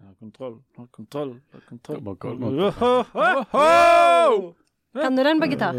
Har 0.00 0.14
kontroll, 0.18 0.54
har 0.76 0.86
kontroll, 0.86 1.40
har 1.52 1.60
kontroll. 1.68 2.00
Kan 5.02 5.16
du 5.16 5.22
den 5.24 5.40
på 5.40 5.46
gitar? 5.46 5.74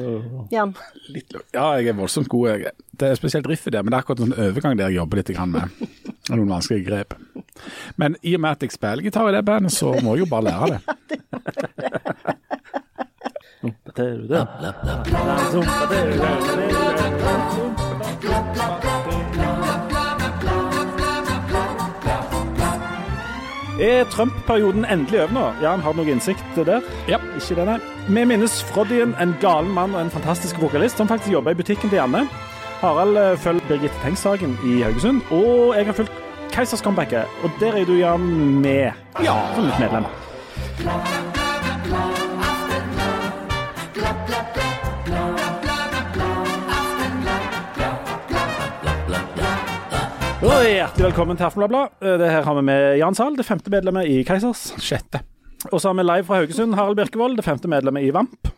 Jan? 0.52 0.74
Litt 1.10 1.34
Ja, 1.52 1.74
jeg 1.80 1.88
er 1.88 1.94
voldsomt 1.98 2.28
god. 2.30 2.50
Jeg. 2.50 2.72
Det 3.00 3.08
er 3.10 3.16
spesielt 3.20 3.48
riffet 3.50 3.74
der, 3.74 3.82
men 3.84 3.92
det 3.92 3.98
er 3.98 4.04
akkurat 4.06 4.20
en 4.24 4.34
overgang 4.34 4.78
der 4.78 4.88
jeg 4.88 4.96
jobber 5.02 5.18
litt 5.18 5.30
med. 5.52 5.64
Det 5.82 6.30
er 6.30 6.36
Noen 6.38 6.54
vanskelige 6.54 6.86
grep. 6.86 7.14
Men 7.98 8.16
i 8.22 8.36
og 8.38 8.42
med 8.46 8.52
at 8.52 8.62
jeg 8.64 8.72
spiller 8.72 9.04
gitar 9.04 9.30
i 9.30 9.36
det 9.36 9.46
bandet, 9.46 9.72
så 9.74 9.88
må 10.04 10.16
jeg 10.16 10.20
jo 10.24 10.30
bare 10.30 10.44
lære 10.48 10.68
det. 10.78 10.82
Er 23.82 24.04
Trump-perioden 24.14 24.86
endelig 24.86 25.24
over 25.24 25.34
nå? 25.34 25.44
Jan, 25.64 25.82
har 25.82 25.94
du 25.96 26.04
noe 26.04 26.14
innsikt 26.14 26.58
der? 26.58 26.84
Ja. 27.10 27.18
Ikke 27.34 27.56
det, 27.58 27.66
nei. 27.66 27.80
Vi 28.06 28.26
minnes 28.30 28.60
Froddyen, 28.70 29.16
en 29.18 29.34
galen 29.42 29.72
mann 29.74 29.96
og 29.96 30.04
en 30.04 30.14
fantastisk 30.14 30.62
vokalist 30.62 31.02
som 31.02 31.10
faktisk 31.10 31.34
jobber 31.34 31.56
i 31.56 31.58
butikken 31.58 31.90
til 31.90 31.98
Janne. 31.98 32.28
Harald 32.84 33.18
eh, 33.18 33.34
følger 33.42 33.66
Birgitte 33.70 33.98
Tengs-saken 34.04 34.54
i 34.66 34.84
Haugesund, 34.86 35.26
og 35.34 35.74
jeg 35.78 35.90
har 35.90 35.98
fulgt 35.98 36.22
Keisers 36.54 36.86
comebacket, 36.86 37.26
og 37.44 37.58
der 37.60 37.82
er 37.82 37.90
du, 37.90 37.96
Jan, 37.98 38.30
med. 38.62 38.92
Ja, 39.24 39.40
som 39.56 39.66
litt 39.66 39.82
medlem. 39.82 41.21
Og 50.62 50.68
hjertelig 50.70 51.08
velkommen 51.08 51.38
til 51.40 51.48
Aftenbladet. 51.48 51.94
Eh, 52.06 52.18
Det 52.22 52.28
her 52.30 52.44
har 52.46 52.54
vi 52.54 52.62
med 52.62 52.98
Jan 53.00 53.16
Sahl, 53.18 53.36
det 53.36 53.48
femte 53.48 53.72
medlemmet 53.74 54.06
i 54.06 54.20
Keisers. 54.24 54.76
Sjette. 54.78 55.24
Og 55.72 55.82
så 55.82 55.90
har 55.90 55.96
vi 55.98 56.04
live 56.06 56.24
fra 56.28 56.38
Haugesund 56.38 56.76
Harald 56.78 56.98
Birkevold, 57.00 57.36
det 57.40 57.46
femte 57.46 57.68
medlemmet 57.68 58.04
i 58.06 58.12
VAMP. 58.14 58.52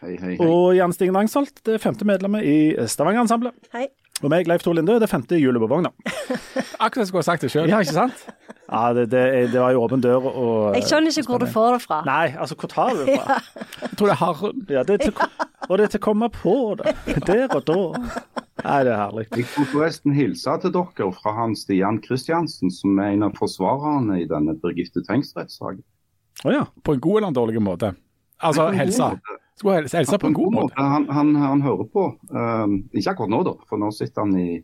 Hei, 0.00 0.14
hei, 0.14 0.36
hei. 0.36 0.46
Og 0.46 0.76
Jan 0.76 0.92
Stigen 0.94 1.16
Rangsholt, 1.18 1.58
det 1.66 1.80
femte 1.82 2.06
medlemmet 2.06 2.46
i 2.46 2.76
Stavanger-ensemblet. 2.86 3.50
Hei. 3.74 3.88
Og 4.18 4.32
meg, 4.32 4.48
Leif 4.50 4.64
Tor 4.66 4.74
Linde, 4.74 4.96
det 4.98 5.06
femte 5.10 5.38
hjulet 5.38 5.62
på 5.62 5.68
vogna. 5.70 5.92
Akkurat 6.84 6.94
som 6.94 7.02
jeg 7.04 7.10
skulle 7.10 7.22
ha 7.22 7.26
sagt 7.28 7.44
det 7.44 7.50
sjøl. 7.52 7.68
Ja, 7.70 7.78
ikke 7.84 7.94
sant? 7.94 8.24
Ja, 8.68 8.80
det, 8.92 9.06
det, 9.12 9.22
det 9.52 9.60
var 9.62 9.72
jo 9.72 9.84
åpen 9.86 10.02
dør 10.04 10.26
og 10.28 10.74
Jeg 10.76 10.84
skjønner 10.90 11.14
ikke 11.14 11.32
hvor 11.32 11.40
du 11.40 11.46
får 11.48 11.76
det 11.76 11.82
fra. 11.86 12.00
Nei, 12.08 12.26
altså, 12.34 12.56
hvor 12.58 12.72
tar 12.72 12.96
du 12.98 13.04
det 13.06 13.14
fra? 13.16 13.38
Jeg 13.84 13.94
tror 13.94 14.10
det 14.10 14.16
er 14.16 14.20
Harren. 14.20 14.64
Ja, 14.74 14.82
det 14.88 14.96
er 14.98 15.04
til, 15.06 15.22
og 15.68 15.78
det 15.78 15.86
er 15.86 15.94
til 15.94 16.02
å 16.02 16.04
komme 16.08 16.28
på 16.34 16.56
det. 16.80 16.94
Der 17.30 17.46
og 17.46 17.62
da. 17.70 17.78
Nei, 18.64 18.78
det 18.84 18.92
er 18.92 18.98
herlig. 18.98 19.26
Jeg 19.38 19.46
får 19.54 19.70
forresten 19.72 20.16
hilse 20.18 20.56
til 20.64 20.74
dere 20.74 21.10
fra 21.16 21.34
han 21.38 21.54
Stian 21.56 22.02
Kristiansen, 22.04 22.74
som 22.74 22.98
er 22.98 23.14
en 23.14 23.24
av 23.30 23.38
forsvarerne 23.38 24.18
i 24.20 24.26
denne 24.28 24.58
Birgitte 24.58 25.04
Tengs-rettssaken. 25.06 25.84
Å 26.44 26.54
ja. 26.54 26.64
På 26.84 26.94
en 26.94 27.02
god 27.02 27.20
eller 27.20 27.30
en 27.32 27.38
dårlig 27.38 27.62
måte? 27.62 27.94
Altså 28.42 28.68
helsa. 28.74 29.12
måte. 29.14 29.38
Skulle 29.58 29.80
helse, 29.80 29.96
helse 29.98 30.18
på 30.22 30.28
en 30.30 30.36
god 30.38 30.52
måte. 30.54 30.74
Han, 30.78 31.08
han, 31.10 31.34
han 31.42 31.62
hører 31.64 31.88
på. 31.90 32.04
Um, 32.30 32.76
ikke 32.94 33.10
akkurat 33.16 33.32
nå, 33.34 33.40
da, 33.48 33.56
for 33.68 33.80
nå 33.82 33.88
sitter 33.96 34.22
han 34.22 34.36
i, 34.38 34.60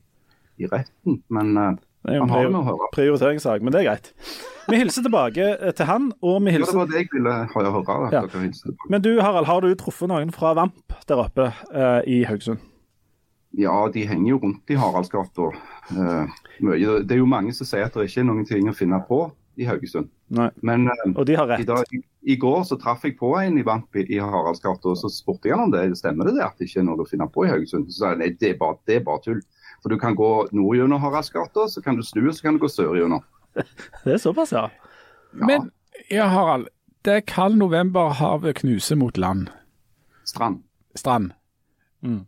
i 0.63 0.69
retten. 0.71 1.17
Men 1.35 1.51
uh, 1.59 1.73
Det 2.05 2.15
er 2.15 2.21
jo 2.21 2.27
en 2.27 2.31
han 2.31 2.37
har 2.37 2.45
det 2.45 2.53
med 2.53 2.61
å 2.61 2.65
prior- 2.65 2.79
høre. 2.79 2.91
prioriteringssak, 2.95 3.63
men 3.65 3.75
det 3.75 3.81
er 3.83 3.89
greit. 3.91 4.13
Vi 4.71 4.79
hilser 4.81 5.05
tilbake 5.05 5.47
eh, 5.59 5.73
til 5.77 5.89
han, 5.91 6.07
og 6.25 6.39
vi 6.47 6.55
hilser 6.55 6.71
Ja, 6.73 6.73
det 6.73 6.79
var 6.79 6.93
det 6.93 7.01
jeg 7.03 7.11
ville 7.13 7.33
høre. 7.53 8.07
Ja. 8.15 8.23
Men 8.95 9.03
du 9.05 9.11
Harald, 9.21 9.47
har 9.51 9.61
du 9.61 9.75
truffet 9.77 10.09
noen 10.09 10.31
fra 10.33 10.55
VAMP 10.57 10.95
der 11.11 11.21
oppe 11.21 11.51
eh, 11.75 11.99
i 12.09 12.23
Haugesund? 12.29 12.63
Ja, 13.55 13.75
de 13.95 14.07
henger 14.09 14.31
jo 14.33 14.39
rundt 14.43 14.71
i 14.73 14.79
Haraldsgata. 14.81 15.51
Uh, 15.95 16.33
mye. 16.65 17.01
Det 17.07 17.15
er 17.15 17.21
jo 17.21 17.29
mange 17.31 17.53
som 17.55 17.69
sier 17.69 17.85
at 17.87 17.95
det 17.95 18.09
ikke 18.09 18.23
er 18.25 18.31
noen 18.31 18.47
ting 18.49 18.67
å 18.71 18.75
finne 18.75 18.99
på 19.07 19.21
i 19.61 19.69
Haugesund. 19.69 20.09
Nei. 20.35 20.49
Men 20.67 20.89
uh, 20.91 21.05
Og 21.13 21.27
de 21.29 21.37
har 21.39 21.47
I, 21.47 21.61
rett. 21.61 21.69
dag, 21.69 21.93
i, 22.25 22.37
går 22.41 22.63
så 22.65 22.79
traff 22.81 23.05
jeg 23.05 23.17
på 23.19 23.35
en 23.41 23.59
i 23.61 23.65
Vamp 23.67 23.97
i, 24.01 24.19
Haraldsgata, 24.19 24.95
og 24.95 24.99
så 25.01 25.11
spurte 25.13 25.51
jeg 25.51 25.57
han 25.57 25.67
om 25.67 25.75
det. 25.75 25.85
Stemmer 25.99 26.29
det 26.29 26.39
det 26.39 26.47
at 26.47 26.57
det 26.59 26.69
ikke 26.71 26.81
er 26.83 26.89
noe 26.89 27.05
å 27.05 27.09
finne 27.09 27.29
på 27.31 27.45
i 27.45 27.51
Haugesund? 27.53 27.91
Så 27.91 28.01
sa 28.01 28.13
jeg 28.15 28.23
nei, 28.23 28.31
det 28.41 28.55
er 28.55 28.59
bare, 28.61 28.79
det 28.89 28.99
er 28.99 29.07
bare 29.07 29.23
tull. 29.25 29.43
For 29.85 29.93
du 29.93 29.99
kan 30.01 30.17
gå 30.17 30.31
nord 30.57 30.79
gjennom 30.79 31.03
Haraldsgata, 31.03 31.69
så 31.69 31.83
kan 31.85 31.99
du 32.01 32.05
snu, 32.07 32.23
og 32.29 32.37
så 32.37 32.47
kan 32.47 32.57
du 32.57 32.63
gå 32.65 32.71
sør 32.73 32.97
gjennom. 32.99 33.25
Det 34.05 34.17
er 34.17 34.19
såpass, 34.19 34.51
ja. 34.57 34.69
Ja, 35.35 35.47
Men 35.47 35.69
ja, 36.11 36.27
Harald. 36.33 36.71
Det 37.05 37.13
er 37.13 37.27
kald 37.29 37.59
november, 37.61 38.15
havet 38.17 38.63
knuser 38.63 38.97
mot 38.97 39.19
land. 39.21 39.51
Strand. 40.25 40.63
Strand. 40.97 41.35
Mm. 42.01 42.25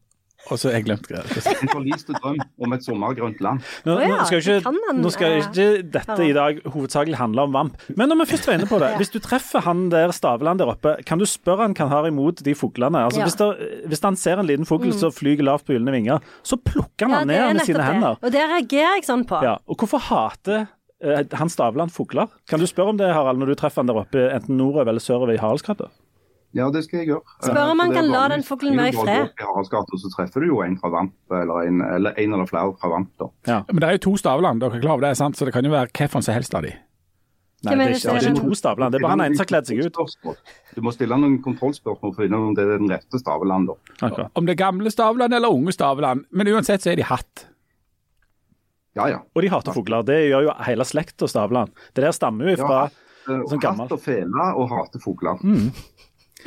Og 0.50 0.58
så 0.60 0.68
har 0.68 0.76
jeg 0.78 0.84
glemt 0.86 1.06
greia. 1.08 1.22
En 1.62 1.70
forliste 1.72 2.14
drøm 2.14 2.36
om 2.62 2.72
et 2.76 2.84
sommergrønt 2.86 3.40
land. 3.42 3.62
Nå, 3.86 3.96
nå 3.98 4.18
skal 4.28 4.38
ikke, 4.42 4.72
nå 5.00 5.10
skal 5.14 5.38
ikke 5.40 5.66
dette 5.96 6.18
i 6.22 6.34
dag 6.36 6.60
hovedsakelig 6.70 7.16
handle 7.18 7.46
om 7.48 7.56
VAMP. 7.56 7.80
Men 7.98 8.12
når 8.12 8.20
vi 8.22 8.26
først 8.34 8.46
var 8.50 8.58
inne 8.60 8.68
på 8.70 8.78
det, 8.82 8.92
hvis 9.00 9.10
du 9.14 9.18
treffer 9.24 9.64
han 9.66 9.88
der 9.90 10.14
Staveland 10.14 10.62
der 10.62 10.70
oppe, 10.70 10.96
kan 11.08 11.18
du 11.18 11.26
spørre 11.26 11.66
han 11.66 11.74
hva 11.74 11.88
han 11.88 11.94
har 11.96 12.08
imot 12.12 12.44
de 12.46 12.54
fuglene? 12.54 13.02
Altså, 13.08 13.20
Ja. 13.24 13.26
hvis, 13.26 13.38
der, 13.40 13.66
hvis 13.90 14.04
han 14.06 14.16
ser 14.16 14.38
en 14.38 14.46
liten 14.46 14.68
fugl 14.68 14.92
som 14.94 15.10
flyger 15.14 15.44
lavt 15.50 15.66
på 15.66 15.74
gylne 15.74 15.90
vinger, 15.96 16.22
så 16.46 16.56
plukker 16.62 17.10
han 17.10 17.16
Ja, 17.18 17.24
ned 17.50 17.58
med 17.58 17.66
sine 17.66 17.82
det. 17.82 17.90
hender. 17.90 18.16
Og 18.22 18.32
det 18.32 18.46
reagerer 18.46 18.96
jeg 19.00 19.06
sånn 19.10 19.26
på. 19.26 19.42
Ja. 19.42 19.56
Og 19.66 19.76
hvorfor 19.82 19.98
hater 20.12 20.66
eh, 21.02 21.24
han 21.34 21.50
Staveland 21.52 21.90
fugler? 21.92 22.30
Kan 22.48 22.62
du 22.62 22.66
spørre 22.70 22.94
om 22.94 22.96
det, 23.02 23.10
Harald, 23.12 23.38
når 23.42 23.54
du 23.54 23.54
treffer 23.58 23.82
han 23.82 23.90
der 23.90 23.98
oppe, 24.04 24.28
enten 24.30 24.56
nordover 24.56 24.88
eller 24.94 25.02
sørover 25.02 25.34
i 25.34 25.40
Haraldsgata? 25.42 25.90
Ja, 26.54 26.70
det 26.70 26.84
skal 26.86 27.00
jeg 27.02 27.08
gjøre. 27.10 27.22
Spør 27.42 27.70
om 27.72 27.80
Eh, 27.80 27.84
han 27.84 27.92
kan 27.92 28.04
er 28.04 28.08
la 28.08 28.28
den 28.28 28.42
fuglen 28.42 28.76
være 28.78 28.88
i 28.88 28.96
fred. 28.96 29.28
Haraldsgata, 29.40 29.98
så 29.98 30.10
treffer 30.14 30.40
du 30.40 30.46
jo 30.46 30.62
en 30.62 30.78
fra 30.78 30.88
Vamp, 30.88 31.12
eller 31.30 31.66
en 31.66 31.82
eller, 31.82 32.14
en 32.16 32.32
eller 32.32 32.46
flere 32.46 32.76
fra 32.80 32.88
Vamp. 32.88 33.10
da. 33.18 33.62
Men 33.68 33.80
det 33.80 33.88
er 33.88 33.92
jo 33.98 34.10
to 34.10 34.16
Stavland, 34.16 34.60
dere 34.60 34.76
er 34.76 34.80
klar 34.80 34.92
over 34.96 35.08
det, 35.08 35.16
sant? 35.16 35.36
så 35.36 35.44
det 35.44 35.52
kan 35.52 35.64
jo 35.64 35.70
være 35.70 35.90
hvilken 35.92 36.22
som 36.22 36.34
helst 36.34 36.54
av 36.54 36.62
de. 36.62 36.72
Nei, 37.64 37.74
det 37.74 37.80
er 37.82 37.88
er 37.88 37.94
ikke, 37.96 38.00
det 38.00 38.10
er 38.12 38.28
er 38.28 38.34
ikke 38.36 38.48
to 38.48 38.54
Stavland, 38.54 38.92
Det 38.92 38.98
er 38.98 39.02
bare 39.02 39.10
han 39.10 39.20
ene 39.26 39.36
som 39.36 39.42
har 39.44 39.50
kledd 39.50 39.66
seg 39.66 39.78
ut. 39.84 39.96
Du 40.76 40.80
må 40.84 40.92
stille 40.92 41.16
noen 41.16 41.42
kontrollspørsmål 41.42 42.14
for 42.14 42.22
å 42.22 42.24
finne 42.24 42.36
ut 42.36 42.48
om 42.50 42.54
det 42.54 42.64
er 42.64 42.78
den 42.78 42.90
rette 42.92 43.18
Stavland. 43.18 43.66
da. 43.68 44.06
Okay. 44.06 44.26
Om 44.34 44.46
det 44.46 44.52
er 44.54 44.60
gamle 44.60 44.90
Stavland 44.90 45.34
eller 45.34 45.48
unge 45.48 45.72
Stavland. 45.72 46.24
Men 46.30 46.46
uansett 46.52 46.84
så 46.84 46.92
er 46.92 46.96
de 46.96 47.02
hatt. 47.02 47.46
Ja, 48.96 49.08
ja. 49.08 49.18
Og 49.34 49.42
de 49.42 49.48
hater 49.52 49.72
fugler. 49.76 50.04
Det 50.08 50.20
gjør 50.30 50.46
jo 50.48 50.54
hele 50.64 50.84
slekta 50.84 51.28
Stavland. 51.28 51.72
Det 51.94 52.04
der 52.04 52.12
stammer 52.16 52.52
jo 52.52 52.56
fra 52.60 52.86
ja, 52.86 53.42
Sånn 53.50 53.58
gammel. 53.58 53.88
Hatt 53.88 53.96
og 53.96 54.00
fele 54.04 54.44
og 54.54 54.68
hater 54.70 55.02
fugler. 55.02 55.40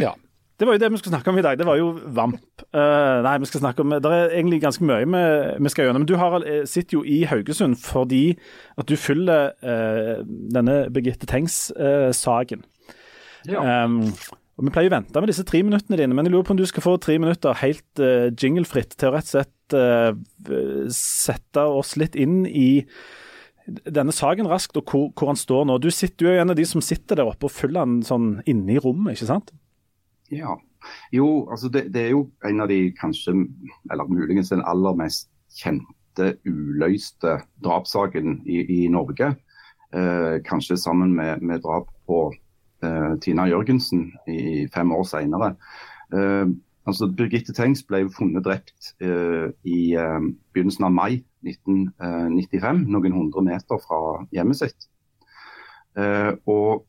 Ja. 0.02 0.16
Det 0.60 0.68
var 0.68 0.76
jo 0.76 0.80
det 0.82 0.90
vi 0.92 0.98
skulle 1.00 1.14
snakke 1.14 1.32
om 1.32 1.38
i 1.40 1.44
dag. 1.44 1.56
Det 1.58 1.66
var 1.68 1.78
jo 1.80 1.94
VAMP. 2.04 2.64
Uh, 2.76 3.22
nei, 3.24 3.38
vi 3.40 3.48
skal 3.48 3.62
snakke 3.62 3.84
om 3.84 3.94
Det 3.96 4.10
er 4.12 4.34
egentlig 4.36 4.60
ganske 4.60 4.84
mye 4.84 5.06
vi, 5.08 5.22
vi 5.64 5.72
skal 5.72 5.88
gjennom. 5.88 6.04
Men 6.04 6.10
du 6.10 6.18
Harald, 6.20 6.44
eh, 6.44 6.66
sitter 6.68 6.98
jo 6.98 7.04
i 7.08 7.22
Haugesund 7.30 7.78
fordi 7.80 8.36
at 8.76 8.90
du 8.90 8.98
følger 9.00 9.54
uh, 9.64 10.20
denne 10.28 10.82
Birgitte 10.92 11.30
Tengs-saken. 11.32 12.66
Ja. 13.48 13.86
Um, 13.86 14.12
og 14.60 14.68
Vi 14.68 14.74
pleier 14.76 14.92
å 14.92 14.98
vente 14.98 15.24
med 15.24 15.32
disse 15.32 15.48
tre 15.48 15.64
minuttene 15.64 15.96
dine, 16.02 16.12
men 16.12 16.28
jeg 16.28 16.34
lurer 16.34 16.50
på 16.50 16.52
om 16.52 16.60
du 16.60 16.66
skal 16.68 16.84
få 16.84 16.98
tre 17.00 17.16
minutter 17.24 17.56
helt 17.62 18.04
uh, 18.04 18.28
jinglefritt 18.36 18.98
til 19.00 19.14
å 19.14 19.16
rett 19.16 19.32
og 19.32 19.38
slett 19.38 19.56
sette 20.90 21.62
oss 21.62 21.92
litt 22.02 22.16
inn 22.18 22.40
i 22.50 22.82
denne 23.86 24.10
saken 24.10 24.48
raskt, 24.50 24.80
og 24.82 24.90
hvor, 24.90 25.12
hvor 25.14 25.30
han 25.30 25.38
står 25.38 25.68
nå. 25.70 25.78
Du, 25.78 25.92
sitter, 25.94 26.26
er 26.26 26.40
jo 26.40 26.44
en 26.44 26.54
av 26.56 26.58
de 26.58 26.66
som 26.66 26.82
sitter 26.82 27.22
der 27.22 27.30
oppe 27.30 27.46
og 27.46 27.54
følger 27.54 27.86
han 27.86 28.00
sånn 28.04 28.32
inne 28.50 28.74
i 28.76 28.82
rommet, 28.82 29.14
ikke 29.14 29.30
sant? 29.30 29.54
Ja. 30.32 30.56
Jo, 31.12 31.50
altså 31.52 31.70
det, 31.70 31.90
det 31.94 32.06
er 32.06 32.10
jo 32.14 32.30
en 32.46 32.62
av 32.64 32.70
de 32.72 32.92
kanskje, 32.96 33.34
eller 33.92 34.10
muligens 34.12 34.52
den 34.54 34.64
aller 34.66 34.96
mest 34.96 35.30
kjente 35.58 36.34
uløste 36.48 37.40
drapssaken 37.64 38.42
i, 38.48 38.62
i 38.64 38.88
Norge. 38.92 39.34
Eh, 39.94 40.40
kanskje 40.46 40.78
sammen 40.78 41.16
med, 41.16 41.42
med 41.42 41.64
drap 41.66 41.90
på 42.08 42.34
eh, 42.84 43.14
Tina 43.22 43.48
Jørgensen 43.50 44.12
i 44.30 44.68
fem 44.74 44.92
år 44.96 45.04
senere. 45.10 45.56
Eh, 46.14 46.46
altså 46.86 47.10
Birgitte 47.10 47.54
Tengs 47.58 47.84
ble 47.88 48.06
funnet 48.14 48.46
drept 48.46 48.94
eh, 49.02 49.50
i 49.66 49.80
eh, 49.98 50.20
begynnelsen 50.54 50.88
av 50.88 50.94
mai 50.96 51.24
1995, 51.48 52.86
noen 52.92 53.16
hundre 53.16 53.44
meter 53.46 53.82
fra 53.84 54.02
hjemmet 54.36 54.62
sitt. 54.62 54.90
Eh, 55.98 56.32
og 56.46 56.86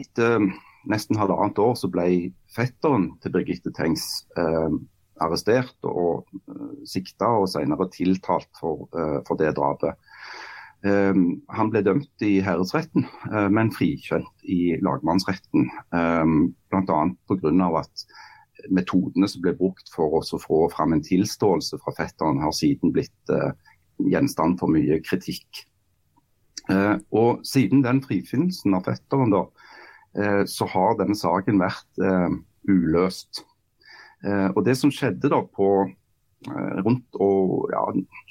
etter 0.00 0.50
nesten 0.88 1.18
halvannet 1.20 1.58
år 1.60 1.74
så 1.78 1.90
ble 1.92 2.06
fetteren 2.54 3.10
til 3.20 3.34
Birgitte 3.34 3.72
Tengs 3.76 4.06
eh, 4.38 4.78
arrestert 5.20 5.76
og 5.88 6.30
eh, 6.48 6.78
sikta 6.88 7.28
og 7.40 7.50
senere 7.52 7.88
tiltalt 7.92 8.48
for, 8.58 8.88
eh, 8.96 9.18
for 9.28 9.40
det 9.40 9.52
drapet. 9.58 9.98
Eh, 10.86 11.20
han 11.56 11.72
ble 11.72 11.84
dømt 11.84 12.24
i 12.24 12.38
herredsretten, 12.44 13.06
eh, 13.30 13.48
men 13.52 13.72
frikjent 13.74 14.48
i 14.48 14.76
lagmannsretten. 14.80 15.68
Eh, 15.92 16.34
Bl.a. 16.72 17.00
pga. 17.28 17.70
at 17.82 18.06
metodene 18.68 19.28
som 19.28 19.42
ble 19.44 19.54
brukt 19.56 19.88
for 19.94 20.18
å 20.18 20.40
få 20.40 20.64
fram 20.72 20.92
en 20.92 21.04
tilståelse 21.04 21.80
fra 21.80 21.94
fetteren, 21.96 22.40
har 22.42 22.52
siden 22.56 22.92
blitt 22.92 23.32
eh, 23.32 23.52
gjenstand 24.10 24.58
for 24.60 24.72
mye 24.72 25.00
kritikk. 25.04 25.64
Eh, 26.70 26.96
og 27.16 27.44
siden 27.46 27.84
den 27.86 28.02
frifinnelsen 28.04 28.76
av 28.76 28.86
fetteren, 28.88 29.32
da, 29.32 29.46
så 30.46 30.66
har 30.72 30.96
denne 30.98 31.14
saken 31.14 31.60
vært 31.62 32.02
eh, 32.02 32.32
uløst. 32.70 33.44
Eh, 34.26 34.48
og 34.50 34.64
det 34.66 34.76
som 34.80 34.92
skjedde 34.94 35.30
da 35.32 35.42
på 35.44 35.70
rundt 36.80 37.18
og, 37.20 37.68
ja, 37.68 37.82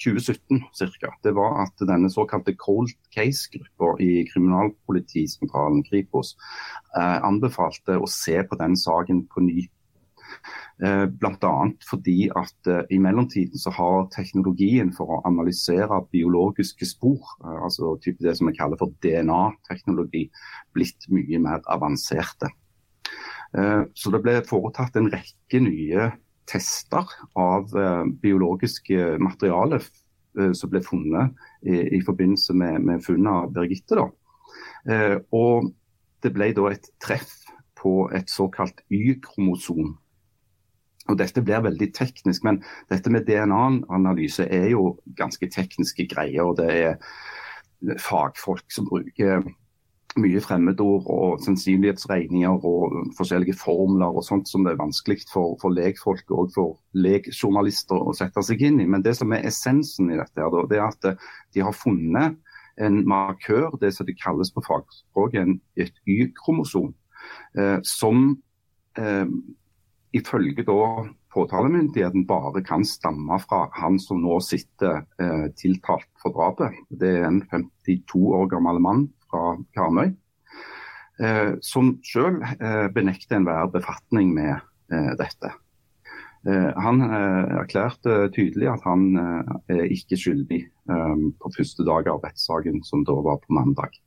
2017 0.02 0.64
cirka, 0.74 1.12
Det 1.22 1.36
var 1.36 1.60
at 1.62 1.84
denne 1.86 2.10
såkalte 2.10 2.56
cold 2.58 2.90
case-gruppa 3.14 4.02
i 4.02 4.26
kriminalpolitisentralen 4.32 5.84
Kripos 5.86 6.36
eh, 6.98 7.20
anbefalte 7.22 8.00
å 8.00 8.10
se 8.10 8.42
på 8.42 8.58
den 8.58 8.74
saken 8.74 9.28
på 9.30 9.46
ny. 9.46 9.68
Eh, 10.84 11.06
Bl.a. 11.06 11.56
fordi 11.90 12.30
at 12.40 12.68
eh, 12.72 12.86
i 12.96 13.00
mellomtiden 13.04 13.60
så 13.60 13.72
har 13.76 14.08
teknologien 14.16 14.94
for 14.96 15.12
å 15.12 15.20
analysere 15.28 15.98
biologiske 16.14 16.88
spor, 16.88 17.20
eh, 17.44 17.58
altså 17.66 17.98
type 18.04 18.24
det 18.24 18.38
som 18.40 18.48
vi 18.48 18.56
kaller 18.56 18.80
for 18.80 18.94
DNA-teknologi, 19.04 20.30
blitt 20.76 21.10
mye 21.12 21.42
mer 21.44 21.64
avanserte. 21.68 22.52
Så 23.98 24.12
det 24.14 24.20
ble 24.22 24.36
foretatt 24.46 24.94
en 25.00 25.08
rekke 25.10 25.58
nye 25.66 26.04
tester 26.46 27.08
av 27.34 27.72
biologisk 28.22 28.92
materiale 29.18 29.80
som 30.54 30.70
ble 30.70 30.84
funnet 30.86 31.34
i, 31.66 31.80
i 31.98 32.02
forbindelse 32.06 32.54
med, 32.54 32.78
med, 32.86 33.02
funnet 33.02 33.32
av 33.34 33.56
Birgitte. 33.56 34.06
Og 35.34 35.72
det 36.22 36.34
ble 36.36 36.52
da 36.54 36.68
et 36.70 36.92
treff 37.02 37.34
på 37.82 37.96
et 38.14 38.30
såkalt 38.30 38.86
Y-kromosom. 38.94 39.96
Og 41.10 41.18
Dette 41.18 41.42
blir 41.42 41.64
veldig 41.66 41.90
teknisk, 41.96 42.44
men 42.46 42.62
dette 42.92 43.10
med 43.10 43.26
DNA-analyse 43.28 44.46
er 44.46 44.70
jo 44.74 45.00
ganske 45.18 45.50
tekniske 45.50 46.06
greier. 46.12 46.44
og 46.46 46.58
Det 46.60 46.70
er 46.70 47.98
fagfolk 48.04 48.70
som 48.72 48.88
bruker 48.90 49.44
mye 50.20 50.42
fremmedord 50.42 51.06
og 51.14 51.42
sannsynlighetsregninger 51.46 52.66
og 52.66 52.96
forskjellige 53.18 53.58
formler 53.60 54.10
og 54.10 54.26
sånt 54.26 54.50
som 54.50 54.66
det 54.66 54.74
er 54.74 54.82
vanskelig 54.82 55.22
for, 55.30 55.56
for 55.62 55.74
legfolk 55.74 56.34
og 56.34 56.50
for 56.56 56.80
legjournalister 56.98 58.00
å 58.10 58.16
sette 58.18 58.44
seg 58.46 58.64
inn 58.66 58.82
i. 58.82 58.88
Men 58.90 59.06
det 59.06 59.16
som 59.20 59.32
er 59.36 59.46
essensen 59.48 60.10
i 60.12 60.18
dette, 60.20 60.42
her, 60.42 60.68
det 60.72 60.80
er 60.80 60.88
at 60.88 61.10
de 61.56 61.64
har 61.64 61.78
funnet 61.78 62.40
en 62.80 63.02
markør, 63.08 63.78
det 63.82 63.94
som 63.96 64.08
det 64.08 64.18
kalles 64.22 64.52
på 64.56 64.64
fagspråket 64.66 65.58
et 65.80 65.96
Y-kromosom, 66.08 66.94
eh, 67.60 67.78
som 67.84 68.40
eh, 68.98 69.26
ifølge 70.16 70.66
da 70.66 71.06
påtalemyndigheten 71.34 72.26
bare 72.30 72.64
kan 72.66 72.86
stamme 72.88 73.38
fra 73.44 73.68
han 73.78 74.00
som 74.02 74.24
nå 74.24 74.40
sitter 74.42 75.04
eh, 75.22 75.48
tiltalt 75.60 76.10
for 76.22 76.34
drapet. 76.34 76.78
Det 76.90 77.12
er 77.20 77.28
en 77.28 77.44
52 77.52 78.24
år 78.40 78.50
gammel 78.56 78.82
mann 78.82 79.08
fra 79.30 79.54
Karmøy, 79.78 80.14
eh, 81.22 81.56
som 81.62 81.98
selv 82.06 82.44
eh, 82.58 82.88
benekter 82.94 83.40
enhver 83.40 83.70
befatning 83.74 84.34
med 84.36 84.58
eh, 84.92 85.16
dette. 85.20 85.56
Han 86.40 87.02
erklærte 87.04 88.30
tydelig 88.32 88.70
at 88.72 88.86
han 88.88 89.02
er 89.68 89.82
ikke 89.92 90.16
skyldig 90.16 90.60
på 90.88 91.50
første 91.52 91.84
dag 91.84 92.08
av 92.08 92.22
rettssaken, 92.24 92.78
som 92.88 93.02
da 93.04 93.18
var 93.26 93.42
på 93.44 93.58
mandag. 93.58 93.98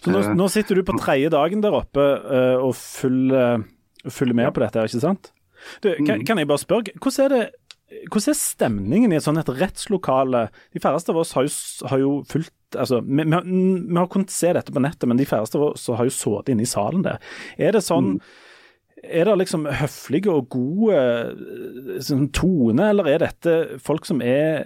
Så 0.00 0.14
nå, 0.14 0.22
nå 0.40 0.46
sitter 0.48 0.80
du 0.80 0.86
på 0.88 0.96
tredje 0.96 1.28
dagen 1.36 1.60
der 1.60 1.76
oppe 1.76 2.06
og 2.64 2.72
følger, 2.80 3.60
følger 4.12 4.36
med 4.36 4.52
på 4.54 4.64
dette, 4.64 4.84
ikke 4.84 5.02
sant? 5.02 5.30
Du, 5.80 5.88
kan, 6.04 6.20
mm. 6.20 6.24
kan, 6.28 6.40
jeg 6.40 6.48
bare 6.50 6.60
spørre, 6.60 6.92
hvordan 7.00 7.24
er, 7.24 7.34
det, 7.34 8.02
hvordan 8.10 8.34
er 8.34 8.38
stemningen 8.38 9.14
i 9.14 9.16
et 9.16 9.24
sånt 9.24 9.40
et 9.40 9.52
rettslokale? 9.60 10.48
De 10.74 10.82
færreste 10.82 11.14
av 11.14 11.22
oss 11.22 11.32
har 11.36 11.46
jo, 11.46 11.54
har 11.90 12.02
jo 12.02 12.14
fulgt 12.28 12.52
altså, 12.76 13.00
vi, 13.00 13.22
vi, 13.22 13.40
vi, 13.88 13.98
har 13.98 14.10
kunnet 14.12 14.34
se 14.34 14.52
dette 14.56 14.74
på 14.74 14.82
nettet, 14.82 15.06
men 15.08 15.20
de 15.20 15.28
færreste 15.28 15.60
av 15.60 15.70
oss 15.70 15.86
har 15.88 16.08
jo 16.08 16.14
sittet 16.14 16.52
inne 16.54 16.66
i 16.66 16.70
salen 16.70 17.04
der. 17.06 17.22
Er 17.56 17.76
det 17.76 17.84
sånn 17.86 18.16
mm. 18.16 18.34
Er 19.04 19.28
det 19.28 19.34
liksom 19.40 19.66
høflige 19.68 20.32
og 20.32 20.48
gode 20.54 21.00
sånn, 22.04 22.28
tone, 22.34 22.88
eller 22.92 23.08
er 23.12 23.24
dette 23.24 23.54
folk 23.82 24.06
som, 24.08 24.22
er, 24.24 24.64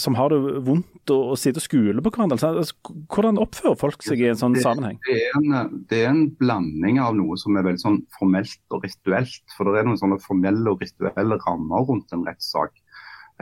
som 0.00 0.16
har 0.18 0.32
det 0.32 0.38
vondt 0.66 1.12
og, 1.14 1.34
og 1.34 1.38
sitter 1.40 1.62
og 1.62 1.66
skuler 1.66 2.02
på 2.04 2.12
hverandre? 2.14 2.38
Altså, 2.50 2.94
hvordan 3.12 3.40
oppfører 3.42 3.78
folk 3.80 4.04
seg 4.06 4.24
i 4.24 4.30
en 4.32 4.40
sånn 4.40 4.58
sammenheng? 4.62 4.98
Det 5.06 5.20
er 5.28 5.38
en, 5.38 5.78
det 5.90 6.02
er 6.02 6.10
en, 6.12 6.24
blanding 6.38 7.00
av 7.02 7.16
noe 7.18 7.38
som 7.40 7.56
er 7.58 7.66
veldig 7.68 7.84
sånn 7.84 8.02
formelt 8.18 8.76
og 8.76 8.84
rituelt. 8.86 9.40
For 9.56 9.68
det 9.68 9.82
er 9.82 9.88
noen 9.88 10.00
sånne 10.00 10.20
formelle 10.24 10.74
og 10.74 10.84
rituelle 10.84 11.40
rammer 11.46 11.88
rundt 11.88 12.12
en 12.14 12.26
rettssak 12.28 12.74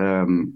um, 0.01 0.55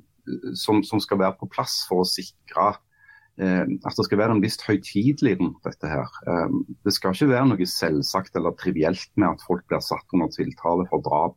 som, 0.55 0.85
som, 0.87 1.03
skal 1.03 1.21
være 1.23 1.39
på 1.41 1.51
plass 1.51 1.83
for 1.89 2.05
å 2.05 2.09
sikre 2.09 2.71
Eh, 2.71 2.90
at 3.39 3.97
det 3.97 4.05
skal 4.05 4.19
være 4.21 4.35
en 4.37 4.43
viss 4.43 4.59
høytidelig 4.61 5.37
rundt 5.41 5.63
dette. 5.65 5.89
her. 5.89 6.09
Eh, 6.29 6.57
det 6.85 6.93
skal 6.93 7.15
ikke 7.15 7.31
være 7.31 7.51
noe 7.53 7.69
selvsagt 7.69 8.37
eller 8.37 8.57
trivielt 8.59 9.11
med 9.17 9.31
at 9.31 9.45
folk 9.47 9.67
blir 9.69 9.81
satt 9.85 10.17
under 10.17 10.29
tiltale 10.35 10.87
for 10.91 11.05
drap. 11.07 11.37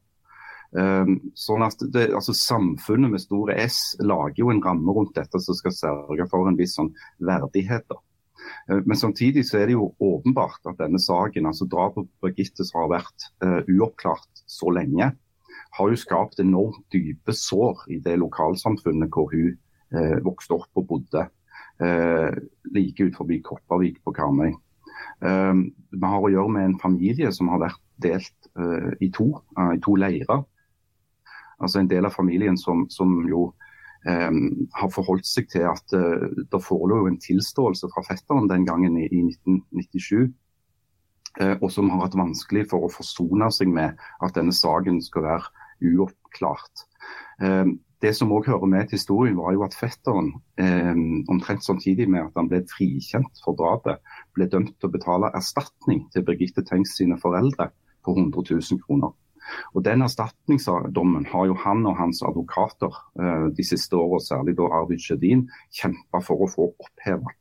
Eh, 0.75 1.13
sånn 1.38 1.63
at 1.63 1.86
det, 1.94 2.10
altså 2.18 2.34
Samfunnet 2.34 3.13
med 3.13 3.22
store 3.22 3.56
S 3.62 3.95
lager 4.01 4.42
jo 4.42 4.50
en 4.51 4.63
ramme 4.63 4.95
rundt 4.95 5.16
dette 5.16 5.40
som 5.40 5.56
skal 5.56 5.75
sørge 5.78 6.28
for 6.31 6.50
en 6.50 6.60
viss 6.60 6.75
sånn 6.80 6.92
verdighet. 7.19 7.86
da. 7.88 8.01
Men 8.68 8.98
samtidig 9.00 9.46
så 9.48 9.62
er 9.62 9.69
det 9.69 9.75
jo 9.78 9.94
åpenbart 10.04 10.66
at 10.68 10.80
denne 10.81 11.00
saken, 11.00 11.46
altså 11.48 11.68
drapet 11.69 12.10
på 12.10 12.28
Birgitte 12.28 12.66
som 12.68 12.81
har 12.81 12.89
vært 12.98 13.28
uh, 13.44 13.62
uoppklart 13.72 14.44
så 14.50 14.72
lenge, 14.74 15.13
har 15.78 15.89
jo 15.89 16.00
skapt 16.00 16.42
enormt 16.44 16.84
dype 16.94 17.34
sår 17.34 17.86
i 17.94 18.00
det 18.04 18.18
lokalsamfunnet 18.22 19.13
hvor 19.13 19.31
hun 19.31 19.56
uh, 19.96 20.18
vokste 20.25 20.57
opp 20.57 20.81
og 20.81 20.89
bodde 20.92 21.24
eh, 21.24 21.31
like 21.81 23.04
ut 23.04 23.16
forbi 23.18 23.40
Kopervik 23.44 23.98
på 24.06 24.14
Karmøy. 24.16 24.54
Eh, 25.24 25.54
vi 25.94 26.06
har 26.10 26.24
å 26.24 26.31
gjøre 26.31 26.52
med 26.52 26.70
en 26.70 26.80
familie 26.81 27.31
som 27.36 27.52
har 27.54 27.62
vært 27.64 27.81
delt 28.04 28.50
eh, 28.60 28.92
i 29.06 29.10
to, 29.14 29.30
eh, 29.58 29.75
i 29.78 29.81
to 29.84 29.96
leirer. 30.00 30.44
Altså 31.60 31.80
En 31.80 31.92
del 31.92 32.06
av 32.06 32.16
familien 32.16 32.58
som, 32.60 32.86
som 32.92 33.22
jo 33.30 33.46
eh, 34.10 34.31
har 34.80 34.94
forholdt 34.94 35.28
seg 35.30 35.50
til 35.54 35.68
at 35.70 35.96
eh, 35.96 36.30
det 36.52 36.64
forelå 36.64 37.06
en 37.08 37.20
tilståelse 37.24 37.92
fra 37.94 38.06
fetteren 38.10 38.50
den 38.52 38.68
gangen 38.68 38.98
i, 39.00 39.08
i 39.08 39.25
1997 39.31 40.31
og 41.34 41.72
som 41.74 41.88
har 41.90 42.04
hatt 42.04 42.14
vanskelig 42.14 42.68
for 42.70 42.86
å 42.86 42.92
forsone 42.94 43.48
seg 43.50 43.72
med 43.74 43.98
at 44.22 44.36
denne 44.36 44.54
saken 44.54 45.00
skal 45.02 45.24
være 45.25 45.88
uoppklart. 45.90 46.84
Det 48.04 48.12
som 48.18 48.32
òg 48.36 48.50
hører 48.52 48.68
med 48.68 48.90
til 48.90 48.98
historien, 48.98 49.38
var 49.40 49.54
jo 49.56 49.64
at 49.64 49.76
fetteren, 49.80 50.34
eh, 50.60 50.96
omtrent 51.32 51.64
samtidig 51.64 52.10
med 52.12 52.26
at 52.26 52.36
han 52.36 52.50
ble 52.52 52.60
frikjent 52.68 53.40
for 53.46 53.56
drapet, 53.56 54.02
ble 54.36 54.50
dømt 54.52 54.74
til 54.76 54.90
å 54.90 54.96
betale 54.96 55.32
erstatning 55.40 56.02
til 56.12 56.26
Birgitte 56.28 56.66
Tengs 56.68 56.98
sine 56.98 57.16
foreldre 57.22 57.70
på 58.04 58.16
100 58.18 58.44
000 58.52 58.82
kroner. 58.84 59.14
Og 59.74 59.84
Den 59.86 60.02
erstatningsdommen 60.02 61.26
har 61.32 61.46
jo 61.46 61.56
han 61.64 61.86
og 61.86 61.98
hans 61.98 62.22
advokater 62.28 62.92
eh, 63.20 63.48
de 63.56 63.64
siste 63.64 63.96
årene, 63.96 64.24
særlig 64.24 64.58
da 64.58 64.68
Arvid 64.82 65.00
Sjødin, 65.00 65.48
kjempa 65.72 66.20
for 66.24 66.44
å 66.44 66.52
få 66.52 66.70
oppheva. 66.84 67.32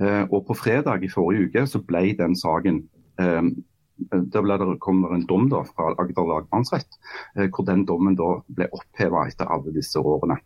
Eh, 0.00 0.24
og 0.30 0.46
på 0.48 0.56
fredag 0.56 1.04
i 1.04 1.12
forrige 1.12 1.48
uke 1.48 1.66
så 1.68 1.82
ble 1.84 2.12
den 2.18 2.36
saken 2.36 2.82
eh, 3.20 3.44
der 3.96 4.44
ble 4.44 4.56
det, 4.58 4.78
kom 4.82 5.04
en 5.08 5.26
dom 5.28 5.48
da, 5.52 5.62
fra 5.68 5.92
Agder 6.00 6.26
lagmannsrett, 6.28 6.98
eh, 7.36 7.48
hvor 7.48 7.66
den 7.68 7.84
dommen 7.88 8.16
da 8.18 8.34
ble 8.48 8.68
oppheva 8.72 9.26
etter 9.28 9.50
alle 9.52 9.74
disse 9.74 10.00
årene. 10.00 10.38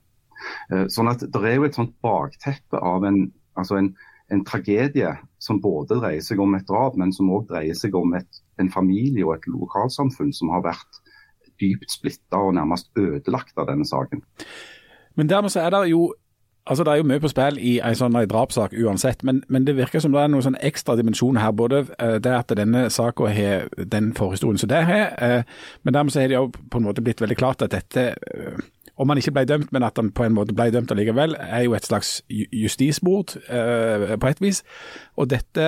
Eh, 0.72 0.86
sånn 0.92 1.10
at 1.10 1.24
Det 1.24 1.42
er 1.42 1.56
jo 1.56 1.66
et 1.68 1.78
sånt 1.78 1.94
bakteppe 2.04 2.80
av 2.82 3.06
en, 3.08 3.30
altså 3.56 3.78
en, 3.80 3.94
en, 4.32 4.44
tragedie 4.44 5.14
som 5.38 5.60
både 5.62 6.00
dreier 6.00 6.24
seg 6.24 6.40
om 6.42 6.54
et 6.58 6.66
drap, 6.68 6.96
men 6.96 7.12
som 7.12 7.30
òg 7.32 7.48
dreier 7.50 7.74
seg 7.78 7.94
om 7.96 8.14
et, 8.18 8.42
en 8.60 8.70
familie 8.72 9.24
og 9.26 9.36
et 9.36 9.50
lokalsamfunn 9.50 10.34
som 10.36 10.52
har 10.54 10.64
vært 10.66 11.02
dypt 11.60 11.88
splitta 11.88 12.42
og 12.42 12.54
nærmest 12.58 12.90
ødelagt 12.98 13.56
av 13.56 13.70
denne 13.70 13.86
saken. 13.88 14.20
Men 15.16 15.30
dermed 15.30 15.54
så 15.54 15.62
er 15.64 15.72
det 15.72 15.86
jo 15.94 16.10
Altså, 16.66 16.84
Det 16.84 16.92
er 16.92 16.96
jo 16.96 17.06
mye 17.06 17.22
på 17.22 17.30
spill 17.30 17.58
i 17.62 17.76
en 17.78 17.94
sånn 17.94 18.16
drapssak 18.26 18.72
uansett, 18.74 19.22
men, 19.24 19.42
men, 19.48 19.66
det 19.66 19.76
virker 19.76 20.02
som 20.02 20.14
det 20.14 20.24
er 20.24 20.30
noen 20.32 20.42
sånn 20.42 20.58
ekstra 20.58 20.96
dimensjon 20.98 21.38
her. 21.38 21.52
Både 21.54 21.84
uh, 21.92 22.16
det 22.22 22.32
at 22.34 22.54
denne 22.58 22.88
saka 22.90 23.30
har 23.30 23.68
den 23.78 24.10
forhistorien 24.16 24.58
som 24.58 24.72
det 24.72 24.82
har, 24.88 25.14
uh, 25.22 25.68
men 25.86 25.94
dermed 25.94 26.14
så 26.14 26.24
har 26.24 26.32
det 26.32 26.40
jo 26.40 26.48
på 26.50 26.80
en 26.80 26.88
måte 26.88 27.04
blitt 27.06 27.22
veldig 27.22 27.38
klart 27.38 27.62
at 27.62 27.76
dette 27.76 28.08
om 28.96 29.10
han 29.12 29.20
ikke 29.20 29.34
ble 29.36 29.44
dømt, 29.44 29.72
men 29.76 29.84
at 29.84 29.98
han 30.00 30.08
på 30.16 30.24
en 30.24 30.34
måte 30.34 30.54
ble 30.56 30.70
dømt 30.72 30.90
allikevel, 30.90 31.36
er 31.36 31.66
jo 31.66 31.74
et 31.76 31.84
slags 31.84 32.22
justismord 32.32 33.34
på 33.44 34.30
et 34.30 34.40
vis. 34.40 34.62
Og 35.20 35.28
dette, 35.28 35.66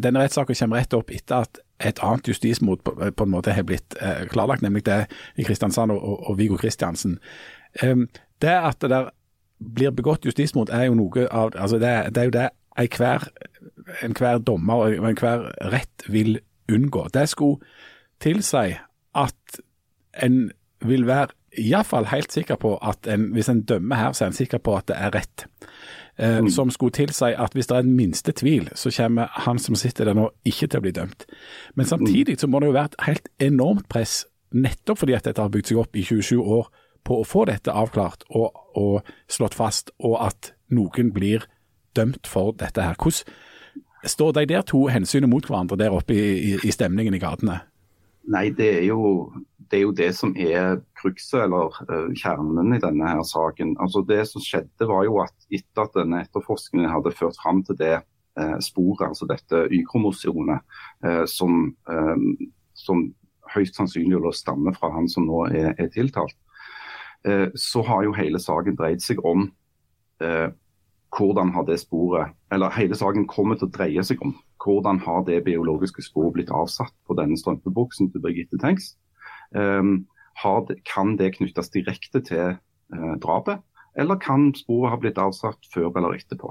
denne 0.00 0.22
rettssaken 0.22 0.56
kommer 0.56 0.80
rett 0.80 0.96
opp 0.96 1.12
etter 1.12 1.44
at 1.44 1.60
et 1.84 2.00
annet 2.00 2.30
justismord 2.32 2.80
på, 2.80 2.94
en 2.96 3.34
måte 3.34 3.52
har 3.52 3.68
blitt 3.68 3.98
klarlagt, 4.32 4.64
nemlig 4.64 4.86
det 4.88 5.02
i 5.36 5.44
Kristiansand 5.44 5.92
og, 5.92 6.24
og 6.30 6.38
Viggo 6.40 6.56
Kristiansen. 6.56 7.18
det 8.40 8.56
at 8.56 8.80
det 8.80 8.90
der 8.94 9.12
blir 9.64 9.94
begått 9.94 10.26
justismord, 10.26 10.72
er 10.72 10.88
jo 10.88 10.98
noe 10.98 11.28
av 11.30 11.54
altså 11.54 11.78
det, 11.82 11.94
det 12.14 12.22
er 12.22 12.30
jo 12.30 12.36
det 12.36 12.48
enhver 12.78 13.28
en 14.02 14.42
dommer 14.44 14.74
og 14.74 15.08
enhver 15.08 15.48
rett 15.72 16.06
vil 16.08 16.38
unngå. 16.72 17.08
Det 17.14 17.28
skulle 17.28 17.62
tilsi 18.20 18.76
at 19.14 19.60
en 20.22 20.50
vil 20.84 21.06
være 21.06 21.34
iallfall 21.58 22.08
helt 22.10 22.32
sikker 22.32 22.58
på 22.60 22.76
at 22.82 23.06
en, 23.10 23.30
hvis 23.32 23.48
en 23.48 23.62
dømmer 23.62 23.96
her, 23.96 24.12
så 24.12 24.24
er 24.24 24.32
en 24.32 24.36
sikker 24.36 24.58
på 24.58 24.74
at 24.76 24.88
det 24.90 24.96
er 24.98 25.14
rett. 25.14 25.46
Eh, 26.18 26.40
mm. 26.42 26.50
Som 26.50 26.70
skulle 26.70 26.94
tilsi 26.94 27.32
at 27.38 27.54
hvis 27.54 27.66
det 27.70 27.76
er 27.76 27.86
en 27.86 27.96
minste 27.96 28.32
tvil, 28.32 28.68
så 28.74 28.90
kommer 28.96 29.30
han 29.46 29.58
som 29.58 29.74
sitter 29.78 30.04
der 30.04 30.18
nå 30.18 30.28
ikke 30.44 30.66
til 30.66 30.80
å 30.80 30.84
bli 30.84 30.94
dømt. 30.94 31.26
Men 31.74 31.86
samtidig 31.86 32.38
så 32.40 32.50
må 32.50 32.60
det 32.60 32.72
jo 32.72 32.78
være 32.78 32.92
et 32.92 33.06
helt 33.06 33.28
enormt 33.38 33.88
press, 33.88 34.24
nettopp 34.54 35.02
fordi 35.02 35.16
at 35.16 35.24
dette 35.26 35.42
har 35.42 35.50
bygd 35.50 35.72
seg 35.72 35.82
opp 35.82 35.96
i 35.96 36.04
27 36.06 36.42
år 36.42 36.70
på 37.04 37.20
å 37.20 37.26
få 37.28 37.44
dette 37.50 37.72
avklart 37.72 38.24
og, 38.30 38.54
og 38.80 39.10
slått 39.30 39.56
fast, 39.56 39.92
og 39.98 40.18
at 40.24 40.54
noen 40.74 41.12
blir 41.14 41.46
dømt 41.96 42.26
for 42.26 42.54
dette 42.58 42.82
her. 42.82 42.96
Hvordan 42.98 44.08
står 44.08 44.32
de 44.36 44.46
der 44.50 44.64
to 44.66 44.86
hensynene 44.92 45.30
mot 45.30 45.46
hverandre 45.46 45.78
der 45.80 45.94
oppe 45.94 46.16
i, 46.16 46.24
i, 46.52 46.54
i 46.64 46.74
stemningen 46.74 47.14
i 47.16 47.22
gatene? 47.22 47.60
Nei, 48.32 48.48
det 48.56 48.70
er 48.78 48.86
jo 48.88 49.30
det, 49.70 49.78
er 49.78 49.82
jo 49.82 49.92
det 49.96 50.10
som 50.16 50.32
er 50.36 50.78
krukset, 51.00 51.42
eller 51.44 51.74
uh, 51.88 52.10
kjernen 52.16 52.76
i 52.76 52.80
denne 52.82 53.08
her 53.08 53.22
saken. 53.26 53.74
Altså 53.80 54.04
Det 54.08 54.22
som 54.28 54.44
skjedde 54.44 54.88
var 54.88 55.04
jo 55.08 55.18
at 55.24 55.34
etter 55.50 55.84
at 55.84 55.96
denne 55.96 56.22
etterforskningen 56.24 56.92
hadde 56.92 57.14
ført 57.16 57.38
fram 57.40 57.62
til 57.66 57.78
det 57.80 57.98
uh, 58.00 58.56
sporet, 58.64 59.08
altså 59.08 59.28
dette 59.30 59.66
Y-kromosomet, 59.72 60.64
uh, 61.04 61.24
som, 61.28 61.74
som, 62.74 63.04
høyst 63.54 63.76
sannsynlig 63.76 64.18
vil 64.18 64.32
stamme 64.34 64.72
fra 64.74 64.88
han 64.94 65.04
som 65.10 65.28
nå 65.28 65.44
er, 65.52 65.74
er 65.78 65.90
tiltalt, 65.92 66.34
så 67.24 67.82
har 67.86 68.04
jo 68.04 68.12
hele 68.12 68.38
saken 68.42 68.76
dreid 68.76 69.00
seg 69.00 69.22
om 69.24 69.46
hvordan 71.14 71.52
har 71.54 71.64
det 71.68 71.78
sporet, 71.80 72.34
eller 72.52 72.74
hele 72.74 72.96
saken 72.98 73.26
kommer 73.30 73.58
til 73.58 73.68
å 73.68 73.74
dreie 73.74 74.02
seg 74.04 74.22
om 74.24 74.34
hvordan 74.64 74.98
har 75.04 75.22
det 75.26 75.44
biologiske 75.46 76.02
sporet 76.04 76.34
blitt 76.36 76.52
avsatt 76.54 76.94
på 77.06 77.16
denne 77.18 77.38
strømpebuksen 77.38 78.10
til 78.12 78.22
Birgitte 78.24 78.58
Tengs. 78.60 78.94
Det, 79.54 80.76
kan 80.88 81.14
det 81.20 81.34
knyttes 81.36 81.70
direkte 81.74 82.22
til 82.24 82.56
drapet, 83.22 83.62
eller 83.94 84.20
kan 84.20 84.50
sporet 84.58 84.94
ha 84.94 85.00
blitt 85.00 85.20
avsatt 85.22 85.68
før 85.72 85.92
eller 85.94 86.16
etterpå. 86.18 86.50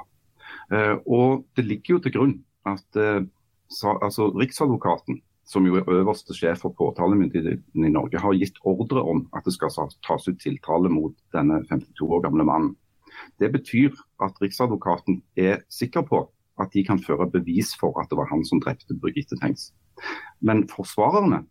Og 1.06 1.46
Det 1.56 1.65
ligger 1.65 1.98
jo 1.98 2.03
til 2.06 2.15
grunn 2.15 2.36
at 2.70 2.88
altså, 2.96 4.30
Riksadvokaten, 4.32 5.22
som 5.46 5.66
jo 5.68 5.76
er 5.76 5.90
øverste 5.92 6.36
sjef 6.36 6.64
for 6.64 6.76
påtalemyndigheten 6.78 7.86
i 7.86 7.92
Norge, 7.92 8.20
har 8.20 8.38
gitt 8.38 8.60
ordre 8.64 9.04
om 9.04 9.26
at 9.36 9.46
det 9.46 9.56
skal 9.56 9.74
tas 10.06 10.28
ut 10.28 10.40
tiltale 10.40 10.92
mot 10.92 11.16
denne 11.36 11.62
52 11.70 12.08
år 12.08 12.24
gamle 12.28 12.46
mannen. 12.48 12.76
Det 13.40 13.52
betyr 13.52 13.92
at 14.24 14.40
Riksadvokaten 14.42 15.22
er 15.38 15.62
sikker 15.70 16.06
på 16.08 16.24
at 16.62 16.74
de 16.74 16.84
kan 16.86 17.02
føre 17.02 17.30
bevis 17.32 17.74
for 17.80 17.98
at 18.02 18.10
det 18.10 18.18
var 18.18 18.30
han 18.32 18.46
som 18.46 18.62
drepte 18.62 18.96
Birgitte 19.02 19.38
Tengs. 19.42 19.72
Men 20.42 20.68
forsvarerne 20.70 21.44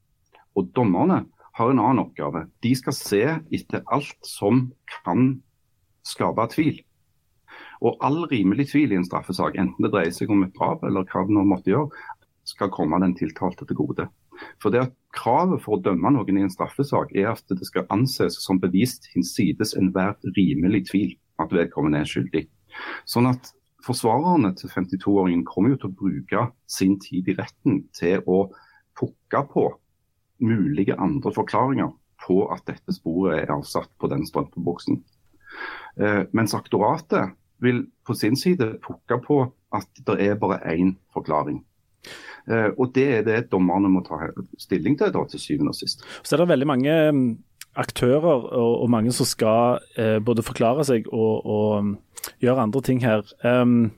og 0.58 0.70
dommerne 0.76 1.24
har 1.58 1.70
en 1.70 1.82
annen 1.82 2.04
oppgave. 2.06 2.46
De 2.62 2.72
skal 2.76 2.96
se 2.96 3.22
etter 3.52 3.84
alt 3.92 4.16
som 4.26 4.70
kan 5.04 5.42
skape 6.06 6.48
tvil. 6.54 6.80
Og 7.82 7.98
all 8.00 8.22
rimelig 8.30 8.70
tvil 8.72 8.94
i 8.94 8.98
en 8.98 9.06
straffesak, 9.06 9.58
enten 9.58 9.84
det 9.84 9.92
dreier 9.92 10.14
seg 10.14 10.30
om 10.32 10.44
et 10.46 10.54
drap 10.56 10.84
eller 10.86 11.06
hva 11.10 11.24
det 11.26 11.34
nå 11.34 11.44
måtte 11.46 11.72
gjøre, 11.72 11.90
skal 12.52 12.70
komme 12.72 13.00
den 13.02 13.16
tiltalte 13.18 13.66
til 13.68 13.78
gode. 13.78 14.08
For 14.62 14.74
det 14.74 14.86
at 14.86 14.94
Kravet 15.12 15.60
for 15.64 15.76
å 15.76 15.82
dømme 15.84 16.12
noen 16.14 16.38
i 16.38 16.44
en 16.44 16.52
straffesak 16.52 17.10
er 17.18 17.32
at 17.34 17.44
det 17.52 17.66
skal 17.68 17.88
anses 17.92 18.38
som 18.40 18.60
bevist 18.62 19.10
hinsides 19.12 19.74
enhver 19.78 20.14
rimelig 20.36 20.86
tvil 20.88 21.10
at 21.42 21.52
vedkommende 21.52 22.00
er 22.00 22.08
skyldig. 22.08 22.46
Sånn 23.08 23.28
at 23.28 23.52
Forsvarerne 23.82 24.52
til 24.54 24.70
52-åringen 24.70 25.42
kommer 25.42 25.72
jo 25.72 25.80
til 25.82 25.90
å 25.90 25.96
bruke 25.98 26.42
sin 26.70 27.00
tid 27.02 27.26
i 27.32 27.34
retten 27.34 27.80
til 27.96 28.22
å 28.30 28.44
pukke 28.98 29.40
på 29.50 29.64
mulige 30.42 30.94
andre 31.02 31.32
forklaringer 31.34 31.90
på 32.22 32.44
at 32.54 32.62
dette 32.70 32.94
sporet 32.94 33.40
er 33.40 33.50
avsatt 33.54 33.90
på 33.98 34.10
den 34.12 34.22
strømpebuksen. 34.28 35.00
Eh, 35.98 36.22
mens 36.30 36.54
aktoratet 36.54 37.34
vil 37.62 37.88
på 38.06 38.14
sin 38.14 38.38
side 38.38 38.76
pukke 38.86 39.18
på 39.26 39.40
at 39.74 40.02
det 40.06 40.18
er 40.28 40.38
bare 40.38 40.62
én 40.70 40.94
forklaring. 41.14 41.64
Eh, 42.50 42.70
og 42.76 42.92
Det 42.94 43.06
er 43.18 43.22
det 43.26 43.50
dommerne 43.52 43.90
må 43.92 44.02
ta 44.06 44.32
stilling 44.58 44.98
til 44.98 45.12
da, 45.14 45.24
til 45.30 45.40
syvende 45.40 45.74
og 45.74 45.78
sist. 45.78 46.04
Så 46.22 46.36
er 46.36 46.42
det 46.42 46.48
veldig 46.50 46.66
mange 46.66 46.96
mm, 47.12 47.26
aktører 47.78 48.48
og, 48.58 48.90
mange 48.90 49.12
som 49.12 49.28
skal 49.28 49.82
eh, 49.96 50.18
både 50.18 50.42
forklare 50.42 50.84
seg 50.84 51.06
og, 51.12 51.46
og, 51.46 51.84
mm, 51.84 51.96
gjøre 52.42 52.66
andre 52.68 52.82
ting 52.82 53.02
her. 53.02 53.22
Um, 53.44 53.92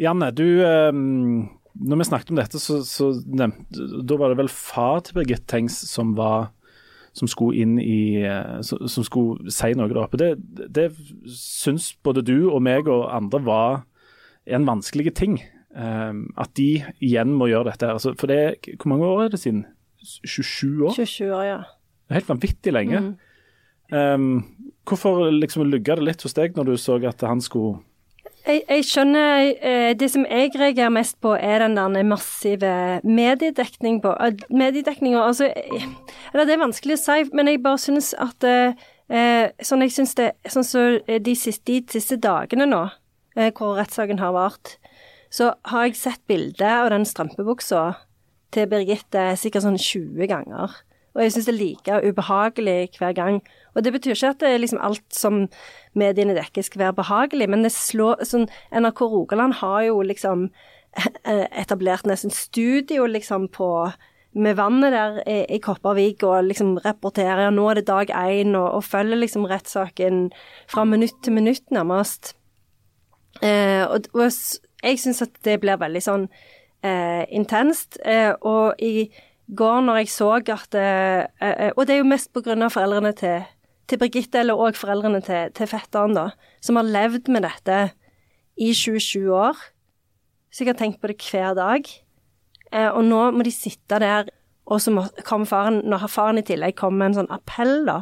Janne, 0.00 0.30
du 0.36 0.44
um, 0.64 1.48
når 1.76 1.96
vi 2.00 2.04
snakket 2.08 2.30
om 2.32 2.38
dette, 2.40 2.60
så, 2.60 2.80
så 2.84 3.10
nevnte, 3.26 3.88
da 4.04 4.16
var 4.16 4.32
det 4.32 4.38
vel 4.40 4.52
far 4.52 5.02
til 5.04 5.18
Birgit 5.18 5.44
Tengs 5.48 5.76
som 5.90 6.14
var 6.16 6.52
som 7.16 7.28
skulle 7.32 7.62
inn 7.62 7.78
i 7.80 8.20
eh, 8.28 8.60
Som 8.60 9.04
skulle 9.06 9.52
si 9.52 9.72
noe 9.72 9.88
der 9.88 10.02
oppe. 10.02 10.20
Det, 10.20 10.34
det 10.68 10.90
syns 11.32 11.94
både 12.04 12.24
du 12.26 12.50
og 12.50 12.60
meg 12.64 12.90
og 12.92 13.08
andre 13.08 13.40
var 13.46 13.70
en 14.44 14.66
vanskelig 14.68 15.14
ting. 15.16 15.38
Um, 15.76 16.30
at 16.40 16.54
de 16.56 16.80
igjen 17.04 17.34
må 17.36 17.50
gjøre 17.50 17.68
dette. 17.68 17.88
Altså, 17.92 18.14
for 18.16 18.30
det, 18.32 18.56
Hvor 18.80 18.88
mange 18.88 19.06
år 19.06 19.26
er 19.26 19.34
det 19.34 19.40
siden? 19.42 19.66
27 20.24 20.86
år? 20.86 20.94
27 20.96 21.34
år, 21.34 21.42
ja. 21.44 21.58
Det 22.06 22.14
er 22.14 22.20
helt 22.20 22.30
vanvittig 22.30 22.72
lenge. 22.72 23.00
Mm. 23.00 23.16
Um, 23.92 24.70
hvorfor 24.88 25.28
liksom 25.30 25.66
lugga 25.68 25.98
det 25.98 26.06
litt 26.06 26.24
hos 26.24 26.34
deg 26.34 26.56
når 26.56 26.70
du 26.70 26.76
så 26.80 26.96
at 27.06 27.20
han 27.22 27.42
skulle 27.44 27.82
jeg, 28.46 28.62
jeg, 28.68 28.84
skjønner 28.86 29.48
eh, 29.58 29.92
Det 29.98 30.08
som 30.10 30.24
jeg 30.26 30.52
reagerer 30.54 30.92
mest 30.94 31.16
på, 31.22 31.32
er 31.34 31.64
den 31.64 31.76
der 31.78 32.02
massive 32.06 33.00
mediedekning 33.02 34.00
på 34.02 34.12
Mediedekninga, 34.50 35.24
altså 35.26 35.50
Eller 35.50 36.46
det 36.46 36.54
er 36.54 36.62
vanskelig 36.62 36.94
å 36.94 37.02
si, 37.02 37.24
men 37.34 37.50
jeg 37.50 37.62
bare 37.64 37.82
synes 37.82 38.12
at 38.22 38.46
eh, 38.46 39.50
Sånn 39.62 39.82
jeg 39.82 39.94
synes 39.94 40.14
det 40.18 40.30
Sånn 40.50 40.66
så 40.66 40.84
de 41.06 41.18
de 41.18 41.34
siste 41.34 42.20
dagene 42.22 42.68
nå, 42.70 42.84
eh, 43.36 43.50
hvor 43.50 43.76
rettssaken 43.80 44.22
har 44.22 44.34
vart, 44.34 44.76
så 45.36 45.52
har 45.68 45.86
jeg 45.86 45.98
sett 46.00 46.22
bildet 46.30 46.64
av 46.64 46.90
den 46.94 47.04
strømpebuksa 47.04 47.82
til 48.54 48.68
Birgitte 48.70 49.28
sikkert 49.36 49.66
sånn 49.66 49.80
20 49.80 50.30
ganger. 50.30 50.78
Og 51.16 51.22
jeg 51.24 51.32
syns 51.32 51.48
det 51.48 51.54
er 51.54 51.60
like 51.60 51.98
ubehagelig 52.04 52.78
hver 53.00 53.12
gang. 53.16 53.38
Og 53.74 53.84
det 53.84 53.92
betyr 53.94 54.14
ikke 54.14 54.32
at 54.34 54.40
det 54.40 54.50
er 54.52 54.62
liksom 54.62 54.80
alt 54.84 55.04
som 55.16 55.46
mediene 55.96 56.36
dekker 56.36 56.64
skal 56.64 56.86
være 56.86 56.98
behagelig, 56.98 57.48
men 57.52 57.64
det 57.64 57.72
slår 57.72 58.24
sånn 58.28 58.48
NRK 58.72 59.04
Rogaland 59.12 59.58
har 59.62 59.86
jo 59.88 60.02
liksom 60.04 60.50
eh, 60.96 61.46
etablert 61.56 62.08
nesten 62.08 62.32
studio 62.32 63.08
liksom 63.08 63.48
på 63.52 63.70
med 64.36 64.58
vannet 64.58 64.92
der 64.92 65.22
i, 65.24 65.38
i 65.56 65.60
Kopervik 65.64 66.20
og 66.28 66.50
liksom 66.50 66.74
rapporterer 66.84 67.48
nå 67.54 67.70
er 67.70 67.78
det 67.78 67.86
dag 67.88 68.12
én, 68.12 68.52
og, 68.52 68.66
og 68.76 68.84
følger 68.84 69.16
liksom 69.22 69.46
rettssaken 69.48 70.26
fra 70.68 70.84
minutt 70.84 71.16
til 71.24 71.32
minutt, 71.32 71.64
nærmest. 71.72 72.34
Eh, 73.40 73.84
og, 73.88 74.10
og, 74.12 74.28
jeg 74.86 75.02
syns 75.02 75.24
at 75.24 75.34
det 75.46 75.58
blir 75.62 75.80
veldig 75.80 76.02
sånn 76.04 76.28
eh, 76.86 77.24
intenst. 77.34 77.98
Eh, 78.04 78.32
og 78.46 78.78
i 78.82 79.08
går 79.46 79.84
når 79.86 80.00
jeg 80.02 80.12
så 80.14 80.30
at 80.40 80.74
eh, 80.74 81.26
eh, 81.40 81.70
Og 81.76 81.86
det 81.86 81.96
er 81.96 82.02
jo 82.02 82.10
mest 82.10 82.32
på 82.34 82.42
grunn 82.42 82.64
av 82.66 82.74
foreldrene 82.74 83.12
til, 83.18 83.44
til 83.86 84.00
Birgitte, 84.00 84.40
eller 84.42 84.58
òg 84.58 84.78
foreldrene 84.78 85.22
til, 85.22 85.52
til 85.54 85.70
fetteren, 85.70 86.16
da, 86.16 86.30
som 86.60 86.78
har 86.80 86.88
levd 86.88 87.30
med 87.30 87.46
dette 87.46 87.80
i 88.56 88.72
27 88.72 89.30
år. 89.30 89.58
Så 90.50 90.64
jeg 90.64 90.72
har 90.72 90.80
tenkt 90.80 91.02
på 91.02 91.10
det 91.10 91.20
hver 91.20 91.54
dag. 91.58 91.86
Eh, 92.72 92.90
og 92.90 93.04
nå 93.06 93.22
må 93.36 93.46
de 93.46 93.54
sitte 93.54 94.00
der, 94.02 94.30
og 94.66 94.82
så 94.82 94.90
kommer 95.26 95.46
faren, 95.46 95.82
når 95.86 96.08
faren 96.10 96.40
i 96.40 96.46
tillegg 96.46 96.74
kommer 96.78 97.04
med 97.04 97.12
en 97.12 97.20
sånn 97.20 97.34
appell, 97.34 97.84
da, 97.86 98.00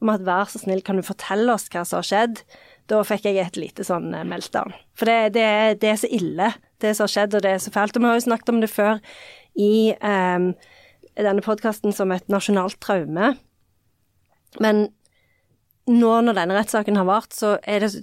om 0.00 0.12
at 0.12 0.24
vær 0.24 0.48
så 0.48 0.60
snill, 0.62 0.84
kan 0.84 0.96
du 0.96 1.04
fortelle 1.04 1.52
oss 1.52 1.68
hva 1.72 1.84
som 1.84 2.00
har 2.00 2.08
skjedd? 2.08 2.40
Da 2.86 3.00
fikk 3.06 3.26
jeg 3.26 3.40
et 3.42 3.58
lite 3.58 3.84
sånn 3.86 4.12
meltdown. 4.28 4.74
For 4.98 5.10
det, 5.10 5.34
det, 5.34 5.46
det, 5.82 5.90
er 5.90 6.00
så 6.00 6.10
ille, 6.12 6.52
det 6.82 6.94
som 6.94 7.06
har 7.06 7.12
skjedd, 7.14 7.34
og 7.34 7.42
det 7.42 7.54
er 7.56 7.62
så 7.62 7.72
fælt. 7.74 7.96
Og 7.98 8.04
vi 8.04 8.10
har 8.10 8.18
jo 8.18 8.26
snakket 8.28 8.52
om 8.52 8.60
det 8.62 8.70
før 8.70 9.00
i 9.58 9.94
um, 9.98 10.52
denne 11.16 11.42
podkasten 11.42 11.94
som 11.96 12.12
et 12.14 12.28
nasjonalt 12.30 12.78
traume. 12.84 13.32
Men 14.62 14.84
nå 15.86 16.12
når 16.26 16.38
denne 16.38 16.58
rettssaken 16.58 16.98
har 16.98 17.08
vart, 17.08 17.34
så 17.34 17.56
er 17.66 17.82
det 17.84 17.94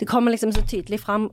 det 0.00 0.06
kommer 0.08 0.32
liksom 0.32 0.52
så 0.54 0.62
tydelig 0.64 1.02
fram 1.02 1.26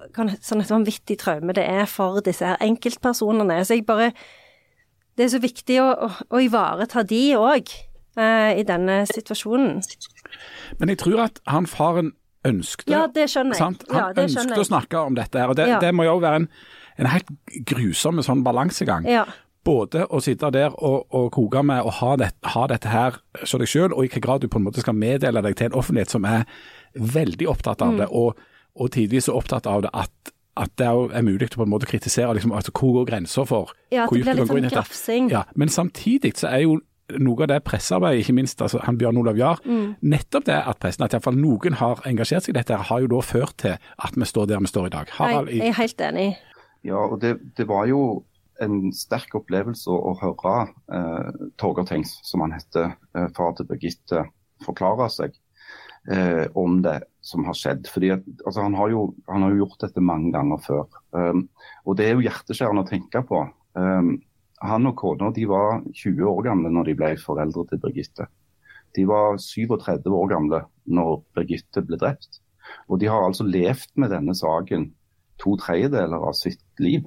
sånn 0.43 0.59
et 0.59 0.71
vanvittig 0.71 1.15
traume 1.21 1.53
det 1.55 1.63
er 1.71 1.85
for 1.87 2.19
disse 2.25 2.43
her 2.43 2.59
enkeltpersonene. 2.63 3.61
Så 3.63 3.77
jeg 3.77 3.85
bare 3.87 4.11
Det 5.15 5.23
er 5.23 5.29
så 5.31 5.39
viktig 5.39 5.77
å, 5.79 5.85
å, 5.95 6.07
å 6.35 6.39
ivareta 6.43 6.99
de 7.07 7.37
òg 7.39 7.69
eh, 8.19 8.51
i 8.59 8.65
denne 8.67 9.05
situasjonen. 9.07 9.77
Men 10.75 10.91
jeg 10.91 10.99
tror 10.99 11.21
at 11.29 11.39
han 11.47 11.69
faren 11.71 12.11
ønsket 12.45 12.91
Ja, 12.93 13.05
det 13.11 13.29
skjønner 13.31 13.55
jeg. 13.55 13.61
Sant? 13.61 13.87
Han 13.91 14.13
ja, 14.15 14.25
ønsket 14.25 14.61
å 14.61 14.67
snakke 14.67 15.01
om 15.01 15.17
dette 15.17 15.41
her, 15.41 15.53
og 15.53 15.59
det, 15.59 15.69
ja. 15.71 15.79
det 15.83 15.91
må 15.95 16.07
jo 16.07 16.19
være 16.23 16.43
en, 16.43 16.47
en 17.01 17.11
helt 17.11 17.33
grusom 17.67 18.21
sånn 18.25 18.45
balansegang. 18.45 19.09
Ja 19.09 19.25
både 19.65 20.05
å 20.13 20.21
sitte 20.23 20.51
der 20.53 20.73
og, 20.75 21.07
og 21.15 21.31
koke 21.33 21.63
med 21.65 21.85
og 21.85 21.97
ha, 21.99 22.13
det, 22.21 22.31
ha 22.53 22.65
dette 22.69 22.91
her 22.91 23.19
så 23.43 23.59
deg 23.61 23.69
sjøl, 23.71 23.91
og 23.93 24.03
i 24.03 24.07
hvilken 24.07 24.25
grad 24.25 24.43
du 24.43 24.49
på 24.51 24.61
en 24.61 24.67
måte 24.67 24.83
skal 24.83 24.97
meddele 24.97 25.41
deg 25.45 25.57
til 25.57 25.71
en 25.71 25.79
offentlighet 25.79 26.13
som 26.13 26.27
er 26.29 26.45
veldig 26.93 27.49
opptatt 27.51 27.83
av 27.83 27.95
mm. 27.95 28.01
det, 28.03 28.09
og, 28.13 28.41
og 28.77 28.91
tidvis 28.95 29.29
så 29.29 29.37
opptatt 29.39 29.69
av 29.69 29.85
det 29.85 29.91
at, 29.97 30.33
at 30.61 30.75
det 30.79 30.89
er 30.89 31.25
mulig 31.25 31.49
å 31.49 31.61
på 31.61 31.65
en 31.65 31.73
måte 31.73 31.89
kritisere 31.89 32.35
liksom, 32.37 32.53
altså, 32.55 32.73
hvor 32.75 32.99
går 32.99 33.09
grensa 33.09 33.47
for 33.49 33.73
Ja, 33.93 34.05
hvor 34.05 34.19
dypt 34.19 34.29
du 34.29 34.43
kan 34.43 34.51
gå 34.53 34.59
inn 34.61 34.69
i 34.69 34.73
dette. 34.75 35.21
Ja, 35.33 35.45
men 35.55 35.73
samtidig 35.73 36.35
så 36.39 36.51
er 36.53 36.65
jo 36.67 36.79
noe 37.21 37.45
av 37.45 37.51
det 37.51 37.61
pressearbeidet, 37.67 38.23
ikke 38.23 38.37
minst 38.37 38.61
altså, 38.65 38.81
han 38.85 38.97
Bjørn 38.97 39.19
Olav 39.21 39.37
Jahr, 39.39 39.61
mm. 39.65 39.97
nettopp 40.01 40.47
det 40.49 40.57
at 40.57 40.79
pressen, 40.81 41.05
at 41.05 41.13
iallfall 41.13 41.37
noen 41.39 41.77
har 41.81 42.01
engasjert 42.09 42.45
seg 42.45 42.55
i 42.55 42.59
dette, 42.59 42.79
har 42.89 43.03
jo 43.03 43.11
da 43.11 43.21
ført 43.25 43.57
til 43.61 43.75
at 43.77 44.17
vi 44.17 44.29
står 44.29 44.49
der 44.49 44.63
vi 44.63 44.71
står 44.71 44.89
i 44.89 44.95
dag. 44.95 45.11
Harald, 45.19 45.51
jeg, 45.53 45.61
jeg 45.61 45.73
er 45.73 45.79
helt 45.81 46.05
enig. 46.09 46.29
Ja, 46.85 47.01
og 47.01 47.19
det, 47.21 47.37
det 47.57 47.67
var 47.69 47.87
jo 47.89 48.01
en 48.63 48.91
sterk 48.95 49.35
opplevelse 49.37 49.91
å, 49.91 50.13
høre 50.21 50.57
eh, 50.95 51.47
Torgeir 51.59 51.87
Tengs, 51.89 52.13
som 52.23 52.43
han 52.45 52.55
heter, 52.55 52.93
eh, 53.17 53.27
far 53.35 53.55
til 53.57 53.67
Birgitte, 53.69 54.27
forklare 54.65 55.09
seg. 55.11 55.35
eh, 56.11 56.45
om 56.53 56.81
det 56.81 56.99
som 57.21 57.45
har 57.45 57.57
skjedd. 57.57 57.87
Fordi 57.89 58.11
at, 58.13 58.25
altså, 58.45 58.61
han, 58.61 58.77
har 58.77 58.91
jo, 58.93 59.07
han, 59.29 59.45
har 59.45 59.53
jo, 59.53 59.63
gjort 59.63 59.87
dette 59.87 60.03
mange 60.03 60.31
ganger 60.35 60.61
før. 60.61 60.85
Um, 61.17 61.47
og 61.85 61.97
Det 61.97 62.05
er 62.07 62.15
jo 62.15 62.25
hjerteskjærende 62.25 62.85
å 62.85 62.89
tenke 62.89 63.23
på. 63.25 63.41
Um, 63.73 64.19
han 64.63 64.87
og 64.87 64.95
kona 64.99 65.31
var 65.49 65.83
20 65.91 66.23
år 66.29 66.41
gamle 66.45 66.71
når 66.71 66.89
de 66.89 66.95
ble 66.95 67.11
foreldre 67.19 67.65
til 67.69 67.81
Birgitte. 67.81 68.27
De 68.95 69.03
var 69.07 69.37
37 69.37 70.07
år 70.07 70.27
gamle 70.31 70.61
når 70.85 71.23
Birgitte 71.35 71.83
ble 71.83 71.99
drept. 71.99 72.39
Og 72.87 72.99
de 73.01 73.09
har 73.11 73.25
altså 73.25 73.43
levd 73.43 73.91
med 73.99 74.13
denne 74.13 74.35
saken 74.35 74.89
to 75.41 75.57
tredjedeler 75.59 76.23
av 76.23 76.33
sitt 76.37 76.63
liv. 76.79 77.05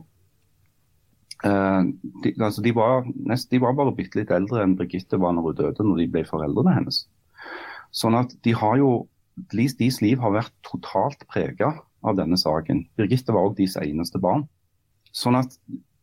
Uh, 1.38 1.87
de, 2.25 2.35
altså 2.43 2.62
de, 2.64 2.75
var 2.75 3.07
nest, 3.07 3.49
de, 3.50 3.61
var 3.62 3.76
bare 3.78 3.95
bitte 3.95 4.19
litt 4.19 4.33
eldre 4.35 4.64
enn 4.64 4.76
Birgitte 4.78 5.21
var 5.23 5.37
når 5.37 5.49
hun 5.49 5.59
døde, 5.61 5.87
når 5.87 6.02
de 6.02 6.09
ble 6.12 6.25
foreldrene 6.28 6.75
hennes. 6.81 7.05
Sånn 7.95 8.19
at 8.19 8.35
de 8.45 8.57
har 8.59 8.76
jo, 8.81 9.07
Deres 9.52 10.00
liv 10.02 10.19
har 10.19 10.33
vært 10.35 10.50
totalt 10.67 11.21
prega 11.31 11.69
av 12.02 12.17
denne 12.19 12.35
saken. 12.35 12.81
Birgitte 12.99 13.31
var 13.31 13.47
også 13.47 13.61
deres 13.61 13.76
eneste 13.85 14.19
barn. 14.19 14.49
Sånn 15.14 15.38
at 15.38 15.55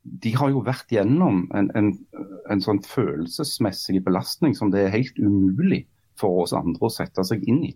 de 0.06 0.32
har 0.38 0.52
jo 0.54 0.62
vært 0.66 0.92
gjennom 0.94 1.46
en, 1.58 1.72
en, 1.78 1.92
en, 2.52 2.62
sånn 2.62 2.82
følelsesmessig 2.86 4.04
belastning 4.06 4.54
som 4.58 4.70
det 4.74 4.86
er 4.86 4.94
helt 4.94 5.18
umulig 5.18 5.86
for 6.20 6.44
oss 6.44 6.54
andre 6.56 6.86
å 6.86 6.94
sette 6.94 7.26
seg 7.26 7.44
inn 7.50 7.64
i. 7.72 7.74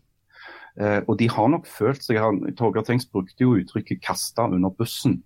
Eh, 0.80 1.02
og 1.08 1.18
de 1.20 1.30
har 1.32 1.50
nok 1.50 1.66
følt 1.68 2.06
seg 2.06 2.22
Torgeir 2.60 2.86
Tengs 2.88 3.10
brukte 3.10 3.44
jo 3.44 3.58
uttrykket 3.58 4.04
'kasta 4.06 4.46
under 4.48 4.70
bussen' 4.70 5.22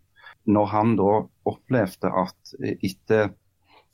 når 0.45 0.65
han 0.71 0.95
da 0.99 1.11
opplevde 1.47 2.09
at 2.09 2.53
etter, 2.59 3.31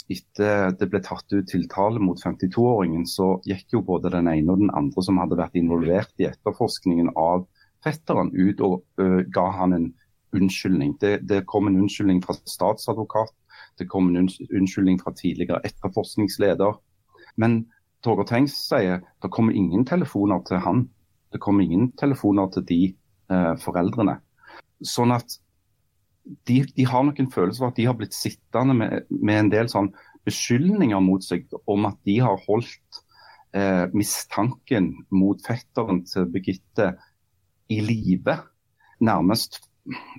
etter 0.09 0.71
det 0.79 0.87
ble 0.89 1.01
tatt 1.05 1.29
ut 1.33 1.49
tiltale 1.49 2.01
mot 2.01 2.17
52-åringen, 2.17 3.05
så 3.05 3.35
gikk 3.45 3.75
jo 3.75 3.83
både 3.85 4.09
den 4.15 4.29
ene 4.31 4.55
og 4.55 4.63
den 4.63 4.73
andre 4.73 5.03
som 5.05 5.19
hadde 5.21 5.37
vært 5.37 5.59
involvert 5.59 6.13
i 6.17 6.25
etterforskningen 6.29 7.11
av 7.13 7.45
fetteren, 7.85 8.33
ut 8.33 8.61
og 8.65 8.81
ø, 8.99 9.23
ga 9.29 9.45
han 9.59 9.75
en 9.77 9.87
unnskyldning. 10.35 10.95
Det, 11.01 11.19
det, 11.29 11.45
kom 11.47 11.67
en 11.67 11.79
unnskyldning 11.81 12.21
fra 12.25 12.35
statsadvokat, 12.45 13.33
det 13.79 13.89
kom 13.89 14.09
en 14.09 14.27
unnskyldning 14.27 14.99
fra 15.01 15.13
tidligere 15.17 15.61
etterforskningsleder. 15.67 16.77
Men 17.39 17.61
Torgeir 18.03 18.27
Tengs 18.29 18.55
sier 18.67 19.01
det 19.21 19.31
kommer 19.33 19.55
ingen 19.55 19.85
telefoner 19.87 20.43
til 20.47 20.61
han. 20.63 20.87
Det 21.33 21.41
kommer 21.43 21.63
ingen 21.63 21.91
telefoner 21.99 22.49
til 22.53 22.65
de 22.69 22.81
eh, 23.31 23.53
foreldrene. 23.61 24.19
Sånn 24.85 25.13
at 25.15 25.39
de, 26.47 26.61
de, 26.75 26.85
har 26.85 27.03
nok 27.05 27.19
en 27.19 27.31
følelse 27.31 27.63
av 27.63 27.71
at 27.71 27.79
de 27.79 27.87
har 27.89 27.97
blitt 27.97 28.15
sittende 28.15 28.75
med, 28.77 29.05
med 29.09 29.43
en 29.43 29.51
del 29.53 29.69
sånn 29.71 29.91
beskyldninger 30.27 31.01
mot 31.01 31.23
seg 31.25 31.47
om 31.69 31.87
at 31.89 31.97
de 32.07 32.19
har 32.21 32.39
holdt 32.45 33.01
eh, 33.55 33.85
mistanken 33.95 34.91
mot 35.15 35.41
fetteren 35.45 36.03
til 36.07 36.27
Birgitte 36.31 36.93
i 37.71 37.79
live. 37.83 38.35
Nærmest 39.05 39.61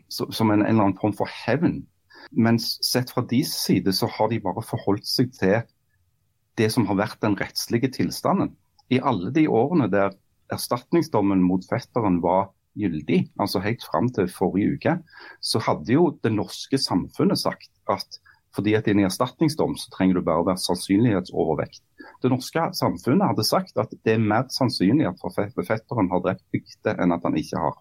som 0.09 0.50
en, 0.50 0.61
en, 0.61 0.67
eller 0.67 0.87
annen 0.89 0.99
form 1.00 1.17
for 1.17 1.31
hevn. 1.45 1.83
Mens 2.31 2.77
sett 2.85 3.12
fra 3.12 3.25
deres 3.27 3.53
side 3.65 3.93
så 3.97 4.09
har 4.19 4.31
de 4.31 4.41
bare 4.45 4.65
forholdt 4.65 5.09
seg 5.09 5.33
til 5.37 5.61
det 6.61 6.69
som 6.75 6.87
har 6.91 6.99
vært 7.00 7.21
den 7.25 7.37
rettslige 7.41 7.93
tilstanden. 7.95 8.55
I 8.91 9.00
alle 9.00 9.31
de 9.35 9.47
årene 9.49 9.89
der 9.91 10.17
erstatningsdommen 10.53 11.43
mot 11.47 11.65
fetteren 11.71 12.19
var 12.25 12.50
gyldig, 12.79 13.25
altså 13.41 13.62
helt 13.62 13.85
fram 13.87 14.11
til 14.15 14.31
forrige 14.31 14.75
uke, 14.77 14.97
så 15.43 15.62
hadde 15.62 15.95
jo 15.95 16.11
det 16.25 16.33
norske 16.35 16.79
samfunnet 16.79 17.41
sagt 17.41 17.71
at 17.91 18.21
fordi 18.55 18.75
at 18.75 18.89
i 18.89 18.95
en 18.97 19.05
erstatningsdom 19.07 19.77
så 19.79 19.93
trenger 19.95 20.19
du 20.19 20.27
bare 20.27 20.43
være 20.49 20.59
sannsynlighetsovervekt. 20.59 21.85
Det 22.23 22.33
norske 22.33 22.65
samfunnet 22.75 23.29
hadde 23.31 23.47
sagt 23.47 23.79
at 23.79 23.93
det 24.05 24.17
er 24.17 24.25
mer 24.33 24.49
sannsynlig 24.50 25.07
at 25.07 25.23
fetteren 25.69 26.11
har 26.11 26.25
drept 26.25 26.43
bygde 26.50 26.97
enn 26.99 27.15
at 27.15 27.27
han 27.27 27.39
ikke 27.39 27.62
har. 27.62 27.79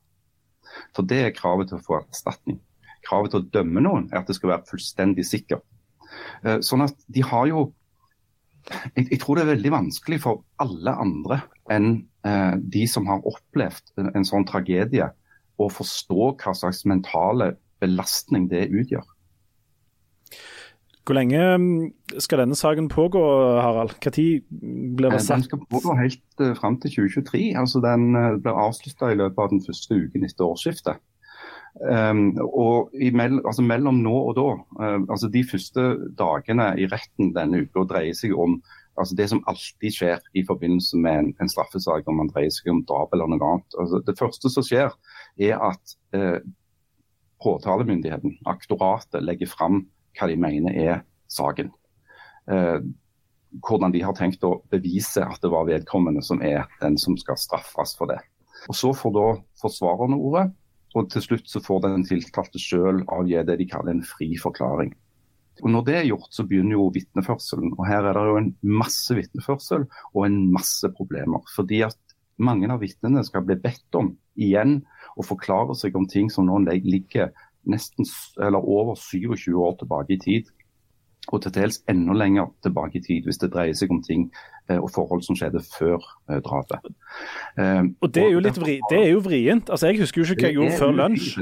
For 0.95 1.07
det 1.07 1.19
er 1.23 1.35
kravet 1.35 1.71
til 1.71 1.79
å 1.79 1.85
få 1.85 1.99
erstatning. 2.01 2.59
Kravet 3.07 3.33
til 3.33 3.41
å 3.43 3.49
dømme 3.57 3.83
noen 3.83 4.07
er 4.11 4.21
at 4.21 4.29
det 4.29 4.38
skal 4.38 4.53
være 4.53 4.67
fullstendig 4.69 5.25
sikkert. 5.27 5.65
Eh, 6.43 6.59
sånn 6.65 6.85
at 6.85 6.97
de 7.07 7.23
har 7.25 7.47
jo 7.49 7.69
jeg, 8.69 9.05
jeg, 9.05 9.19
tror 9.21 9.38
det 9.38 9.45
er 9.45 9.53
veldig 9.53 9.71
vanskelig 9.73 10.19
for 10.23 10.43
alle 10.62 10.93
andre 11.01 11.39
enn 11.71 11.89
eh, 12.27 12.55
de 12.60 12.84
som 12.91 13.08
har 13.10 13.25
opplevd 13.27 13.93
en, 14.01 14.12
en, 14.17 14.27
sånn 14.27 14.45
tragedie, 14.49 15.08
å 15.60 15.69
forstå 15.71 16.34
hva 16.39 16.53
slags 16.55 16.84
mentale 16.88 17.53
belastning 17.82 18.47
det 18.51 18.67
utgjør. 18.69 19.08
Hvor 21.10 21.17
lenge 21.17 21.41
mm, 21.58 21.93
skal 22.22 22.43
denne 22.43 22.56
saken 22.56 22.86
pågå, 22.86 23.22
Harald? 23.58 23.95
Når 23.98 24.95
blir 24.95 25.10
det 25.10 25.15
eh, 25.17 25.24
satt? 25.26 25.39
Den 25.39 25.45
skal 25.48 25.63
pågå 25.72 25.95
helt 25.98 26.43
uh, 26.43 26.52
fram 26.54 26.78
til 26.84 26.91
2023. 26.91 27.58
altså 27.58 27.82
Den 27.82 28.13
uh, 28.13 28.38
blir 28.38 28.54
avslutta 28.54 29.10
i 29.10 29.17
løpet 29.17 29.41
av 29.41 29.50
den 29.50 29.63
første 29.65 29.98
uken 29.98 30.28
etter 30.28 30.45
årsskiftet. 30.45 31.02
Um, 31.82 32.38
og 32.45 32.93
mell 33.13 33.41
altså 33.41 33.65
mellom 33.65 34.04
nå 34.06 34.13
og 34.30 34.38
da, 34.38 34.48
uh, 34.78 35.02
altså 35.10 35.34
de 35.34 35.41
første 35.50 35.89
dagene 36.22 36.76
i 36.78 36.86
retten 36.93 37.34
denne 37.34 37.65
uka 37.65 37.89
dreier 37.89 38.13
seg 38.13 38.38
om 38.38 38.60
altså 39.00 39.17
det 39.17 39.30
som 39.34 39.41
alltid 39.50 39.95
skjer 39.95 40.22
i 40.38 40.45
forbindelse 40.45 40.98
med 41.02 41.24
en, 41.24 41.36
en 41.41 41.50
straffesak, 41.50 42.06
om 42.06 42.22
man 42.22 42.30
dreier 42.30 42.54
seg 42.54 42.69
om 42.69 42.86
drap 42.86 43.17
eller 43.17 43.34
noe 43.34 43.54
annet. 43.54 43.82
Altså 43.82 44.06
det 44.06 44.19
første 44.22 44.54
som 44.54 44.65
skjer, 44.65 44.93
er 45.41 45.58
at 45.74 46.00
uh, 46.13 46.38
påtalemyndigheten, 47.41 48.43
aktoratet, 48.45 49.24
legger 49.26 49.50
fram 49.50 49.88
hva 50.17 50.30
de 50.30 50.39
mener 50.39 50.76
er 50.78 51.04
saken. 51.32 51.72
Eh, 52.50 52.80
hvordan 53.65 53.93
de 53.93 54.02
har 54.06 54.15
tenkt 54.17 54.45
å 54.45 54.60
bevise 54.72 55.24
at 55.26 55.41
det 55.41 55.52
var 55.52 55.67
vedkommende 55.69 56.22
som 56.26 56.41
er 56.45 56.67
den 56.84 56.98
som 57.02 57.17
skal 57.17 57.38
straffes 57.39 57.95
for 57.98 58.12
det. 58.12 58.19
Og 58.69 58.76
Så 58.76 58.93
får 58.93 59.13
da 59.15 59.28
forsvarerne 59.62 60.17
ordet, 60.17 60.50
og 60.98 61.10
til 61.13 61.24
slutt 61.24 61.50
så 61.50 61.62
får 61.62 61.86
den 61.86 62.06
tiltalte 62.06 62.60
selv 62.62 63.06
avgi 63.13 63.41
det 63.45 63.60
de 63.62 63.69
kaller 63.69 63.95
en 63.95 64.06
fri 64.06 64.36
forklaring. 64.38 64.93
Og 65.63 65.69
Når 65.74 65.86
det 65.86 65.95
er 65.95 66.08
gjort, 66.08 66.30
så 66.32 66.45
begynner 66.48 66.78
jo 66.78 66.91
vitneførselen. 66.95 67.74
Og 67.78 67.88
Her 67.88 68.06
er 68.08 68.15
det 68.15 68.28
jo 68.30 68.38
en 68.39 68.54
masse 68.63 69.15
vitneførsel 69.15 69.86
og 70.13 70.22
en 70.26 70.39
masse 70.54 70.88
problemer. 70.95 71.43
Fordi 71.56 71.82
at 71.84 71.98
mange 72.39 72.69
av 72.72 72.80
vitnene 72.80 73.24
skal 73.28 73.43
bli 73.43 73.58
bedt 73.60 73.95
om 74.00 74.13
igjen 74.39 74.80
å 75.19 75.26
forklare 75.28 75.76
seg 75.76 75.98
om 76.00 76.08
ting 76.08 76.30
som 76.32 76.48
nå 76.48 76.62
ligger 76.69 77.34
nesten 77.67 78.08
eller 78.39 78.63
over 78.63 78.95
27 78.95 79.56
år 79.56 79.76
tilbake 79.82 80.15
i 80.15 80.22
tid. 80.24 80.54
Og 81.30 81.41
til 81.43 81.54
dels 81.54 81.82
enda 81.89 82.15
lenger 82.17 82.50
tilbake 82.65 83.00
i 83.00 83.04
tid, 83.06 83.28
hvis 83.28 83.39
det 83.41 83.52
dreier 83.54 83.78
seg 83.78 83.91
om 83.93 84.02
ting 84.06 84.28
eh, 84.69 84.80
og 84.80 84.89
forhold 84.95 85.24
som 85.26 85.38
skjedde 85.38 85.62
før 85.67 86.00
eh, 86.30 86.39
drapet. 86.45 86.89
Eh, 87.60 87.84
og 88.02 88.13
det 88.15 88.24
er 88.26 88.32
jo 88.34 88.43
litt 88.43 88.60
vri, 88.62 88.80
det 88.89 89.02
er 89.04 89.12
jo 89.13 89.24
vrient. 89.26 89.69
Altså, 89.69 89.91
Jeg 89.91 90.02
husker 90.02 90.24
jo 90.24 90.30
ikke 90.30 90.48
hva 90.48 90.54
jeg 90.54 90.60
gjorde 90.60 90.80
før 90.80 90.95
lunsj. 91.04 91.34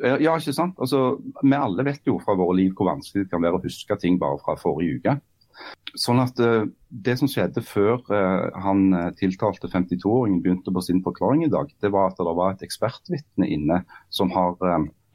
Ja, 0.00 0.36
ikke 0.38 0.54
sant. 0.54 0.78
Altså, 0.78 1.18
Vi 1.42 1.56
alle 1.56 1.84
vet 1.84 2.06
jo 2.06 2.20
fra 2.22 2.36
våre 2.38 2.56
liv 2.60 2.72
hvor 2.78 2.92
vanskelig 2.92 3.26
det 3.26 3.32
kan 3.32 3.42
være 3.42 3.58
å 3.58 3.64
huske 3.64 3.96
ting 4.00 4.20
bare 4.20 4.38
fra 4.40 4.54
forrige 4.56 5.00
uke. 5.00 5.16
Sånn 5.98 6.22
at 6.22 6.38
Det 6.38 7.16
som 7.18 7.28
skjedde 7.28 7.60
før 7.66 7.98
han 8.62 9.12
tiltalte 9.18 9.68
52-åringen 9.68 10.38
begynte 10.40 10.72
på 10.72 10.80
sin 10.86 11.02
forklaring 11.04 11.42
i 11.44 11.50
dag, 11.52 11.68
det 11.82 11.90
var 11.92 12.14
at 12.14 12.22
det 12.22 12.36
var 12.38 12.54
et 12.54 12.64
ekspertvitne 12.64 13.50
inne 13.50 13.82
som 14.14 14.30
har 14.32 14.56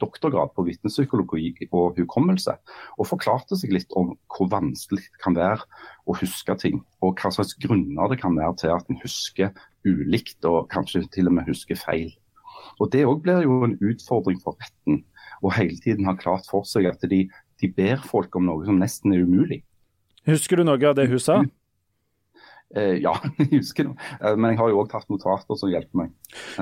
doktorgrad 0.02 0.52
på 0.56 0.64
vitnepsykologi 0.66 1.68
og 1.70 1.98
hukommelse, 2.00 2.56
og 2.98 3.08
forklarte 3.08 3.58
seg 3.58 3.74
litt 3.74 3.96
om 3.98 4.14
hvor 4.32 4.50
vanskelig 4.52 5.04
det 5.06 5.22
kan 5.22 5.36
være 5.36 5.64
å 6.06 6.16
huske 6.20 6.56
ting, 6.60 6.82
og 7.02 7.20
hva 7.20 7.32
slags 7.34 7.56
grunner 7.62 8.12
det 8.12 8.20
kan 8.22 8.36
være 8.38 8.56
til 8.62 8.74
at 8.76 8.92
en 8.92 9.00
husker 9.02 9.52
ulikt, 9.86 10.38
og 10.44 10.68
kanskje 10.72 11.06
til 11.14 11.30
og 11.30 11.38
med 11.38 11.50
husker 11.50 11.78
feil. 11.80 12.10
Og 12.80 12.90
Det 12.92 13.06
òg 13.08 13.22
blir 13.24 13.44
jo 13.46 13.62
en 13.64 13.78
utfordring 13.80 14.40
for 14.42 14.58
retten, 14.60 15.04
å 15.44 15.52
hele 15.52 15.76
tiden 15.84 16.08
ha 16.08 16.16
klart 16.16 16.48
for 16.48 16.66
seg 16.68 16.88
at 16.88 17.02
de, 17.08 17.26
de 17.60 17.68
ber 17.72 18.00
folk 18.04 18.36
om 18.36 18.46
noe 18.48 18.64
som 18.66 18.80
nesten 18.80 19.14
er 19.14 19.24
umulig. 19.24 19.62
Husker 20.26 20.58
du 20.58 20.66
noe 20.66 20.80
av 20.88 20.96
det 20.98 21.08
hun 21.12 21.22
sa? 21.22 21.44
Eh, 22.74 22.96
ja, 22.98 23.12
jeg 23.38 23.60
husker 23.60 23.86
det. 23.86 23.92
Eh, 24.18 24.32
men 24.34 24.50
jeg 24.50 24.58
har 24.58 24.72
jo 24.72 24.80
òg 24.82 24.88
tatt 24.90 25.06
notater 25.06 25.54
som 25.54 25.70
hjelper 25.70 26.00
meg. 26.00 26.08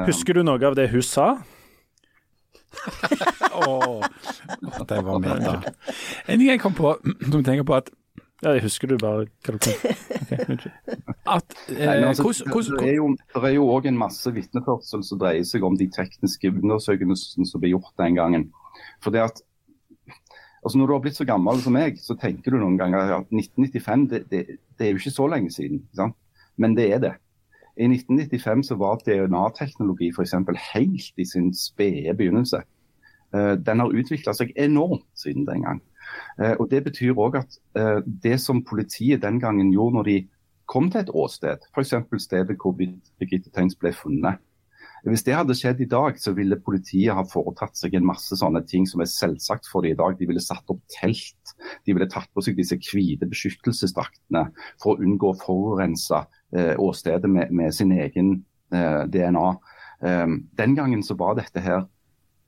Husker 0.05 0.37
du 0.37 0.43
noe 0.45 0.61
av 0.69 0.77
det 0.77 0.91
hun 0.93 1.01
sa? 1.01 1.31
Oh, 3.67 4.05
det 4.89 5.03
var 5.05 5.21
meta. 5.23 5.59
En 6.29 6.39
ting 6.39 6.49
jeg 6.49 6.63
kom 6.63 6.75
på, 6.77 6.97
som 7.29 7.39
jeg 7.39 7.47
tenker 7.47 7.69
på 7.69 7.79
at 7.79 7.93
ja, 8.43 8.53
jeg 8.59 8.65
husker 8.67 8.91
du 8.91 8.99
bare 9.01 9.25
hva 9.25 9.55
du 9.55 9.59
kom 9.63 9.73
okay, 10.25 10.57
at, 11.25 11.55
eh, 11.73 11.87
Nei, 11.87 12.11
altså, 12.11 12.29
Det 12.77 12.91
er 12.91 13.55
jo 13.55 13.69
òg 13.73 13.89
en 13.89 13.99
masse 14.01 14.29
vitneførsel 14.35 15.05
som 15.07 15.21
dreier 15.23 15.47
seg 15.49 15.65
om 15.65 15.79
de 15.81 15.87
tekniske 15.93 16.51
undersøkelsene 16.51 17.49
som 17.49 17.63
ble 17.63 17.73
gjort 17.73 17.95
den 18.01 18.19
gangen. 18.19 18.49
For 19.05 19.15
det 19.15 19.25
at 19.25 19.41
altså 20.65 20.81
Når 20.81 20.87
du 20.87 20.95
har 20.97 21.03
blitt 21.05 21.19
så 21.21 21.27
gammel 21.29 21.61
som 21.61 21.77
meg, 21.77 21.99
så 22.01 22.17
tenker 22.21 22.53
du 22.53 22.61
noen 22.61 22.79
ganger 22.81 23.19
at 23.21 23.33
1995 23.33 24.07
det, 24.13 24.23
det, 24.31 24.45
det 24.79 24.87
er 24.87 24.95
jo 24.95 25.01
ikke 25.03 25.17
så 25.17 25.29
lenge 25.29 25.53
siden. 25.53 25.85
Men 26.57 26.77
det 26.77 26.87
er 26.93 27.03
det. 27.03 27.15
I 27.75 27.89
1995 27.91 28.63
så 28.69 28.77
var 28.79 29.01
DNA-teknologi 29.03 30.13
f.eks. 30.15 30.35
helt 30.75 31.19
i 31.19 31.27
sin 31.27 31.51
spede 31.55 32.15
begynnelse. 32.15 32.63
Eh, 33.35 33.55
den 33.59 33.83
har 33.83 33.97
utvikla 33.99 34.35
seg 34.37 34.53
enormt 34.57 35.09
siden 35.19 35.47
den 35.49 35.67
gang. 35.67 35.83
Eh, 36.39 36.55
og 36.61 36.71
Det 36.71 36.85
betyr 36.85 37.19
òg 37.19 37.41
at 37.43 37.59
eh, 37.79 38.01
det 38.07 38.39
som 38.41 38.63
politiet 38.65 39.23
den 39.23 39.41
gangen 39.41 39.73
gjorde 39.73 39.99
når 39.99 40.11
de 40.11 40.19
kom 40.71 40.91
til 40.91 41.03
et 41.03 41.11
åsted, 41.13 41.67
f.eks. 41.75 41.95
stedet 42.23 42.57
hvor 42.63 42.77
Birgitte 42.79 43.51
Tengs 43.51 43.75
ble 43.77 43.93
funnet. 43.93 44.39
Hvis 45.05 45.27
det 45.27 45.35
hadde 45.37 45.53
skjedd 45.53 45.83
i 45.85 45.89
dag, 45.91 46.17
så 46.17 46.33
ville 46.33 46.57
politiet 46.57 47.13
ha 47.13 47.27
foretatt 47.29 47.77
seg 47.77 47.93
en 47.99 48.07
masse 48.09 48.39
sånne 48.41 48.63
ting 48.65 48.87
som 48.89 49.03
er 49.05 49.11
selvsagt 49.11 49.69
for 49.69 49.85
dem 49.85 49.93
i 49.93 49.99
dag. 49.99 50.17
De 50.17 50.29
ville 50.31 50.41
satt 50.41 50.71
opp 50.73 50.81
telt, 50.95 51.44
de 51.87 51.95
ville 51.95 52.09
tatt 52.11 52.31
på 52.35 52.45
seg 52.45 52.59
disse 52.59 52.79
hvite 52.81 53.29
beskyttelsesdraktene 53.31 54.47
for 54.83 54.95
å 54.95 55.05
unngå 55.05 55.33
å 55.33 55.39
forurense 55.41 56.25
eh, 56.57 56.75
åstedet 56.81 57.31
med, 57.31 57.53
med, 57.55 57.75
sin 57.75 57.93
egen 57.97 58.37
eh, 58.75 59.03
DNA. 59.11 59.49
Um, 60.05 60.39
den 60.59 60.75
gangen 60.77 61.03
så 61.07 61.17
var 61.17 61.39
dette 61.39 61.63
her 61.65 61.87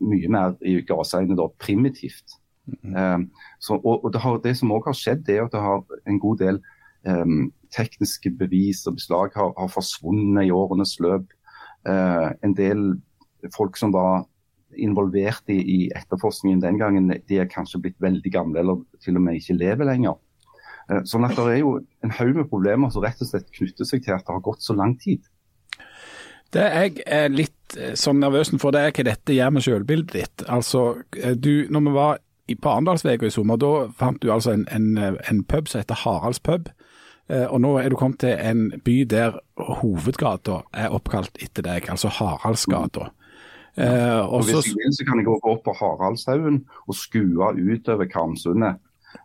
mye 0.04 0.28
mer 0.28 0.56
i 0.60 0.78
gåseøynene 0.84 1.48
primitivt. 1.62 2.40
Mm 2.66 2.94
-hmm. 2.94 3.28
så, 3.60 3.74
og, 3.74 4.04
og 4.04 4.12
det, 4.12 4.20
har, 4.20 4.38
det, 4.38 4.56
som 4.56 4.72
også 4.72 4.88
har 4.88 4.94
skjedd, 4.94 5.28
er 5.28 5.44
at 5.44 5.52
det 5.52 5.60
har 5.60 5.84
en 6.06 6.18
god 6.20 6.38
del 6.38 6.60
um, 7.06 7.52
tekniske 7.76 8.30
bevis 8.30 8.86
og 8.86 8.94
beslag 8.94 9.30
har, 9.34 9.52
har 9.58 9.68
forsvunnet 9.68 10.46
i 10.46 10.50
årenes 10.50 11.00
løp. 11.00 11.26
Uh, 11.88 12.34
en 12.42 12.56
del 12.56 13.00
folk 13.56 13.76
som 13.76 13.92
var 13.92 14.26
involvert 14.82 15.52
i, 15.52 15.58
i, 15.60 15.78
etterforskningen 15.96 16.62
den 16.62 16.78
gangen, 16.80 17.10
de 17.28 17.40
er 17.40 17.50
kanskje 17.50 17.80
blitt 17.84 17.98
veldig 18.02 18.32
gamle 18.32 18.62
eller 18.62 18.82
til 19.04 19.18
og 19.18 19.24
med 19.26 19.40
ikke 19.40 19.58
lever 19.58 19.88
lenger. 19.88 20.18
Uh, 20.90 21.00
sånn 21.08 21.26
at 21.26 21.34
Det 21.36 21.46
er 21.56 21.62
jo 21.64 21.78
en 22.04 22.14
haug 22.14 22.36
med 22.36 22.50
problemer 22.50 22.92
som 22.94 23.02
rett 23.04 23.22
og 23.22 23.30
slett 23.30 23.50
knytter 23.54 23.88
seg 23.88 24.04
til 24.04 24.14
at 24.14 24.26
det 24.26 24.36
har 24.36 24.44
gått 24.44 24.62
så 24.62 24.76
lang 24.78 24.94
tid. 25.02 25.24
Det 26.54 26.62
jeg 26.62 27.00
er 27.10 27.32
litt 27.32 27.74
eh, 27.74 27.96
sånn 27.98 28.20
nervøs 28.22 28.52
for, 28.62 28.70
det 28.70 28.84
er 28.86 28.92
hva 28.94 29.04
dette 29.08 29.34
gjør 29.34 29.50
med 29.56 29.64
selvbildet 29.66 30.12
ditt. 30.14 30.44
Altså, 30.46 31.02
du, 31.34 31.66
når 31.74 31.82
vi 31.88 31.94
var 31.96 32.20
på 32.54 32.70
Arendalsvega 32.70 33.26
i 33.26 33.34
sommer, 33.34 33.58
da 33.58 33.88
fant 33.98 34.22
du 34.22 34.30
altså 34.30 34.54
en, 34.54 34.62
en, 34.70 35.18
en 35.18 35.42
pub 35.50 35.66
som 35.68 35.82
heter 35.82 35.98
Haralds 36.04 36.38
pub. 36.38 36.70
Eh, 37.28 37.46
og 37.50 37.60
nå 37.60 37.72
er 37.80 37.90
du 37.90 37.98
kommet 37.98 38.20
til 38.22 38.36
en 38.38 38.68
by 38.86 38.96
der 39.10 39.40
hovedgata 39.58 40.60
er 40.74 40.94
oppkalt 40.94 41.40
etter 41.42 41.66
deg, 41.66 41.88
altså 41.90 42.12
Haraldsgata. 42.20 43.10
Eh, 43.76 44.20
og 44.24 44.44
Hvis 44.44 44.70
jeg 44.70 44.76
vil, 44.78 44.92
så 44.96 45.04
kan 45.04 45.20
jeg 45.20 45.28
gå 45.28 45.36
opp 45.42 45.62
på 45.66 45.74
Haraldshaugen 45.76 46.62
og 46.86 46.96
skue 46.96 47.52
utover 47.54 48.08
Karmsundet 48.08 48.80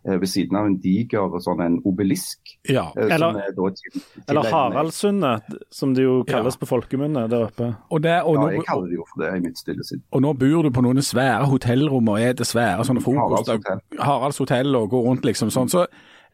Eh, 0.08 0.20
ved 0.20 0.28
siden 0.28 0.58
av 0.58 0.66
en 0.66 0.78
diger 0.82 1.36
sånn 1.44 1.62
en 1.62 1.78
obelisk. 1.88 2.56
Ja. 2.70 2.88
Eh, 2.98 3.12
eller, 3.14 3.38
til, 3.78 4.02
til 4.02 4.24
eller 4.30 4.50
Haraldsundet, 4.50 5.52
som 5.74 5.94
det 5.98 6.06
jo 6.06 6.22
kalles 6.28 6.58
ja. 6.58 6.62
på 6.62 6.70
folkemunne 6.70 7.28
der 7.32 7.48
oppe. 7.50 7.72
Og 7.94 8.02
det, 8.04 8.16
og 8.26 8.40
ja, 8.40 8.48
jeg 8.56 8.66
kaller 8.70 8.90
det 8.90 8.98
jo 8.98 9.08
for 9.10 9.24
det 9.24 9.34
i 9.38 9.44
mitt 9.46 9.62
stille 9.62 9.86
sinn. 9.88 10.04
Og 10.12 10.24
nå 10.26 10.34
bor 10.42 10.66
du 10.66 10.72
på 10.74 10.86
noen 10.86 11.06
svære 11.06 11.50
hotellrom 11.52 12.10
og 12.14 12.22
er 12.22 12.48
svære 12.48 12.88
sånne 12.88 13.04
frokost. 13.06 13.54
Haralds 14.00 14.42
hotell 14.42 14.80
og 14.80 14.90
går 14.96 15.06
rundt 15.10 15.28
liksom 15.28 15.54
sånn. 15.54 15.72
så 15.72 15.86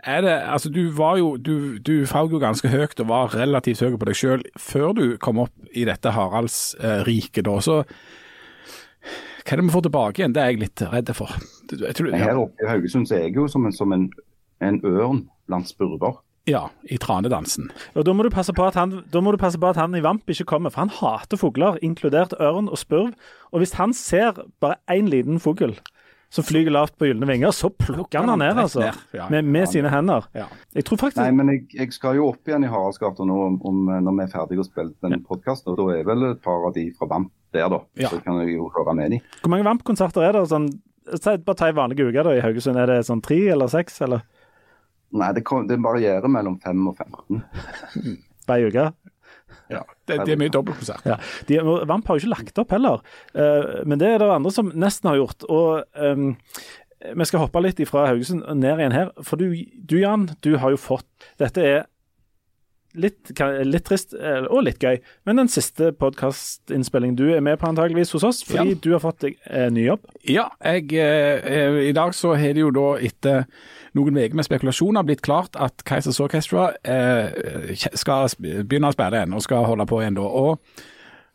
er 0.04 0.22
det, 0.22 0.36
altså 0.46 0.70
Du 0.70 0.92
var 0.94 1.18
jo, 1.18 1.38
du, 1.38 1.78
du 1.80 2.06
faug 2.06 2.32
jo 2.32 2.40
ganske 2.42 2.70
høyt 2.70 3.00
og 3.00 3.10
var 3.10 3.34
relativt 3.36 3.82
høy 3.82 3.98
på 3.98 4.10
deg 4.10 4.18
sjøl 4.18 4.46
før 4.60 4.94
du 4.98 5.06
kom 5.18 5.42
opp 5.42 5.54
i 5.74 5.88
dette 5.90 6.14
Haraldsriket. 6.14 7.42
Eh, 7.42 7.48
da, 7.48 7.58
så 7.62 7.82
hva 9.48 9.56
er 9.56 9.62
det 9.62 9.68
vi 9.70 9.72
får 9.78 9.84
tilbake 9.86 10.20
igjen? 10.20 10.34
Det 10.36 10.42
er 10.44 10.50
jeg 10.52 10.60
litt 10.60 10.82
redd 10.92 11.10
for. 11.16 11.32
Tror, 11.72 12.10
ja. 12.12 12.18
Her 12.20 12.40
oppe 12.42 12.66
i 12.66 12.68
Haugesund 12.68 13.08
så 13.08 13.16
er 13.16 13.28
jeg 13.30 13.38
jo 13.38 13.46
som 13.48 13.64
en, 13.66 13.76
som 13.76 13.94
en, 13.96 14.10
en 14.60 14.80
ørn 14.84 15.22
blant 15.48 15.70
spurver. 15.70 16.18
Ja, 16.48 16.66
i 16.84 16.98
tranedansen. 17.00 17.70
Og 17.96 18.06
Da 18.08 18.14
må 18.16 18.24
du 18.24 18.30
passe 18.32 18.54
på 18.56 18.64
at 18.68 18.76
han, 18.76 19.02
på 19.12 19.70
at 19.70 19.80
han 19.80 19.96
i 19.96 20.04
Vamp 20.04 20.30
ikke 20.32 20.48
kommer, 20.48 20.72
for 20.72 20.84
han 20.84 20.92
hater 20.92 21.40
fugler, 21.40 21.80
inkludert 21.84 22.36
ørn 22.40 22.68
og 22.68 22.80
spurv. 22.80 23.16
Og 23.52 23.64
hvis 23.64 23.76
han 23.80 23.96
ser 23.96 24.36
bare 24.60 24.80
én 24.92 25.08
liten 25.12 25.40
fugl 25.44 25.76
som 26.30 26.44
flyger 26.44 26.74
lavt 26.76 26.98
på 27.00 27.08
gylne 27.08 27.28
vinger, 27.30 27.52
så 27.56 27.70
plukker 27.70 28.20
han 28.20 28.30
han 28.30 28.42
ned, 28.44 28.60
altså. 28.60 28.82
Ned. 28.84 29.04
Ja, 29.16 29.30
med, 29.32 29.48
med 29.48 29.64
ja, 29.64 29.70
sine 29.72 29.92
hender. 29.92 30.28
Ja. 30.36 30.48
Jeg 30.76 30.86
tror 30.88 31.00
faktisk 31.00 31.22
Nei, 31.22 31.32
men 31.38 31.52
jeg, 31.54 31.62
jeg, 31.72 31.94
skal 31.96 32.20
jo 32.20 32.28
opp 32.34 32.50
igjen 32.50 32.66
i 32.68 32.72
Haraldsgata 32.72 33.28
nå 33.28 33.38
om, 33.46 33.56
om, 33.68 33.80
når 33.88 34.18
vi 34.18 34.26
er 34.26 34.34
ferdige 34.34 34.64
å 34.66 34.68
spille 34.68 34.92
den 35.08 35.24
podkasten. 35.24 35.72
Og 35.72 35.80
da 35.80 35.88
er 35.96 36.10
vel 36.10 36.28
et 36.34 36.44
par 36.44 36.68
av 36.68 36.76
de 36.76 36.90
fra 36.98 37.08
Vamp 37.14 37.32
der, 37.56 37.70
da. 37.72 37.80
Så 38.12 38.20
kan 38.26 38.42
jeg 38.44 38.58
jo 38.58 38.68
høre 38.76 38.96
med 38.98 39.16
de. 39.16 39.22
Hvor 39.40 39.54
mange 39.56 39.68
Vamp-konserter 39.70 40.28
er 40.28 40.36
det? 40.36 40.44
Sånn, 40.52 40.68
bare 41.08 41.56
ta 41.56 41.70
ei 41.70 41.78
vanlig 41.78 42.04
uke 42.04 42.28
da, 42.28 42.36
i 42.36 42.44
Haugesund. 42.44 42.80
Er 42.82 42.92
det 42.92 43.00
sånn 43.08 43.24
tre 43.24 43.40
eller 43.56 43.72
seks, 43.72 44.02
eller? 44.04 44.26
Nei, 45.16 45.32
det, 45.38 45.46
kom, 45.48 45.64
det 45.70 45.80
varierer 45.80 46.28
mellom 46.28 46.60
fem 46.60 46.82
og 46.92 47.00
15. 47.00 48.18
Hver 48.48 48.68
uke? 48.68 48.90
Ja, 49.74 49.84
det, 50.08 50.20
de 50.26 50.36
er 50.36 50.42
mye 50.42 50.54
dobbeltkonsert. 50.54 51.06
Ja. 51.08 51.20
De, 51.50 51.62
Vamp 51.90 52.08
har 52.08 52.18
jo 52.18 52.26
ikke 52.26 52.34
lagt 52.36 52.62
opp 52.64 52.76
heller, 52.76 53.06
uh, 53.38 53.80
men 53.88 54.02
det 54.02 54.14
er 54.14 54.24
det 54.24 54.32
andre 54.34 54.54
som 54.54 54.74
nesten 54.76 55.12
har 55.12 55.22
gjort. 55.22 55.48
og 55.48 55.84
um, 55.96 56.34
vi 56.98 57.26
skal 57.30 57.44
hoppe 57.44 57.62
litt 57.62 57.82
fra 57.86 58.08
Haugesund 58.10 58.42
ned 58.58 58.82
igjen 58.82 58.96
her. 58.96 59.12
For 59.26 59.40
du, 59.40 59.52
du 59.78 60.00
Jan, 60.00 60.32
du 60.42 60.56
har 60.58 60.74
jo 60.74 60.80
fått 60.82 61.06
Dette 61.38 61.62
er 61.62 61.84
litt, 63.00 63.32
litt, 63.68 63.86
trist 63.88 64.16
eh, 64.18 64.46
og 64.46 64.66
litt 64.68 64.84
gøy, 64.84 65.00
men 65.28 65.42
den 65.42 65.52
siste 65.52 65.92
podkastinnspillingen 65.98 67.18
du 67.20 67.26
er 67.32 67.44
med 67.46 67.60
på 67.62 67.70
antageligvis 67.70 68.14
hos 68.18 68.26
oss, 68.28 68.44
fordi 68.48 68.76
ja. 68.76 68.82
du 68.84 68.92
har 68.96 69.04
fått 69.04 69.24
deg 69.26 69.38
eh, 69.46 69.70
ny 69.74 69.88
jobb? 69.88 70.06
Ja, 70.28 70.50
jeg, 70.66 70.92
eh, 70.98 71.82
i 71.88 71.96
dag 71.96 72.16
så 72.18 72.36
har 72.40 72.58
det 72.58 72.66
jo 72.66 72.74
da 72.76 72.90
etter 72.98 73.48
noen 73.98 74.20
uker 74.20 74.38
med 74.38 74.48
spekulasjoner 74.48 75.08
blitt 75.08 75.24
klart 75.26 75.58
at 75.62 75.86
Keisers 75.88 76.20
Orchestra 76.24 76.70
eh, 76.84 77.74
skal 77.98 78.30
begynne 78.38 78.92
å 78.92 78.96
spille 78.96 79.24
igjen 79.24 79.38
og 79.38 79.46
skal 79.46 79.68
holde 79.70 79.88
på 79.90 80.04
igjen 80.04 80.20
da. 80.20 80.28
og 80.28 80.86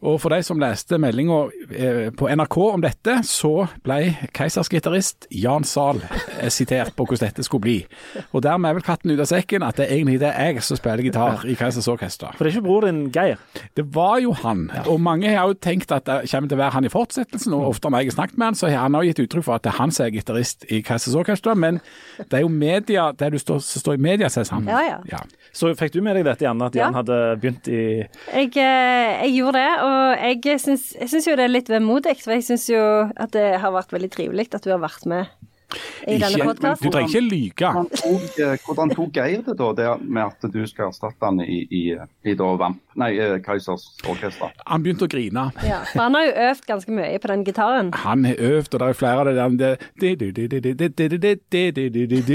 og 0.02 0.18
for 0.18 0.34
de 0.34 0.42
som 0.42 0.58
leste 0.58 0.98
meldinga 0.98 1.36
eh, 1.70 2.08
på 2.18 2.26
NRK 2.26 2.56
om 2.64 2.82
dette, 2.82 3.20
så 3.26 3.68
ble 3.86 4.16
Keisers 4.34 4.70
gitarist 4.72 5.28
Jan 5.30 5.62
Zahl 5.68 6.00
eh, 6.40 6.48
sitert 6.50 6.96
på 6.98 7.06
hvordan 7.06 7.28
dette 7.28 7.44
skulle 7.46 7.62
bli. 7.62 7.76
Og 8.32 8.42
dermed 8.42 8.70
er 8.72 8.78
vel 8.78 8.86
katten 8.86 9.12
ut 9.12 9.22
av 9.22 9.28
sekken 9.30 9.62
at 9.62 9.78
det 9.78 9.86
er 9.86 10.00
egentlig 10.00 10.18
det 10.22 10.32
er 10.32 10.50
jeg 10.50 10.64
som 10.66 10.80
spiller 10.80 11.06
gitar 11.06 11.46
i 11.46 11.54
Keisers 11.58 11.86
Orkester. 11.92 12.34
For 12.34 12.42
det 12.42 12.50
er 12.50 12.58
ikke 12.58 12.66
bror 12.66 12.86
din 12.88 13.04
Geir? 13.14 13.38
Det 13.78 13.84
var 13.94 14.18
jo 14.24 14.34
han. 14.42 14.64
Og 14.90 14.98
mange 15.02 15.30
har 15.30 15.46
jo 15.46 15.54
tenkt 15.54 15.94
at 15.94 16.08
det 16.08 16.26
kommer 16.32 16.50
til 16.50 16.58
å 16.58 16.62
være 16.64 16.76
han 16.78 16.88
i 16.88 16.92
fortsettelsen. 16.92 17.54
Og 17.54 17.68
ofte 17.70 17.92
når 17.92 18.02
jeg 18.02 18.10
har 18.10 18.18
snakket 18.18 18.42
med 18.42 18.50
han, 18.50 18.58
så 18.58 18.72
har 18.72 18.82
han 18.88 18.98
også 18.98 19.12
gitt 19.12 19.22
uttrykk 19.28 19.46
for 19.46 19.60
at 19.60 19.66
det 19.68 19.70
er 19.70 19.78
han 19.78 19.94
som 19.94 20.08
er 20.08 20.16
gitarist 20.16 20.66
i 20.66 20.82
Keisers 20.82 21.14
Orkester. 21.22 21.54
Men 21.54 21.78
det 22.18 22.40
er 22.40 22.42
jo 22.42 22.50
media, 22.50 23.06
det 23.14 23.30
du 23.36 23.38
står, 23.38 23.62
som 23.62 23.86
står 23.86 24.00
i 24.00 24.04
media, 24.10 24.32
sier 24.32 24.50
han. 24.50 24.66
Ja, 24.66 24.82
ja. 24.88 24.98
ja. 25.14 25.22
Så 25.54 25.70
fikk 25.78 25.94
du 25.94 26.02
med 26.02 26.18
deg 26.18 26.26
dette, 26.26 26.42
Janne, 26.48 26.72
at 26.72 26.76
Jan 26.76 26.96
hadde 26.96 27.22
begynt 27.38 27.70
i 27.70 27.82
jeg, 28.02 28.50
eh, 28.56 29.22
jeg 29.22 29.34
gjorde 29.36 29.60
det. 29.60 29.72
og 29.84 29.91
og 29.92 30.42
jeg 30.44 30.60
syns 30.62 31.28
jo 31.28 31.36
det 31.38 31.46
er 31.46 31.52
litt 31.52 31.70
vemodig, 31.72 32.16
for 32.22 32.34
jeg 32.36 32.46
syns 32.48 32.68
jo 32.72 32.82
at 33.10 33.32
det 33.36 33.48
har 33.62 33.74
vært 33.74 33.92
veldig 33.94 34.12
trivelig 34.12 34.48
at 34.52 34.64
du 34.64 34.72
har 34.74 34.82
vært 34.82 35.06
med 35.10 35.30
i 36.06 36.18
denne 36.18 36.46
podkasten. 36.46 36.86
Du 36.86 36.94
trenger 36.94 37.08
ikke 37.08 37.22
lyge. 37.26 37.68
Hvordan 38.66 38.92
tok, 38.94 39.12
Geir 39.16 39.42
det 39.46 39.56
da, 39.58 39.68
det 39.76 39.88
med 40.02 40.22
at 40.24 40.46
du 40.52 40.60
skal 40.68 40.90
erstatte 40.90 41.22
han 41.24 41.40
i, 41.44 41.62
i, 41.70 41.82
i 42.26 42.34
da 42.38 42.48
Vamp, 42.58 42.80
nei, 42.98 43.10
Kaisers 43.44 43.84
orkester? 44.08 44.52
Han 44.66 44.84
begynte 44.84 45.06
å 45.06 45.10
grine. 45.12 45.44
Ja, 45.66 45.82
for 45.92 46.04
han 46.06 46.16
har 46.18 46.26
jo 46.26 46.32
øvd 46.48 46.66
ganske 46.68 46.96
mye 46.96 47.20
på 47.22 47.30
den 47.32 47.44
gitaren. 47.46 47.92
Han 48.04 48.26
har 48.28 48.40
øvd, 48.50 48.70
og 48.74 48.82
det 48.82 48.88
er 48.88 48.98
flere 48.98 49.18
av 49.22 49.26
det 49.28 49.36
der 49.38 49.76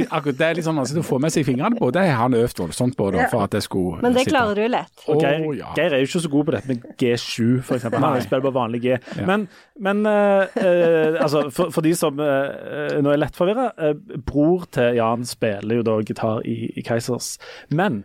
Akkurat 0.07 0.37
det 0.37 0.47
er 0.47 0.57
litt 0.57 0.65
sånn 0.67 0.79
vanskelig 0.79 1.03
å 1.03 1.07
få 1.07 1.19
med 1.23 1.33
seg 1.33 1.45
fingrene 1.47 1.79
på. 1.79 1.89
Det 1.93 2.03
har 2.07 2.21
han 2.23 2.37
øvd 2.37 2.61
voldsomt 2.63 2.97
på 2.97 3.09
da, 3.15 3.27
for 3.31 3.47
at 3.47 3.55
det 3.55 3.63
skulle 3.65 4.01
Men 4.05 4.15
det 4.15 4.27
klarer 4.29 4.55
du 4.57 4.65
lett. 4.71 4.93
Og 5.07 5.21
Geir, 5.23 5.45
Geir 5.77 5.95
er 5.97 6.03
jo 6.03 6.09
ikke 6.09 6.23
så 6.23 6.31
god 6.33 6.47
på 6.47 6.55
dette 6.55 6.67
med 6.71 6.77
G7, 7.01 7.47
f.eks. 7.63 7.87
Han 7.97 8.21
spiller 8.23 8.45
bare 8.47 8.57
vanlig 8.61 8.83
G. 8.85 8.97
Men, 9.27 9.47
men 9.79 10.05
altså, 10.07 11.47
for, 11.53 11.73
for 11.73 11.85
de 11.85 11.93
som 11.97 12.13
nå 12.17 13.13
er 13.13 13.21
lett 13.21 13.37
forvirra. 13.37 13.56
Eh, 13.57 13.93
bror 14.25 14.67
til 14.71 14.97
Jan 14.99 15.25
spiller 15.25 15.79
jo 15.79 15.85
da 15.87 15.97
gitar 16.05 16.45
i, 16.45 16.71
i 16.77 16.85
Keisers. 16.85 17.35
Men 17.69 18.03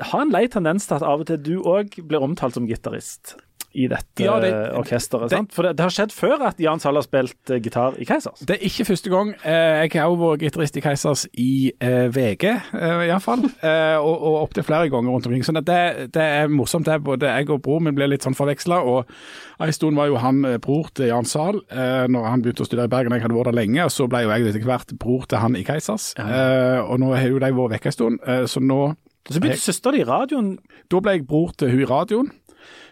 har 0.00 0.24
en 0.24 0.32
lei 0.32 0.46
tendens 0.48 0.86
til 0.86 0.98
at 0.98 1.06
av 1.06 1.24
og 1.24 1.30
til 1.30 1.40
du 1.42 1.54
òg 1.66 1.98
blir 2.08 2.22
omtalt 2.24 2.56
som 2.56 2.68
gitarist 2.68 3.36
i 3.72 3.86
dette 3.90 4.24
ja, 4.24 4.34
det, 4.42 4.50
orkesteret. 4.74 5.30
Det, 5.30 5.40
For 5.54 5.66
det, 5.66 5.76
det, 5.78 5.84
har 5.86 5.94
skjedd 5.94 6.14
før 6.14 6.42
at 6.48 6.58
Jan 6.62 6.80
Sahl 6.82 6.98
har 6.98 7.04
spilt 7.06 7.52
uh, 7.52 7.58
gitar 7.62 7.94
i 8.02 8.06
Keisers? 8.08 8.42
Det 8.46 8.56
er 8.56 8.64
ikke 8.66 8.86
første 8.88 9.12
gang. 9.12 9.30
Uh, 9.44 9.84
jeg 9.84 9.92
har 9.94 10.08
også 10.10 10.22
vært 10.24 10.44
gitarist 10.44 10.78
i 10.80 10.82
Keisers 10.84 11.24
i 11.38 11.52
uh, 11.78 12.08
VG, 12.10 12.46
uh, 12.74 13.04
iallfall. 13.06 13.44
Uh, 13.62 13.98
og, 14.08 14.14
og 14.16 14.38
opptil 14.44 14.66
flere 14.66 14.90
ganger 14.90 15.14
rundt 15.14 15.28
omkring. 15.30 15.44
Så 15.46 15.54
det, 15.54 16.10
det 16.14 16.24
er 16.24 16.50
morsomt. 16.50 16.88
det. 16.88 16.96
er 16.98 17.04
Både 17.10 17.30
jeg 17.30 17.50
og 17.50 17.62
bror 17.64 17.82
min 17.84 17.94
ble 17.94 18.10
litt 18.10 18.26
sånn 18.26 18.38
forveksla. 18.38 18.80
Og 18.82 19.62
en 19.62 19.76
stund 19.76 20.00
var 20.00 20.10
jo 20.10 20.18
han 20.22 20.42
bror 20.64 20.90
til 20.96 21.12
Jan 21.12 21.28
Sahl 21.28 21.62
uh, 21.70 22.06
når 22.10 22.26
han 22.26 22.42
begynte 22.42 22.66
å 22.66 22.70
studere 22.70 22.90
i 22.90 22.94
Bergen. 22.96 23.14
Jeg 23.14 23.26
hadde 23.26 23.38
vært 23.38 23.52
der 23.52 23.60
lenge. 23.60 23.86
Og 23.86 23.94
så 23.94 24.08
ble 24.10 24.24
jo 24.24 24.34
jeg 24.34 24.50
etter 24.50 24.66
hvert 24.66 24.96
bror 24.98 25.30
til 25.30 25.44
han 25.44 25.58
i 25.58 25.62
Keisers. 25.66 26.12
og 26.18 26.98
nå 26.98 27.14
har 27.14 27.30
jo 27.30 27.38
de 27.38 27.54
vært 27.54 27.76
vekke 27.76 27.92
en 27.92 27.96
stund, 27.96 28.20
så 28.50 28.62
nå 28.62 28.80
så 29.28 29.38
begynte 29.38 29.60
søstera 29.60 29.94
di 29.94 30.00
i 30.00 30.06
radioen? 30.08 30.54
Da 30.90 30.98
ble 31.02 31.12
jeg 31.18 31.26
bror 31.28 31.52
til 31.58 31.70
hun 31.70 31.82
i 31.84 31.88
radioen. 31.88 32.30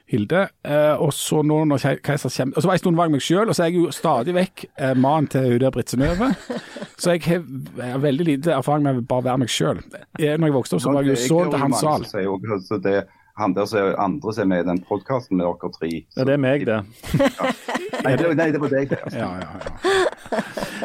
Hilde. 0.08 0.46
Eh, 0.64 0.94
og 1.02 1.12
så 1.12 1.42
nå 1.44 1.60
når 1.68 1.84
Keiser 2.04 2.32
kommer 2.32 2.56
Og 2.56 2.62
så 2.62 2.68
var 2.68 2.74
jeg 2.76 2.80
en 2.80 2.84
stund 2.84 3.00
bak 3.00 3.12
meg 3.12 3.24
sjøl, 3.24 3.48
og 3.48 3.56
så 3.56 3.64
er 3.64 3.70
jeg 3.70 3.82
jo 3.82 3.92
stadig 3.94 4.34
vekk 4.36 4.64
eh, 4.70 4.94
mannen 4.96 5.28
til 5.32 5.46
hun 5.52 5.60
der 5.64 5.74
Britsenøve. 5.74 6.32
Så 6.98 7.12
jeg 7.14 7.22
har, 7.28 7.98
veldig 8.02 8.24
lite 8.26 8.50
erfaring 8.50 8.82
med 8.82 8.96
å 8.98 9.02
bare 9.06 9.28
være 9.28 9.38
meg 9.44 9.52
sjøl. 9.54 9.78
Når 10.18 10.48
jeg 10.48 10.54
vokste 10.56 10.74
opp, 10.74 10.82
så 10.82 10.94
var 10.96 11.06
jeg 11.06 11.14
jo 11.14 11.20
så 11.28 11.44
til 11.46 11.60
Hans 11.62 11.78
Zahl 11.78 13.04
han 13.38 13.55
der 13.57 13.68
som 13.70 13.94
andre 13.98 14.35
som 14.35 14.44
er 14.46 14.51
med 14.53 14.64
i 14.64 14.68
den 14.68 14.83
podkasten 14.88 15.38
med 15.38 15.46
dere 15.48 15.72
tre. 15.74 15.90
Ja, 16.16 16.27
det 16.29 16.37
er 16.37 16.42
meg, 16.42 16.66
det. 16.68 16.81
Ja. 17.18 17.53
Nei, 18.05 18.12
det, 18.14 18.29
nei, 18.38 18.51
det 18.55 18.61
var 18.62 18.70
deg, 18.70 18.90
det. 18.92 18.98
Altså. 19.03 19.18
Ja, 19.18 19.31
ja, 19.42 19.48
ja. 19.59 19.98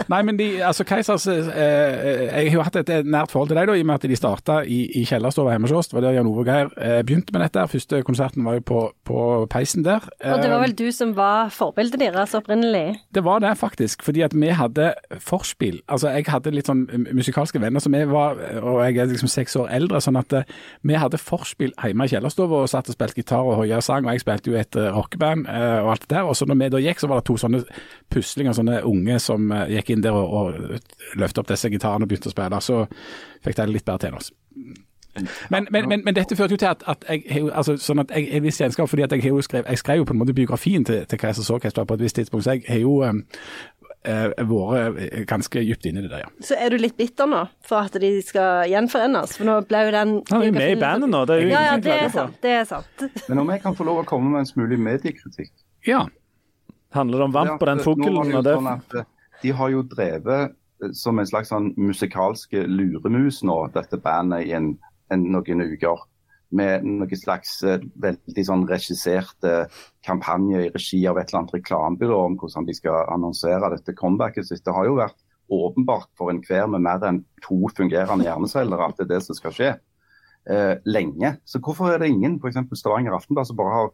Nei, 0.10 0.20
men 0.26 0.38
de, 0.39 0.48
altså 0.66 0.84
Keisers 0.88 1.28
eh, 1.30 1.44
Jeg 1.54 2.50
har 2.50 2.56
jo 2.56 2.63
hatt 2.66 2.78
et 2.80 2.89
nært 3.06 3.32
forhold 3.34 3.52
til 3.52 3.58
deg, 3.60 3.68
da, 3.70 3.76
i 3.78 3.84
og 3.84 3.89
med 3.89 4.00
at 4.00 4.08
de 4.10 4.18
starta 4.18 4.56
i, 4.66 4.80
i 5.00 5.04
kjellerstua 5.08 5.54
hjemme 5.54 5.70
hos 5.70 5.76
oss. 5.78 5.92
Det 5.92 5.98
var 5.98 6.06
der 6.08 6.18
Jan 6.18 6.30
Ove 6.32 6.46
Geir 6.48 6.72
eh, 6.82 7.02
begynte 7.06 7.36
med 7.36 7.44
dette. 7.46 7.66
Første 7.72 8.02
konserten 8.08 8.46
var 8.48 8.58
jo 8.58 8.63
på, 8.68 8.82
på 9.08 9.20
peisen 9.54 9.86
der. 9.86 10.08
Og 10.24 10.42
det 10.42 10.50
var 10.50 10.58
Eh, 10.58 10.63
vel 10.68 10.76
du 10.80 10.86
som 10.96 11.13
var 11.18 11.52
forbildet 11.54 12.02
deres 12.02 12.34
opprinnelig? 12.38 12.98
Det 13.13 13.24
var 13.26 13.42
det 13.44 13.54
faktisk, 13.60 14.04
fordi 14.06 14.24
at 14.26 14.34
vi 14.38 14.52
hadde 14.56 14.92
forspill. 15.24 15.82
Altså 15.92 16.12
jeg 16.13 16.28
hadde 16.30 16.54
litt 16.56 16.70
sånn 16.70 16.86
musikalske 17.13 17.62
venner 17.62 17.84
som 17.84 17.96
jeg 17.98 18.10
var, 18.12 18.39
og 18.62 18.82
jeg 18.86 18.98
er 19.04 19.12
liksom 19.12 19.32
seks 19.32 19.58
år 19.60 19.72
eldre, 19.76 20.02
sånn 20.04 20.20
at 20.20 20.34
eh, 20.39 20.50
vi 20.88 20.98
hadde 21.00 21.20
forspill 21.22 21.74
hjemme 21.78 22.08
i 22.08 22.13
kjellerstua 22.13 22.42
og 22.51 22.69
satt 22.69 22.89
og 22.91 22.97
spilte 22.97 23.21
gitar 23.21 23.47
og 23.47 23.58
hoia 23.62 23.79
sang, 23.82 24.06
og 24.06 24.15
jeg 24.15 24.23
spilte 24.23 24.51
jo 24.51 24.60
et 24.60 24.77
eh, 24.79 24.89
rockeband 24.93 25.47
eh, 25.49 25.79
og 25.84 25.93
alt 25.93 26.06
det 26.06 26.12
der. 26.15 26.29
Og 26.29 26.38
så 26.38 26.47
når 26.49 26.60
vi 26.62 26.71
da 26.75 26.84
gikk, 26.84 27.03
så 27.03 27.10
var 27.12 27.21
det 27.21 27.27
to 27.29 27.38
sånne 27.39 27.63
puslinger, 28.13 28.56
sånne 28.58 28.82
unge 28.89 29.19
som 29.23 29.51
eh, 29.51 29.75
gikk 29.77 29.93
inn 29.93 30.06
der 30.06 30.17
og, 30.17 30.34
og 30.34 31.19
løftet 31.19 31.43
opp 31.43 31.53
disse 31.53 31.71
gitarene 31.73 32.08
og 32.08 32.12
begynte 32.12 32.32
å 32.32 32.36
spille. 32.36 32.63
Så 32.63 32.84
fikk 33.43 33.60
de 33.60 33.69
litt 33.71 33.88
bedre 33.88 34.08
til 34.08 34.19
oss. 34.19 34.34
Men, 35.49 35.67
men, 35.69 35.89
men, 35.89 36.01
men 36.06 36.15
dette 36.15 36.36
førte 36.36 36.56
jo 36.56 36.58
til 36.58 36.65
at, 36.71 36.84
at 36.89 37.03
jeg 37.10 37.43
altså, 37.53 37.75
sånn 37.77 38.01
at 38.01 38.12
jeg 38.15 38.32
jeg 38.32 38.41
visst 38.41 38.62
kjennskap, 38.62 38.89
fordi 38.89 39.06
jeg, 39.06 39.43
skrev, 39.45 39.65
jeg 39.69 39.77
skrev 39.77 40.01
jo 40.01 40.08
på 40.10 40.15
en 40.15 40.19
måte 40.19 40.34
biografien 40.34 40.86
til, 40.86 41.06
til 41.06 41.19
Keisers 41.21 41.49
Orkester 41.53 41.86
på 41.86 41.93
et 41.93 42.01
visst 42.01 42.15
tidspunkt, 42.15 42.43
så 42.43 42.56
jeg 42.56 42.63
har 42.67 42.82
jo 42.82 42.95
eh, 43.06 43.13
vært 44.04 44.98
eh, 45.00 45.22
ganske 45.30 45.63
dypt 45.63 45.86
inne 45.89 46.02
i 46.02 46.06
det 46.06 46.12
der, 46.12 46.24
ja. 46.26 46.32
Så 46.44 46.58
er 46.60 46.74
du 46.74 46.80
litt 46.82 46.98
bitter 47.00 47.30
nå 47.30 47.44
for 47.66 47.88
at 47.88 47.96
de 48.04 48.10
skal 48.26 48.68
gjenforenes? 48.72 49.38
For 49.39 49.48
nå 49.48 49.60
ble 49.70 49.86
jo 49.88 49.94
den 49.96 50.16
Han 50.32 50.42
er 50.42 50.50
jo 50.50 50.56
med 50.58 50.74
i 50.74 50.80
bandet 50.82 51.12
nå, 51.13 51.24
det 51.30 51.38
er 51.38 51.46
jo 51.46 51.54
Ja, 51.54 51.62
ja, 51.68 51.78
ingenting 51.78 51.94
å 51.94 51.96
det 51.96 52.04
er 52.04 52.12
sant. 52.18 52.42
Det 52.44 52.58
er 52.58 52.68
sant. 52.70 53.06
Men 53.30 53.44
om 53.46 53.54
jeg 53.54 53.63
kan 53.63 53.78
få 53.78 53.88
lov 53.88 54.02
å 54.04 54.06
komme 54.08 54.34
med 54.34 54.44
en 54.44 54.50
smule 54.50 54.80
mediekritikk 54.80 55.54
Ja, 55.88 56.04
Handler 56.94 57.24
det 57.24 57.26
om 57.26 57.34
vamp 57.34 57.56
og 57.58 57.68
den 57.68 57.80
Nå 57.82 57.86
fuglen 57.88 58.20
og 58.38 58.44
det 58.46 58.58
sånn 58.58 58.72
at 58.74 58.98
eh, 59.00 59.08
De 59.42 59.54
har 59.58 59.74
jo 59.74 59.84
drevet 59.89 60.54
eh, 60.84 60.94
som 60.96 61.20
en 61.20 61.30
slags 61.30 61.50
sånn 61.54 61.72
musikalske 61.80 62.66
luremus 62.70 63.42
nå, 63.48 63.58
dette 63.74 63.98
bandet, 64.04 64.48
i 64.50 64.54
en, 64.58 64.74
en, 65.13 65.24
noen 65.34 65.63
uker. 65.63 66.04
Med 66.54 66.86
noen 66.86 67.18
slags 67.18 67.56
eh, 67.66 67.82
veldig 68.04 68.46
sånn 68.46 68.68
regisserte 68.70 69.68
kampanje 70.06 70.68
i 70.68 70.72
regi 70.74 71.02
av 71.10 71.18
et 71.18 71.32
eller 71.32 71.44
annet 71.44 71.56
reklamebyrå 71.58 72.20
om 72.28 72.38
hvordan 72.39 72.68
de 72.68 72.76
skal 72.78 73.10
annonsere 73.13 73.72
dette 73.74 73.96
comebacket 73.98 74.50
sitt. 74.50 74.63
Det 74.66 74.76
har 74.76 74.89
jo 74.89 75.00
vært 75.00 75.18
åpenbart 75.54 76.10
for 76.18 76.32
enhver 76.32 76.70
med 76.72 76.86
mer 76.86 77.04
enn 77.08 77.24
to 77.44 77.60
fungerende 77.76 78.28
hjerneceller 78.28 78.86
at 78.86 79.00
det 79.00 79.08
er 79.08 79.16
det 79.16 79.24
som 79.26 79.38
skal 79.38 79.56
skje. 79.56 79.74
Eh, 80.44 80.76
lenge. 80.86 81.38
Så 81.48 81.62
hvorfor 81.63 81.94
er 81.94 82.02
det 82.02 82.10
ingen, 82.12 82.36
f.eks. 82.36 82.58
Stavanger 82.76 83.16
Aftenblad, 83.16 83.48
som 83.48 83.56
bare 83.56 83.76
har 83.78 83.92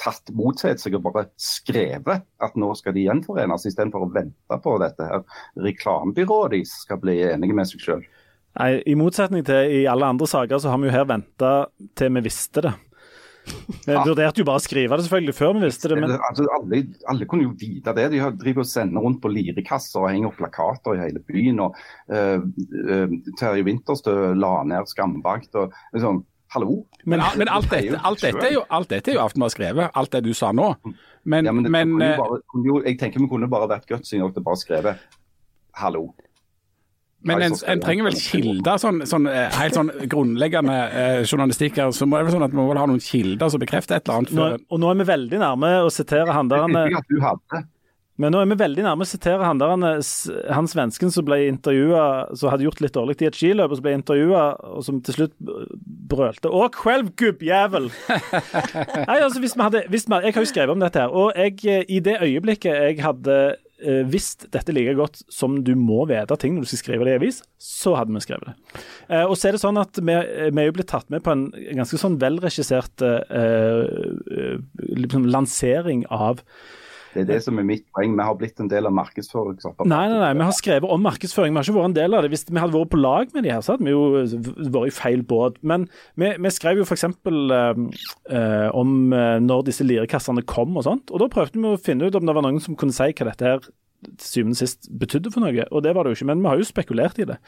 tatt 0.00 0.30
mot 0.32 0.56
seg 0.56 0.94
og 0.96 1.02
bare 1.04 1.26
skrevet 1.36 2.24
at 2.40 2.56
nå 2.56 2.70
skal 2.78 2.94
de 2.96 3.04
gjenforenes, 3.04 3.66
istedenfor 3.68 4.06
å 4.06 4.12
vente 4.14 4.58
på 4.64 4.76
dette 4.80 5.08
her 5.10 5.20
reklamebyrået 5.60 6.54
de 6.56 6.62
skal 6.68 7.02
bli 7.02 7.18
enige 7.28 7.56
med 7.56 7.68
seg 7.68 7.84
sjøl. 7.84 8.06
Nei, 8.58 8.82
I 8.90 8.94
motsetning 8.98 9.44
til 9.46 9.70
i 9.80 9.84
alle 9.86 10.08
andre 10.10 10.26
saker, 10.26 10.58
så 10.58 10.70
har 10.72 10.78
vi 10.82 10.88
jo 10.88 10.94
her 10.96 11.04
venta 11.06 11.50
til 11.96 12.10
vi 12.16 12.20
visste 12.26 12.62
det. 12.66 12.72
Vi 13.86 13.92
Ja. 13.94 14.02
vurderte 14.04 14.38
jo 14.38 14.44
bare 14.44 14.58
å 14.60 14.62
skrive 14.62 14.96
det 14.98 15.04
selvfølgelig 15.06 15.34
før 15.34 15.54
vi 15.56 15.60
visste 15.66 15.88
det, 15.88 15.96
men 15.98 16.10
Altså, 16.12 16.44
alle, 16.58 16.80
alle 17.08 17.24
kunne 17.26 17.42
jo 17.46 17.54
vite 17.58 17.94
det. 17.96 18.10
De 18.12 18.18
har- 18.18 18.32
driver 18.36 18.60
og 18.60 18.66
sender 18.66 19.00
rundt 19.00 19.20
på 19.22 19.30
lirekasser 19.32 20.00
og 20.02 20.10
henger 20.10 20.28
opp 20.28 20.36
plakater 20.36 20.94
i 20.94 20.98
hele 20.98 21.20
byen. 21.24 21.60
og 21.60 21.74
uh, 22.12 22.38
uh, 22.38 23.08
Terje 23.38 23.64
Winterstø 23.64 24.34
la 24.36 24.62
ned 24.64 24.86
Skambakt. 24.86 25.54
og 25.54 25.72
liksom, 25.94 26.24
Hallo? 26.52 26.84
men, 27.06 27.20
men 27.38 27.48
alt, 27.48 27.72
er 27.72 27.80
dette, 27.82 28.00
alt, 28.04 28.20
dette 28.20 28.42
er 28.44 28.52
jo, 28.52 28.64
alt 28.70 28.88
dette 28.88 29.08
er 29.08 29.14
jo 29.14 29.20
Aftenblad 29.20 29.52
skrevet, 29.54 29.90
alt 29.94 30.10
det 30.10 30.24
du 30.24 30.32
sa 30.34 30.50
nå. 30.52 30.74
Men, 31.24 31.44
Ja, 31.46 31.52
men 31.52 31.62
det, 31.62 31.70
men 31.70 31.88
kunne 31.94 32.02
eh, 32.10 32.16
jo 32.16 32.22
bare, 32.24 32.40
kunne 32.50 32.66
jo, 32.66 32.82
jeg 32.82 32.98
tenker 32.98 33.20
vi 33.20 33.28
kunne 33.28 33.48
bare 33.48 33.68
vært 33.70 33.86
gutsy 33.86 34.18
nok 34.18 34.34
til 34.34 34.42
bare 34.42 34.56
skrevet 34.58 34.98
hallo. 35.78 36.12
Men 37.26 37.42
en, 37.44 37.56
en 37.68 37.82
trenger 37.82 38.06
vel 38.08 38.16
kilder, 38.16 38.78
sånn, 38.80 39.02
sånn 39.08 39.28
eh, 39.28 39.50
helt 39.58 39.76
sånn 39.76 39.90
grunnleggende 40.08 40.76
eh, 40.88 41.18
journalistikk 41.26 41.76
her, 41.82 41.90
så 41.92 42.08
må 42.08 42.16
det 42.16 42.30
vel 42.30 42.38
sånn 42.38 42.46
at 42.46 42.54
man 42.56 42.70
må 42.70 42.78
ha 42.78 42.86
noen 42.88 43.02
kilder 43.04 43.52
som 43.52 43.60
bekrefter 43.60 43.98
et 43.98 44.08
eller 44.08 44.22
annet. 44.22 44.32
nå, 44.38 44.46
Og 44.72 44.80
nå 44.80 44.88
er 44.92 45.02
vi 45.02 45.10
veldig 45.10 45.42
nærme 45.42 45.74
å 45.84 45.92
sitere 45.92 46.32
han 46.32 46.48
der 46.48 46.64
hadde. 46.64 47.66
Men 48.20 48.34
nå 48.34 48.40
er 48.42 48.48
vi 48.50 48.56
veldig 48.60 48.82
nærme 48.84 49.04
å 49.06 49.08
sitere 49.08 49.46
han 49.48 49.60
der 49.60 49.70
han, 49.72 50.66
svensken 50.68 51.12
som 51.12 51.24
ble 51.24 51.38
intervjua, 51.48 52.02
som 52.36 52.52
hadde 52.52 52.66
gjort 52.66 52.82
litt 52.84 52.96
dårlig 52.96 53.16
i 53.22 53.28
et 53.30 53.38
skiløp, 53.38 53.72
og 53.72 53.78
som 53.78 53.86
ble 53.86 53.94
intervjua, 53.96 54.42
og 54.76 54.84
som 54.84 54.98
til 55.04 55.16
slutt 55.16 55.36
brølte 55.40 56.50
'Å, 56.52 56.68
kvelv, 56.74 57.14
gubbjævel'! 57.20 57.88
Nei, 59.08 59.18
altså, 59.22 59.40
hvis 59.40 59.56
vi 59.56 59.64
hadde, 59.64 59.84
hvis 59.88 60.04
vi, 60.08 60.20
jeg 60.26 60.36
har 60.36 60.44
jo 60.44 60.52
skrevet 60.52 60.76
om 60.76 60.84
dette 60.84 61.00
her, 61.00 61.08
og 61.08 61.32
jeg, 61.36 61.56
eh, 61.64 61.84
i 61.88 62.00
det 62.04 62.18
øyeblikket 62.20 62.76
jeg 62.76 63.00
hadde 63.04 63.40
eh, 63.82 64.02
visst 64.08 64.46
dette 64.54 64.74
like 64.74 64.94
godt 64.98 65.22
som 65.32 65.60
du 65.66 65.72
må 65.78 66.04
vite 66.10 66.36
ting 66.40 66.56
når 66.56 66.66
du 66.66 66.70
skal 66.72 66.82
skrive 66.82 67.06
det 67.08 67.14
i 67.14 67.20
avis, 67.20 67.40
så 67.60 67.94
hadde 67.98 68.14
vi 68.14 68.22
skrevet 68.24 68.50
det. 68.50 68.82
Eh, 69.08 69.24
og 69.24 69.36
så 69.36 69.48
er 69.50 69.56
det 69.56 69.62
sånn 69.62 69.80
at 69.80 70.00
vi, 70.00 70.16
vi 70.16 70.62
er 70.62 70.68
jo 70.68 70.76
blitt 70.76 70.90
tatt 70.92 71.08
med 71.12 71.24
på 71.26 71.34
en 71.34 71.48
ganske 71.52 72.00
sånn 72.00 72.18
velregissert 72.22 73.04
eh, 73.06 73.40
eh, 73.40 74.60
liksom 75.00 75.28
lansering 75.30 76.06
av 76.12 76.44
Det 77.14 77.24
er 77.24 77.28
det 77.28 77.38
som 77.42 77.58
er 77.58 77.66
mitt 77.66 77.86
poeng. 77.94 78.12
Vi 78.14 78.26
har 78.26 78.36
blitt 78.38 78.60
en 78.62 78.70
del 78.70 78.86
av 78.86 78.94
markedsføringsapparatet. 78.94 79.90
Nei, 79.90 80.04
nei, 80.12 80.20
nei, 80.22 80.30
vi 80.38 80.46
har 80.46 80.54
skrevet 80.54 80.94
om 80.94 81.02
markedsføring. 81.02 81.54
Vi 81.54 81.58
har 81.58 81.66
ikke 81.66 81.76
vært 81.78 81.90
en 81.90 81.96
del 81.98 82.16
av 82.16 82.22
det. 82.22 82.30
Hvis 82.34 82.46
vi 82.46 82.60
hadde 82.62 82.76
vært 82.76 82.92
på 82.92 83.00
lag 83.00 83.34
med 83.34 83.46
de 83.46 83.52
her, 83.54 83.64
så 83.66 83.74
hadde 83.74 83.88
vi 83.88 83.94
jo 83.94 84.70
vært 84.76 84.92
i 84.92 84.94
feil 84.94 85.24
båt. 85.26 85.58
Men 85.66 85.88
vi, 86.20 86.30
vi 86.38 86.54
skrev 86.54 86.80
jo 86.80 86.86
f.eks. 86.86 87.08
Eh, 87.10 88.68
om 88.78 88.94
eh, 89.16 89.36
når 89.42 89.66
disse 89.66 89.86
lirekassene 89.86 90.46
kom 90.46 90.78
og 90.78 90.86
sånt. 90.86 91.10
Og 91.10 91.24
da 91.24 91.30
prøvde 91.32 91.58
vi 91.58 91.74
å 91.74 91.82
finne 91.82 92.06
ut 92.06 92.18
om 92.18 92.26
det 92.28 92.36
var 92.36 92.46
noen 92.46 92.62
som 92.62 92.78
kunne 92.78 92.94
si 92.94 93.10
hva 93.10 93.30
dette 93.32 93.52
her 93.52 93.62
til 94.00 94.24
syvende 94.24 94.56
og 94.56 94.62
sist 94.62 94.88
betydde 95.02 95.32
for 95.34 95.44
noe. 95.44 95.66
Og 95.70 95.84
det 95.84 95.94
var 95.96 96.06
det 96.06 96.14
jo 96.14 96.20
ikke, 96.20 96.30
men 96.30 96.44
vi 96.44 96.52
har 96.52 96.60
jo 96.60 96.68
spekulert 96.68 97.20
i 97.20 97.28
det. 97.32 97.40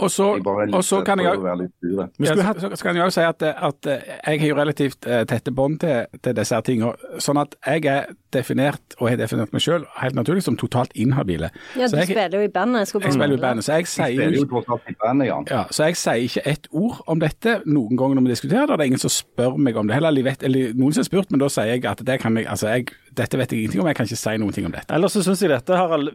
Og 0.00 0.10
så- 0.10 1.02
kan 1.04 1.18
jeg- 1.18 3.04
også 3.04 3.10
si 3.10 3.20
at, 3.20 3.42
at 3.42 3.86
eh, 3.86 4.00
jeg 4.26 4.40
har 4.40 4.48
jo 4.48 4.54
relativt 4.56 5.06
eh, 5.06 5.24
tette 5.24 5.52
bånd 5.52 5.80
til, 5.80 6.06
til 6.22 6.34
disse 6.36 6.60
tingene. 6.64 6.92
Sånn 7.18 7.40
at 7.40 7.54
jeg 7.66 7.84
er 7.86 8.04
definert, 8.32 8.96
og 9.00 9.08
har 9.10 9.16
definert 9.16 9.52
meg 9.52 9.62
selv, 9.62 9.86
helt 10.00 10.14
naturlig 10.14 10.42
som 10.42 10.56
totalt 10.56 10.92
inhabile. 10.94 11.50
Ja, 11.76 11.86
du 11.88 11.96
jeg, 11.96 12.08
spiller 12.10 12.28
jo 12.32 12.40
i 12.44 12.48
bandet. 12.52 12.92
Jeg, 12.92 13.02
jeg 13.02 13.12
spiller 13.12 13.34
jo 13.36 13.38
i 13.40 13.44
bandet, 13.44 13.64
så 13.64 13.72
jeg 13.78 13.86
sier 13.86 14.30
jo 14.32 14.44
jo 14.44 14.94
bandet, 15.02 15.26
Jan. 15.30 15.46
Ja, 15.50 15.64
så 15.70 15.88
jeg 15.88 15.96
sier 15.96 16.26
ikke 16.26 16.46
ett 16.46 16.68
ord 16.72 17.02
om 17.06 17.20
dette 17.22 17.60
noen 17.66 17.96
ganger 17.96 18.14
når 18.18 18.22
vi 18.28 18.34
diskuterer 18.34 18.66
det. 18.66 18.78
Det 18.78 18.84
er 18.84 18.90
ingen 18.92 19.04
som 19.04 19.10
spør 19.14 19.56
meg 19.56 19.76
om 19.76 19.86
det 19.88 19.94
heller. 19.94 20.08
Eller, 20.08 20.36
eller 20.42 20.74
noen 20.74 20.92
som 20.92 21.00
har 21.04 21.10
spurt, 21.10 21.30
men 21.30 21.40
da 21.40 21.48
sier 21.52 21.72
jeg 21.74 21.84
at 21.84 22.04
det 22.06 22.20
kan 22.20 22.36
jeg, 22.36 22.46
altså 22.46 22.68
jeg, 22.74 22.86
dette 23.16 23.38
vet 23.40 23.52
jeg 23.52 23.62
ingenting 23.64 23.80
om, 23.82 23.88
jeg 23.90 23.96
kan 23.98 24.06
ikke 24.08 24.18
si 24.20 24.34
noen 24.40 24.54
ting 24.54 24.66
om 24.68 24.74
dette. 24.74 24.92
Ellers 24.94 25.14
så 25.16 25.22
syns 25.24 25.40
jeg 25.42 25.50
dette 25.52 25.76
har 25.78 25.92
all- 25.96 26.10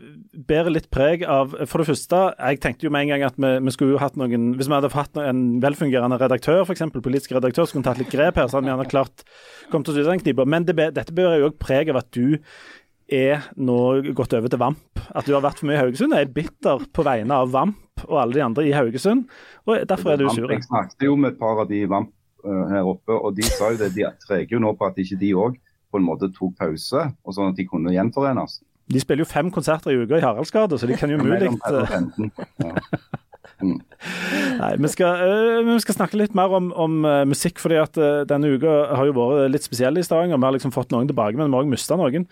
bærer 0.47 0.71
litt 0.71 0.87
preg 0.93 1.23
av 1.27 1.51
For 1.67 1.81
det 1.81 1.87
første, 1.89 2.19
jeg 2.37 2.59
tenkte 2.63 2.85
jo 2.87 2.91
med 2.93 3.03
en 3.07 3.11
gang 3.13 3.23
at 3.27 3.35
vi, 3.41 3.51
vi 3.65 3.73
skulle 3.75 3.95
jo 3.95 4.01
hatt 4.01 4.15
noen 4.19 4.53
Hvis 4.55 4.69
vi 4.69 4.73
hadde 4.77 4.91
hatt 4.93 5.17
en 5.17 5.41
velfungerende 5.63 6.19
redaktør, 6.21 6.61
f.eks. 6.65 6.85
politisk 6.95 7.33
redaktør, 7.35 7.65
skulle 7.67 7.81
kunne 7.83 7.87
vi 7.87 7.89
tatt 7.89 8.03
litt 8.05 8.13
grep 8.13 8.39
her, 8.39 8.47
så 8.47 8.57
hadde 8.59 8.69
vi 8.69 8.73
gjerne 8.73 8.91
klart 8.93 9.25
kommet 9.71 9.89
oss 9.91 9.97
ut 9.99 10.05
av 10.05 10.13
den 10.13 10.23
knipa. 10.23 10.45
Men 10.45 10.65
det, 10.69 10.77
dette 10.95 11.13
bærer 11.17 11.41
jo 11.41 11.49
òg 11.51 11.57
preg 11.61 11.89
av 11.91 11.99
at 12.03 12.11
du 12.15 12.37
er 13.11 13.43
nå 13.59 13.79
gått 14.15 14.33
over 14.37 14.47
til 14.53 14.61
Vamp. 14.61 15.01
At 15.11 15.27
du 15.27 15.33
har 15.35 15.43
vært 15.43 15.59
for 15.59 15.67
mye 15.67 15.75
i 15.75 15.81
Haugesund. 15.81 16.13
Jeg 16.15 16.29
er 16.29 16.33
bitter 16.37 16.85
på 16.95 17.03
vegne 17.03 17.35
av 17.43 17.51
Vamp 17.51 18.05
og 18.07 18.17
alle 18.21 18.37
de 18.37 18.43
andre 18.45 18.63
i 18.65 18.71
Haugesund, 18.73 19.25
og 19.67 19.83
derfor 19.89 20.13
er 20.13 20.21
du 20.21 20.29
sur. 20.31 20.47
Jeg 20.49 20.63
snakket 20.65 21.03
jo 21.05 21.17
med 21.19 21.33
et 21.33 21.39
par 21.41 21.59
av 21.61 21.67
de 21.69 21.81
vamp 21.91 22.07
eh, 22.47 22.63
her 22.71 22.87
oppe, 22.89 23.13
og 23.13 23.35
de 23.37 23.43
sa 23.45 23.69
jo 23.73 23.77
det. 23.77 23.91
De 23.93 24.07
treger 24.23 24.55
jo 24.55 24.61
nå 24.63 24.71
på 24.79 24.87
at 24.87 24.97
ikke 25.03 25.19
de 25.21 25.33
òg 25.37 25.59
på 25.91 25.99
en 25.99 26.07
måte 26.07 26.31
tok 26.33 26.55
pause, 26.59 27.09
og 27.11 27.35
sånn 27.35 27.51
at 27.51 27.59
de 27.59 27.67
kunne 27.69 27.93
gjenforenes. 27.93 28.61
De 28.91 28.99
spiller 28.99 29.23
jo 29.23 29.31
fem 29.31 29.51
konserter 29.53 29.93
i 29.93 29.99
uka 30.01 30.19
i 30.19 30.23
Haraldsgata, 30.23 30.79
så 30.79 30.89
de 30.89 30.99
kan 30.99 31.11
jo 31.11 31.21
mulig 31.25 31.51
enden. 31.51 32.31
Ja. 32.61 32.75
Nei, 33.61 34.71
vi 34.81 34.89
skal, 34.89 35.21
øh, 35.21 35.67
vi 35.67 35.75
skal 35.83 35.95
snakke 35.95 36.17
litt 36.17 36.33
mer 36.37 36.53
om, 36.57 36.71
om 36.73 37.05
øh, 37.05 37.27
musikk, 37.29 37.59
fordi 37.61 37.77
at 37.77 37.97
denne 38.29 38.49
uka 38.55 38.71
har 38.97 39.05
jo 39.05 39.13
vært 39.17 39.51
litt 39.53 39.65
spesiell 39.65 39.99
i 40.01 40.03
Stavanger. 40.05 40.39
Vi 40.39 40.47
har 40.47 40.55
liksom 40.55 40.73
fått 40.73 40.93
noen 40.93 41.09
tilbake, 41.09 41.37
men 41.37 41.49
vi 41.49 41.53
har 41.53 41.65
òg 41.65 41.69
mista 41.69 41.97
noen. 41.99 42.25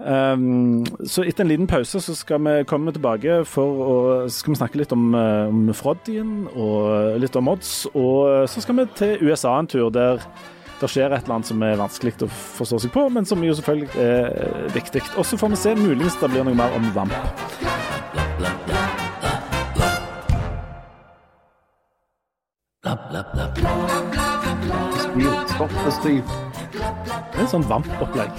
Um, 0.00 0.86
så 1.04 1.26
etter 1.28 1.44
en 1.44 1.50
liten 1.50 1.68
pause 1.68 2.00
så 2.00 2.14
skal 2.16 2.40
vi 2.46 2.54
komme 2.68 2.94
tilbake 2.96 3.42
for 3.44 3.82
å 3.84 3.96
skal 4.32 4.54
vi 4.54 4.60
snakke 4.62 4.80
litt 4.80 4.94
om, 4.96 5.10
om 5.12 5.66
Froddien 5.76 6.46
og 6.54 7.20
litt 7.20 7.36
om 7.36 7.52
odds. 7.52 7.84
Og 7.92 8.48
så 8.48 8.64
skal 8.64 8.80
vi 8.80 8.88
til 8.96 9.28
USA 9.28 9.58
en 9.58 9.68
tur 9.68 9.92
der 9.92 10.24
det 10.80 10.88
skjer 10.88 11.12
et 11.12 11.24
eller 11.26 11.36
annet 11.36 11.48
som 11.50 11.62
er 11.64 11.76
vanskelig 11.76 12.14
å 12.24 12.28
forstå 12.30 12.78
seg 12.84 12.92
på, 12.94 13.02
men 13.12 13.26
som 13.28 13.42
jo 13.44 13.52
selvfølgelig 13.58 13.90
er 14.00 14.30
øh, 14.32 14.68
viktig. 14.72 15.02
Og 15.20 15.26
så 15.28 15.36
får 15.40 15.52
vi 15.52 15.58
se, 15.60 15.74
muligens 15.76 16.16
det 16.20 16.30
blir 16.32 16.46
noe 16.46 16.56
mer 16.56 16.76
om 16.76 16.86
Vamp. 16.94 17.12
Det 22.80 22.88
er 27.36 27.44
en 27.44 27.52
sånn 27.52 27.68
Vamp-opplegg. 27.68 28.32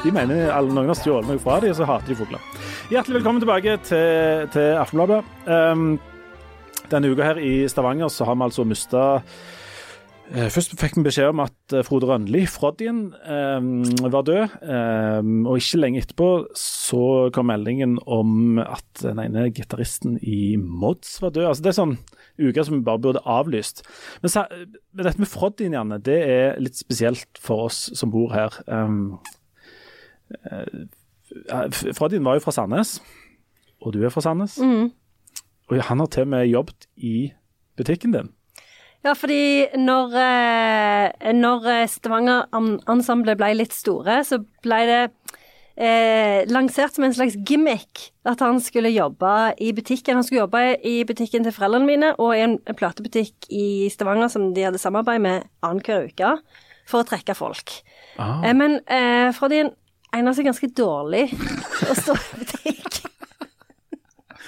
De 0.00 0.14
mener 0.16 0.48
alle, 0.54 0.72
noen 0.72 0.88
har 0.88 0.96
stjålet 0.96 1.28
noe 1.28 1.42
fra 1.42 1.60
dem, 1.60 1.74
og 1.74 1.76
så 1.76 1.88
hater 1.90 2.14
de 2.14 2.20
fugler. 2.22 2.50
Hjertelig 2.90 3.20
velkommen 3.20 3.44
tilbake 3.44 3.76
til, 3.84 4.48
til 4.56 4.80
Aftenbladet. 4.80 5.20
Um, 5.44 5.98
denne 6.90 7.12
uka 7.12 7.28
her 7.28 7.38
i 7.44 7.68
Stavanger 7.68 8.08
så 8.08 8.24
har 8.24 8.40
vi 8.40 8.48
altså 8.48 8.64
mista 8.66 9.02
Eh, 9.20 9.59
først 10.30 10.76
fikk 10.78 10.94
vi 10.98 11.02
beskjed 11.06 11.32
om 11.32 11.40
at 11.42 11.74
eh, 11.74 11.82
Frode 11.86 12.06
Rønli, 12.06 12.44
Froddien, 12.46 13.00
eh, 13.18 13.64
var 14.12 14.24
død. 14.26 14.56
Eh, 14.62 15.30
og 15.48 15.58
ikke 15.58 15.80
lenge 15.80 16.02
etterpå 16.04 16.28
så 16.58 17.02
kom 17.34 17.50
meldingen 17.50 17.96
om 18.06 18.60
at 18.62 19.02
den 19.02 19.18
ene 19.22 19.48
gitaristen 19.54 20.18
i 20.22 20.54
Mods 20.56 21.16
var 21.22 21.34
død. 21.34 21.48
Altså 21.50 21.66
Det 21.66 21.72
er 21.72 21.78
sånn 21.80 21.96
uker 22.40 22.66
som 22.66 22.78
vi 22.78 22.86
bare 22.86 23.02
burde 23.02 23.24
avlyst. 23.26 23.82
Men, 24.22 24.32
så, 24.32 24.46
men 24.94 25.08
dette 25.08 25.22
med 25.22 25.30
Froddien, 25.30 25.74
Janne, 25.76 25.98
det 25.98 26.20
er 26.22 26.62
litt 26.62 26.78
spesielt 26.78 27.42
for 27.42 27.66
oss 27.68 27.88
som 27.98 28.14
bor 28.14 28.30
her. 28.32 28.54
Froddien 31.98 32.26
var 32.26 32.38
jo 32.38 32.46
fra 32.46 32.54
Sandnes, 32.54 33.00
og 33.82 33.96
du 33.96 34.04
er 34.04 34.14
fra 34.14 34.22
Sandnes. 34.24 34.60
Mm. 34.62 34.92
Og 35.70 35.82
han 35.86 36.02
har 36.02 36.10
til 36.10 36.26
og 36.26 36.32
med 36.38 36.48
jobbet 36.50 36.86
i 36.96 37.32
butikken 37.78 38.14
din. 38.14 38.30
Ja, 39.06 39.14
fordi 39.16 39.66
når, 39.80 40.16
eh, 40.20 41.30
når 41.32 41.68
Stavanger-ensemblet 41.88 43.38
ble 43.40 43.54
litt 43.56 43.72
store, 43.72 44.20
så 44.28 44.42
ble 44.60 44.80
det 44.90 45.02
eh, 45.80 46.44
lansert 46.50 46.94
som 46.94 47.06
en 47.06 47.14
slags 47.14 47.38
gimmick 47.48 48.10
at 48.28 48.42
han 48.44 48.60
skulle 48.62 48.92
jobbe 48.92 49.32
i 49.60 49.72
butikken. 49.76 50.18
Han 50.18 50.26
skulle 50.26 50.44
jobbe 50.44 50.64
i 50.86 51.00
butikken 51.08 51.46
til 51.46 51.56
foreldrene 51.56 51.88
mine 51.88 52.12
og 52.18 52.34
i 52.36 52.44
en, 52.44 52.58
en 52.68 52.78
platebutikk 52.78 53.48
i 53.48 53.88
Stavanger 53.92 54.28
som 54.32 54.50
de 54.56 54.66
hadde 54.68 54.82
samarbeid 54.82 55.24
med 55.24 55.48
annenhver 55.64 56.10
uke 56.10 56.34
for 56.90 57.02
å 57.02 57.08
trekke 57.08 57.36
folk. 57.38 57.80
Ah. 58.18 58.42
Eh, 58.44 58.54
men 58.56 58.80
eh, 58.84 59.30
Frodin 59.36 59.72
egner 60.12 60.36
seg 60.36 60.50
ganske 60.50 60.72
dårlig 60.76 61.28
å 61.88 61.96
stå 61.96 62.18
i 62.18 62.42
butikk. 62.42 62.79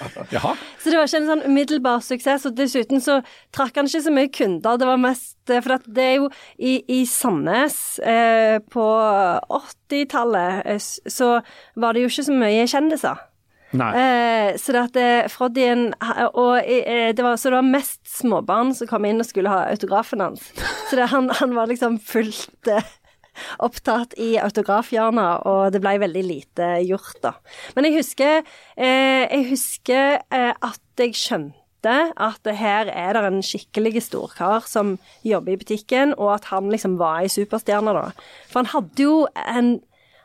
Jaha. 0.35 0.53
Så 0.79 0.89
det 0.89 0.97
var 0.97 1.09
ikke 1.09 1.21
en 1.21 1.29
sånn 1.29 1.45
umiddelbar 1.47 2.03
suksess. 2.05 2.47
Og 2.49 2.55
dessuten 2.57 3.03
så 3.03 3.19
trakk 3.55 3.77
han 3.79 3.89
ikke 3.89 4.05
så 4.05 4.13
mye 4.13 4.31
kunder. 4.33 4.79
Det 4.79 4.89
var 4.89 5.01
mest 5.01 5.53
eh, 5.53 5.61
For 5.63 5.85
det 5.85 6.07
er 6.07 6.15
jo 6.21 6.31
i, 6.57 6.79
i 6.87 7.03
Sandnes 7.09 7.99
eh, 7.99 8.57
på 8.73 8.87
80-tallet 9.59 10.63
eh, 10.73 10.81
så 10.81 11.35
var 11.79 11.93
det 11.93 12.03
jo 12.03 12.11
ikke 12.11 12.27
så 12.29 12.41
mye 12.41 12.65
kjendiser. 12.69 13.29
Eh, 13.73 14.53
så 14.61 14.73
det 14.75 14.81
at 14.83 14.97
eh, 15.01 15.29
Froddien 15.33 15.87
Og 16.37 16.59
eh, 16.61 17.09
det 17.15 17.23
var, 17.25 17.39
så 17.41 17.49
det 17.49 17.57
var 17.57 17.65
mest 17.65 18.03
småbarn 18.05 18.69
som 18.77 18.89
kom 18.89 19.07
inn 19.09 19.23
og 19.23 19.25
skulle 19.25 19.49
ha 19.49 19.63
autografen 19.71 20.21
hans. 20.21 20.51
Så 20.89 20.99
det, 20.99 21.09
han, 21.09 21.31
han 21.33 21.55
var 21.57 21.71
liksom 21.71 21.97
fullt 21.97 22.69
opptatt 23.63 24.15
i 24.21 24.35
autografhjørnet, 24.41 25.47
og 25.49 25.73
det 25.73 25.81
ble 25.83 25.97
veldig 26.03 26.23
lite 26.27 26.69
gjort, 26.87 27.19
da. 27.23 27.33
Men 27.75 27.89
jeg 27.89 27.99
husker, 27.99 28.47
eh, 28.77 29.25
jeg 29.27 29.49
husker 29.51 30.19
eh, 30.33 30.53
at 30.53 31.03
jeg 31.03 31.17
skjønte 31.17 31.59
at 31.83 32.47
her 32.55 32.87
er 32.87 33.17
det 33.17 33.23
en 33.27 33.41
skikkelig 33.43 34.05
storkar 34.05 34.69
som 34.69 34.97
jobber 35.27 35.55
i 35.55 35.59
butikken, 35.59 36.13
og 36.17 36.37
at 36.37 36.51
han 36.53 36.69
liksom 36.71 36.95
var 37.01 37.23
ei 37.23 37.31
superstjerne, 37.31 37.95
da. 37.95 38.11
For 38.51 38.63
han 38.63 38.71
hadde 38.75 39.03
jo 39.03 39.25
en 39.35 39.81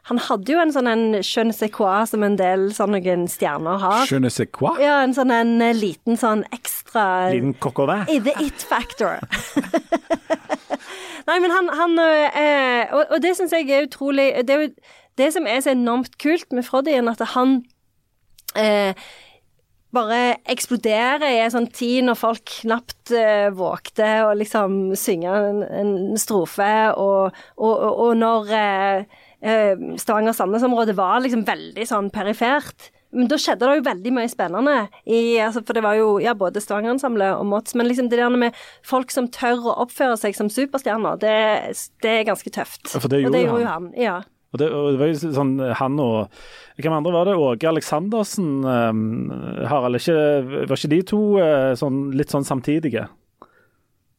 han 0.09 0.17
hadde 0.25 0.55
jo 0.55 0.61
en 0.63 0.71
sånn 0.73 0.87
en 0.89 1.03
je 1.21 1.43
ne 1.45 1.53
sais 1.53 1.69
quoi 1.69 2.07
som 2.09 2.23
en 2.25 2.39
del 2.39 2.71
sånne 2.73 3.03
stjerner 3.29 3.83
har. 3.83 4.07
Je 4.09 4.17
ne 4.23 4.31
sais 4.33 4.49
quoi? 4.49 4.73
Ja, 4.81 5.03
en 5.05 5.13
sånn 5.13 5.33
en 5.35 5.61
eh, 5.61 5.77
liten 5.77 6.17
sånn 6.17 6.47
ekstra 6.49 7.29
Liten 7.35 7.53
coq 7.61 7.83
au 7.85 7.91
vin. 7.91 8.07
The 8.25 8.33
It 8.41 8.65
Factor. 8.65 9.21
Nei, 11.29 11.39
men 11.45 11.53
han, 11.53 11.69
han 11.77 11.99
eh, 12.01 12.89
og, 12.89 13.15
og 13.17 13.23
det 13.23 13.35
syns 13.37 13.53
jeg 13.53 13.69
er 13.69 13.85
utrolig 13.85 14.31
Det 14.49 14.55
er 14.55 14.63
jo 14.65 14.69
det 15.19 15.33
som 15.35 15.49
er 15.51 15.61
så 15.61 15.75
enormt 15.75 16.15
kult 16.23 16.53
med 16.55 16.65
Froddien, 16.65 17.09
at 17.11 17.21
han 17.35 17.57
eh, 18.57 18.95
bare 19.95 20.37
eksploderer 20.53 21.25
i 21.27 21.41
en 21.43 21.55
sånn 21.55 21.71
tid 21.75 22.07
når 22.07 22.19
folk 22.21 22.53
knapt 22.61 23.13
eh, 23.17 23.49
vågte 23.57 24.09
å 24.27 24.35
liksom 24.37 24.95
synge 24.99 25.33
en, 25.33 25.63
en 25.65 26.21
strofe, 26.21 26.71
og, 27.01 27.39
og, 27.57 27.75
og 28.05 28.13
når 28.21 28.53
eh, 28.59 29.19
eh, 29.41 29.87
Stavanger-Sandnes-området 29.99 30.97
var 30.99 31.25
liksom 31.25 31.47
veldig 31.49 31.89
sånn 31.89 32.13
perifert. 32.15 32.91
Men 33.15 33.29
da 33.31 33.39
skjedde 33.41 33.65
det 33.65 33.77
jo 33.79 33.85
veldig 33.87 34.13
mye 34.19 34.31
spennende. 34.31 34.77
I, 35.09 35.39
altså, 35.41 35.63
for 35.65 35.77
det 35.77 35.85
var 35.85 35.97
jo 35.97 36.09
ja, 36.21 36.35
både 36.37 36.61
Stavanger-ensemblet 36.61 37.39
og 37.39 37.47
Mots. 37.49 37.77
Men 37.79 37.89
liksom 37.89 38.11
det 38.13 38.21
der 38.21 38.35
med 38.37 38.57
folk 38.87 39.13
som 39.15 39.31
tør 39.33 39.71
å 39.71 39.77
oppføre 39.85 40.19
seg 40.21 40.37
som 40.37 40.51
superstjerner, 40.53 41.21
det, 41.23 41.37
det 42.05 42.17
er 42.19 42.27
ganske 42.29 42.53
tøft. 42.53 42.85
Ja, 42.93 43.01
for 43.01 43.09
det 43.13 43.23
og 43.25 43.33
det 43.33 43.47
gjorde 43.47 43.63
jo 43.65 43.71
han. 43.71 43.93
Ja. 43.97 44.19
Og 44.53 44.61
det, 44.61 44.69
og 44.73 44.91
det 44.95 45.01
var 45.01 45.11
jo 45.11 45.33
sånn 45.37 45.51
Han 45.77 45.99
og 46.01 46.39
Hvem 46.81 46.95
andre 46.97 47.11
var 47.13 47.29
det? 47.29 47.35
Åge 47.37 47.69
Aleksandersen? 47.69 48.63
Um, 48.65 49.01
Harald, 49.69 49.99
ikke, 49.99 50.15
var 50.71 50.79
ikke 50.79 50.93
de 50.95 51.01
to 51.11 51.23
uh, 51.37 51.73
sånn, 51.77 52.07
litt 52.17 52.33
sånn 52.33 52.47
samtidige? 52.49 53.09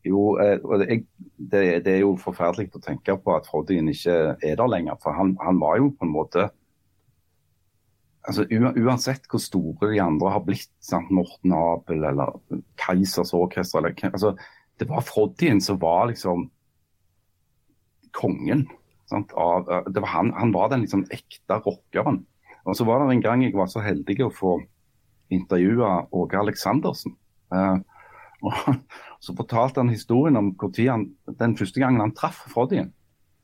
Jo, 0.07 0.35
eh, 0.39 0.57
og 0.63 0.79
det, 0.79 1.01
det, 1.35 1.63
det 1.85 1.95
er 1.95 2.03
jo 2.03 2.13
forferdelig 2.19 2.69
å 2.77 2.81
tenke 2.83 3.17
på 3.19 3.33
at 3.35 3.47
Froddien 3.49 3.89
ikke 3.91 4.15
er 4.37 4.59
der 4.59 4.71
lenger. 4.71 4.99
For 5.03 5.15
han, 5.15 5.33
han 5.43 5.59
var 5.59 5.79
jo 5.81 5.89
på 5.91 6.07
en 6.07 6.13
måte 6.13 6.45
altså 8.27 8.45
Uansett 8.51 9.27
hvor 9.29 9.41
store 9.41 9.91
de 9.93 10.01
andre 10.03 10.31
har 10.33 10.43
blitt, 10.45 10.71
sant? 10.83 11.11
Morten 11.13 11.53
Abel 11.55 12.03
eller 12.09 12.35
Keisers 12.79 13.33
Orkester 13.33 13.79
eller, 13.79 13.95
altså, 14.11 14.35
Det 14.79 14.87
var 14.89 15.05
Froddien 15.05 15.61
som 15.61 15.79
var 15.79 16.07
liksom 16.11 16.49
kongen. 18.15 18.67
Av, 19.11 19.69
eh, 19.69 19.87
var 19.95 20.11
han, 20.13 20.33
han 20.33 20.53
var 20.53 20.69
den 20.69 20.85
liksom 20.85 21.05
ekte 21.11 21.59
rockeren. 21.65 22.23
Og 22.65 22.75
så 22.77 22.85
var 22.85 23.01
det 23.01 23.15
en 23.15 23.23
gang 23.23 23.43
jeg 23.43 23.55
var 23.57 23.67
så 23.71 23.81
heldig 23.83 24.19
å 24.25 24.33
få 24.33 24.59
intervjue 25.33 25.89
Åge 26.15 26.39
Aleksandersen. 26.39 27.15
Eh, 27.53 27.77
og 28.45 28.53
så 29.23 29.35
fortalte 29.35 29.81
han 29.81 29.91
historien 29.91 30.39
om 30.39 30.53
han, 30.77 31.09
den 31.39 31.57
første 31.57 31.81
gangen 31.81 32.01
han 32.01 32.15
traff 32.15 32.45
Froddien. 32.53 32.93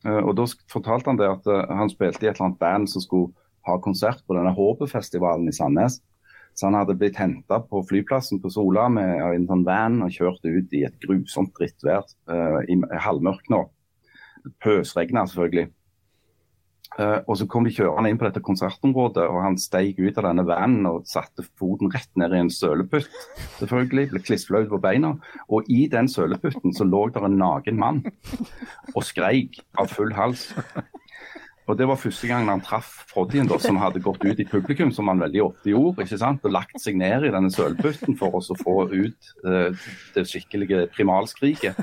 Eh, 0.05 0.21
og 0.21 0.35
Da 0.37 0.45
fortalte 0.71 1.11
han 1.11 1.19
det 1.19 1.29
at 1.29 1.47
eh, 1.47 1.75
han 1.75 1.91
spilte 1.91 2.25
i 2.25 2.29
et 2.29 2.35
eller 2.37 2.49
annet 2.49 2.61
band 2.61 2.89
som 2.89 3.03
skulle 3.03 3.33
ha 3.65 3.77
konsert 3.81 4.21
på 4.25 4.37
denne 4.37 4.53
Håpefestivalen 4.55 5.49
i 5.49 5.55
Sandnes. 5.55 6.01
Så 6.55 6.69
han 6.69 6.77
hadde 6.77 6.95
blitt 6.95 7.17
henta 7.19 7.59
på 7.67 7.81
flyplassen 7.89 8.39
på 8.39 8.51
Sola 8.53 8.87
med 8.91 9.19
en 9.27 9.47
sånn 9.49 9.65
van 9.67 9.99
og 10.05 10.13
kjørt 10.15 10.45
ut 10.47 10.75
i 10.77 10.85
et 10.87 10.99
grusomt 11.03 11.51
drittvær 11.57 12.05
uh, 12.31 12.61
i 12.71 12.77
halvmørk 13.03 13.49
nå. 13.51 13.65
Pøsregna 14.63 15.25
selvfølgelig. 15.27 15.67
Uh, 16.95 17.19
og 17.27 17.35
så 17.35 17.47
kom 17.51 17.65
de 17.67 17.73
kjørende 17.75 18.07
inn 18.07 18.19
på 18.21 18.23
dette 18.23 18.39
konsertområdet, 18.45 19.25
og 19.27 19.41
han 19.43 19.57
steig 19.59 19.97
ut 19.99 20.15
av 20.15 20.29
denne 20.29 20.45
vanen 20.47 20.87
og 20.87 21.09
satte 21.11 21.43
foten 21.59 21.91
rett 21.91 22.11
ned 22.15 22.31
i 22.31 22.39
en 22.45 22.51
søleputt. 22.53 23.09
Selvfølgelig, 23.57 24.13
ble 24.13 24.21
klissflaut 24.23 24.69
på 24.71 24.79
beina. 24.79 25.11
Og 25.51 25.67
i 25.67 25.89
den 25.91 26.07
søleputten 26.07 26.71
så 26.77 26.87
lå 26.87 27.09
der 27.11 27.27
en 27.27 27.35
naken 27.41 27.81
mann 27.81 28.03
og 28.93 29.03
skreik 29.03 29.59
av 29.81 29.91
full 29.91 30.15
hals. 30.15 30.53
Og 31.65 31.77
Det 31.77 31.87
var 31.89 31.97
første 31.97 32.27
gangen 32.29 32.49
han 32.51 32.61
traff 32.61 32.91
Froddien, 33.09 33.49
som 33.59 33.79
hadde 33.81 34.01
gått 34.03 34.21
ut 34.21 34.39
i 34.39 34.45
publikum, 34.45 34.91
som 34.93 35.07
han 35.09 35.21
veldig 35.23 35.41
ofte 35.47 35.71
gjorde, 35.71 36.05
ikke 36.05 36.19
sant? 36.21 36.43
og 36.45 36.53
lagt 36.53 36.77
seg 36.81 36.97
ned 36.99 37.25
i 37.25 37.31
denne 37.33 37.49
sølvputten 37.53 38.17
for 38.19 38.37
å 38.37 38.57
få 38.59 38.75
ut 38.91 39.31
eh, 39.49 39.87
det 40.13 40.25
skikkelige 40.29 40.85
primalskriket. 40.93 41.79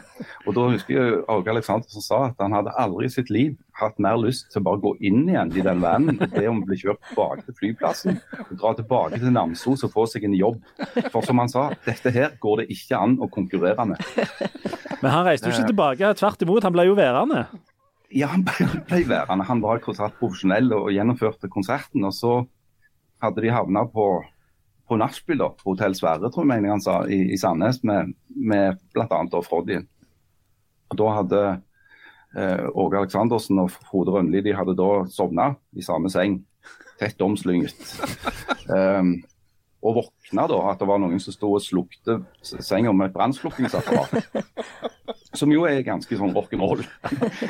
Og 0.47 0.55
Da 0.55 0.69
husker 0.71 0.95
jeg 0.95 1.19
Åge 1.27 1.51
Aleksandersen 1.51 2.05
sa 2.05 2.21
at 2.29 2.39
han 2.43 2.55
hadde 2.55 2.75
aldri 2.79 3.09
i 3.09 3.15
sitt 3.15 3.33
liv 3.35 3.57
hatt 3.81 3.99
mer 4.03 4.19
lyst 4.21 4.51
til 4.53 4.61
å 4.61 4.67
bare 4.69 4.83
gå 4.85 4.93
inn 5.09 5.25
igjen 5.25 5.51
i 5.57 5.65
den 5.65 5.83
vanen 5.83 6.21
og 6.21 6.35
be 6.35 6.45
om 6.51 6.61
å 6.63 6.69
bli 6.69 6.79
kjørt 6.79 7.03
tilbake 7.09 7.47
til 7.49 7.59
flyplassen. 7.59 8.21
og 8.45 8.55
Dra 8.61 8.75
tilbake 8.79 9.19
til 9.19 9.35
Namsos 9.35 9.83
og 9.89 9.95
få 9.97 10.07
seg 10.11 10.29
en 10.29 10.37
jobb. 10.37 10.61
For 11.11 11.25
som 11.27 11.43
han 11.43 11.51
sa, 11.51 11.71
dette 11.89 12.13
her 12.15 12.37
går 12.43 12.63
det 12.63 12.71
ikke 12.77 13.01
an 13.01 13.19
å 13.19 13.31
konkurrere 13.33 13.89
med. 13.95 14.07
Men 15.03 15.11
han 15.11 15.27
reiste 15.27 15.51
jo 15.51 15.57
ikke 15.57 15.73
tilbake. 15.73 16.15
Tvert 16.21 16.47
imot, 16.47 16.63
han 16.69 16.77
ble 16.77 16.87
jo 16.87 16.99
værende. 16.99 17.47
Ja, 18.13 18.29
han 18.33 18.45
ble, 18.45 18.67
værende. 19.09 19.47
Han 19.49 19.63
var 19.65 19.81
profesjonell 19.83 20.73
og 20.77 20.91
gjennomførte 20.93 21.49
konserten. 21.53 22.05
Og 22.05 22.15
så 22.17 22.35
hadde 23.23 23.45
de 23.45 23.53
havna 23.55 23.87
på, 23.89 24.07
på 24.89 24.99
nachspiel 25.01 25.45
på 25.57 25.73
Hotell 25.73 25.97
Sverre, 25.97 26.31
tror 26.31 26.45
jeg 26.45 26.53
mener 26.53 26.75
han 26.75 26.85
sa, 26.85 27.03
i, 27.09 27.23
i 27.33 27.41
Sandnes, 27.41 27.81
med, 27.89 28.15
med 28.29 28.81
bl.a. 28.93 29.23
Froddien. 29.47 29.89
Og 30.93 30.99
da 31.01 31.13
hadde 31.17 31.43
eh, 32.37 32.65
Åge 32.69 33.01
Aleksandersen 33.01 33.63
og 33.63 33.73
Frode 33.73 34.13
Rønli 34.19 34.43
de 34.45 34.57
hadde 34.57 34.77
da 34.77 34.91
sovna 35.13 35.55
i 35.73 35.85
samme 35.85 36.13
seng, 36.13 36.43
tett 37.01 37.23
omslynget. 37.25 37.79
Um, 38.69 39.17
og 39.83 39.97
våkna 39.99 40.47
da 40.51 40.59
at 40.71 40.81
det 40.83 40.87
var 40.89 41.01
noen 41.03 41.21
som 41.23 41.35
sto 41.35 41.51
og 41.57 41.63
slukte 41.65 42.21
senga 42.43 42.93
med 42.95 43.11
et 43.11 43.17
brannslukkingsapparat. 43.17 44.29
Som 45.39 45.49
jo 45.49 45.65
er 45.65 45.81
ganske 45.81 46.13
sånn 46.19 46.35
rock'n'roll. 46.37 46.83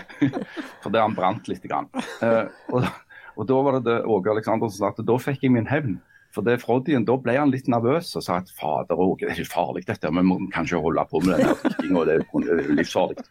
For 0.85 0.95
det 0.95 1.03
han 1.03 1.17
brant 1.17 1.49
litt. 1.51 1.65
Grann. 1.67 1.89
Eh, 2.23 2.47
og, 2.71 2.87
og 3.35 3.49
da 3.51 3.59
var 3.67 3.77
det 3.77 3.83
det 3.89 3.97
Åge 4.07 4.31
Aleksandersen 4.31 4.79
sa 4.79 4.91
at 4.93 5.03
da 5.07 5.17
fikk 5.21 5.43
jeg 5.45 5.55
min 5.55 5.67
hevn. 5.67 5.99
For 6.33 6.47
det 6.47 6.63
Froddien, 6.63 7.05
Da 7.05 7.19
ble 7.21 7.35
han 7.37 7.51
litt 7.53 7.67
nervøs 7.69 8.15
og 8.17 8.25
sa 8.25 8.39
at 8.41 8.51
fader 8.57 8.97
Åge, 8.97 9.27
det 9.27 9.35
er 9.35 9.43
ikke 9.43 9.53
farlig 9.53 9.83
dette, 9.85 10.09
vi 10.09 10.25
må 10.25 10.39
kanskje 10.55 10.81
holde 10.81 11.05
på 11.11 11.21
med 11.27 11.37
denne 11.37 11.59
drikkinga, 11.61 12.05
det 12.09 12.15
er 12.15 12.23
jo 12.23 12.79
livsfarlig. 12.79 13.27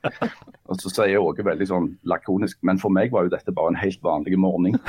Og 0.69 0.83
så 0.83 0.93
sier 0.93 1.23
Åge 1.23 1.47
veldig 1.47 1.67
sånn 1.71 1.89
lakonisk, 2.05 2.59
men 2.67 2.77
for 2.81 2.93
meg 2.93 3.15
var 3.15 3.25
jo 3.25 3.33
dette 3.33 3.55
bare 3.57 3.73
en 3.73 3.81
helt 3.81 4.03
vanlig 4.05 4.37
morgen. 4.37 4.77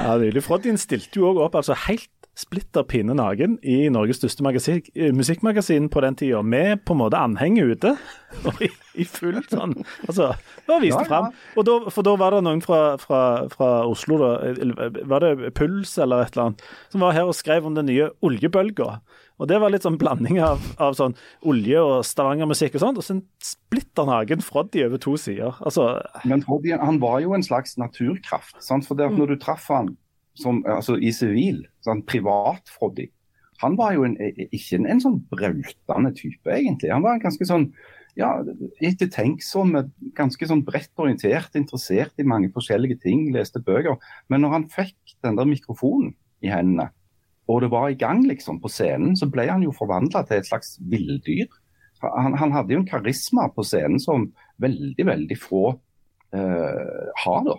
Ja, 0.00 0.16
Nydelig. 0.18 0.42
Froddien 0.46 0.78
stilte 0.80 1.20
jo 1.20 1.28
òg 1.32 1.40
opp 1.44 1.58
altså 1.60 1.76
helt 1.86 2.08
splitter 2.40 2.86
pinne 2.88 3.12
naken 3.18 3.58
i 3.66 3.90
Norges 3.92 4.20
største 4.20 4.44
magasin, 4.46 4.78
musikkmagasin 5.16 5.90
på 5.92 6.00
den 6.00 6.14
tida, 6.16 6.40
med 6.46 6.80
på 6.88 6.94
en 6.94 7.00
måte 7.02 7.18
anhenget 7.20 7.74
ute. 7.74 7.90
Og 8.48 8.62
i, 8.64 8.70
i 9.02 9.04
full 9.04 9.40
sånn 9.50 9.74
Altså, 10.06 10.30
bare 10.68 10.80
viste 10.86 11.02
Ja, 11.02 11.04
ja. 11.04 11.08
fram. 11.10 11.28
Og 11.58 11.66
da, 11.68 11.74
for 11.92 12.06
da 12.06 12.14
var 12.20 12.32
det 12.36 12.44
noen 12.46 12.62
fra, 12.64 12.80
fra, 13.02 13.20
fra 13.52 13.70
Oslo, 13.90 14.16
da, 14.22 14.30
var 15.10 15.26
det 15.26 15.52
Puls 15.58 15.96
eller 16.00 16.24
et 16.24 16.32
eller 16.38 16.46
annet, 16.52 16.64
som 16.94 17.04
var 17.04 17.16
her 17.18 17.28
og 17.28 17.36
skrev 17.36 17.66
om 17.68 17.76
den 17.76 17.90
nye 17.90 18.08
oljebølga. 18.24 19.00
Og 19.40 19.48
det 19.48 19.60
var 19.62 19.72
litt 19.72 19.86
sånn 19.86 19.98
blanding 20.00 20.38
av, 20.44 20.60
av 20.82 20.96
sånn 20.98 21.14
olje 21.48 21.80
og 21.80 22.04
stavangermusikk 22.04 22.76
og 22.76 22.84
sånt, 22.84 23.00
og 23.00 23.06
så 23.06 23.16
en 23.16 23.22
splitter 23.44 24.08
naken 24.08 24.44
Froddy 24.44 24.84
over 24.84 25.00
to 25.00 25.16
sider. 25.20 25.56
Altså, 25.64 25.94
Men 26.28 26.44
Froddy, 26.44 26.74
han 26.76 27.00
var 27.00 27.22
jo 27.24 27.32
en 27.36 27.46
slags 27.46 27.78
naturkraft. 27.80 28.58
Sant? 28.64 28.84
For 28.88 28.98
det 28.98 29.08
at 29.08 29.16
når 29.16 29.34
du 29.34 29.40
traff 29.40 29.70
han 29.72 29.94
som, 30.38 30.60
altså, 30.68 30.98
i 31.00 31.12
sivil, 31.16 31.64
sånn 31.86 32.04
privat 32.08 32.68
Froddy, 32.76 33.08
han 33.60 33.74
var 33.76 33.96
jo 33.96 34.04
en, 34.08 34.14
ikke 34.20 34.78
en, 34.78 34.86
en 34.88 35.02
sånn 35.02 35.18
brautende 35.32 36.12
type, 36.16 36.48
egentlig. 36.48 36.92
Han 36.92 37.04
var 37.04 37.16
en 37.16 37.24
ganske 37.24 37.48
sånn 37.48 37.66
ja, 38.18 38.30
ettertenksom, 38.84 39.74
ganske 40.16 40.48
sånn 40.48 40.62
bredt 40.66 40.92
orientert, 41.00 41.52
interessert 41.58 42.16
i 42.20 42.26
mange 42.26 42.50
forskjellige 42.54 43.00
ting, 43.04 43.28
leste 43.34 43.62
bøker. 43.64 44.00
Men 44.32 44.44
når 44.44 44.56
han 44.56 44.70
fikk 44.72 45.16
den 45.24 45.38
der 45.38 45.48
mikrofonen 45.48 46.14
i 46.44 46.52
hendene, 46.52 46.90
og 47.50 47.64
det 47.64 47.70
var 47.72 47.90
i 47.90 47.98
gang 47.98 48.22
liksom 48.28 48.60
på 48.62 48.70
scenen, 48.70 49.16
så 49.18 49.26
ble 49.30 49.48
han 49.50 49.64
jo 49.64 49.74
forvandla 49.74 50.22
til 50.26 50.38
et 50.38 50.48
slags 50.48 50.76
villdyr. 50.92 51.48
Han, 52.04 52.36
han 52.38 52.52
hadde 52.54 52.76
jo 52.76 52.80
en 52.80 52.88
karisma 52.88 53.48
på 53.54 53.64
scenen 53.66 54.00
som 54.00 54.28
veldig, 54.62 55.06
veldig 55.08 55.38
få 55.40 55.64
eh, 56.36 57.08
har, 57.24 57.42
da. 57.48 57.56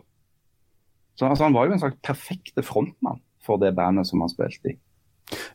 Så 1.20 1.28
altså, 1.28 1.44
Han 1.44 1.58
var 1.58 1.68
jo 1.68 1.76
en 1.76 1.84
slags 1.84 2.00
perfekte 2.06 2.64
frontmann 2.66 3.20
for 3.46 3.62
det 3.62 3.76
bandet 3.76 4.08
som 4.10 4.24
han 4.24 4.32
spilte 4.32 4.74
i. 4.74 4.80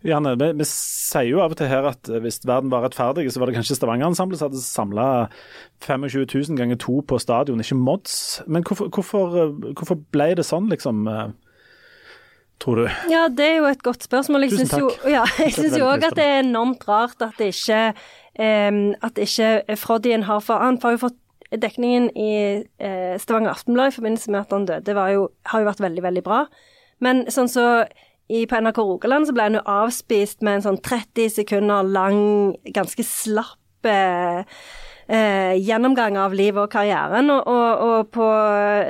Janne, 0.07 0.35
vi, 0.41 0.51
vi 0.57 0.67
sier 0.69 1.31
jo 1.31 1.41
av 1.45 1.53
og 1.53 1.59
til 1.59 1.71
her 1.71 1.89
at 1.91 2.09
eh, 2.11 2.21
hvis 2.25 2.43
verden 2.47 2.71
var 2.73 2.85
rettferdig, 2.85 3.27
så 3.33 3.41
var 3.41 3.51
det 3.51 3.57
kanskje 3.57 3.79
Stavanger-ensemblet 3.79 4.41
som 4.41 4.51
hadde 4.51 4.63
samla 4.63 5.09
25 5.85 6.29
000 6.53 6.61
ganger 6.61 6.81
to 6.81 7.01
på 7.09 7.19
stadion, 7.23 7.61
ikke 7.63 7.79
Mods. 7.81 8.21
Men 8.47 8.65
hvorfor, 8.67 8.93
hvorfor, 8.93 9.37
eh, 9.43 9.59
hvorfor 9.73 10.01
ble 10.15 10.31
det 10.39 10.47
sånn, 10.47 10.71
liksom? 10.73 11.09
Tror 12.63 12.81
du? 12.81 12.87
Ja, 13.13 13.27
det 13.29 13.45
er 13.45 13.59
jo 13.59 13.69
et 13.69 13.83
godt 13.85 14.07
spørsmål. 14.07 14.47
Jeg 14.47 14.63
syns 14.63 14.77
jo, 14.81 14.91
ja, 15.17 15.27
òg 15.85 16.07
at 16.09 16.17
det 16.17 16.25
er 16.25 16.41
enormt 16.41 16.87
rart 16.89 17.21
at 17.25 17.37
det 17.39 17.53
ikke 17.53 17.81
um, 18.41 18.95
At 19.05 19.21
ikke 19.21 19.77
Froddyen 19.77 20.25
har 20.25 20.41
for 20.45 20.63
Han 20.65 20.81
har 20.83 20.97
jo 20.97 21.05
fått 21.09 21.21
dekningen 21.53 22.09
i 22.19 22.31
eh, 22.83 23.15
Stavanger 23.23 23.53
Aftenblad 23.53 23.93
i 23.93 23.95
forbindelse 23.95 24.33
med 24.33 24.41
at 24.41 24.51
han 24.51 24.65
døde, 24.67 24.95
var 24.97 25.13
jo, 25.15 25.29
har 25.47 25.63
jo 25.63 25.69
vært 25.69 25.83
veldig, 25.85 26.03
veldig 26.03 26.23
bra. 26.27 26.41
Men 27.05 27.23
sånn 27.31 27.51
så 27.51 27.67
i, 28.27 28.43
på 28.51 28.59
NRK 28.59 28.81
Rogaland 28.83 29.29
så 29.29 29.35
ble 29.37 29.47
han 29.47 29.59
jo 29.59 29.63
avspist 29.71 30.43
med 30.43 30.59
en 30.59 30.65
sånn 30.65 30.81
30 30.83 31.31
sekunder 31.37 31.87
lang, 31.87 32.19
ganske 32.75 33.07
slapp 33.07 33.87
eh, 33.87 34.43
eh, 35.09 35.55
gjennomgang 35.63 36.17
av 36.19 36.35
livet 36.37 36.63
og 36.65 36.71
karrieren. 36.73 37.31
Og, 37.31 37.47
og, 37.47 37.85
og 37.87 38.11
på 38.15 38.27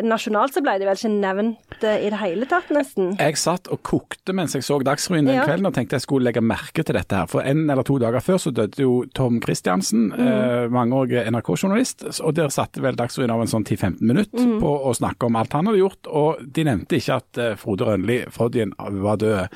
nasjonalt 0.06 0.54
så 0.56 0.62
ble 0.64 0.76
det 0.80 0.88
vel 0.88 0.98
ikke 0.98 1.12
nevnt 1.12 1.84
eh, 1.86 2.06
i 2.06 2.10
det 2.12 2.20
hele 2.20 2.48
tatt, 2.50 2.70
nesten. 2.74 3.14
Jeg 3.20 3.38
satt 3.40 3.68
og 3.72 3.82
kokte 3.86 4.34
mens 4.36 4.54
jeg 4.56 4.64
så 4.66 4.78
Dagsrevyen 4.86 5.26
den 5.28 5.36
Ja. 5.36 5.44
kvelden 5.48 5.66
og 5.68 5.74
tenkte 5.76 5.96
jeg 5.98 6.04
skulle 6.06 6.28
legge 6.28 6.42
merke 6.44 6.84
til 6.84 6.94
dette. 6.96 7.16
her. 7.16 7.26
For 7.30 7.40
en 7.42 7.64
eller 7.70 7.82
to 7.86 7.98
dager 8.02 8.20
før 8.24 8.38
så 8.42 8.52
døde 8.54 8.80
jo 8.82 9.04
Tom 9.14 9.40
Christiansen, 9.42 10.12
eh, 10.12 10.66
mangeårig 10.72 11.24
NRK-journalist. 11.30 12.06
Og 12.22 12.34
der 12.36 12.48
satte 12.54 12.82
vel 12.84 12.96
Dagsrevyen 12.96 13.30
av 13.34 13.40
en 13.44 13.52
sånn 13.52 13.64
10-15 13.66 14.00
minutter 14.00 14.56
på 14.60 14.72
å 14.88 14.94
snakke 14.96 15.26
om 15.26 15.36
alt 15.36 15.52
han 15.52 15.66
hadde 15.66 15.82
gjort. 15.82 16.06
Og 16.08 16.40
de 16.52 16.64
nevnte 16.64 16.96
ikke 17.00 17.16
at 17.20 17.38
eh, 17.42 17.54
Frode 17.60 17.86
Rønli, 17.88 18.22
Froddyen, 18.30 18.72
var 18.78 19.16
død. 19.20 19.48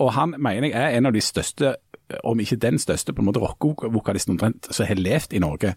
Og 0.00 0.12
han 0.16 0.34
mener 0.38 0.68
jeg 0.68 0.76
er 0.80 0.96
en 0.98 1.06
av 1.06 1.12
de 1.16 1.20
største 1.24 1.74
om 2.24 2.40
ikke 2.42 2.56
den 2.62 2.78
største, 2.82 3.12
på 3.12 3.22
en 3.22 3.28
måte 3.28 3.40
rockevokalisten 3.42 4.34
omtrent, 4.36 4.68
som 4.74 4.86
har 4.88 5.00
levd 5.00 5.34
i 5.36 5.40
Norge. 5.42 5.74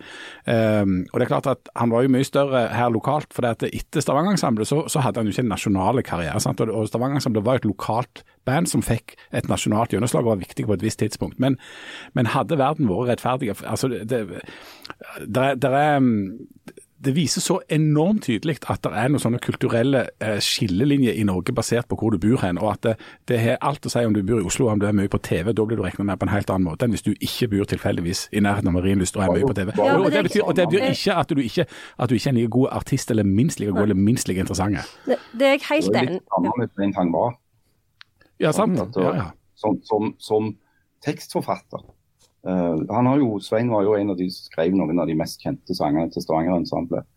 Um, 0.48 0.96
og 1.12 1.20
det 1.20 1.26
er 1.26 1.32
klart 1.32 1.48
at 1.52 1.70
Han 1.76 1.92
var 1.92 2.04
jo 2.06 2.12
mye 2.14 2.28
større 2.28 2.68
her 2.76 2.90
lokalt, 2.94 3.32
for 3.34 3.48
etter 3.50 4.02
Stavanger-ensemblet 4.04 4.68
så, 4.70 4.84
så 4.92 5.04
hadde 5.06 5.20
han 5.22 5.28
jo 5.30 5.36
ikke 5.36 5.46
en 5.46 5.54
nasjonal 5.54 6.02
karriere. 6.06 6.40
Sant? 6.44 6.62
Og, 6.62 6.72
og 6.74 6.88
Stavanger-ensemblet 6.92 7.46
var 7.46 7.58
jo 7.60 7.64
et 7.66 7.70
lokalt 7.74 8.24
band 8.46 8.68
som 8.70 8.84
fikk 8.86 9.16
et 9.34 9.48
nasjonalt 9.50 9.94
gjennomslag 9.96 10.26
og 10.26 10.36
var 10.36 10.44
viktig 10.44 10.68
på 10.68 10.76
et 10.78 10.84
visst 10.86 11.00
tidspunkt. 11.02 11.40
Men, 11.42 11.58
men 12.14 12.30
hadde 12.34 12.60
verden 12.62 12.90
vært 12.92 13.16
rettferdig 13.16 13.54
altså 13.66 13.90
det, 13.92 14.04
det, 14.10 14.42
det, 15.26 15.42
er- 15.42 15.56
det 15.62 15.72
er 15.72 16.00
det 17.04 17.12
viser 17.16 17.44
så 17.44 17.58
enormt 17.70 18.24
tydelig 18.24 18.56
at 18.72 18.80
det 18.86 18.92
er 18.96 19.10
noen 19.12 19.20
sånne 19.22 19.40
kulturelle 19.44 20.06
eh, 20.24 20.38
skillelinjer 20.44 21.18
i 21.20 21.26
Norge 21.28 21.52
basert 21.56 21.90
på 21.92 21.98
hvor 22.00 22.14
du 22.16 22.20
bor 22.24 22.40
hen, 22.42 22.58
og 22.62 22.70
at 22.72 22.86
det, 22.86 22.94
det 23.28 23.40
har 23.44 23.58
alt 23.68 23.86
å 23.86 23.92
si 23.92 24.04
om 24.08 24.14
du 24.16 24.22
bor 24.24 24.40
i 24.40 24.46
Oslo, 24.48 24.70
om 24.72 24.80
du 24.80 24.88
er 24.88 24.96
mye 24.96 25.12
på 25.12 25.20
TV. 25.26 25.52
Da 25.52 25.66
blir 25.68 25.78
du 25.82 25.84
regna 25.84 26.08
med 26.08 26.22
på 26.22 26.28
en 26.30 26.32
helt 26.32 26.50
annen 26.54 26.70
måte 26.70 26.88
enn 26.88 26.96
hvis 26.96 27.04
du 27.06 27.12
ikke 27.14 27.50
bor 27.52 27.68
tilfeldigvis 27.70 28.26
i 28.32 28.44
nærheten 28.46 28.72
av 28.72 28.78
Marienlyst 28.78 29.20
og 29.20 29.26
er 29.26 29.34
mye 29.36 29.50
på 29.50 29.58
TV. 29.60 29.74
Ja, 29.76 29.98
og, 30.00 30.08
det 30.08 30.14
det- 30.16 30.24
betyr, 30.30 30.46
og 30.46 30.56
det 30.56 30.68
betyr 30.72 30.88
ikke 30.96 31.18
at 31.20 31.34
du 31.36 31.42
ikke, 31.44 31.68
at 32.00 32.10
du 32.10 32.16
ikke 32.16 32.30
er 32.30 32.36
en 32.36 32.40
like 32.40 32.54
god 32.56 32.68
artist 32.80 33.12
eller 33.12 33.28
minst 33.28 33.60
like 33.60 33.76
god 33.76 33.90
eller 33.90 34.00
minst 34.00 34.32
like 34.32 34.46
interessant. 34.46 34.96
Det, 35.06 35.20
det 35.36 35.50
er 35.50 35.58
jeg 35.58 35.68
helt 35.70 36.00
enig 36.00 37.12
var. 37.14 37.36
Ja, 38.40 38.52
sant? 38.56 38.80
Sånn, 38.80 39.04
Ja, 39.04 39.16
ja. 39.16 39.28
Som, 39.56 39.78
som, 39.88 40.16
som 40.20 40.50
tekstforfatter. 41.06 41.84
Eh, 42.46 42.78
han 42.90 43.10
har 43.10 43.20
jo, 43.22 43.40
Svein 43.42 43.72
var 43.74 43.84
jo 43.88 43.96
en 43.98 44.14
av 44.14 44.20
de 44.20 44.30
som 44.30 44.50
skrev 44.52 44.76
noen 44.78 45.02
av 45.02 45.10
de 45.10 45.18
mest 45.18 45.42
kjente 45.42 45.76
sangene 45.78 46.12
til 46.14 46.26
Stavanger-ensemblet. 46.26 47.08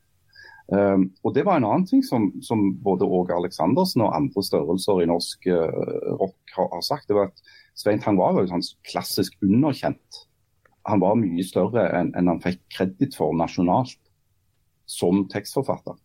Um, 0.68 1.06
og 1.24 1.32
Det 1.32 1.46
var 1.46 1.56
en 1.56 1.64
annen 1.64 1.86
ting 1.88 2.02
som, 2.04 2.26
som 2.44 2.74
både 2.84 3.06
Åge 3.08 3.32
Aleksandersen 3.32 4.02
og 4.04 4.12
andre 4.12 4.42
størrelser 4.44 5.00
i 5.00 5.06
norsk 5.08 5.46
uh, 5.48 6.18
rock 6.20 6.52
har, 6.52 6.68
har 6.74 6.82
sagt. 6.84 7.06
det 7.08 7.16
var 7.16 7.30
at 7.30 7.40
Svein 7.72 8.02
Tang 8.04 8.18
var 8.20 8.36
jo 8.36 8.50
sånn 8.50 8.64
klassisk 8.84 9.38
underkjent. 9.40 10.18
Han 10.88 11.00
var 11.00 11.16
mye 11.16 11.44
større 11.46 11.86
enn 11.96 12.12
en 12.16 12.28
han 12.34 12.42
fikk 12.44 12.60
kreditt 12.74 13.16
for 13.16 13.32
nasjonalt 13.36 13.96
som 14.88 15.24
tekstforfatter. 15.32 15.96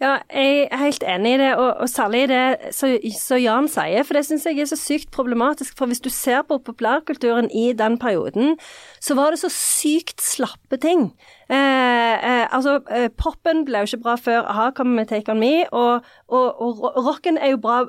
Ja, 0.00 0.14
jeg 0.32 0.68
er 0.72 0.80
helt 0.80 1.02
enig 1.04 1.34
i 1.34 1.38
det, 1.42 1.48
og, 1.60 1.74
og 1.84 1.88
særlig 1.92 2.22
i 2.22 2.28
det 2.30 2.70
som 2.72 3.36
Jan 3.36 3.66
sier, 3.68 4.06
for 4.08 4.16
det 4.16 4.22
syns 4.24 4.46
jeg 4.48 4.62
er 4.62 4.68
så 4.70 4.78
sykt 4.80 5.10
problematisk. 5.12 5.74
For 5.76 5.90
hvis 5.90 6.00
du 6.00 6.08
ser 6.08 6.40
på 6.48 6.56
populærkulturen 6.64 7.50
i 7.52 7.74
den 7.76 7.98
perioden, 8.00 8.56
så 8.96 9.14
var 9.18 9.34
det 9.34 9.42
så 9.42 9.50
sykt 9.52 10.24
slappe 10.24 10.80
ting. 10.80 11.10
Eh, 11.52 12.16
eh, 12.16 12.46
altså, 12.48 12.78
poppen 13.20 13.66
ble 13.68 13.84
jo 13.84 13.90
ikke 13.90 14.04
bra 14.06 14.16
før 14.16 14.48
a-ha 14.48 14.70
kommer 14.72 15.02
med 15.02 15.12
Take 15.12 15.34
On 15.34 15.42
Me, 15.42 15.66
og, 15.68 16.08
og, 16.32 16.64
og 16.64 16.96
rocken 17.04 17.36
er 17.36 17.52
jo 17.52 17.60
bra 17.60 17.82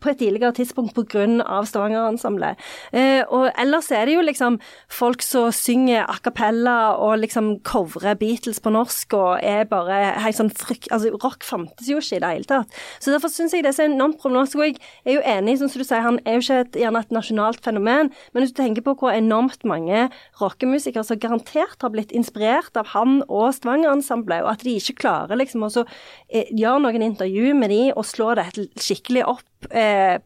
på 0.00 0.12
et 0.12 0.20
tidligere 0.20 0.54
tidspunkt 0.56 0.94
pga. 0.96 1.26
Stavanger-ensemblet. 1.66 2.60
Eh, 2.92 3.22
og 3.28 3.50
ellers 3.58 3.90
er 3.94 4.06
det 4.08 4.14
jo 4.16 4.24
liksom 4.24 4.58
folk 4.90 5.22
som 5.24 5.50
synger 5.54 6.06
a 6.08 6.16
cappella 6.22 6.94
og 7.00 7.20
liksom 7.22 7.52
covrer 7.66 8.16
Beatles 8.20 8.60
på 8.62 8.72
norsk 8.74 9.14
og 9.18 9.44
er 9.44 9.68
bare 9.70 9.98
helt 10.24 10.38
sånn 10.38 10.52
frykt... 10.54 10.90
Altså, 10.94 11.12
rock 11.22 11.44
fantes 11.46 11.88
jo 11.90 12.00
ikke 12.00 12.18
i 12.18 12.22
det 12.22 12.32
hele 12.34 12.48
tatt. 12.48 12.78
Så 13.02 13.12
derfor 13.14 13.32
syns 13.32 13.54
jeg 13.54 13.64
det 13.66 13.74
er 13.76 13.90
enormt 13.90 14.20
problematisk. 14.22 14.60
Og 14.60 14.66
jeg 14.68 14.78
er 15.04 15.18
jo 15.18 15.24
enig, 15.34 15.58
som 15.60 15.70
du 15.70 15.84
sier, 15.84 16.04
han 16.04 16.20
er 16.24 16.38
jo 16.38 16.44
ikke 16.44 16.60
et, 16.64 16.80
gjerne 16.84 17.04
et 17.04 17.14
nasjonalt 17.14 17.60
fenomen, 17.64 18.10
men 18.32 18.44
hvis 18.44 18.54
du 18.54 18.60
tenker 18.60 18.86
på 18.86 18.96
hvor 19.00 19.14
enormt 19.14 19.64
mange 19.68 20.06
rockemusikere 20.40 21.04
som 21.06 21.20
garantert 21.20 21.84
har 21.84 21.92
blitt 21.94 22.14
inspirert 22.16 22.76
av 22.80 22.92
han 22.94 23.20
og 23.28 23.50
Stavanger-ensemblet, 23.56 24.44
og 24.44 24.54
at 24.54 24.64
de 24.66 24.76
ikke 24.78 24.98
klarer 25.04 25.40
liksom 25.40 25.66
å 25.66 25.72
eh, 25.80 26.48
gjøre 26.50 26.84
noen 26.86 27.06
intervju 27.10 27.54
med 27.58 27.72
de 27.72 27.82
og 27.94 28.06
slå 28.08 28.34
det 28.38 28.50
skikkelig 28.80 29.26
opp 29.28 29.49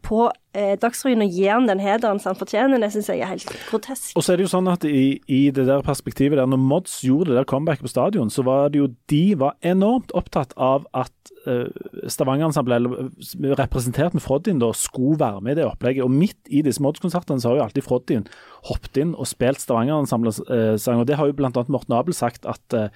på 0.04 0.28
eh, 0.54 0.74
Dagsrevyen 0.80 1.24
og 1.24 1.34
gir 1.34 1.50
han 1.50 1.66
den 1.68 1.82
hederen 1.82 2.20
som 2.22 2.32
han 2.32 2.38
fortjener, 2.38 2.80
det 2.80 2.92
syns 2.94 3.10
jeg 3.10 3.22
er 3.24 3.32
helt 3.32 3.50
grotesk. 3.68 4.12
Og 4.14 4.24
så 4.24 4.32
er 4.32 4.40
det 4.40 4.46
jo 4.46 4.52
sånn 4.52 4.70
at 4.70 4.86
i, 4.88 5.18
i 5.26 5.40
det 5.54 5.66
der 5.68 5.84
perspektivet 5.86 6.38
der, 6.38 6.48
når 6.50 6.62
Mods 6.62 7.00
gjorde 7.04 7.32
det 7.32 7.40
der 7.40 7.48
comebacket 7.50 7.86
på 7.86 7.92
stadion, 7.92 8.30
så 8.32 8.44
var 8.46 8.70
det 8.72 8.82
jo 8.82 8.88
de 9.10 9.22
var 9.40 9.56
enormt 9.66 10.14
opptatt 10.16 10.54
av 10.54 10.86
at 10.96 11.32
uh, 11.48 11.66
Stavanger-ensemblet, 12.10 12.86
eh, 12.86 13.54
representert 13.58 14.14
med 14.16 14.24
Froddin, 14.24 14.62
da, 14.62 14.70
skulle 14.76 15.18
være 15.20 15.42
med 15.44 15.56
i 15.56 15.62
det 15.62 15.68
opplegget. 15.68 16.06
Og 16.06 16.14
midt 16.14 16.38
i 16.48 16.62
disse 16.66 16.82
Mods-konsertene 16.84 17.42
så 17.42 17.50
har 17.50 17.60
jo 17.60 17.66
alltid 17.66 17.86
Froddin 17.86 18.28
hoppet 18.70 19.02
inn 19.02 19.14
og 19.18 19.28
spilt 19.28 19.62
Stavanger-ensemblet-sang. 19.64 21.02
og 21.02 21.08
det 21.10 21.18
har 21.18 21.30
jo 21.30 21.38
annet 21.44 21.72
Morten 21.72 21.96
Abel 21.96 22.16
sagt 22.16 22.46
at 22.48 22.78
uh, 22.78 22.88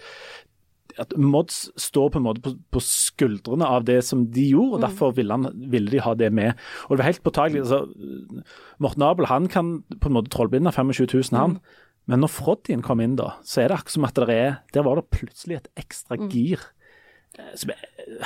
at 1.02 1.14
Mods 1.18 1.66
står 1.80 2.12
på 2.12 2.20
en 2.20 2.26
måte 2.26 2.42
på, 2.44 2.54
på 2.74 2.82
skuldrene 2.84 3.66
av 3.66 3.86
det 3.88 4.00
som 4.06 4.26
de 4.34 4.48
gjorde, 4.52 4.78
og 4.78 4.84
derfor 4.86 5.12
ville, 5.16 5.34
han, 5.34 5.50
ville 5.72 5.92
de 5.92 6.02
ha 6.04 6.14
det 6.18 6.30
med. 6.34 6.58
Og 6.86 6.96
det 6.96 7.02
var 7.02 7.10
helt 7.10 7.24
påtagelig. 7.26 7.64
Altså, 7.64 7.84
Morten 8.82 9.04
Abel 9.06 9.30
han 9.30 9.50
kan 9.52 9.78
på 9.98 10.10
en 10.10 10.16
måte 10.18 10.32
trollbinde 10.34 10.72
25 10.74 11.06
000, 11.06 11.38
han. 11.38 11.58
Men 12.08 12.24
når 12.24 12.32
Froddien 12.32 12.82
kom 12.84 13.02
inn, 13.04 13.18
da, 13.20 13.34
så 13.44 13.62
er 13.62 13.70
det 13.70 13.78
akkurat 13.78 13.96
som 13.98 14.08
at 14.08 14.16
det 14.16 14.32
er 14.32 14.54
Der 14.72 14.86
var 14.86 14.96
det 14.96 15.10
plutselig 15.12 15.58
et 15.58 15.70
ekstra 15.76 16.16
gir. 16.32 16.62
Mm. 17.36 17.52
Som 17.60 17.74
er 17.74 17.82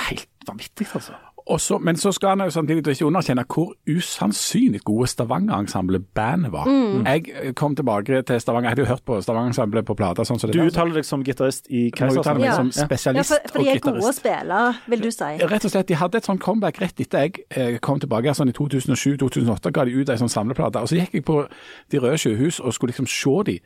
helt 0.08 0.28
vanvittig, 0.46 0.86
altså. 0.94 1.18
Og 1.46 1.60
så, 1.60 1.78
men 1.78 1.96
så 1.96 2.12
skal 2.12 2.28
han 2.28 2.40
jo 2.46 2.50
samtidig 2.54 2.86
ikke 2.86 3.06
underkjenne 3.06 3.44
hvor 3.54 3.72
usannsynlig 3.90 4.80
gode 4.84 5.08
Stavanger-ensemblet 5.10 6.04
bandet 6.14 6.52
var. 6.52 6.68
Mm. 6.68 7.06
Jeg 7.06 7.54
kom 7.58 7.76
tilbake 7.76 8.22
til 8.22 8.40
Stavanger, 8.40 8.68
jeg 8.68 8.76
hadde 8.76 8.82
jo 8.82 8.88
hørt 8.92 9.04
på 9.06 9.20
Stavanger-ensemblet 9.20 9.86
på 9.86 9.94
plata. 9.94 10.24
sånn 10.24 10.38
Du 10.52 10.60
uttaler 10.62 10.94
deg 10.94 11.04
som 11.04 11.24
gitarist 11.24 11.66
i 11.70 11.90
Keisersand. 11.90 12.44
Ja. 12.44 12.54
som 12.56 12.70
Ja, 12.70 13.22
for, 13.22 13.36
for 13.52 13.58
de 13.58 13.68
er 13.68 13.78
gode 13.78 13.98
gitarist. 13.98 14.20
spille, 14.20 14.74
vil 14.86 15.02
du 15.02 15.10
si. 15.10 15.30
Rett 15.42 15.64
og 15.64 15.70
slett, 15.70 15.88
De 15.88 15.94
hadde 15.98 16.16
et 16.22 16.30
sånn 16.30 16.38
comeback 16.38 16.80
rett 16.80 17.00
etter 17.00 17.26
jeg 17.26 17.44
eh, 17.50 17.78
kom 17.78 18.00
tilbake. 18.00 18.34
sånn 18.34 18.48
I 18.48 18.52
2007-2008 18.52 19.72
ga 19.72 19.84
de 19.84 19.98
ut 19.98 20.08
ei 20.08 20.18
sånn 20.18 20.30
samleplate. 20.30 20.78
og 20.78 20.88
Så 20.88 20.96
gikk 21.00 21.14
jeg 21.14 21.24
på 21.24 21.46
De 21.90 21.98
røde 21.98 22.18
sjøhus 22.18 22.60
og 22.60 22.74
skulle 22.74 22.94
liksom 22.94 23.06
se 23.06 23.42
de. 23.50 23.58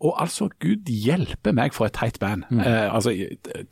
Og 0.00 0.22
altså, 0.22 0.48
gud 0.60 0.90
hjelpe 0.92 1.52
meg 1.56 1.72
for 1.74 1.86
et 1.88 1.94
teit 1.96 2.18
band. 2.20 2.42
Eh, 2.52 2.94
altså 2.94 3.14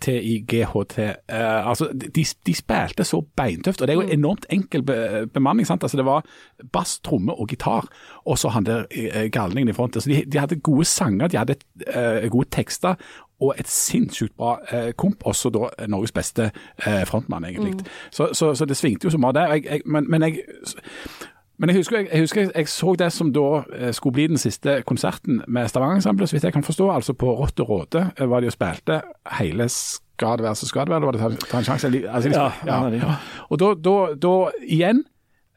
TIGHT. 0.00 0.98
Eh, 0.98 1.68
altså, 1.68 1.90
de, 1.92 2.24
de 2.46 2.54
spilte 2.54 3.04
så 3.04 3.20
beintøft. 3.36 3.82
Og 3.82 3.88
det 3.88 3.92
er 3.94 4.00
jo 4.00 4.08
enormt 4.16 4.46
enkel 4.50 4.82
be 4.82 5.26
bemanning. 5.34 5.66
sant? 5.66 5.84
Altså, 5.84 5.96
Det 5.96 6.06
var 6.06 6.24
bass, 6.72 6.98
tromme 7.04 7.32
og 7.32 7.48
gitar, 7.48 7.88
og 8.24 8.38
så 8.38 8.48
han 8.48 8.64
der 8.64 8.84
eh, 8.90 9.28
galningen 9.30 9.68
i 9.68 9.72
front. 9.76 9.96
Altså, 9.96 10.10
de, 10.10 10.24
de 10.32 10.38
hadde 10.38 10.60
gode 10.60 10.84
sanger, 10.84 11.28
de 11.28 11.36
hadde 11.38 11.56
eh, 11.86 12.30
gode 12.30 12.48
tekster. 12.50 12.94
Og 13.40 13.54
et 13.58 13.68
sinnssykt 13.68 14.36
bra 14.36 14.56
eh, 14.72 14.92
komp, 14.96 15.26
også 15.26 15.50
da 15.50 15.86
Norges 15.90 16.12
beste 16.12 16.50
eh, 16.86 17.04
frontmann, 17.04 17.44
egentlig. 17.44 17.84
Så, 18.10 18.30
så, 18.32 18.54
så 18.54 18.64
det 18.64 18.76
svingte 18.76 19.04
jo 19.06 19.10
så 19.10 19.18
mye 19.18 19.32
der. 19.34 19.52
Jeg, 19.52 19.64
jeg, 19.64 19.80
men, 19.86 20.10
men 20.10 20.22
jeg 20.22 20.38
men 21.59 21.70
jeg 21.70 21.78
husker, 21.78 21.98
jeg, 21.98 22.09
jeg 22.12 22.20
husker 22.24 22.50
jeg 22.50 22.68
så 22.68 22.94
det 22.98 23.12
som 23.14 23.30
da 23.32 23.62
eh, 23.76 23.92
skulle 23.94 24.16
bli 24.16 24.26
den 24.32 24.40
siste 24.40 24.80
konserten 24.86 25.42
med 25.46 25.68
Stavanger-ensemblet, 25.70 26.28
så 26.28 26.36
vidt 26.36 26.44
jeg 26.48 26.52
kan 26.57 26.66
forstå. 26.66 26.88
Altså 26.90 27.14
på 27.14 27.30
Rått 27.38 27.61
og 27.62 27.68
Råde 27.68 28.09
eh, 28.18 28.26
var 28.30 28.42
de 28.42 28.50
og 28.50 28.57
spilte 28.57 29.00
hele 29.38 29.68
Skal 29.70 30.38
det 30.38 30.46
være 30.46 30.59
så 30.59 30.66
skal 30.66 30.86
det 30.86 30.94
være, 30.94 31.02
eller 31.02 31.12
var 31.22 31.30
det 31.30 31.40
Ta, 31.40 31.50
ta 31.50 31.59
en 31.59 31.64
sjanse? 31.64 31.90
Altså, 32.11 32.30
Ja, 32.34 32.50
ja, 32.66 32.88
ja. 32.88 33.14
Og 33.48 33.61
da, 33.62 33.74
da, 33.74 33.94
da 34.22 34.34
igjen 34.66 35.05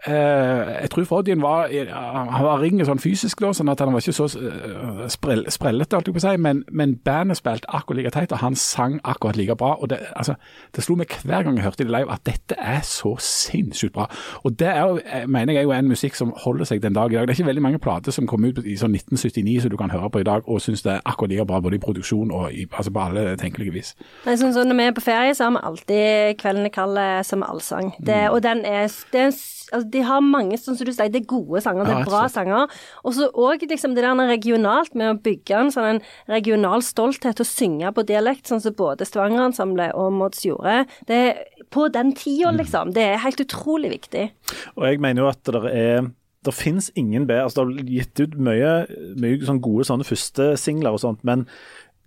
jeg 0.06 0.90
tror 0.94 1.04
Frodjen 1.10 1.42
var 1.42 1.72
han 1.74 2.46
var 2.46 2.62
ringen 2.62 2.86
sånn 2.86 3.02
fysisk 3.02 3.42
da, 3.42 3.50
sånn 3.56 3.72
at 3.72 3.82
han 3.82 3.96
var 3.96 4.04
ikke 4.04 4.14
så 4.14 4.28
uh, 4.30 5.08
sprell, 5.10 5.42
sprellete, 5.52 5.98
holdt 5.98 6.12
jeg 6.12 6.16
på 6.16 6.22
å 6.22 6.26
si, 6.28 6.34
men, 6.42 6.62
men 6.70 6.94
bandet 7.02 7.40
spilte 7.40 7.70
akkurat 7.74 7.98
like 7.98 8.12
teit, 8.14 8.36
og 8.36 8.44
han 8.44 8.56
sang 8.56 9.00
akkurat 9.04 9.40
like 9.40 9.58
bra. 9.58 9.74
og 9.82 9.90
Det, 9.90 10.00
altså, 10.16 10.38
det 10.76 10.86
slo 10.86 10.96
meg 11.00 11.16
hver 11.26 11.48
gang 11.48 11.58
jeg 11.58 11.66
hørte 11.66 11.84
det 11.84 11.94
live 11.96 12.14
at 12.14 12.24
dette 12.30 12.60
er 12.62 12.86
så 12.86 13.16
sinnssykt 13.24 13.96
bra. 13.98 14.06
Og 14.46 14.60
det 14.60 14.70
er 14.70 14.86
jeg 15.02 15.30
mener 15.30 15.54
jeg 15.54 15.64
er 15.64 15.68
jo 15.68 15.74
en 15.76 15.90
musikk 15.90 16.16
som 16.16 16.34
holder 16.44 16.70
seg 16.70 16.84
den 16.84 16.96
dag 16.96 17.12
i 17.12 17.18
dag. 17.18 17.28
Det 17.28 17.34
er 17.34 17.40
ikke 17.40 17.50
veldig 17.50 17.66
mange 17.66 17.82
plater 17.82 18.14
som 18.14 18.30
kom 18.30 18.46
ut 18.46 18.62
i 18.64 18.78
sånn 18.78 18.96
1979 18.96 19.66
som 19.66 19.74
du 19.74 19.78
kan 19.82 19.92
høre 19.92 20.12
på 20.14 20.22
i 20.22 20.28
dag 20.28 20.46
og 20.46 20.62
synes 20.62 20.86
det 20.86 20.94
er 20.94 21.04
akkurat 21.06 21.34
like 21.34 21.48
bra 21.50 21.60
både 21.64 21.80
i 21.80 21.84
produksjon 21.84 22.32
og 22.32 22.54
i, 22.54 22.68
altså 22.70 22.94
på 22.94 23.04
alle 23.08 23.34
tenkelige 23.42 23.74
vis. 23.74 23.94
Sånn, 24.28 24.54
så 24.54 24.64
når 24.68 24.78
vi 24.78 24.88
er 24.88 24.96
på 24.96 25.06
ferie, 25.06 25.34
så 25.36 25.50
har 25.50 25.58
vi 25.58 25.66
alltid 25.72 26.38
'Kvelden 26.38 26.70
er 26.70 26.74
kald' 26.74 27.24
som 27.26 27.44
allsang. 27.44 27.94
Det, 27.98 28.28
Mm. 28.28 28.34
Og 28.34 28.44
den 28.44 28.66
er, 28.66 28.88
det 29.14 29.20
er 29.22 29.26
altså, 29.74 29.87
De 29.92 30.04
har 30.08 30.22
mange, 30.26 30.58
sånn 30.60 30.78
som 30.78 30.88
du 30.88 30.92
sier, 30.94 31.10
det 31.14 31.24
er 31.24 31.30
gode 31.30 31.62
sanger, 31.64 31.88
det 31.88 31.96
er 31.98 32.10
bra 32.10 32.26
sanger. 32.32 32.74
Og 33.04 33.16
så 33.18 33.30
òg 33.34 33.66
liksom, 33.70 33.96
det 33.96 34.04
der 34.06 34.16
regionalt 34.28 34.96
med 34.96 35.14
å 35.14 35.20
bygge 35.24 35.58
en 35.62 35.72
sånn 35.74 35.90
en 35.96 36.02
regional 36.28 36.84
stolthet 36.86 37.40
og 37.44 37.48
synge 37.50 37.92
på 37.96 38.06
dialekt, 38.08 38.48
sånn 38.48 38.62
som 38.64 38.76
både 38.78 39.08
Stavanger-ensemblet 39.08 39.96
og 39.96 40.14
Mods 40.14 40.46
gjorde. 40.46 40.86
Det 41.08 41.16
er, 41.16 41.44
på 41.72 41.88
den 41.92 42.14
tida, 42.16 42.52
Mm. 42.52 42.58
liksom. 42.58 42.94
Det 42.94 43.04
er 43.04 43.18
helt 43.18 43.40
utrolig 43.40 43.92
viktig. 43.92 44.32
Og 44.78 44.84
jeg 44.88 45.00
mener 45.00 45.24
jo 45.24 45.30
at 45.30 45.44
det 45.44 45.74
er 45.74 46.12
det 46.46 46.54
finnes 46.54 46.92
ingen 46.96 47.26
bedre 47.28 47.44
altså 47.44 47.66
Det 47.66 47.82
har 47.82 47.90
gitt 47.92 48.20
ut 48.24 48.38
mye, 48.40 48.72
mye 49.20 49.44
sånn 49.44 49.62
gode 49.62 49.84
sånne 49.90 50.06
førstesingler 50.08 50.96
og 50.96 51.02
sånt, 51.04 51.24
men 51.28 51.48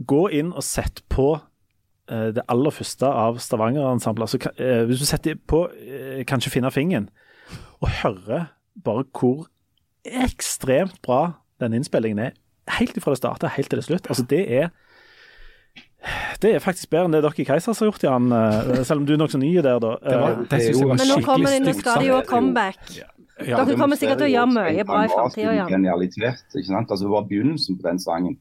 gå 0.07 0.31
inn 0.33 0.53
og 0.55 0.65
sett 0.65 1.03
på 1.13 1.41
eh, 2.09 2.31
det 2.33 2.45
aller 2.49 2.71
første 2.71 3.07
av 3.07 3.37
Stavanger-ensemblet. 3.43 4.25
Altså, 4.25 4.53
eh, 4.57 4.85
hvis 4.89 5.03
du 5.03 5.05
setter 5.05 5.35
på 5.35 5.67
eh, 5.77 6.25
Kanskje 6.25 6.55
finne 6.55 6.71
fingeren, 6.73 7.11
og 7.81 7.89
hører 8.03 8.47
bare 8.85 9.05
hvor 9.17 9.47
ekstremt 10.05 11.01
bra 11.05 11.21
den 11.61 11.75
innspillingen 11.77 12.19
er, 12.31 12.37
helt 12.79 12.97
fra 13.03 13.13
det 13.15 13.21
starter 13.21 13.53
helt 13.57 13.69
til 13.73 13.81
det 13.81 13.85
slutt. 13.89 14.07
Altså, 14.09 14.25
det 14.31 14.45
er 14.63 14.71
det 16.41 16.55
er 16.57 16.63
faktisk 16.65 16.89
bedre 16.95 17.11
enn 17.11 17.13
det 17.13 17.19
dere 17.27 17.43
i 17.43 17.45
Keisers 17.45 17.81
har 17.83 17.91
gjort, 17.91 18.05
Jan. 18.07 18.31
eh, 18.33 18.79
Selv 18.89 19.03
om 19.03 19.07
du 19.07 19.13
er 19.13 19.19
nokså 19.21 19.37
ny 19.41 19.51
der, 19.61 19.77
da. 19.83 19.91
Det, 20.01 20.15
var, 20.17 20.31
Eh, 20.31 20.45
det 20.49 20.61
synes 20.65 20.79
jeg 20.81 20.89
var 20.89 20.97
Men 20.97 21.09
nå, 21.11 21.17
kommer 21.27 21.51
det 21.51 21.59
skikkelig 21.59 21.75
nå 21.75 21.81
skal 21.81 21.99
de 22.01 22.07
jo 22.09 22.17
stygt. 22.21 22.31
comeback. 22.31 22.79
Ja, 23.51 23.65
Dere 23.65 23.77
kommer 23.77 23.97
sikkert 24.01 24.19
til 24.23 24.29
å 24.29 24.33
gjøre 24.33 24.53
mye 24.55 24.85
bra 24.89 25.03
i 25.05 25.11
framtida, 25.13 25.53
Jan. 25.59 25.69
Genialitet, 25.69 26.41
ikke 26.57 26.71
sant? 26.71 26.89
Altså, 26.91 27.05
det 27.05 27.13
var 27.13 27.29
begynnelsen 27.29 27.77
på 27.77 27.85
den 27.89 27.99
sangen. 28.01 28.39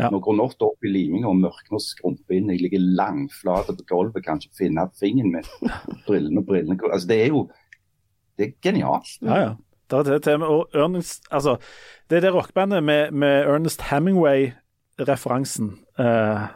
Ja. 0.00 0.08
Nå 0.08 0.22
går 0.24 0.38
natta 0.40 0.64
opp 0.70 0.84
i 0.88 0.88
liminga 0.88 1.28
og 1.28 1.36
mørkner 1.36 1.76
og 1.76 1.84
skrumper 1.84 2.38
inn. 2.38 2.48
Jeg 2.48 2.62
ligger 2.64 2.80
langflat 2.96 3.68
på 3.68 3.84
gulvet, 3.92 4.24
kan 4.24 4.40
ikke 4.40 4.56
finne 4.64 4.86
fingeren 4.96 5.36
min. 5.36 5.44
Brillene 6.08 6.40
og 6.40 6.46
brillene 6.48 6.78
Altså, 6.88 7.06
det 7.12 7.20
er 7.26 7.28
jo 7.28 7.44
Det 8.38 8.46
er 8.48 8.52
genialt. 8.62 9.12
Ja, 9.22 9.36
ja. 9.40 9.52
Det 9.92 10.08
er 10.08 10.18
det 10.24 10.42
og 10.48 10.70
Ernest, 10.74 11.26
altså, 11.30 11.58
det 12.10 12.16
er 12.16 12.20
det 12.20 12.34
rockebandet 12.34 12.82
med, 12.82 13.10
med 13.12 13.44
Ernest 13.44 13.82
Hemingway-referansen. 13.90 15.78
eh, 15.98 16.46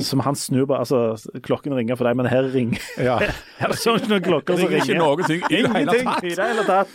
som 0.00 0.20
han 0.20 0.36
snur 0.38 0.66
på 0.66 0.76
altså, 0.78 1.16
Klokken 1.42 1.74
ringer 1.74 1.96
for 1.98 2.06
deg, 2.06 2.16
men 2.16 2.26
her 2.30 2.46
ringer 2.54 2.78
Ja. 3.02 3.16
Her 3.62 3.72
er 3.72 3.78
sånn 3.78 3.98
ikke 3.98 4.12
noen 4.12 4.22
klokker 4.26 4.58
som 4.58 4.70
ringer 4.70 4.86
ikke 4.86 4.98
noen 4.98 5.24
ting 5.26 5.42
i 5.42 5.62
det 5.62 5.72
hele 5.72 5.80
Ingenting 5.80 6.06
tatt. 6.06 6.24
i 6.24 6.34
det 6.38 6.46
hele 6.52 6.64
tatt. 6.68 6.92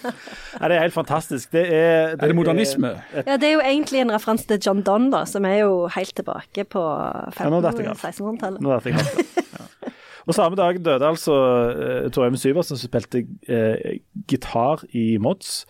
Ja, 0.54 0.70
det 0.72 0.78
er 0.78 0.84
helt 0.86 0.96
fantastisk. 0.96 1.52
Det 1.52 1.66
er, 1.68 2.16
Er 2.16 2.22
det 2.24 2.36
modernisme? 2.38 2.94
Ja, 3.18 3.36
Det 3.36 3.50
er 3.50 3.54
jo 3.58 3.64
egentlig 3.66 4.02
en 4.06 4.14
referanse 4.16 4.48
til 4.48 4.62
John 4.64 4.82
Donne, 4.88 5.12
da, 5.14 5.26
som 5.30 5.46
er 5.46 5.60
jo 5.66 5.88
helt 5.98 6.16
tilbake 6.16 6.68
på 6.72 6.86
Ja, 6.88 7.50
nå 7.52 7.62
datt 7.66 7.78
jeg 7.84 7.92
av. 7.92 8.00
1500-1600-tallet. 10.28 10.36
Nå 10.36 10.36
vet 10.36 10.36
jeg 10.36 10.36
helt. 10.36 10.36
Ja. 10.36 10.36
Og 10.36 10.36
Samme 10.36 10.60
dag 10.60 10.80
døde 10.84 11.08
altså 11.08 11.40
uh, 11.72 12.12
Tor 12.12 12.28
Eivind 12.28 12.42
Syversen, 12.42 12.78
som 12.78 12.90
spilte 12.90 13.24
uh, 13.48 13.98
gitar 14.28 14.84
i 14.92 15.18
Mods. 15.24 15.66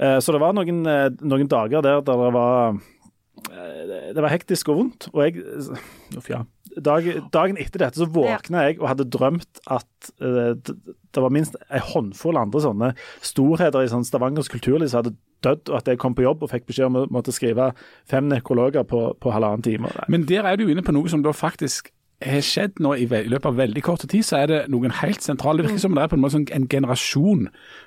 Uh, 0.00 0.18
så 0.20 0.32
det 0.32 0.42
var 0.42 0.56
noen, 0.56 0.82
uh, 0.88 1.08
noen 1.24 1.48
dager 1.50 1.84
der 1.84 2.04
der 2.04 2.24
det 2.24 2.34
var 2.36 2.76
eh, 3.52 4.12
Det 4.14 4.22
var 4.22 4.32
hektisk 4.32 4.68
og 4.72 4.80
vondt. 4.80 5.08
Og 5.12 5.24
jeg 5.24 5.44
Uff, 6.16 6.30
ja. 6.30 6.44
Dag, 6.76 7.06
dagen 7.32 7.56
etter 7.56 7.80
dette 7.80 7.96
så 7.96 8.08
våkna 8.12 8.66
jeg 8.66 8.76
og 8.82 8.90
hadde 8.90 9.06
drømt 9.08 9.62
at 9.72 10.10
eh, 10.20 10.52
det, 10.60 10.74
det 11.16 11.22
var 11.24 11.32
minst 11.32 11.56
en 11.70 11.86
håndfull 11.92 12.36
andre 12.36 12.60
sånne 12.60 12.90
storheter 13.24 13.80
i 13.80 13.88
sånn 13.88 14.04
Stavangers 14.04 14.50
kulturliv 14.52 14.90
som 14.92 15.00
hadde 15.00 15.14
dødd, 15.44 15.70
og 15.70 15.78
at 15.78 15.88
jeg 15.88 16.00
kom 16.02 16.16
på 16.16 16.26
jobb 16.26 16.44
og 16.44 16.52
fikk 16.52 16.66
beskjed 16.68 16.90
om 16.90 16.98
å 17.00 17.06
måtte 17.12 17.32
skrive 17.32 17.70
fem 18.08 18.28
nekrologer 18.28 18.84
på, 18.88 19.06
på 19.20 19.32
halvannen 19.32 19.64
time. 19.64 19.92
Men 20.12 20.26
der 20.28 20.48
er 20.48 20.60
du 20.60 20.66
inne 20.68 20.84
på 20.84 20.92
noe 20.96 21.08
som 21.12 21.24
da 21.24 21.32
faktisk 21.36 21.92
har 22.24 22.44
skjedd 22.44 22.78
nå 22.80 22.94
i, 22.96 23.04
i 23.04 23.28
løpet 23.28 23.50
av 23.50 23.58
veldig 23.58 23.82
kort 23.84 24.04
tid, 24.08 24.24
så 24.24 24.38
er 24.40 24.48
det 24.48 24.60
noen 24.72 24.94
helt 25.02 25.24
sentrale 25.24 25.60
Det 25.60 25.68
virker 25.68 25.82
som 25.82 25.96
det 25.96 26.04
er 26.04 26.08
på 26.08 26.16
en 26.16 26.22
måte 26.22 26.36
sånn 26.36 26.46
en 26.56 26.68
generasjon 26.72 27.42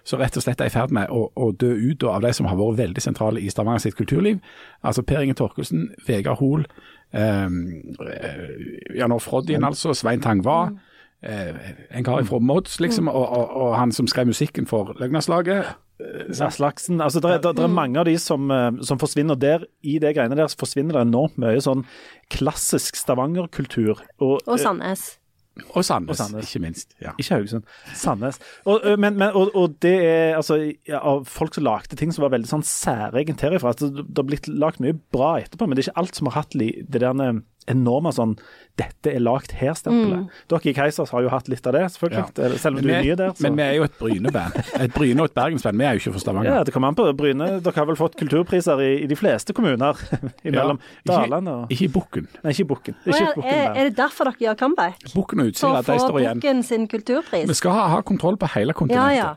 som 0.07 0.21
rett 0.21 0.37
og 0.37 0.45
slett 0.45 0.61
er 0.61 0.69
i 0.69 0.73
ferd 0.73 0.93
med 0.93 1.09
å, 1.09 1.23
å 1.33 1.49
dø 1.51 1.71
ut 1.73 2.05
av 2.05 2.21
de 2.25 2.33
som 2.37 2.45
har 2.49 2.59
vært 2.59 2.77
veldig 2.83 3.03
sentrale 3.03 3.41
i 3.41 3.49
Stavanger 3.49 3.87
sitt 3.87 3.97
kulturliv. 3.97 4.37
Altså 4.85 5.03
Per 5.03 5.25
Inge 5.25 5.37
Torkelsen, 5.39 5.89
Vegard 6.05 6.37
Hoel, 6.43 6.67
eh, 7.17 7.49
Jan 8.99 9.17
Orf 9.17 9.25
Froddien 9.29 9.65
altså, 9.65 9.97
Svein 9.97 10.21
Tangva. 10.21 10.61
Eh, 11.25 11.73
en 11.89 12.05
kar 12.05 12.21
fra 12.23 12.39
Mods, 12.39 12.77
liksom, 12.79 13.09
og, 13.11 13.25
og, 13.25 13.55
og 13.63 13.75
han 13.75 13.91
som 13.91 14.07
skrev 14.07 14.29
musikken 14.29 14.69
for 14.69 14.93
Løgnaslaget. 15.01 15.73
Aslaksen. 15.99 17.01
Altså, 17.03 17.19
det, 17.23 17.31
er, 17.31 17.41
det, 17.43 17.55
det 17.59 17.69
mange 17.69 17.99
av 17.99 18.07
de 18.07 18.15
som, 18.21 18.49
eh, 18.51 18.71
som 18.87 18.99
forsvinner 19.01 19.39
der. 19.39 19.65
I 19.83 19.97
det 19.99 20.15
greiene 20.17 20.37
der 20.39 20.51
forsvinner 20.59 20.95
det 20.97 21.05
enormt 21.07 21.39
mye 21.41 21.59
sånn 21.63 21.85
klassisk 22.33 22.99
Stavanger-kultur. 22.99 23.99
Og, 24.21 24.39
Og 24.45 24.59
Sandnes. 24.61 25.15
Og 25.75 25.83
Sandnes, 25.83 26.13
Og 26.13 26.19
Sandnes. 26.21 26.47
ikke 26.47 26.61
minst. 26.63 26.93
ja. 27.03 27.11
Ikke 27.19 27.35
Haugesund, 27.35 27.65
Sandnes. 27.99 28.39
Og, 28.63 28.85
men, 29.01 29.17
men, 29.19 29.33
og, 29.35 29.51
og 29.59 29.75
det 29.83 29.95
er 30.07 30.37
altså 30.37 30.55
ja, 30.87 31.01
av 31.03 31.25
folk 31.27 31.57
som 31.57 31.65
lagde 31.67 31.97
ting 31.99 32.13
som 32.15 32.23
var 32.23 32.31
veldig 32.31 32.47
sånn 32.47 32.63
særegent 32.63 33.43
herifra. 33.43 33.73
Altså, 33.73 33.89
det 33.91 34.15
har 34.15 34.27
blitt 34.29 34.47
lagd 34.47 34.79
mye 34.83 34.95
bra 35.11 35.33
etterpå, 35.41 35.67
men 35.67 35.75
det 35.75 35.83
er 35.83 35.89
ikke 35.89 35.99
alt 36.05 36.15
som 36.15 36.31
har 36.31 36.37
hatt 36.43 36.55
det 36.55 37.01
der 37.03 37.41
enorme 37.69 38.11
sånn 38.15 38.35
'dette 38.79 39.11
er 39.11 39.19
lagd 39.19 39.51
her'-stempelet. 39.59 40.29
Dere 40.47 40.69
i 40.71 40.73
Keisers 40.73 41.09
har 41.11 41.21
jo 41.25 41.29
hatt 41.33 41.49
litt 41.51 41.65
av 41.67 41.73
det, 41.75 41.81
selvfølgelig. 41.91 42.37
Ja. 42.39 42.57
Selv 42.63 42.77
om 42.79 42.83
du 42.85 42.89
er 42.93 43.01
nye 43.03 43.15
der. 43.19 43.33
Så. 43.35 43.43
Men 43.43 43.57
vi 43.57 43.63
er 43.65 43.73
jo 43.75 43.83
et 43.83 43.97
Bryneband. 43.99 44.55
Et 44.79 44.93
Bryne 44.93 45.19
og 45.19 45.25
et 45.27 45.33
Bergensband. 45.35 45.77
Vi 45.77 45.83
er 45.83 45.97
jo 45.97 45.99
ikke 46.03 46.13
fra 46.15 46.19
Stavanger. 46.23 46.53
ja, 46.53 46.63
det 46.63 46.73
kommer 46.73 46.87
an 46.87 46.95
på. 46.95 47.07
Bryne, 47.19 47.49
dere 47.59 47.75
har 47.75 47.85
vel 47.89 47.99
fått 47.99 48.15
kulturpriser 48.15 48.79
i, 48.79 49.03
i 49.03 49.07
de 49.11 49.15
fleste 49.19 49.51
kommuner. 49.53 49.99
Imellom 50.47 50.79
Ja, 51.03 51.11
Dalane 51.25 51.57
og 51.65 51.71
Ikke 51.75 51.89
i 51.89 51.91
Bukken. 51.97 52.27
Nei, 52.43 52.51
ikke 52.55 52.67
Bukken. 52.71 52.95
Ja, 53.05 53.11
ikke 53.11 53.35
Bukken 53.41 53.51
er, 53.51 53.75
er 53.75 53.83
det 53.91 53.97
derfor 53.99 54.29
dere 54.31 54.39
gjør 54.47 54.55
comeback? 54.63 55.03
Bukken 55.13 55.43
og 55.43 55.51
Utsira, 55.51 55.81
de 55.83 55.99
står 55.99 55.99
igjen. 55.99 56.07
For 56.07 56.15
å 56.15 56.23
få 56.23 56.33
Bukken 56.39 56.63
sin 56.63 56.87
kulturpris? 56.87 57.47
Vi 57.51 57.53
skal 57.59 57.71
ha, 57.75 57.87
ha 57.97 58.01
kontroll 58.01 58.37
på 58.39 58.47
hele 58.55 58.71
Ja, 58.71 58.79
kontinentet. 58.79 59.17
ja. 59.19 59.35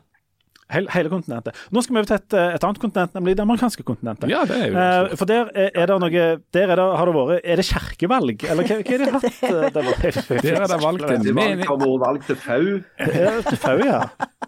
Hele, 0.73 0.89
hele 0.93 1.09
kontinentet. 1.13 1.55
Nå 1.71 1.83
skal 1.85 1.93
vi 1.95 1.99
over 2.01 2.09
til 2.09 2.17
et, 2.17 2.33
eh, 2.39 2.55
et 2.57 2.63
annet 2.67 2.79
kontinent, 2.81 3.13
nemlig 3.17 3.35
det 3.37 3.43
amerikanske 3.45 3.83
kontinentet. 3.87 4.29
Ja, 4.33 4.43
det 4.49 4.57
er 4.57 4.67
jo 4.67 4.77
Eh, 4.83 5.15
for 5.19 5.29
der 5.29 5.51
er, 5.53 5.69
er 5.83 5.85
det 5.91 5.99
noe 6.01 6.23
Der 6.53 6.67
er 6.73 6.75
det, 6.81 6.87
har 6.99 7.05
det 7.09 7.15
vært 7.15 7.41
Er 7.53 7.55
det 7.61 7.65
kirkevalg, 7.69 8.43
eller 8.49 8.63
hva, 8.69 8.77
hva 8.81 8.93
er 8.93 9.03
det 9.03 9.11
hatt? 9.13 9.43
eh, 9.43 9.69
Der, 9.69 9.81
var- 9.87 10.41
Der 10.43 10.61
er 10.63 10.67
det 10.73 10.81
valgt 10.83 11.09
en 11.09 11.23
Det 11.23 11.33
var, 11.35 11.41
mening. 11.43 11.65
har 11.67 11.77
vært 11.83 12.03
valg 12.07 12.25
til 12.27 12.35
FAU. 12.43 12.69
Ja, 13.13 13.33
til 13.49 13.57
FAU, 13.57 13.77
ja. 13.85 14.01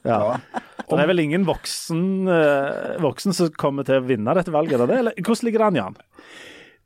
ja. 0.05 0.19
Det 0.85 0.99
er 1.01 1.07
vel 1.09 1.19
ingen 1.23 1.45
voksen, 1.47 2.01
eh, 2.29 2.97
voksen 3.01 3.33
som 3.33 3.49
kommer 3.57 3.83
til 3.87 3.97
å 4.01 4.05
vinne 4.05 4.33
dette 4.37 4.51
valget, 4.53 4.79
er 4.81 4.85
det? 4.91 4.97
Eller 5.01 5.13
hvordan 5.21 5.47
ligger 5.47 5.63
det 5.63 5.67
an, 5.71 5.79
Jan? 5.81 5.95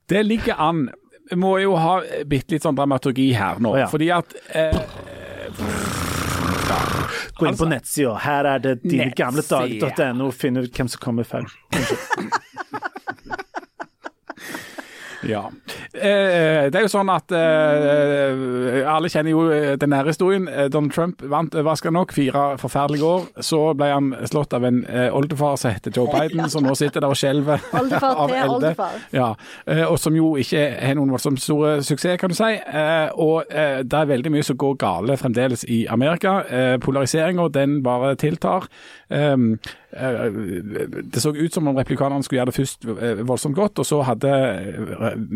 Det 0.09 0.21
ligger 0.25 0.55
an. 0.59 0.85
Vi 1.29 1.35
må 1.37 1.57
jo 1.61 1.75
ha 1.77 1.99
bitte 2.25 2.55
litt 2.55 2.63
sånn 2.65 2.77
dramaturgi 2.79 3.33
her 3.37 3.59
nå. 3.61 3.75
Ja. 3.77 3.87
Fordi 3.91 4.07
at 4.15 4.31
eh, 4.55 4.71
ja. 6.69 6.79
Gå 7.39 7.47
inn 7.47 7.55
på 7.57 7.63
Altså- 7.65 7.69
nettsida. 7.71 8.13
Her 8.23 8.45
er 8.53 8.59
det 8.59 8.75
dine 8.83 9.09
gamle 9.15 9.41
dager.no. 9.47 10.31
Finn 10.35 10.57
ut 10.59 10.71
hvem 10.75 10.87
som 10.91 10.99
kommer 11.03 11.23
feil. 11.27 11.47
Ja. 15.21 15.51
Eh, 15.99 16.69
det 16.71 16.79
er 16.79 16.85
jo 16.85 16.91
sånn 16.91 17.09
at 17.13 17.31
eh, 17.35 18.85
alle 18.89 19.09
kjenner 19.11 19.31
jo 19.33 19.41
eh, 19.51 19.73
den 19.79 19.91
nære 19.93 20.13
historien. 20.13 20.47
Eh, 20.47 20.67
Donald 20.71 20.93
Trump 20.95 21.21
vant 21.31 21.55
overraskende 21.55 21.97
nok 21.99 22.13
fire 22.15 22.43
forferdelige 22.61 23.05
år. 23.05 23.27
Så 23.45 23.59
ble 23.77 23.89
han 23.91 24.11
slått 24.29 24.53
av 24.57 24.65
en 24.67 24.81
eh, 24.87 25.09
oldefar 25.15 25.57
som 25.59 25.73
heter 25.75 25.93
Joe 25.95 26.09
Biden, 26.15 26.45
som 26.51 26.65
nå 26.65 26.75
sitter 26.79 27.03
der 27.03 27.11
og 27.13 27.19
skjelver 27.19 27.63
av 28.23 28.33
elde. 28.35 28.73
Ja, 29.15 29.31
eh, 29.65 29.83
og 29.89 29.97
som 30.01 30.15
jo 30.17 30.33
ikke 30.41 30.63
har 30.79 30.97
noen 30.99 31.11
voldsomt 31.13 31.41
store 31.43 31.77
suksess, 31.85 32.19
kan 32.21 32.31
du 32.33 32.37
si. 32.37 32.51
Eh, 32.55 33.09
Og 33.19 33.49
eh, 33.51 33.81
det 33.83 33.99
er 33.99 34.09
veldig 34.13 34.31
mye 34.33 34.45
som 34.45 34.57
går 34.59 34.77
gale 34.81 35.17
fremdeles 35.19 35.65
i 35.67 35.83
Amerika. 35.91 36.39
Eh, 36.47 36.75
Polariseringa, 36.83 37.49
den 37.53 37.79
bare 37.85 38.15
tiltar. 38.19 38.67
Um, 39.09 39.57
eh, 39.89 40.25
Det 41.09 41.21
så 41.21 41.33
ut 41.33 41.53
som 41.53 41.67
om 41.67 41.77
replikanerne 41.77 42.23
skulle 42.23 42.41
gjøre 42.41 42.51
det 42.51 42.57
først 42.59 42.85
eh, 42.85 43.23
voldsomt 43.25 43.57
godt, 43.57 43.81
og 43.81 43.85
så 43.85 44.03
hadde 44.05 44.33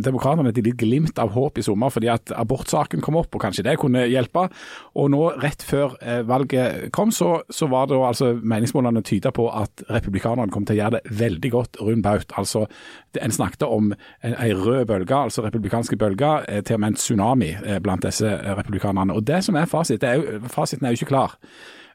demokraterne 0.03 0.23
demokratene 0.23 0.49
et 0.49 0.59
lite 0.59 0.77
glimt 0.77 1.19
av 1.19 1.33
håp 1.33 1.57
i 1.57 1.65
sommer 1.65 1.91
fordi 1.93 2.09
at 2.11 2.31
abortsaken 2.35 3.01
kom 3.03 3.17
opp, 3.19 3.33
og 3.35 3.41
kanskje 3.41 3.65
det 3.67 3.77
kunne 3.81 4.05
hjelpe. 4.09 4.47
Og 4.99 5.09
nå, 5.13 5.21
rett 5.43 5.63
før 5.63 5.97
eh, 6.01 6.21
valget 6.27 6.91
kom, 6.95 7.11
så, 7.11 7.41
så 7.49 7.67
var 7.71 7.87
det 7.87 7.99
altså 7.99 8.33
meningsmålene 8.41 9.03
tyda 9.03 9.31
på 9.31 9.49
at 9.49 9.85
republikanerne 9.89 10.51
kom 10.53 10.65
til 10.65 10.77
å 10.77 10.81
gjøre 10.81 10.99
det 10.99 11.17
veldig 11.19 11.53
godt 11.53 11.81
rundt 11.81 12.03
baut. 12.03 12.33
Altså, 12.37 12.65
en 13.21 13.31
snakket 13.35 13.67
om 13.67 13.93
en 14.23 14.65
rød 14.65 14.85
bølge, 14.89 15.15
altså 15.15 15.45
republikanske 15.45 15.97
bølger, 15.97 16.45
eh, 16.47 16.63
til 16.63 16.77
og 16.77 16.83
med 16.83 16.93
en 16.93 16.99
tsunami 16.99 17.53
eh, 17.63 17.79
blant 17.83 18.03
disse 18.05 18.27
eh, 18.27 18.57
republikanerne. 18.57 19.13
Og 19.13 19.27
det 19.27 19.43
som 19.45 19.55
er 19.59 19.69
fasit, 19.69 20.03
er 20.03 20.43
fasiten 20.51 20.85
er 20.85 20.93
jo 20.93 21.03
ikke 21.03 21.13
klar. 21.13 21.37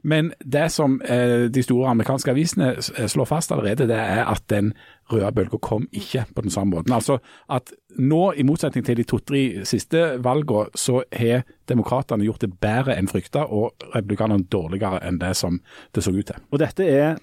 Men 0.03 0.33
det 0.45 0.69
som 0.73 1.01
eh, 1.03 1.49
de 1.51 1.63
store 1.63 1.91
amerikanske 1.91 2.31
avisene 2.31 2.71
eh, 2.77 3.09
slår 3.11 3.29
fast 3.31 3.53
allerede, 3.53 3.89
det 3.91 3.99
er 3.99 4.25
at 4.31 4.45
den 4.53 4.73
røde 5.13 5.33
bølga 5.35 5.59
kom 5.65 5.89
ikke 5.93 6.27
på 6.35 6.45
den 6.45 6.53
samme 6.55 6.77
måten. 6.77 6.95
Altså 6.95 7.19
at 7.51 7.73
nå, 7.99 8.33
i 8.37 8.45
motsetning 8.47 8.85
til 8.87 9.01
de 9.01 9.07
to-tre 9.09 9.43
siste 9.69 10.05
valgene, 10.25 10.69
så 10.79 11.03
har 11.13 11.45
demokratene 11.69 12.25
gjort 12.29 12.45
det 12.45 12.53
bedre 12.63 12.95
enn 12.99 13.11
frykta, 13.11 13.47
og 13.49 13.75
republikanerne 13.95 14.47
dårligere 14.53 15.03
enn 15.09 15.19
det 15.23 15.35
som 15.37 15.61
det 15.95 16.05
så 16.05 16.15
ut 16.15 16.27
til. 16.31 16.43
Og 16.53 16.63
dette 16.63 16.87
er 16.87 17.17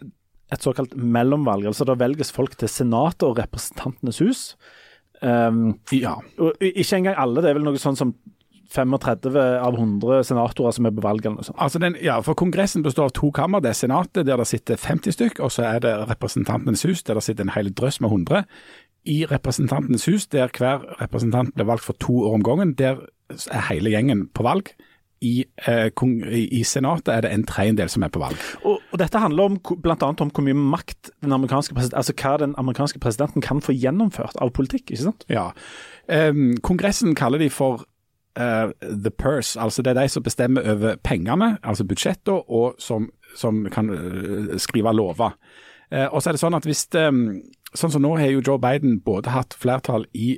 et 0.54 0.62
såkalt 0.62 0.94
mellomvalg. 0.96 1.66
Altså 1.66 1.86
Da 1.88 1.96
velges 1.98 2.32
folk 2.32 2.58
til 2.60 2.70
Senatet 2.70 3.24
og 3.24 3.40
Representantenes 3.40 4.20
hus. 4.22 4.44
Um, 5.22 5.80
Ja. 5.92 6.18
og 6.38 6.54
ikke 6.60 6.98
engang 6.98 7.16
alle. 7.18 7.42
Det 7.42 7.50
er 7.50 7.58
vel 7.58 7.64
noe 7.64 7.80
sånn 7.82 7.98
som 7.98 8.14
35 8.72 9.36
av 9.36 9.76
100 9.78 10.24
senatorer 10.30 10.76
som 10.76 10.88
er 10.88 10.96
på 10.96 11.04
valg 11.06 11.26
eller 11.26 11.38
noe 11.40 11.48
sånt. 11.48 11.60
Altså 11.62 11.82
den, 11.82 11.98
ja, 12.04 12.18
for 12.26 12.38
Kongressen 12.40 12.86
består 12.86 13.10
av 13.10 13.16
to 13.18 13.32
kammer. 13.36 13.64
Det 13.64 13.72
er 13.72 13.80
Senatet, 13.80 14.26
der 14.28 14.42
det 14.42 14.48
sitter 14.50 14.80
50 14.82 15.18
stykk, 15.18 15.44
og 15.46 15.54
så 15.54 15.68
er 15.70 15.84
det 15.86 15.94
Representantenes 16.10 16.86
hus, 16.88 17.04
der 17.04 17.20
det 17.20 17.26
sitter 17.28 17.48
en 17.48 17.56
hel 17.56 17.72
drøss 17.76 18.02
med 18.02 18.12
100. 18.12 18.44
I 19.06 19.20
Representantenes 19.30 20.08
hus, 20.10 20.28
der 20.34 20.50
hver 20.50 20.82
representant 21.02 21.54
blir 21.54 21.68
valgt 21.70 21.86
for 21.86 21.98
to 22.02 22.26
år 22.26 22.40
om 22.40 22.44
gangen, 22.44 22.74
der 22.74 23.06
er 23.30 23.68
hele 23.70 23.94
gjengen 23.94 24.28
på 24.34 24.46
valg. 24.46 24.74
I, 25.22 25.46
eh, 25.68 25.90
i, 26.52 26.62
Senatet 26.68 27.10
er 27.14 27.24
det 27.24 27.32
en 27.34 27.46
tredjedel 27.48 27.90
som 27.90 28.04
er 28.04 28.12
på 28.14 28.20
valg. 28.22 28.42
Og, 28.68 28.82
og 28.92 29.00
Dette 29.00 29.22
handler 29.22 29.50
om, 29.50 29.56
bl.a. 29.82 29.96
om 29.96 30.30
hvor 30.30 30.46
mye 30.46 30.58
makt 30.58 31.10
den 31.24 31.34
amerikanske 31.34 31.74
altså 31.78 32.14
hva 32.20 32.36
den 32.42 32.54
amerikanske 32.62 33.00
presidenten 33.02 33.42
kan 33.42 33.62
få 33.64 33.74
gjennomført 33.74 34.38
av 34.44 34.52
politikk. 34.54 34.92
ikke 34.92 35.06
sant? 35.08 35.26
Ja. 35.32 35.52
Eh, 36.12 36.34
kongressen 36.66 37.16
kaller 37.18 37.42
de 37.42 37.50
for 37.50 37.86
eh, 38.38 38.72
the 38.82 39.12
purse, 39.12 39.60
altså 39.60 39.82
det 39.82 39.94
er 39.94 40.02
de 40.02 40.10
som 40.10 40.24
bestemmer 40.24 40.72
over 40.72 40.96
pengene, 41.04 41.58
altså 41.64 41.86
budsjettet, 41.88 42.34
og 42.48 42.76
som, 42.80 43.10
som 43.36 43.66
kan 43.72 43.90
uh, 43.90 44.58
skrive 44.58 44.94
lover. 44.94 45.38
Uh, 45.92 46.08
og 46.12 46.22
så 46.22 46.30
er 46.30 46.38
det 46.38 46.42
sånn 46.44 46.58
at 46.58 46.66
hvis 46.68 46.88
um, 46.98 47.28
Sånn 47.76 47.92
som 47.92 48.06
nå 48.06 48.14
har 48.16 48.30
jo 48.32 48.40
Joe 48.40 48.60
Biden 48.62 49.02
både 49.04 49.34
hatt 49.34 49.52
flertall 49.60 50.06
i 50.16 50.38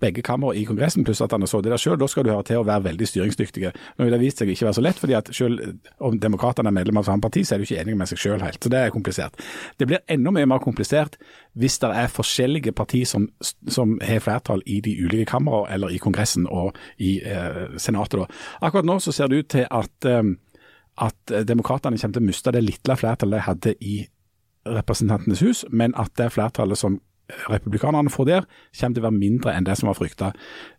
begge 0.00 0.22
kammer 0.22 0.52
i 0.52 0.64
Kongressen, 0.68 1.04
pluss 1.04 1.20
at 1.24 1.32
han 1.32 1.42
har 1.42 1.48
sittet 1.48 1.72
der 1.72 1.80
selv, 1.80 1.98
da 2.00 2.08
skal 2.10 2.26
du 2.26 2.30
høre 2.32 2.44
til 2.44 2.60
å 2.60 2.66
være 2.66 2.84
veldig 2.90 3.06
styringsdyktige. 3.08 3.72
Nå 3.96 4.04
vil 4.04 4.14
det 4.14 4.20
vist 4.20 4.42
seg 4.42 4.50
ikke 4.52 4.66
være 4.68 4.76
så 4.76 4.84
lett, 4.84 5.00
fordi 5.00 5.16
at 5.16 5.30
selv 5.34 5.62
om 6.04 6.18
demokratene 6.20 6.68
er 6.68 6.76
medlem 6.76 7.00
av 7.00 7.06
samme 7.08 7.24
parti, 7.24 7.44
så 7.46 7.54
er 7.54 7.62
de 7.62 7.68
ikke 7.68 7.78
enige 7.80 8.00
med 8.00 8.10
seg 8.10 8.20
selv 8.20 8.44
helt. 8.44 8.60
Så 8.62 8.72
det 8.72 8.82
er 8.82 8.92
komplisert. 8.94 9.40
Det 9.80 9.88
blir 9.88 10.02
enda 10.12 10.34
mye 10.34 10.50
mer 10.50 10.60
komplisert 10.64 11.16
hvis 11.58 11.78
det 11.82 11.92
er 12.02 12.12
forskjellige 12.12 12.74
partier 12.76 13.08
som, 13.08 13.30
som 13.68 13.96
har 14.04 14.20
flertall 14.24 14.62
i 14.66 14.82
de 14.84 14.92
ulike 15.00 15.30
kamrene, 15.32 15.64
eller 15.72 15.94
i 15.94 16.02
Kongressen 16.02 16.44
og 16.52 16.76
i 17.00 17.18
eh, 17.24 17.64
Senatet. 17.80 18.20
Da. 18.20 18.42
Akkurat 18.68 18.86
nå 18.86 18.98
så 19.00 19.14
ser 19.14 19.32
det 19.32 19.40
ut 19.40 19.50
til 19.56 19.66
at, 19.70 19.96
eh, 20.04 20.22
at 21.08 21.34
demokratene 21.48 21.98
kommer 21.98 22.18
til 22.20 22.26
å 22.26 22.28
miste 22.28 22.52
det 22.54 22.64
lille 22.66 23.00
flertallet 23.00 23.38
de 23.38 23.46
hadde 23.48 23.74
i 23.80 23.98
Representantenes 24.68 25.40
hus, 25.40 25.64
men 25.70 25.94
at 25.96 26.12
det 26.18 26.32
flertallet 26.34 26.76
som 26.76 26.98
republikanerne 27.48 28.12
får 28.12 28.28
der, 28.28 28.48
kommer 28.80 28.96
til 28.96 29.04
å 29.04 29.08
være 29.08 29.18
mindre 29.18 29.54
enn 29.54 29.68
det 29.68 29.76
som 29.78 29.90
var 29.90 29.98
frykta. 29.98 30.32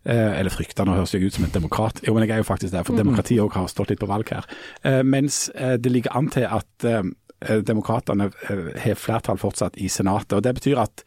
Eh, 0.04 0.38
eller 0.40 0.54
frykta, 0.54 0.86
nå 0.86 0.98
høres 0.98 1.14
jeg 1.14 1.26
ut 1.26 1.38
som 1.38 1.46
en 1.46 1.54
demokrat. 1.54 2.02
Jo, 2.06 2.14
men 2.16 2.26
jeg 2.26 2.38
er 2.38 2.44
jo 2.44 2.50
faktisk 2.50 2.74
der, 2.74 2.86
for 2.86 2.98
demokratiet 2.98 3.42
òg 3.44 3.56
har 3.58 3.70
stått 3.70 3.92
litt 3.92 4.02
på 4.02 4.10
valg 4.10 4.30
her. 4.34 4.48
Eh, 4.82 5.02
mens 5.06 5.48
eh, 5.54 5.76
det 5.80 5.92
ligger 5.92 6.16
an 6.18 6.30
til 6.32 6.48
at 6.48 6.88
eh, 6.88 7.02
demokratene 7.40 8.30
eh, 8.50 8.64
har 8.82 8.98
flertall 8.98 9.38
fortsatt 9.40 9.78
i 9.80 9.88
Senatet. 9.88 10.36
og 10.36 10.42
Det 10.44 10.54
betyr 10.58 10.80
at, 10.82 11.04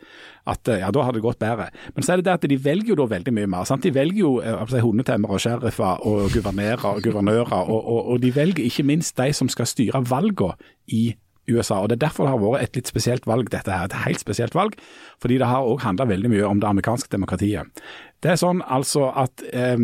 at 0.50 0.68
eh, 0.68 0.82
ja, 0.82 0.92
da 0.92 1.04
har 1.06 1.14
det 1.14 1.22
gått 1.26 1.42
bedre. 1.44 1.70
Men 1.96 2.06
så 2.06 2.14
er 2.14 2.22
det 2.22 2.26
det 2.30 2.38
at 2.38 2.48
de 2.50 2.58
velger 2.64 2.94
jo 2.94 3.00
da 3.04 3.10
veldig 3.12 3.34
mye 3.36 3.50
mer. 3.52 3.68
Sant? 3.70 3.86
De 3.86 3.94
velger 3.94 4.24
jo 4.24 4.38
eh, 4.42 4.56
altså, 4.56 4.82
hundetemmere 4.82 5.38
og 5.38 5.44
sheriffer 5.44 6.08
og 6.08 6.32
guvernører 6.34 6.88
og 6.96 7.04
guvernører, 7.06 7.60
og, 7.68 7.82
og, 7.82 8.08
og 8.16 8.24
de 8.24 8.34
velger 8.36 8.66
ikke 8.66 8.88
minst 8.88 9.18
de 9.18 9.30
som 9.34 9.52
skal 9.52 9.70
styre 9.70 10.04
valgene 10.10 10.58
i 10.88 11.14
USA. 11.48 11.82
og 11.82 11.90
Det 11.90 11.98
er 11.98 12.08
derfor 12.08 12.26
det 12.26 12.34
har 12.34 12.42
vært 12.44 12.64
et 12.64 12.80
litt 12.80 12.90
spesielt 12.92 13.28
valg, 13.28 13.50
dette 13.52 13.72
her. 13.72 13.86
Et 13.86 14.00
helt 14.06 14.20
spesielt 14.20 14.56
valg, 14.56 14.78
fordi 15.22 15.38
det 15.42 15.50
har 15.50 15.68
òg 15.68 15.84
handla 15.84 16.08
veldig 16.10 16.32
mye 16.32 16.48
om 16.48 16.60
det 16.60 16.70
amerikanske 16.70 17.12
demokratiet. 17.12 17.84
Det 18.24 18.32
er 18.32 18.40
sånn 18.40 18.62
altså 18.72 19.10
at 19.20 19.44
eh, 19.52 19.76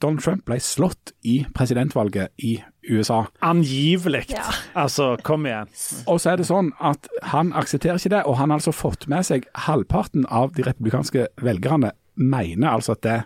Donald 0.00 0.22
Trump 0.24 0.46
ble 0.48 0.56
slått 0.64 1.12
i 1.28 1.42
presidentvalget 1.54 2.32
i 2.38 2.56
USA. 2.88 3.26
Angivelig. 3.44 4.24
Ja. 4.32 4.46
Altså, 4.74 5.12
kom 5.22 5.44
igjen. 5.46 5.68
Og 6.08 6.22
så 6.22 6.32
er 6.32 6.40
det 6.40 6.48
sånn 6.48 6.72
at 6.80 7.10
han 7.34 7.52
aksepterer 7.52 8.00
ikke 8.00 8.14
det, 8.16 8.22
og 8.24 8.38
han 8.40 8.48
har 8.48 8.62
altså 8.62 8.72
fått 8.72 9.04
med 9.12 9.28
seg 9.28 9.44
halvparten 9.66 10.24
av 10.32 10.54
de 10.56 10.64
republikanske 10.66 11.28
velgerne 11.44 11.92
mener 12.20 12.72
altså 12.72 12.96
at 12.96 13.04
det 13.04 13.18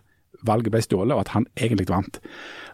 valget 0.44 0.74
ble 0.74 0.82
stjålet, 0.84 1.14
og 1.14 1.24
at 1.24 1.32
han 1.36 1.46
egentlig 1.57 1.88
vant. 1.88 2.20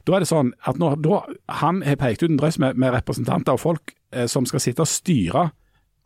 Da 0.09 0.17
er 0.17 0.25
det 0.25 0.31
sånn 0.31 0.53
at 0.67 0.81
når 0.81 0.99
da, 1.05 1.23
han 1.61 1.85
har 1.87 2.01
pekt 2.01 2.25
ut 2.25 2.33
en 2.33 2.41
drøss 2.41 2.59
med, 2.63 2.81
med 2.81 2.95
representanter 2.97 3.55
og 3.57 3.63
folk 3.63 3.95
som 4.27 4.47
skal 4.49 4.63
sitte 4.63 4.83
og 4.83 4.91
styre 4.91 5.51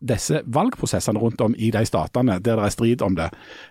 disse 0.03 0.41
valgprosessene 0.45 1.19
rundt 1.19 1.41
om 1.41 1.55
i 1.57 1.71
de 1.73 1.81
statene 1.87 2.37
der 2.43 2.59
det 2.59 2.65
er 2.67 2.73
strid 2.73 3.03
om 3.05 3.15
det, 3.17 3.29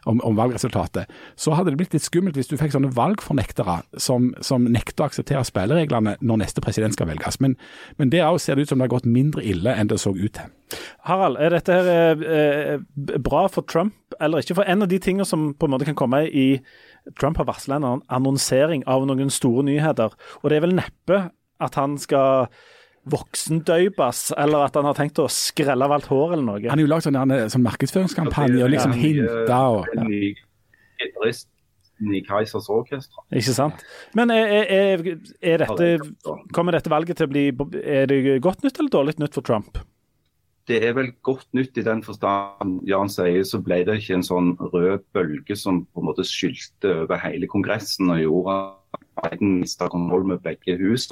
om, 0.09 0.21
om 0.25 0.37
valgresultatet, 0.39 1.11
så 1.37 1.55
hadde 1.55 1.73
det 1.73 1.81
blitt 1.83 1.97
litt 1.97 2.07
skummelt 2.07 2.39
hvis 2.39 2.51
du 2.51 2.57
fikk 2.61 2.75
sånne 2.75 2.93
valgfornektere 2.97 3.81
som, 4.01 4.33
som 4.45 4.65
nekter 4.65 5.05
å 5.05 5.11
akseptere 5.11 5.45
spillereglene 5.47 6.17
når 6.21 6.43
neste 6.43 6.65
president 6.65 6.97
skal 6.97 7.11
velges. 7.13 7.39
Men, 7.45 7.59
men 8.01 8.13
det 8.13 8.25
òg 8.25 8.41
ser 8.43 8.57
det 8.57 8.67
ut 8.67 8.73
som 8.73 8.81
det 8.81 8.89
har 8.89 8.97
gått 8.97 9.09
mindre 9.09 9.45
ille 9.45 9.75
enn 9.75 9.91
det 9.93 10.01
så 10.03 10.15
ut 10.17 10.33
til. 10.39 10.51
Harald, 11.07 11.39
er 11.39 11.55
dette 11.55 11.77
her 11.77 11.93
eh, 11.93 12.25
eh, 12.75 13.19
bra 13.23 13.45
for 13.53 13.67
Trump 13.69 14.17
eller 14.19 14.43
ikke? 14.43 14.57
For 14.59 14.67
en 14.67 14.83
av 14.87 14.91
de 14.91 14.99
tingene 15.03 15.29
som 15.29 15.53
på 15.55 15.69
en 15.69 15.77
måte 15.77 15.87
kan 15.87 15.99
komme 15.99 16.25
i 16.27 16.49
Trump 17.21 17.39
har 17.39 17.47
varsla 17.47 17.79
en 17.79 18.05
annonsering 18.09 18.87
av 18.91 19.05
noen 19.07 19.31
store 19.31 19.67
nyheter, 19.69 20.15
og 20.41 20.51
det 20.51 20.57
er 20.57 20.65
vel 20.65 20.79
neppe 20.79 21.27
at 21.63 21.77
han 21.79 21.99
skal 22.01 22.49
voksendøypes, 23.11 24.33
eller 24.41 24.65
at 24.67 24.77
han 24.79 24.89
har 24.89 24.97
tenkt 24.99 25.21
å 25.23 25.29
skrelle 25.33 25.85
av 25.87 25.93
alt 25.97 26.07
hår 26.11 26.37
eller 26.37 26.47
noe. 26.47 26.63
Han 26.65 26.79
har 26.79 26.85
jo 26.85 26.91
lagd 26.91 27.07
sånn, 27.07 27.19
der- 27.29 27.51
sånn 27.53 27.67
markedsføringskampanje 27.67 28.65
og 28.65 28.71
liksom 28.73 28.95
hinta 28.97 29.61
og 29.79 29.89
ja. 29.95 31.33
I 32.05 32.21
Kaisers 32.27 32.67
Orkester. 32.69 33.23
Ikke 33.31 33.55
sant? 33.55 33.83
Men 34.19 34.33
er, 34.35 34.49
er, 34.67 35.03
er, 35.41 35.63
dette, 35.63 35.91
kommer 36.53 36.75
dette 36.75 36.91
valget 36.91 37.21
til 37.21 37.29
å 37.29 37.31
bli 37.31 37.45
Er 37.81 38.09
det 38.11 38.41
godt 38.43 38.65
nytt 38.65 38.81
eller 38.81 38.91
dårlig 38.91 39.15
nytt 39.23 39.37
for 39.39 39.47
Trump? 39.47 39.79
Det 40.67 40.81
er 40.83 40.95
vel 40.97 41.13
godt 41.23 41.47
nytt 41.53 41.77
i 41.79 41.85
den 41.85 42.01
forstand 42.03 42.81
Jan 42.89 43.11
sier, 43.13 43.45
så 43.45 43.61
ble 43.63 43.83
det 43.85 43.99
ikke 44.01 44.17
en 44.17 44.27
sånn 44.27 44.55
rød 44.73 45.05
bølge 45.15 45.57
som 45.61 45.83
på 45.85 46.01
en 46.03 46.09
måte 46.09 46.25
skylte 46.27 47.05
over 47.05 47.21
hele 47.21 47.49
Kongressen 47.53 48.11
og 48.11 48.23
gjorde 48.23 48.57
at 48.97 49.05
Biden 49.21 49.59
mistet 49.61 49.93
kontroll 49.93 50.25
med 50.33 50.41
begge 50.45 50.79
hus. 50.81 51.07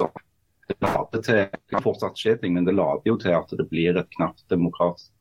Det 0.69 0.79
later 0.79 1.23
til, 1.23 1.39
det 1.51 1.73
kan 1.73 1.83
fortsatt 1.83 2.19
skje 2.19 2.37
ting, 2.39 2.55
men 2.55 2.67
det 2.67 2.75
later 2.77 3.09
jo 3.11 3.17
til 3.19 3.35
at 3.35 3.51
det 3.51 3.65
blir 3.71 3.99
et 3.99 4.11
knapt 4.15 4.45
demokratisk. 4.51 5.11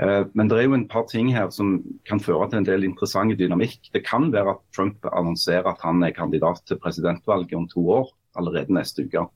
Eh, 0.00 0.26
Men 0.32 0.48
det 0.48 0.58
er 0.58 0.66
jo 0.66 0.76
en 0.76 0.88
par 0.88 1.06
ting 1.10 1.32
her 1.34 1.50
som 1.50 1.78
kan 2.08 2.20
føre 2.22 2.48
til 2.50 2.60
en 2.60 2.68
del 2.68 2.86
interessante 2.86 3.36
dynamikk. 3.38 3.90
Det 3.92 4.04
kan 4.06 4.30
være 4.32 4.56
at 4.56 4.62
Trump 4.76 5.04
annonserer 5.12 5.68
at 5.72 5.82
han 5.84 6.04
er 6.04 6.16
kandidat 6.16 6.62
til 6.66 6.80
presidentvalget 6.80 7.56
om 7.58 7.68
to 7.68 7.84
år, 8.00 8.12
allerede 8.36 8.74
neste 8.76 9.06
uke. 9.06 9.26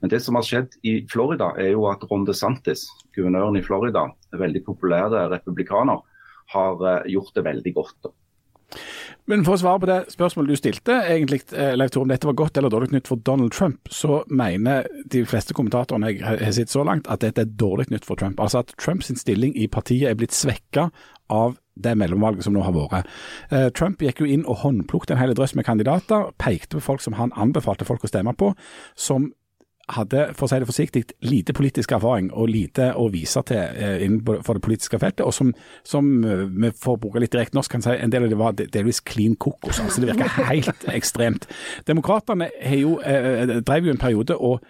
Men 0.00 0.12
det 0.12 0.22
som 0.24 0.38
har 0.38 0.46
skjedd 0.46 0.78
i 0.88 1.00
Florida, 1.12 1.52
er 1.60 1.74
jo 1.74 1.84
at 1.90 2.04
Ron 2.10 2.24
DeSantis, 2.24 2.86
guvernøren 3.16 3.58
i 3.60 3.64
Florida, 3.64 4.06
veldig 4.32 4.64
populær 4.64 5.12
republikaner, 5.32 6.00
har 6.54 6.86
eh, 6.88 7.12
gjort 7.14 7.36
det 7.36 7.46
veldig 7.46 7.74
godt. 7.76 8.12
Men 9.30 9.44
for 9.46 9.54
å 9.54 9.60
svare 9.60 9.78
på 9.78 9.86
det 9.86 9.98
spørsmålet 10.10 10.50
du 10.50 10.58
stilte, 10.58 10.94
egentlig, 11.06 11.44
eh, 11.54 11.76
Leif 11.76 11.92
Tore, 11.94 12.02
om 12.02 12.10
dette 12.10 12.26
var 12.26 12.34
godt 12.34 12.58
eller 12.58 12.72
dårlig 12.72 12.90
nytt 12.90 13.06
for 13.06 13.16
Donald 13.16 13.52
Trump, 13.54 13.88
så 13.88 14.24
mener 14.26 14.88
de 15.06 15.22
fleste 15.24 15.54
kommentatorene 15.54 16.10
jeg 16.10 16.24
har 16.26 16.52
sett 16.52 16.72
så 16.72 16.82
langt 16.84 17.06
at 17.06 17.22
dette 17.22 17.44
er 17.44 17.44
dårlig 17.54 17.90
nytt 17.90 18.04
for 18.04 18.18
Trump. 18.18 18.40
Altså 18.40 18.64
at 18.64 18.74
Trumps 18.76 19.12
stilling 19.20 19.54
i 19.54 19.68
partiet 19.70 20.10
er 20.10 20.18
blitt 20.18 20.34
svekka 20.34 20.90
av 21.30 21.56
det 21.78 21.94
mellomvalget 21.96 22.44
som 22.44 22.56
nå 22.56 22.64
har 22.66 22.74
vært. 22.74 23.06
Eh, 23.54 23.68
Trump 23.70 24.02
gikk 24.02 24.20
jo 24.20 24.26
inn 24.26 24.44
og 24.46 24.64
håndplukket 24.64 25.14
en 25.14 25.22
hel 25.22 25.34
drøss 25.34 25.54
med 25.54 25.64
kandidater, 25.64 26.32
pekte 26.42 26.76
på 26.76 26.82
folk 26.82 27.00
som 27.00 27.14
han 27.14 27.30
anbefalte 27.38 27.86
folk 27.86 28.02
å 28.02 28.10
stemme 28.10 28.34
på, 28.34 28.50
som 28.98 29.30
hadde 29.96 30.26
for 30.38 30.46
å 30.46 30.50
si 30.50 30.58
det 30.60 30.68
forsiktig, 30.68 31.02
lite 31.26 31.54
politisk 31.56 31.92
erfaring 31.96 32.30
og 32.32 32.50
lite 32.50 32.90
å 32.98 33.08
vise 33.12 33.42
til 33.48 33.60
eh, 33.60 34.04
innenfor 34.06 34.58
det 34.58 34.64
politiske 34.64 35.00
feltet, 35.02 35.24
og 35.26 35.34
som, 35.34 35.52
som 35.86 36.10
eh, 36.24 36.44
vi 36.48 36.72
får 36.76 36.98
bruke 37.02 37.22
litt 37.22 37.34
direkte 37.34 37.58
norsk 37.58 37.76
kan 37.76 37.84
si, 37.84 37.94
en 37.96 38.12
del 38.12 38.26
av 38.26 38.32
det 38.32 38.40
var 38.40 38.58
delvis 38.60 39.02
clean 39.06 39.36
kokos. 39.40 39.80
altså 39.82 40.02
Det 40.02 40.12
virker 40.12 40.50
helt 40.52 40.86
ekstremt. 40.92 41.48
Demokratene 41.88 42.50
jo, 42.76 42.98
eh, 43.00 43.58
drev 43.60 43.88
jo 43.88 43.96
en 43.96 44.02
periode 44.02 44.36
og 44.36 44.60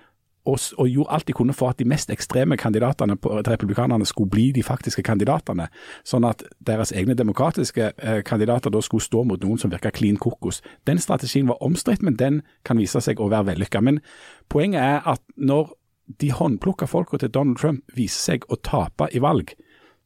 og, 0.44 0.58
og, 0.78 0.88
gjorde 0.88 1.10
alt 1.12 1.26
de 1.28 1.34
kunne 1.36 1.54
for 1.56 1.70
at 1.70 1.78
de 1.78 1.84
mest 1.88 2.10
ekstreme 2.10 2.56
kandidatene 2.56 3.16
på, 3.16 3.32
til 3.42 3.52
republikanerne 3.52 4.06
skulle 4.08 4.30
bli 4.30 4.46
de 4.56 4.62
faktiske 4.64 5.02
kandidatene. 5.04 5.68
Sånn 6.04 6.24
at 6.24 6.44
deres 6.66 6.94
egne 6.96 7.14
demokratiske 7.18 7.90
eh, 7.96 8.22
kandidater 8.26 8.72
da 8.72 8.80
skulle 8.84 9.04
stå 9.04 9.24
mot 9.28 9.42
noen 9.44 9.60
som 9.60 9.72
virka 9.72 9.92
klin 9.92 10.16
kokos. 10.20 10.62
Den 10.88 10.98
strategien 10.98 11.50
var 11.50 11.60
omstridt, 11.64 12.02
men 12.02 12.16
den 12.16 12.40
kan 12.64 12.80
vise 12.80 13.02
seg 13.04 13.20
å 13.20 13.28
være 13.28 13.52
vellykka. 13.52 13.82
Men 13.84 14.00
poenget 14.48 14.80
er 14.80 15.12
at 15.12 15.22
når 15.36 15.74
de 16.20 16.32
håndplukka 16.34 16.88
folka 16.90 17.20
til 17.20 17.30
Donald 17.30 17.60
Trump 17.60 17.84
viser 17.94 18.32
seg 18.32 18.48
å 18.48 18.58
tape 18.64 19.10
i 19.14 19.22
valg, 19.22 19.52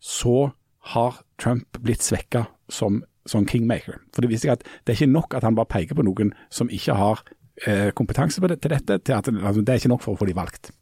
så 0.02 0.50
har 0.94 1.22
Trump 1.40 1.78
blitt 1.80 2.04
svekka 2.04 2.44
som, 2.68 3.02
som 3.24 3.46
kingmaker. 3.48 4.02
For 4.12 4.24
det 4.24 4.34
viser 4.34 4.50
seg 4.50 4.58
at 4.58 4.66
det 4.84 4.92
er 4.92 5.00
ikke 5.00 5.14
nok 5.14 5.38
at 5.38 5.46
han 5.46 5.56
bare 5.56 5.70
peker 5.70 5.96
på 5.96 6.04
noen 6.04 6.34
som 6.52 6.68
ikke 6.68 6.98
har 6.98 7.24
Eh, 7.62 7.92
kompetanse 7.94 8.42
til 8.42 8.72
dette, 8.72 8.98
til 8.98 9.14
at 9.14 9.28
altså, 9.30 9.62
det 9.62 9.70
er 9.70 9.78
ikke 9.78 9.92
nok 9.92 10.02
for 10.02 10.16
å 10.16 10.18
få 10.18 10.26
de 10.26 10.34
valgt. 10.34 10.72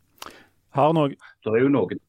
Har 0.73 0.95
noe... 0.97 1.13
Det 1.45 1.53
er 1.53 1.67
jo 1.67 1.73
noen 1.73 2.01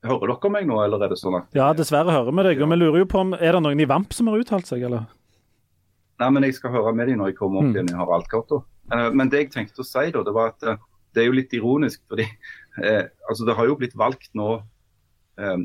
Hører 0.00 0.30
dere 0.30 0.48
meg 0.48 0.64
nå, 0.64 0.78
eller 0.80 1.02
er 1.04 1.10
det 1.12 1.18
sånn 1.20 1.34
at 1.36 1.56
Ja, 1.56 1.66
dessverre 1.76 2.14
hører 2.14 2.32
vi 2.32 2.44
deg. 2.46 2.62
og 2.64 2.70
vi 2.72 2.76
lurer 2.80 3.02
jo 3.02 3.08
på 3.12 3.18
om 3.20 3.34
Er 3.36 3.52
det 3.52 3.60
noen 3.60 3.82
i 3.84 3.88
VAMP 3.88 4.14
som 4.16 4.30
har 4.30 4.40
uttalt 4.40 4.70
seg, 4.70 4.86
eller? 4.88 5.04
Nei, 6.22 6.30
men 6.32 6.46
jeg 6.46 6.56
skal 6.56 6.72
høre 6.72 6.94
med 6.96 7.10
dem 7.10 7.20
når 7.20 7.32
jeg 7.32 7.36
kommer 7.36 7.60
opp 7.60 7.68
mm. 7.68 7.74
igjen 7.74 7.90
i 7.92 7.98
Haraldgata. 7.98 8.62
Eh, 8.96 9.10
men 9.12 9.28
det 9.32 9.42
jeg 9.42 9.50
tenkte 9.52 9.84
å 9.84 9.88
si, 9.88 10.06
da, 10.14 10.24
det 10.24 10.34
var 10.36 10.54
at 10.54 10.64
eh, 10.64 10.80
det 11.12 11.22
er 11.22 11.28
jo 11.28 11.36
litt 11.36 11.52
ironisk. 11.56 12.00
fordi 12.08 12.24
eh, 12.80 13.04
altså 13.28 13.48
Det 13.48 13.56
har 13.58 13.68
jo 13.68 13.76
blitt 13.80 13.96
valgt 14.00 14.32
nå, 14.38 14.48
eh, 15.40 15.58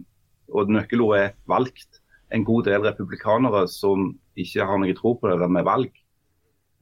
og 0.51 0.75
nøkkelordet 0.75 1.21
er 1.21 1.35
valgt, 1.47 2.01
en 2.35 2.43
god 2.43 2.67
del 2.67 2.83
republikanere 2.83 3.63
som 3.71 4.09
ikke 4.35 4.67
har 4.67 4.79
noe 4.81 4.95
tro 4.97 5.13
på 5.19 5.31
det 5.31 5.47
med 5.47 5.63
valg. 5.67 5.91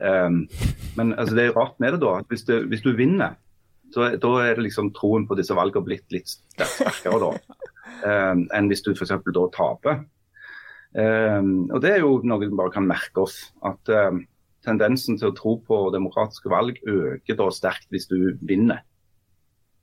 Um, 0.03 0.43
men 0.97 1.13
altså, 1.15 1.37
det 1.37 1.47
er 1.47 1.55
rart 1.57 1.79
med 1.79 1.95
det, 1.95 2.01
da. 2.03 2.17
Hvis, 2.29 2.45
det, 2.49 2.63
hvis 2.71 2.83
du 2.83 2.91
vinner, 2.97 3.37
så 3.93 4.09
da 4.19 4.33
er 4.41 4.57
det 4.57 4.67
liksom 4.67 4.91
troen 4.97 5.27
på 5.29 5.37
disse 5.39 5.55
valgene 5.55 5.85
blitt 5.85 6.13
litt 6.13 6.31
sterkere 6.31 7.21
da, 7.21 7.31
um, 8.03 8.43
enn 8.51 8.69
hvis 8.71 8.83
du 8.85 8.91
f.eks. 8.93 9.15
da 9.15 9.47
taper. 9.55 10.03
Um, 10.93 11.71
og 11.71 11.79
Det 11.81 11.95
er 11.95 12.03
jo 12.03 12.19
noe 12.27 12.41
vi 12.41 12.51
bare 12.53 12.73
kan 12.73 12.89
merke 12.89 13.25
oss. 13.25 13.39
at 13.65 13.95
Tendensen 14.63 15.17
til 15.19 15.31
å 15.31 15.35
tro 15.35 15.57
på 15.59 15.77
demokratiske 15.91 16.51
valg 16.51 16.77
øker 16.87 17.39
da 17.39 17.49
sterkt 17.51 17.89
hvis 17.91 18.07
du 18.07 18.17
vinner 18.47 18.83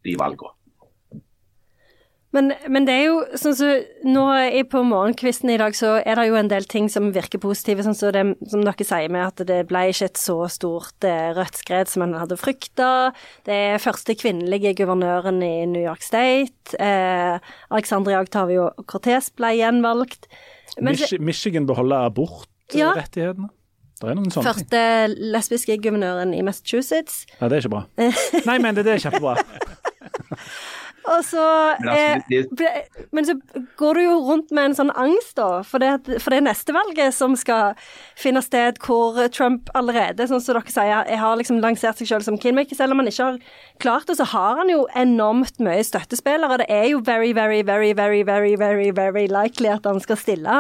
de 0.07 0.17
valgene. 0.17 0.55
Men, 2.31 2.53
men, 2.71 2.85
det 2.87 2.95
er 2.95 3.09
jo 3.09 3.17
sånn 3.39 3.57
så 3.59 3.69
nå 4.07 4.25
i, 4.55 4.63
på 4.71 4.85
morgenkvisten 4.87 5.51
i 5.51 5.59
dag 5.59 5.75
så 5.75 5.97
er 5.99 6.15
det 6.15 6.29
jo 6.29 6.37
en 6.39 6.51
del 6.51 6.67
ting 6.71 6.87
som 6.93 7.09
virker 7.15 7.43
positive, 7.43 7.83
sånn 7.83 7.97
så 7.99 8.13
som 8.13 8.63
dere 8.63 8.87
sier 8.87 9.11
med 9.11 9.25
at 9.25 9.43
det 9.49 9.65
ble 9.71 9.89
ikke 9.91 10.13
et 10.13 10.21
så 10.21 10.37
stort 10.53 11.07
eh, 11.07 11.33
rødt 11.35 11.59
skred 11.59 11.91
som 11.91 12.07
en 12.07 12.15
hadde 12.21 12.39
frykta. 12.39 13.11
Det 13.49 13.57
er 13.73 13.83
første 13.83 14.15
kvinnelige 14.19 14.77
guvernøren 14.79 15.43
i 15.43 15.67
New 15.71 15.83
York 15.83 16.07
State. 16.07 16.79
Eh, 16.79 17.43
Alexandria 17.75 18.23
Octavio 18.23 18.71
Cortez 18.87 19.33
ble 19.35 19.57
gjenvalgt. 19.59 20.31
Mich 20.79 21.11
Michigan 21.19 21.67
beholder 21.67 22.07
abortrettighetene? 22.13 23.51
Ja. 23.51 23.57
Første 24.01 24.79
lesbiske 25.11 25.75
guvernøren 25.83 26.31
i 26.33 26.45
Massachusetts. 26.47 27.27
Ja, 27.41 27.51
det 27.51 27.59
er 27.59 27.67
ikke 27.67 27.75
bra. 27.75 27.83
Nei, 28.49 28.61
men 28.63 28.79
det, 28.79 28.87
det 28.87 28.95
er 28.95 29.11
kjempebra. 29.11 29.35
Og 31.09 31.25
så, 31.25 31.45
eh, 31.89 32.21
men 33.13 33.25
så 33.25 33.35
går 33.81 33.97
du 33.97 34.03
jo 34.03 34.17
rundt 34.27 34.51
med 34.53 34.71
en 34.71 34.77
sånn 34.77 34.93
angst, 35.01 35.33
da, 35.39 35.63
for 35.67 35.81
det, 35.81 36.21
for 36.21 36.35
det 36.35 36.43
neste 36.45 36.75
valget 36.77 37.15
som 37.17 37.37
skal 37.39 37.79
finne 38.21 38.43
sted, 38.45 38.79
hvor 38.85 39.17
Trump 39.33 39.71
allerede, 39.79 40.27
sånn 40.29 40.43
som 40.45 40.59
dere 40.59 40.73
sier, 40.73 41.09
jeg 41.09 41.21
har 41.23 41.39
liksom 41.41 41.63
lansert 41.65 42.01
seg 42.01 42.11
selv 42.11 42.27
som 42.27 42.39
kingmaker, 42.41 42.77
selv 42.77 42.93
om 42.95 43.01
han 43.01 43.09
ikke 43.11 43.31
har 43.31 43.39
klart 43.81 44.11
det, 44.11 44.19
så 44.21 44.29
har 44.29 44.61
han 44.61 44.73
jo 44.73 44.85
enormt 44.99 45.63
mye 45.65 45.83
støttespillere. 45.87 46.61
Det 46.63 46.69
er 46.69 46.91
jo 46.93 47.01
very, 47.07 47.33
very, 47.37 47.63
very, 47.67 47.95
very, 47.97 48.23
very, 48.27 48.55
very, 48.61 48.91
very 48.93 49.27
likely 49.31 49.73
at 49.73 49.89
han 49.89 50.03
skal 50.05 50.21
stille. 50.21 50.59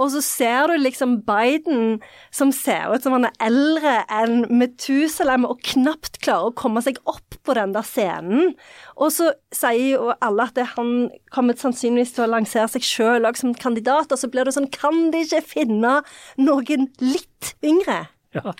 Og 0.00 0.14
så 0.14 0.24
ser 0.24 0.72
du 0.72 0.78
liksom 0.80 1.20
Biden 1.28 2.00
som 2.34 2.52
ser 2.54 2.94
ut 2.94 3.04
som 3.04 3.18
han 3.18 3.28
er 3.28 3.36
eldre 3.44 3.98
enn 4.12 4.46
Methuselam, 4.48 5.44
og 5.48 5.60
knapt 5.74 6.22
klarer 6.24 6.50
å 6.50 6.56
komme 6.56 6.82
seg 6.84 6.98
opp 7.04 7.36
på 7.44 7.56
den 7.58 7.74
der 7.76 7.84
scenen. 7.84 8.54
Og 8.94 9.10
så 9.10 9.32
sier 9.54 9.96
jo 9.96 10.12
alle 10.22 10.46
at 10.46 10.58
han 10.76 11.10
kommer 11.34 11.58
sannsynligvis 11.58 12.14
til 12.14 12.26
å 12.26 12.32
lansere 12.36 12.68
seg 12.70 12.86
sjøl 12.86 13.28
som 13.38 13.54
kandidat, 13.58 14.12
og 14.12 14.20
så 14.20 14.30
blir 14.30 14.46
det 14.46 14.54
sånn 14.56 14.70
Kan 14.74 15.10
de 15.14 15.24
ikke 15.24 15.42
finne 15.56 16.00
noen 16.38 16.90
litt 17.02 17.54
yngre? 17.64 18.04
Ja. 18.34 18.52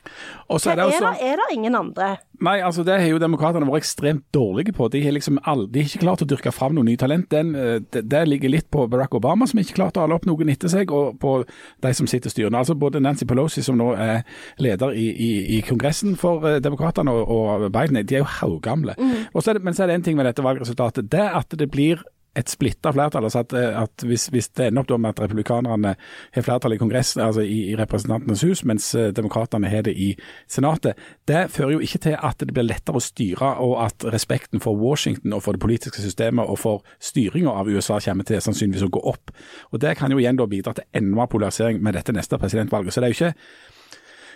Og 0.49 0.61
så 0.63 0.71
er, 0.71 0.79
det 0.79 0.85
også, 0.87 1.05
er, 1.05 1.19
det, 1.19 1.33
er 1.33 1.41
det 1.41 1.47
ingen 1.57 1.75
andre? 1.75 2.15
Nei, 2.45 2.57
altså 2.67 2.85
det 2.87 2.97
har 3.01 3.09
jo 3.09 3.19
demokratene 3.23 3.67
vært 3.69 3.85
ekstremt 3.85 4.25
dårlige 4.35 4.75
på. 4.75 4.87
De 4.91 5.01
har 5.03 5.15
liksom 5.15 5.41
aldri, 5.43 5.71
de 5.75 5.83
har 5.83 5.91
ikke 5.91 6.03
klart 6.05 6.25
å 6.25 6.29
dyrke 6.31 6.53
fram 6.55 6.75
noe 6.77 6.87
ny 6.87 6.97
talent. 7.01 7.27
Den, 7.33 7.55
eh, 7.59 7.77
det, 7.95 8.05
det, 8.11 8.23
ligger 8.31 8.53
litt 8.53 8.69
på 8.75 8.87
Barack 8.91 9.15
Obama, 9.19 9.49
som 9.51 9.61
ikke 9.63 9.79
klarte 9.79 10.01
å 10.01 10.07
holde 10.07 10.19
opp 10.21 10.29
noen 10.29 10.53
etter 10.55 10.71
seg, 10.73 10.95
og 10.95 11.19
på 11.23 11.37
de 11.45 11.95
som 11.97 12.11
sitter 12.11 12.33
styrende. 12.33 12.61
Altså 12.61 12.77
Både 12.79 13.03
Nancy 13.03 13.27
Pelosi, 13.29 13.65
som 13.67 13.79
nå 13.81 13.93
er 13.99 14.23
leder 14.63 14.95
i, 14.99 15.09
i, 15.11 15.31
i 15.59 15.61
Kongressen 15.67 16.19
for 16.21 16.47
uh, 16.47 16.59
demokratene, 16.63 17.13
og, 17.13 17.35
og, 17.35 17.69
Biden, 17.75 17.99
de 18.03 18.19
er 18.19 18.25
jo 18.25 18.33
haugamle. 18.41 18.97
Mm. 18.99 19.31
Men 19.35 19.75
så 19.75 19.85
er 19.85 19.93
det 19.93 19.99
en 19.99 20.07
ting 20.07 20.19
med 20.19 20.29
dette 20.29 20.45
valgresultatet. 20.45 21.11
Det 21.11 21.27
at 21.35 21.59
det 21.59 21.71
blir 21.73 22.03
et 22.35 22.51
splitta 22.51 22.93
flertall. 22.93 23.25
altså 23.25 23.39
at, 23.45 23.53
eh, 23.53 23.83
at 23.83 24.05
hvis, 24.07 24.27
hvis, 24.33 24.49
det 24.49 24.67
ender 24.67 24.83
opp 24.83 25.01
med 25.01 25.11
at 25.15 25.23
republikanerne 25.25 25.95
har 26.35 26.43
flertall 26.43 26.75
i 26.75 26.79
Kongressen, 26.81 27.23
altså 27.23 27.41
i, 27.41 27.71
i 27.73 27.77
Representantenes 27.79 28.43
hus, 28.43 28.65
mens 28.65 28.95
eh, 28.95 29.13
demokratene 29.15 29.69
har 29.69 29.83
det 29.87 29.95
i 29.97 30.15
Senatet, 30.49 30.99
det 31.29 31.51
fører 31.51 31.77
jo 31.77 31.85
ikke 31.85 32.03
til 32.09 32.17
at 32.19 32.41
det 32.41 32.55
blir 32.55 32.67
lettere 32.67 32.99
å 32.99 33.05
styre, 33.05 33.55
og 33.65 33.77
at 33.87 34.07
respekten 34.15 34.63
for 34.63 34.79
Washington 34.79 35.33
og 35.33 35.45
for 35.47 35.57
det 35.57 35.63
politiske 35.65 36.03
systemet 36.03 36.47
og 36.49 36.59
for 36.59 36.97
styringa 37.01 37.55
av 37.55 37.71
USA 37.71 38.01
kommer 38.01 38.27
til 38.29 38.43
sannsynligvis 38.43 38.89
å 38.89 38.93
gå 38.95 39.05
opp. 39.15 39.35
Og 39.73 39.81
Det 39.85 39.97
kan 39.99 40.11
jo 40.11 40.19
igjen 40.19 40.39
da 40.39 40.47
bidra 40.47 40.75
til 40.75 40.89
enda 40.95 41.21
mer 41.21 41.31
polarisering 41.31 41.83
med 41.83 41.95
dette 41.95 42.13
neste 42.13 42.39
presidentvalget. 42.39 42.93
Så 42.93 43.01
det 43.01 43.09
er 43.09 43.15
jo 43.15 43.21
ikke 43.21 43.35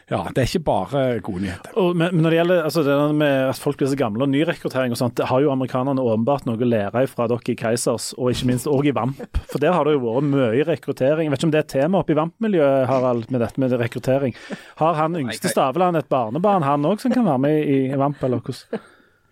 ja, 0.09 0.23
det 0.33 0.41
er 0.41 0.49
ikke 0.49 0.65
bare 0.65 1.01
gode 1.25 1.43
nyheter. 1.45 1.75
Og, 1.77 1.91
men, 1.93 2.15
men, 2.15 2.23
når 2.25 2.33
det 2.33 2.39
gjelder 2.39 2.63
altså, 2.65 2.83
det 2.87 2.97
med 3.21 3.35
at 3.51 3.61
folk 3.61 3.77
blir 3.81 3.91
så 3.93 3.99
gamle 4.01 4.25
og 4.25 4.31
nyrekruttering 4.33 4.95
og 4.95 5.01
sånt, 5.01 5.19
det 5.21 5.27
har 5.29 5.43
jo 5.45 5.51
amerikanerne 5.53 6.01
åpenbart 6.01 6.47
noe 6.49 6.57
å 6.57 6.69
lære 6.69 7.03
fra 7.13 7.27
dere 7.29 7.53
i 7.53 7.57
Keisers, 7.61 8.11
og 8.17 8.33
ikke 8.33 8.49
minst 8.49 8.71
òg 8.71 8.89
i 8.89 8.95
VAMP. 8.97 9.21
For 9.53 9.61
der 9.61 9.77
har 9.77 9.85
det 9.85 9.99
jo 9.99 10.05
vært 10.07 10.31
mye 10.33 10.65
rekruttering. 10.71 11.29
Jeg 11.29 11.35
vet 11.35 11.43
ikke 11.43 11.51
om 11.51 11.53
det 11.53 11.61
er 11.61 11.67
et 11.67 11.75
tema 11.75 12.01
oppe 12.01 12.15
i 12.15 12.19
VAMP-miljøet, 12.19 12.87
Harald, 12.89 13.27
med 13.35 13.45
dette 13.45 13.61
med 13.61 13.75
rekruttering. 13.83 14.37
Har 14.81 14.97
han 14.97 15.19
yngste 15.21 15.53
Staveland 15.53 16.01
et 16.01 16.09
barnebarn, 16.09 16.65
han 16.65 16.89
òg, 16.89 17.03
som 17.05 17.13
kan 17.13 17.29
være 17.29 17.43
med 17.45 17.59
i, 17.67 17.83
i 17.91 18.01
VAMP, 18.01 18.25
eller 18.31 18.41
hvordan? 18.41 18.87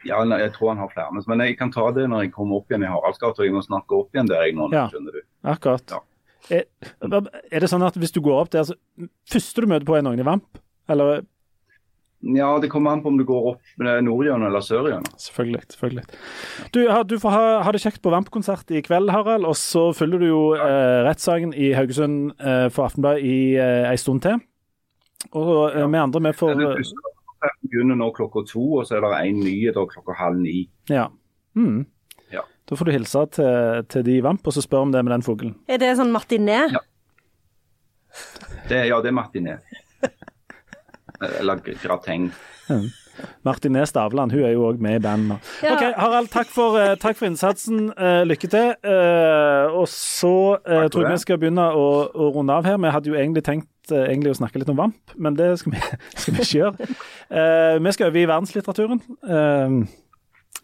Ja, 0.07 0.21
jeg 0.39 0.53
tror 0.55 0.75
han 0.75 0.83
har 0.85 0.93
flere. 0.93 1.25
Men 1.27 1.43
jeg 1.43 1.57
kan 1.59 1.73
ta 1.75 1.89
det 1.95 2.05
når 2.11 2.27
jeg 2.27 2.35
kommer 2.37 2.61
opp 2.61 2.71
igjen 2.71 2.85
i 2.85 2.91
Haraldsgata. 2.91 3.43
Jeg 3.43 3.57
må 3.57 3.65
snakke 3.65 3.97
opp 3.97 4.13
igjen 4.15 4.29
der 4.29 4.45
jeg 4.45 4.55
nå, 4.55 4.69
ja, 4.77 4.85
skjønner 4.93 5.17
du. 5.17 5.25
Akkurat. 5.57 5.97
Ja. 5.97 6.03
Er, 6.47 6.69
er, 7.03 7.59
det 7.59 7.73
sånn 7.73 7.83
at 7.83 7.97
hvis 7.99 8.15
du 8.15 8.21
går 8.23 8.45
opp 8.45 8.53
der, 8.53 8.69
så 8.69 8.77
første 9.33 9.65
du 9.65 9.71
møter 9.73 9.89
på 9.89 9.97
er 9.99 10.05
noen 10.07 10.21
i 10.23 10.27
VAMP? 10.27 10.61
Eller 10.93 11.25
ja, 12.21 12.59
det 12.59 12.71
kommer 12.73 12.91
an 12.91 13.03
på 13.03 13.11
om 13.13 13.19
du 13.19 13.25
går 13.29 13.49
opp 13.53 13.83
nordhjørnet 14.03 14.49
eller 14.49 14.65
sørhjørnet. 14.65 15.13
Selvfølgelig. 15.21 15.63
selvfølgelig. 15.71 16.05
Du, 16.75 16.81
du 17.07 17.19
får 17.23 17.35
ha, 17.35 17.43
ha, 17.63 17.73
det 17.75 17.83
kjekt 17.85 18.01
på 18.03 18.11
Vamp-konsert 18.11 18.71
i 18.73 18.81
kveld, 18.83 19.13
Harald. 19.13 19.47
Og 19.47 19.55
så 19.61 19.91
følger 19.95 20.25
du 20.25 20.27
jo 20.27 20.41
eh, 20.57 21.05
rettssaken 21.07 21.53
i 21.55 21.71
Haugesund 21.77 22.33
eh, 22.41 22.67
for 22.73 22.89
Aftenbladet 22.89 23.23
i 23.23 23.37
eh, 23.61 23.91
en 23.91 24.01
stund 24.01 24.25
til. 24.27 24.41
Og 25.37 25.77
eh, 25.77 25.87
vi 25.87 26.03
andre 26.03 26.25
vi 26.29 26.35
får 26.41 26.57
Det 26.57 27.53
begynner 27.69 28.01
nå 28.01 28.11
klokka 28.17 28.47
to, 28.49 28.65
og 28.81 28.89
så 28.89 28.97
er 28.97 29.05
det 29.05 29.13
en 29.21 29.43
ny 29.45 29.57
da 29.77 29.85
klokka 29.87 30.17
halv 30.19 30.41
ni. 30.41 30.65
Ja. 30.91 31.11
Mm. 31.55 31.85
ja. 32.33 32.43
Da 32.67 32.79
får 32.79 32.89
du 32.89 32.97
hilse 32.97 33.27
til, 33.37 33.85
til 33.93 34.07
de 34.09 34.17
i 34.19 34.23
Vamp, 34.25 34.47
og 34.47 34.57
så 34.57 34.65
spør 34.65 34.89
om 34.89 34.95
det 34.95 35.05
med 35.05 35.15
den 35.15 35.27
fuglen. 35.27 35.59
Er 35.69 35.79
det 35.83 35.95
sånn 36.01 36.15
matiné? 36.15 36.65
Ja. 36.73 36.83
Det, 38.67 38.87
ja, 38.89 38.99
det 39.05 39.13
er 39.13 39.21
matiné. 39.21 39.61
Eller 41.21 41.61
grateng. 41.83 42.31
Mm. 42.69 42.89
Martine 43.47 43.87
Stavland, 43.87 44.33
hun 44.33 44.45
er 44.45 44.53
jo 44.53 44.67
òg 44.69 44.81
med 44.83 44.99
i 44.99 45.03
bandet. 45.03 45.53
Ja. 45.63 45.75
OK, 45.75 45.85
Harald, 45.97 46.29
takk 46.33 46.51
for, 46.53 46.77
uh, 46.77 46.95
takk 47.01 47.17
for 47.19 47.29
innsatsen. 47.29 47.91
Uh, 47.97 48.23
lykke 48.29 48.51
til. 48.53 48.75
Uh, 48.85 49.73
og 49.81 49.89
så 49.89 50.35
tror 50.67 51.07
jeg 51.07 51.15
vi 51.15 51.23
skal 51.25 51.41
begynne 51.41 51.67
å, 51.73 51.87
å, 52.13 52.31
runde 52.37 52.57
av 52.57 52.67
her. 52.69 52.81
Vi 52.83 52.93
hadde 52.93 53.13
jo 53.13 53.19
egentlig 53.19 53.45
tenkt 53.47 53.93
eh, 53.93 54.09
egentlig 54.09 54.35
å 54.35 54.39
snakke 54.41 54.61
litt 54.61 54.71
om 54.73 54.79
Vamp, 54.79 55.15
men 55.15 55.37
det 55.39 55.53
skal 55.61 55.77
vi, 55.77 55.83
skal 56.21 56.37
vi 56.37 56.43
ikke 56.43 56.59
gjøre. 56.59 56.89
Eh, 57.31 57.77
vi 57.83 57.95
skal 57.95 58.11
over 58.11 58.21
i 58.21 58.27
verdenslitteraturen. 58.33 59.03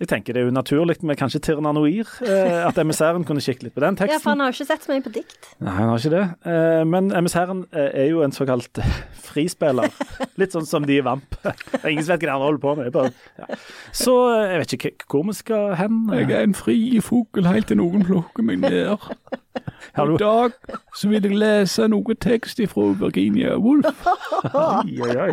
Jeg 0.02 0.08
tenker 0.10 0.34
det 0.34 0.40
er 0.40 0.48
jo 0.48 0.52
naturlig 0.56 0.96
med 1.06 1.14
kanskje 1.14 1.38
Tirna 1.46 1.70
Noir, 1.70 2.08
eh, 2.26 2.56
at 2.66 2.78
emissæren 2.82 3.22
kunne 3.22 3.38
kikke 3.44 3.68
litt 3.68 3.74
på 3.76 3.84
den 3.84 3.94
teksten. 3.94 4.16
Ja, 4.16 4.18
for 4.18 4.32
han 4.32 4.40
har 4.42 4.48
jo 4.50 4.56
ikke 4.56 4.66
sett 4.72 4.82
så 4.82 4.90
mye 4.90 5.04
på 5.04 5.12
dikt. 5.14 5.46
Nei, 5.62 5.74
han 5.76 5.92
har 5.92 6.00
ikke 6.02 6.10
det. 6.16 6.22
Eh, 6.50 6.82
men 6.90 7.12
emissæren 7.14 7.60
eh, 7.70 7.92
er 8.02 8.08
jo 8.10 8.24
en 8.26 8.34
såkalt 8.34 8.80
eh, 8.82 8.96
frispiller. 9.28 9.94
Litt 10.42 10.56
sånn 10.56 10.66
som 10.66 10.88
de 10.88 10.96
i 10.98 11.04
Vamp. 11.06 11.38
Er 11.46 11.86
ingen 11.92 12.02
som 12.02 12.16
vet 12.16 12.26
hva 12.26 12.34
han 12.34 12.42
holder 12.48 12.62
på 12.64 12.74
med. 12.80 12.90
Bare, 12.96 13.12
ja. 13.38 13.60
Så 13.94 14.16
eh, 14.32 14.48
jeg 14.56 14.64
vet 14.64 14.74
ikke 14.80 14.92
hvor 15.06 15.22
vi 15.28 15.36
skal 15.38 15.76
hen. 15.78 16.02
Jeg 16.18 16.32
er 16.34 16.48
en 16.48 16.58
fri 16.58 16.76
fugl 16.98 17.46
helt 17.46 17.70
til 17.70 17.78
noen 17.78 18.02
plukker 18.08 18.48
meg 18.48 18.58
ned. 18.66 19.06
I 20.02 20.18
dag 20.18 20.58
så 20.98 21.12
vil 21.12 21.30
jeg 21.30 21.38
lese 21.38 21.86
noe 21.94 22.18
tekst 22.18 22.58
fra 22.74 22.90
Virginia 22.98 23.54
Woolf. 23.54 24.02
Oi, 24.50 24.98
oi, 24.98 25.14
oi. 25.28 25.32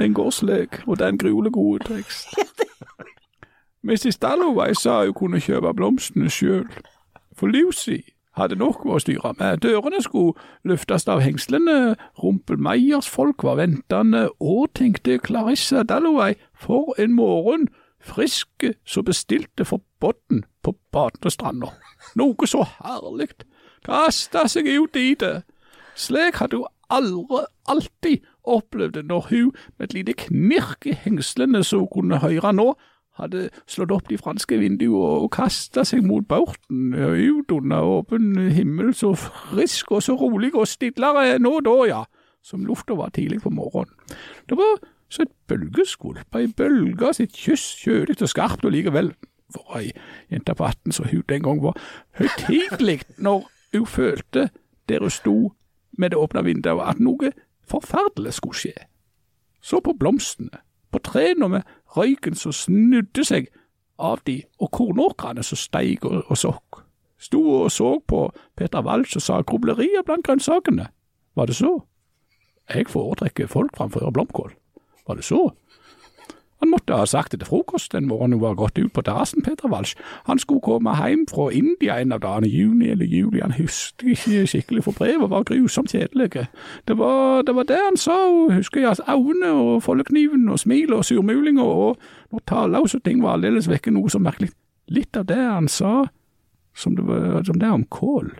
Den 0.00 0.18
går 0.18 0.34
slik, 0.34 0.82
og 0.88 0.98
det 0.98 1.06
er 1.06 1.14
en 1.14 1.22
gruelig 1.22 1.54
god 1.54 1.86
tekst. 1.86 2.34
Mrs. 3.82 4.18
Dalloway 4.18 4.74
sa 4.74 5.04
hun 5.04 5.14
kunne 5.14 5.40
kjøpe 5.40 5.72
blomstene 5.74 6.28
sjøl, 6.30 6.66
for 7.32 7.48
Lucy 7.48 8.02
hadde 8.36 8.58
nok 8.60 8.84
å 8.84 8.98
styre 9.00 9.32
med. 9.38 9.62
Dørene 9.64 10.02
skulle 10.04 10.36
løftes 10.68 11.08
av 11.08 11.22
hengslene, 11.24 11.96
Rumpelmeyers 12.20 13.08
folk 13.08 13.44
var 13.46 13.56
ventende, 13.56 14.28
og 14.40 14.74
tenkte 14.76 15.16
Clarissa 15.18 15.82
Dalloway, 15.82 16.36
for 16.52 16.92
en 17.00 17.16
morgen, 17.16 17.68
friske 18.00 18.74
så 18.84 19.02
bestilte 19.04 19.64
for 19.64 19.80
botten 20.00 20.44
på 20.64 20.76
badestranda. 20.92 21.72
Noe 22.20 22.48
så 22.48 22.66
herlig, 22.78 23.32
kasta 23.84 24.44
seg 24.48 24.68
ut 24.68 24.96
i 24.96 25.14
det. 25.20 25.40
Slik 25.96 26.40
hadde 26.40 26.60
hun 26.60 26.68
aldri, 26.92 27.44
alltid 27.68 28.28
opplevd 28.44 28.96
det 28.98 29.08
når 29.08 29.26
hun 29.30 29.50
med 29.78 29.88
et 29.88 29.94
lite 29.94 30.16
knirk 30.26 30.88
i 30.88 30.96
hengslene 30.96 31.64
som 31.64 31.84
hun 31.84 31.92
kunne 31.92 32.20
høre 32.20 32.52
nå, 32.56 32.72
hadde 33.22 33.48
slått 33.70 33.92
opp 33.94 34.08
de 34.10 34.18
franske 34.20 34.58
vinduene 34.60 35.24
og 35.24 35.30
kasta 35.34 35.84
seg 35.86 36.04
mot 36.06 36.26
båten 36.28 36.94
ut 36.94 37.52
under 37.54 37.86
åpen 37.98 38.32
himmel, 38.54 38.94
så 38.94 39.12
frisk 39.18 39.92
og 39.96 40.04
så 40.06 40.16
rolig 40.18 40.54
og 40.54 40.68
stillere 40.68 41.38
nå 41.42 41.58
da, 41.66 41.76
ja, 41.88 42.04
som 42.42 42.64
lufta 42.66 42.96
var 42.98 43.12
tidlig 43.16 43.42
på 43.44 43.52
morgenen. 43.54 43.94
Det 44.48 44.58
var 44.58 44.80
så 45.10 45.24
et 45.26 45.34
bølgeskvulp, 45.50 46.36
ei 46.38 46.46
bølge, 46.56 47.14
sitt 47.14 47.34
kyss, 47.34 47.74
kjølig 47.82 48.20
og 48.22 48.30
skarpt 48.30 48.64
og 48.64 48.74
likevel, 48.74 49.12
for 49.50 49.80
ei 49.80 49.90
jente 50.30 50.54
på 50.54 50.66
18 50.66 50.94
så 50.94 51.06
hun 51.10 51.24
den 51.28 51.42
gang 51.42 51.62
var 51.62 51.78
høytidelig 52.18 53.00
når 53.18 53.48
hun 53.74 53.86
følte 53.86 54.48
der 54.88 55.02
hun 55.02 55.10
sto 55.10 55.36
med 55.98 56.10
det 56.10 56.18
åpne 56.18 56.44
vinduet, 56.44 56.86
at 56.86 57.00
noe 57.02 57.32
forferdelig 57.66 58.34
skulle 58.38 58.58
skje. 58.58 58.74
Så 59.60 59.80
på 59.84 59.92
blomstene, 59.92 60.62
på 60.90 60.98
trærne 60.98 61.48
med 61.48 61.62
røyken 61.96 62.34
som 62.34 62.52
snudde 62.52 63.24
seg 63.24 63.50
av 64.00 64.22
de, 64.26 64.40
og 64.58 64.70
kornåkrene 64.72 65.42
som 65.44 65.58
steig 65.60 66.04
og, 66.04 66.22
og 66.26 66.38
sokk. 66.38 66.82
Sto 67.20 67.40
og 67.64 67.70
så 67.72 67.98
på 68.08 68.30
Peter 68.56 68.80
Walsch 68.84 69.18
og 69.18 69.22
sa 69.22 69.42
grublerier 69.44 70.04
blant 70.06 70.24
grønnsakene. 70.24 70.88
Var 71.36 71.46
det 71.46 71.56
så? 71.56 71.74
Jeg 72.70 72.88
foretrekker 72.88 73.50
folk 73.50 73.76
framfor 73.76 74.10
blomkål. 74.10 74.54
Var 75.06 75.18
det 75.18 75.24
så? 75.24 75.50
Måtte 76.70 76.94
ha 76.94 77.06
sagt 77.06 77.32
det 77.32 77.40
til 77.40 77.48
frokost 77.48 77.92
den 77.92 78.06
morgenen 78.06 78.38
hun 78.38 78.44
var 78.44 78.54
gått 78.54 78.78
ut 78.78 78.92
på 78.92 79.02
terrassen, 79.02 79.42
Peter 79.42 79.68
Walsch. 79.68 79.96
Han 80.28 80.38
skulle 80.38 80.60
komme 80.62 80.94
hjem 80.96 81.26
fra 81.30 81.48
India 81.50 81.98
en 82.00 82.12
av 82.12 82.20
dagene, 82.22 82.48
juni 82.48 82.90
eller 82.90 83.06
juli, 83.06 83.40
han 83.40 83.54
husker 83.56 84.12
ikke 84.14 84.46
skikkelig, 84.46 84.84
for 84.84 84.96
brevet 84.96 85.30
var 85.30 85.46
grusomt 85.48 85.90
kjedelig. 85.90 86.46
Det 86.88 86.98
var, 86.98 87.42
det 87.42 87.54
var 87.54 87.66
det 87.68 87.80
han 87.84 87.96
sa, 87.98 88.16
husker 88.54 88.84
jeg, 88.84 89.02
Aune 89.06 89.50
og 89.50 89.82
foldekniven 89.82 90.48
og 90.48 90.58
smilet 90.62 90.96
og 90.98 91.04
surmulinger, 91.04 91.64
og 91.64 91.98
når 92.30 92.46
talløse 92.46 93.00
ting 93.04 93.22
var 93.22 93.38
aldeles 93.38 93.68
vekke 93.70 93.90
noe 93.94 94.10
så 94.10 94.22
merkelig. 94.22 94.52
Litt 94.90 95.16
av 95.16 95.26
det 95.26 95.40
han 95.40 95.68
sa, 95.68 96.06
som 96.74 96.96
det, 96.96 97.06
var, 97.06 97.42
som 97.46 97.58
det 97.58 97.70
om 97.70 97.84
kål. 97.90 98.30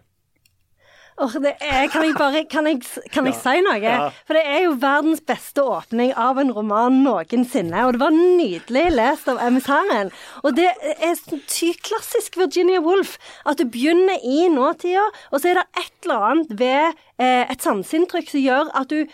Det 1.21 1.53
er, 1.61 1.87
kan 1.93 2.05
jeg 2.07 2.15
bare 2.17 2.45
Kan 2.49 2.67
jeg, 2.67 2.81
kan 3.13 3.27
jeg 3.29 3.37
si 3.37 3.61
noe? 3.65 3.77
Ja. 3.83 4.09
For 4.29 4.37
det 4.39 4.45
er 4.47 4.63
jo 4.65 4.77
verdens 4.81 5.21
beste 5.21 5.65
åpning 5.65 6.15
av 6.17 6.41
en 6.41 6.53
roman 6.57 7.03
noensinne. 7.05 7.85
Og 7.87 7.97
det 7.97 8.03
var 8.03 8.15
nydelig 8.17 8.87
lest 8.95 9.29
av 9.29 9.41
emissæren. 9.45 10.13
Og 10.45 10.57
det 10.57 10.71
er 10.97 11.21
tyk 11.51 11.83
klassisk 11.91 12.41
Virginia 12.41 12.81
Woolf. 12.85 13.19
At 13.45 13.61
du 13.61 13.67
begynner 13.69 14.21
i 14.25 14.49
nåtida, 14.53 15.05
og 15.31 15.43
så 15.43 15.53
er 15.53 15.61
det 15.61 15.67
et 15.85 16.09
eller 16.09 16.29
annet 16.31 16.57
ved 16.61 17.01
et 17.53 17.61
sanseinntrykk 17.65 18.31
som 18.33 18.41
gjør 18.41 18.71
at 18.81 18.89
du 18.89 19.05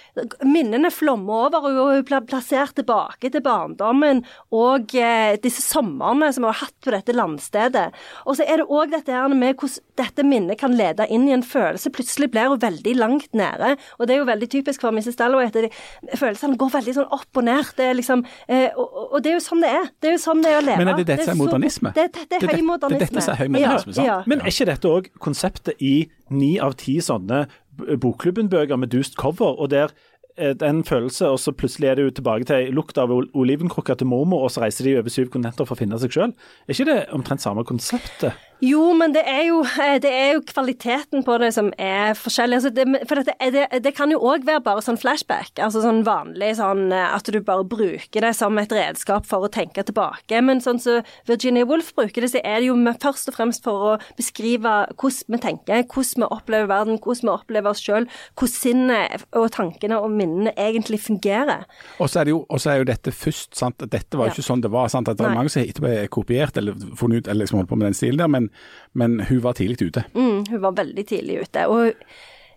minnene 0.46 0.90
flommer 0.94 1.46
over, 1.48 1.64
og 1.66 1.90
hun 1.96 2.04
blir 2.06 2.24
plassert 2.28 2.74
tilbake 2.78 3.30
til 3.34 3.42
barndommen 3.42 4.22
og 4.54 4.94
eh, 4.94 5.36
disse 5.42 5.62
somrene 5.64 6.28
som 6.34 6.44
hun 6.46 6.52
har 6.52 6.60
hatt 6.66 6.76
på 6.86 6.92
dette 6.94 7.14
landstedet. 7.16 7.88
Og 8.26 8.36
så 8.38 8.46
er 8.46 8.62
det 8.62 8.68
òg 8.70 8.92
dette 8.94 9.12
her 9.12 9.28
med 9.32 9.56
hvordan 9.58 9.82
dette 9.96 10.22
minnet 10.28 10.58
kan 10.60 10.74
lede 10.76 11.06
inn 11.10 11.26
i 11.28 11.32
en 11.34 11.42
følelse. 11.46 11.90
Plutselig 11.96 12.30
blir 12.34 12.50
hun 12.52 12.60
veldig 12.62 12.94
langt 13.00 13.32
nede, 13.36 13.74
og 13.98 14.06
det 14.06 14.14
er 14.16 14.20
jo 14.22 14.28
veldig 14.28 14.48
typisk 14.52 14.80
for 14.84 14.94
Mrs. 14.94 15.16
Dalloway. 15.18 15.46
at 15.50 16.18
Følelsene 16.20 16.56
går 16.60 16.70
veldig 16.76 16.94
sånn 16.98 17.10
opp 17.16 17.40
og 17.40 17.44
ned. 17.48 17.72
Det 17.76 17.86
er 17.90 17.94
liksom, 17.98 18.24
eh, 18.48 18.68
og, 18.76 19.12
og- 19.16 19.22
det 19.22 19.32
er 19.32 19.38
jo 19.40 19.44
sånn 19.48 19.60
det 19.64 19.70
er. 19.72 19.90
Det 20.00 20.08
er 20.10 20.16
jo 20.18 20.22
sånn 20.22 20.42
det 20.44 20.52
er 20.52 20.60
å 20.60 20.64
leve. 20.66 20.78
Men 20.78 20.88
er 20.92 20.96
det 21.02 21.06
dette 21.10 21.24
som 21.26 21.34
er 21.40 21.42
modernisme? 21.44 21.92
Det, 21.96 22.06
det, 22.12 22.26
det 22.28 22.28
Det 22.28 22.36
er 22.36 22.46
det- 22.46 22.56
høymodernisme. 22.60 22.98
det 22.98 23.02
er 23.02 23.14
dette 23.14 23.24
som 23.24 23.32
er 23.34 23.40
høymodernisme, 23.42 23.94
sant? 23.94 24.06
Ja, 24.06 24.18
ja. 24.20 24.22
Men 24.26 24.40
er 24.40 24.52
ikke 24.52 24.66
dette 24.70 24.88
òg 24.92 25.08
konseptet 25.18 25.74
i 25.80 25.94
ni 26.30 26.58
av 26.58 26.74
ti 26.76 26.96
sånne 27.00 27.46
Bokklubben-bøker 27.76 28.78
med 28.80 28.92
dust 28.94 29.16
cover, 29.20 29.56
og 29.60 29.70
der 29.70 29.94
eh, 30.36 30.54
en 30.64 30.84
følelse, 30.84 31.28
og 31.28 31.40
så 31.40 31.52
plutselig 31.52 31.90
er 31.90 31.98
det 31.98 32.08
jo 32.08 32.16
tilbake 32.20 32.48
til 32.48 32.72
lukt 32.76 32.98
av 32.98 33.12
olivenkrukka 33.12 33.98
til 33.98 34.10
mormor, 34.10 34.46
og 34.46 34.54
så 34.54 34.64
reiser 34.64 34.88
de 34.88 34.98
over 35.00 35.12
syv 35.12 35.30
kontinenter 35.32 35.68
for 35.68 35.76
å 35.76 35.80
finne 35.80 36.00
seg 36.02 36.16
sjøl. 36.16 36.36
Er 36.66 36.76
ikke 36.76 36.90
det 36.90 37.00
omtrent 37.16 37.44
samme 37.44 37.64
konseptet? 37.68 38.45
Jo, 38.64 38.94
men 38.96 39.12
det 39.12 39.20
er 39.28 39.42
jo, 39.50 39.58
eh, 39.68 39.98
det 40.00 40.08
er 40.08 40.30
jo 40.36 40.40
kvaliteten 40.48 41.20
på 41.26 41.34
det 41.42 41.50
som 41.52 41.66
er 41.76 42.14
forskjellig. 42.16 42.56
Altså 42.56 42.70
det, 42.72 42.86
for 43.08 43.20
dette, 43.20 43.34
det, 43.52 43.64
det 43.84 43.92
kan 43.96 44.08
jo 44.10 44.16
òg 44.24 44.46
være 44.48 44.62
bare 44.64 44.80
sånn 44.84 44.96
flashback. 44.96 45.58
Altså 45.60 45.82
sånn 45.84 46.00
vanlig 46.06 46.54
sånn 46.56 46.86
eh, 46.94 47.10
at 47.12 47.28
du 47.28 47.36
bare 47.44 47.66
bruker 47.68 48.24
det 48.24 48.30
som 48.38 48.56
et 48.56 48.72
redskap 48.72 49.26
for 49.28 49.44
å 49.44 49.50
tenke 49.52 49.84
tilbake. 49.84 50.40
Men 50.40 50.62
sånn 50.64 50.80
som 50.80 51.04
Virginia 51.28 51.66
Woolf 51.68 51.90
bruker 51.98 52.24
det, 52.24 52.30
så 52.32 52.40
er 52.40 52.62
det 52.64 52.70
jo 52.70 52.78
først 53.02 53.28
og 53.28 53.36
fremst 53.36 53.66
for 53.66 53.84
å 53.90 53.92
beskrive 54.16 54.72
hvordan 54.96 55.36
vi 55.36 55.42
tenker, 55.44 55.84
hvordan 55.92 56.24
vi 56.24 56.30
opplever 56.38 56.70
verden, 56.72 56.96
hvordan 57.04 57.28
vi 57.28 57.34
opplever 57.36 57.74
oss 57.76 57.84
sjøl, 57.84 58.08
hvordan 58.40 58.56
sinnet 58.56 59.26
og 59.36 59.50
tankene 59.52 60.00
og 60.00 60.08
minnene 60.16 60.54
egentlig 60.56 61.02
fungerer. 61.04 61.68
Og 62.00 62.08
så 62.08 62.22
er, 62.22 62.30
det 62.30 62.32
jo, 62.36 62.40
og 62.48 62.62
så 62.64 62.72
er 62.72 62.80
jo 62.80 62.88
dette 62.88 63.12
først, 63.12 63.52
sant? 63.58 63.84
dette 63.84 64.16
var 64.16 64.30
jo 64.30 64.32
Ja. 64.32 64.38
ikke 64.40 64.48
sånn 64.48 64.64
det 64.64 64.72
var. 64.72 64.88
sant? 64.88 65.08
At 65.12 65.20
det 65.20 65.28
er 65.28 65.36
mange 65.36 65.52
som 65.52 65.60
etterpå 65.62 65.92
er 65.92 66.08
kopiert 66.08 66.56
eller 66.56 66.72
funnet 66.96 67.20
ut 67.26 67.28
eller 67.28 67.44
liksom 67.44 67.60
holdt 67.60 67.68
på 67.70 67.76
med 67.76 67.90
den 67.90 68.00
stilen 68.00 68.24
der, 68.24 68.32
men, 68.32 68.45
men 68.94 69.20
hun 69.28 69.42
var 69.44 69.58
tidlig 69.58 69.90
ute. 69.90 70.06
Mm, 70.14 70.46
hun 70.50 70.62
var 70.62 70.76
veldig 70.78 71.06
tidlig 71.06 71.42
ute. 71.46 71.66
Og 71.68 71.92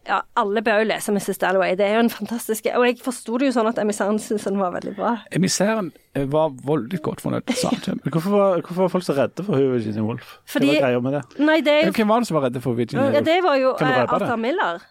ja, 0.07 0.19
alle 0.39 0.61
bør 0.65 0.81
jo 0.81 0.87
lese 0.89 1.13
Mrs. 1.13 1.37
Dalloway. 1.41 1.75
Det 1.77 1.85
er 1.85 1.97
jo 1.97 2.03
en 2.05 2.09
fantastisk 2.09 2.69
Og 2.73 2.85
jeg 2.87 2.97
forsto 3.03 3.37
det 3.37 3.49
jo 3.49 3.55
sånn 3.55 3.67
at 3.69 3.81
emissæren 3.81 4.19
syntes 4.21 4.47
den 4.47 4.59
var 4.61 4.71
veldig 4.73 4.95
bra. 4.97 5.15
Emissæren 5.35 5.91
eh, 6.15 6.25
var 6.31 6.53
voldelig 6.65 7.01
godt 7.05 7.21
fornøyd, 7.21 7.51
sa 7.59 7.73
han. 7.75 7.99
Men 8.03 8.15
Hvorfor 8.15 8.33
var, 8.33 8.63
hvorfor 8.63 8.85
var 8.85 8.93
folk 8.95 9.05
så 9.05 9.17
redde 9.17 9.45
for 9.45 9.59
hun 9.59 9.73
Virginia 9.75 10.05
Woolf? 10.05 10.37
Fordi- 10.49 10.71
Hva 10.71 10.79
var 10.79 10.87
greia 10.87 11.01
med 11.07 11.17
det? 11.17 11.23
Nei, 11.45 11.59
det 11.65 11.75
er 11.75 11.85
jo 11.89 11.97
Hvem 11.99 12.13
var 12.13 12.23
det 12.23 12.31
som 12.31 12.39
var 12.39 12.47
redde 12.47 12.63
for 12.63 12.79
Virginia 12.79 13.05
Ja, 13.05 13.11
Woolf? 13.11 13.25
det 13.25 13.37
var 13.43 13.59
jo 13.59 13.73
uh, 13.75 13.83
eh, 13.83 13.99
det? 13.99 14.07
Arthur 14.09 14.35
Miller. 14.47 14.81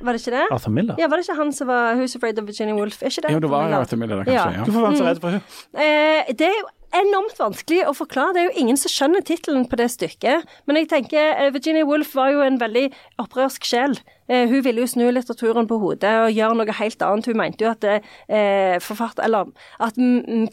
Var 0.00 0.16
det 0.16 0.20
ikke 0.20 0.36
det? 0.36 0.46
Arthur 0.50 0.72
Miller? 0.72 0.94
Ja, 0.98 1.08
var 1.08 1.16
det 1.16 1.28
ikke 1.28 1.40
han 1.40 1.52
som 1.52 1.68
var 1.68 1.94
Who's 1.98 2.16
Afraid 2.16 2.38
of 2.38 2.46
Virginia 2.46 2.74
Woolf? 2.74 3.02
Er 3.02 3.10
ikke 3.10 3.26
det 3.26 3.32
Jo, 3.34 3.40
det 3.40 3.50
var 3.50 3.64
Miller? 3.64 3.78
Arthur 3.80 3.96
Miller, 3.96 4.22
kanskje. 4.24 4.32
Ja. 4.32 4.50
ja. 4.50 4.64
Hvorfor 4.64 4.80
var 4.80 4.92
han 4.92 5.00
så 5.00 5.08
redd 5.08 5.20
for 5.20 5.34
henne? 5.34 5.42
Eh, 5.74 6.30
det 6.38 6.46
er 6.46 6.56
jo 6.60 6.68
enormt 6.92 7.36
vanskelig 7.38 7.84
å 7.88 7.94
forklare. 7.96 8.34
Det 8.34 8.40
er 8.42 8.48
jo 8.50 8.60
ingen 8.64 8.78
som 8.80 8.90
skjønner 8.92 9.24
tittelen 9.26 9.66
på 9.70 9.78
det 9.80 9.90
stykket. 9.92 10.46
Men 10.66 10.76
jeg 10.80 10.88
tenker 10.90 11.34
eh, 11.36 11.50
Virginia 11.54 11.86
Woolf 11.88 12.14
var 12.18 12.32
jo 12.34 12.40
en 12.44 12.58
veldig 12.60 12.88
opprørsk 13.22 13.64
sjel. 13.68 13.98
Eh, 14.30 14.46
hun 14.50 14.62
ville 14.62 14.84
jo 14.84 14.86
snu 14.90 15.08
litteraturen 15.10 15.66
på 15.70 15.78
hodet 15.82 16.12
og 16.24 16.30
gjøre 16.36 16.54
noe 16.60 16.76
helt 16.78 17.02
annet. 17.02 17.26
Hun 17.30 17.38
mente 17.40 17.64
jo 17.66 17.70
at, 17.72 17.84
eh, 17.86 18.76
forfatter, 18.82 19.24
eller, 19.26 19.50
at 19.82 19.98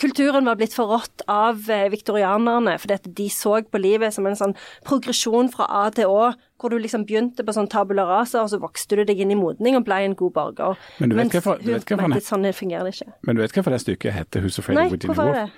kulturen 0.01 0.49
var 0.49 0.57
blitt 0.57 0.73
forrådt 0.77 1.25
av 1.29 1.69
eh, 1.69 1.87
viktorianerne, 1.93 2.77
fordi 2.81 2.97
at 2.97 3.09
de 3.19 3.29
så 3.33 3.59
på 3.69 3.81
livet 3.81 4.13
som 4.15 4.25
en 4.29 4.37
sånn 4.39 4.55
progresjon 4.87 5.51
fra 5.53 5.69
A 5.69 5.87
til 5.93 6.09
Å. 6.09 6.33
Hvor 6.57 6.73
du 6.73 6.79
liksom 6.81 7.03
begynte 7.05 7.43
på 7.45 7.53
sånn 7.53 7.67
tabula 7.69 8.01
rasa, 8.09 8.41
og 8.41 8.49
så 8.49 8.57
vokste 8.57 8.97
du 8.97 9.03
deg 9.05 9.19
inn 9.21 9.29
i 9.29 9.37
modning 9.37 9.75
og 9.77 9.83
ble 9.85 9.99
en 10.07 10.15
god 10.17 10.33
borger. 10.33 10.79
Men 10.97 11.11
du 11.11 11.15
vet 11.19 11.29
hvorfor- 11.35 11.59
du 11.61 11.69
vet 11.75 11.85
hun 11.89 11.99
hvorfor- 11.99 12.25
sånn 12.25 12.49
fungerer 12.49 12.89
det 12.89 12.95
ikke. 12.97 13.13
Men 13.27 13.35
du 13.35 13.41
vet 13.43 13.51
hvorfor 13.53 13.69
det 13.69 13.81
stykket 13.83 14.13
heter 14.15 14.41
Who's 14.41 14.57
Afraid 14.57 14.79
of 14.79 14.91
Virginia 14.91 15.13
Woolf? 15.13 15.51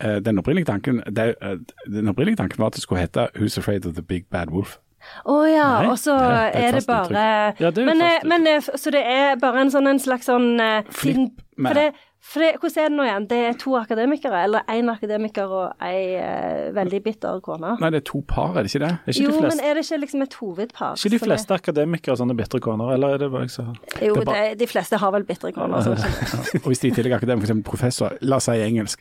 Eh, 0.00 0.18
Den 0.20 0.38
opprinnelige 0.38 0.66
tanken, 0.66 1.00
eh, 1.06 1.56
den 1.86 2.08
opprinnelige 2.08 2.36
tanken 2.36 2.58
var 2.58 2.66
at 2.66 2.74
det 2.74 2.82
skulle 2.82 3.00
hete 3.00 3.28
Who's 3.36 3.58
Afraid 3.58 3.86
of 3.86 3.94
the 3.94 4.02
Big 4.02 4.26
Bad 4.30 4.50
Wolf. 4.50 4.78
Å 5.26 5.34
ja, 5.46 5.82
Nei, 5.82 5.90
og 5.92 5.98
så 5.98 6.16
det 6.18 6.54
er 6.58 6.64
er 6.68 6.72
det 6.72 6.86
bare 6.86 7.54
Ja, 7.60 7.70
det 7.70 7.78
er 7.78 7.86
men, 7.86 8.00
eh, 8.02 8.24
men 8.26 8.46
Så 8.60 8.90
det 8.90 9.04
er 9.06 9.36
bare 9.36 9.60
en 9.62 9.70
sånn 9.70 9.86
en 9.88 9.98
slags 9.98 10.26
sånn 10.26 10.58
Flipp 10.90 11.38
med- 11.56 11.70
For 11.72 11.74
det, 11.74 11.92
For 12.20 12.40
det, 12.40 12.56
hvordan 12.60 12.82
er 12.84 12.88
det 12.88 12.96
nå 12.98 13.04
igjen? 13.06 13.28
Det 13.28 13.38
er 13.38 13.52
to 13.54 13.70
akademikere, 13.78 14.42
eller 14.44 14.60
én 14.68 14.90
akademiker 14.90 15.46
og 15.48 15.72
ei 15.80 16.18
uh, 16.18 16.72
veldig 16.74 16.98
bitter 17.04 17.38
kone? 17.40 17.76
Nei, 17.80 17.90
det 17.94 18.00
er 18.02 18.04
to 18.10 18.20
par, 18.26 18.58
er 18.58 18.62
det 18.66 18.74
ikke 18.74 18.82
det? 18.82 18.90
det 19.06 19.14
ikke 19.14 19.22
Jo, 19.22 19.30
de 19.30 19.40
men 19.46 19.60
er 19.62 19.74
det 19.78 19.84
ikke 19.86 20.00
liksom 20.02 20.22
et 20.26 20.34
hovedpar? 20.34 20.96
ikke 20.98 21.10
de 21.14 21.18
fleste 21.22 21.54
akademikere 21.54 22.16
sånne 22.18 22.36
bitre 22.36 22.60
koner, 22.60 22.90
eller 22.92 23.14
er 23.14 23.18
det 23.22 23.30
bare 23.32 23.46
jeg 23.46 23.50
som 23.54 23.72
Jo, 24.02 24.14
det 24.18 24.24
bare- 24.26 24.48
det, 24.50 24.58
de 24.58 24.66
fleste 24.66 24.98
har 24.98 25.10
vel 25.12 25.24
bitre 25.24 25.52
koner. 25.54 25.78
sånn. 25.80 25.96
Og 26.66 26.68
hvis 26.72 26.80
de 26.80 26.88
i 26.88 26.90
tillegg 26.90 27.12
er 27.12 27.16
akademiker, 27.22 27.46
eksempel 27.48 27.64
professor, 27.70 28.18
la 28.20 28.36
oss 28.36 28.44
si 28.50 28.58
engelsk, 28.66 28.98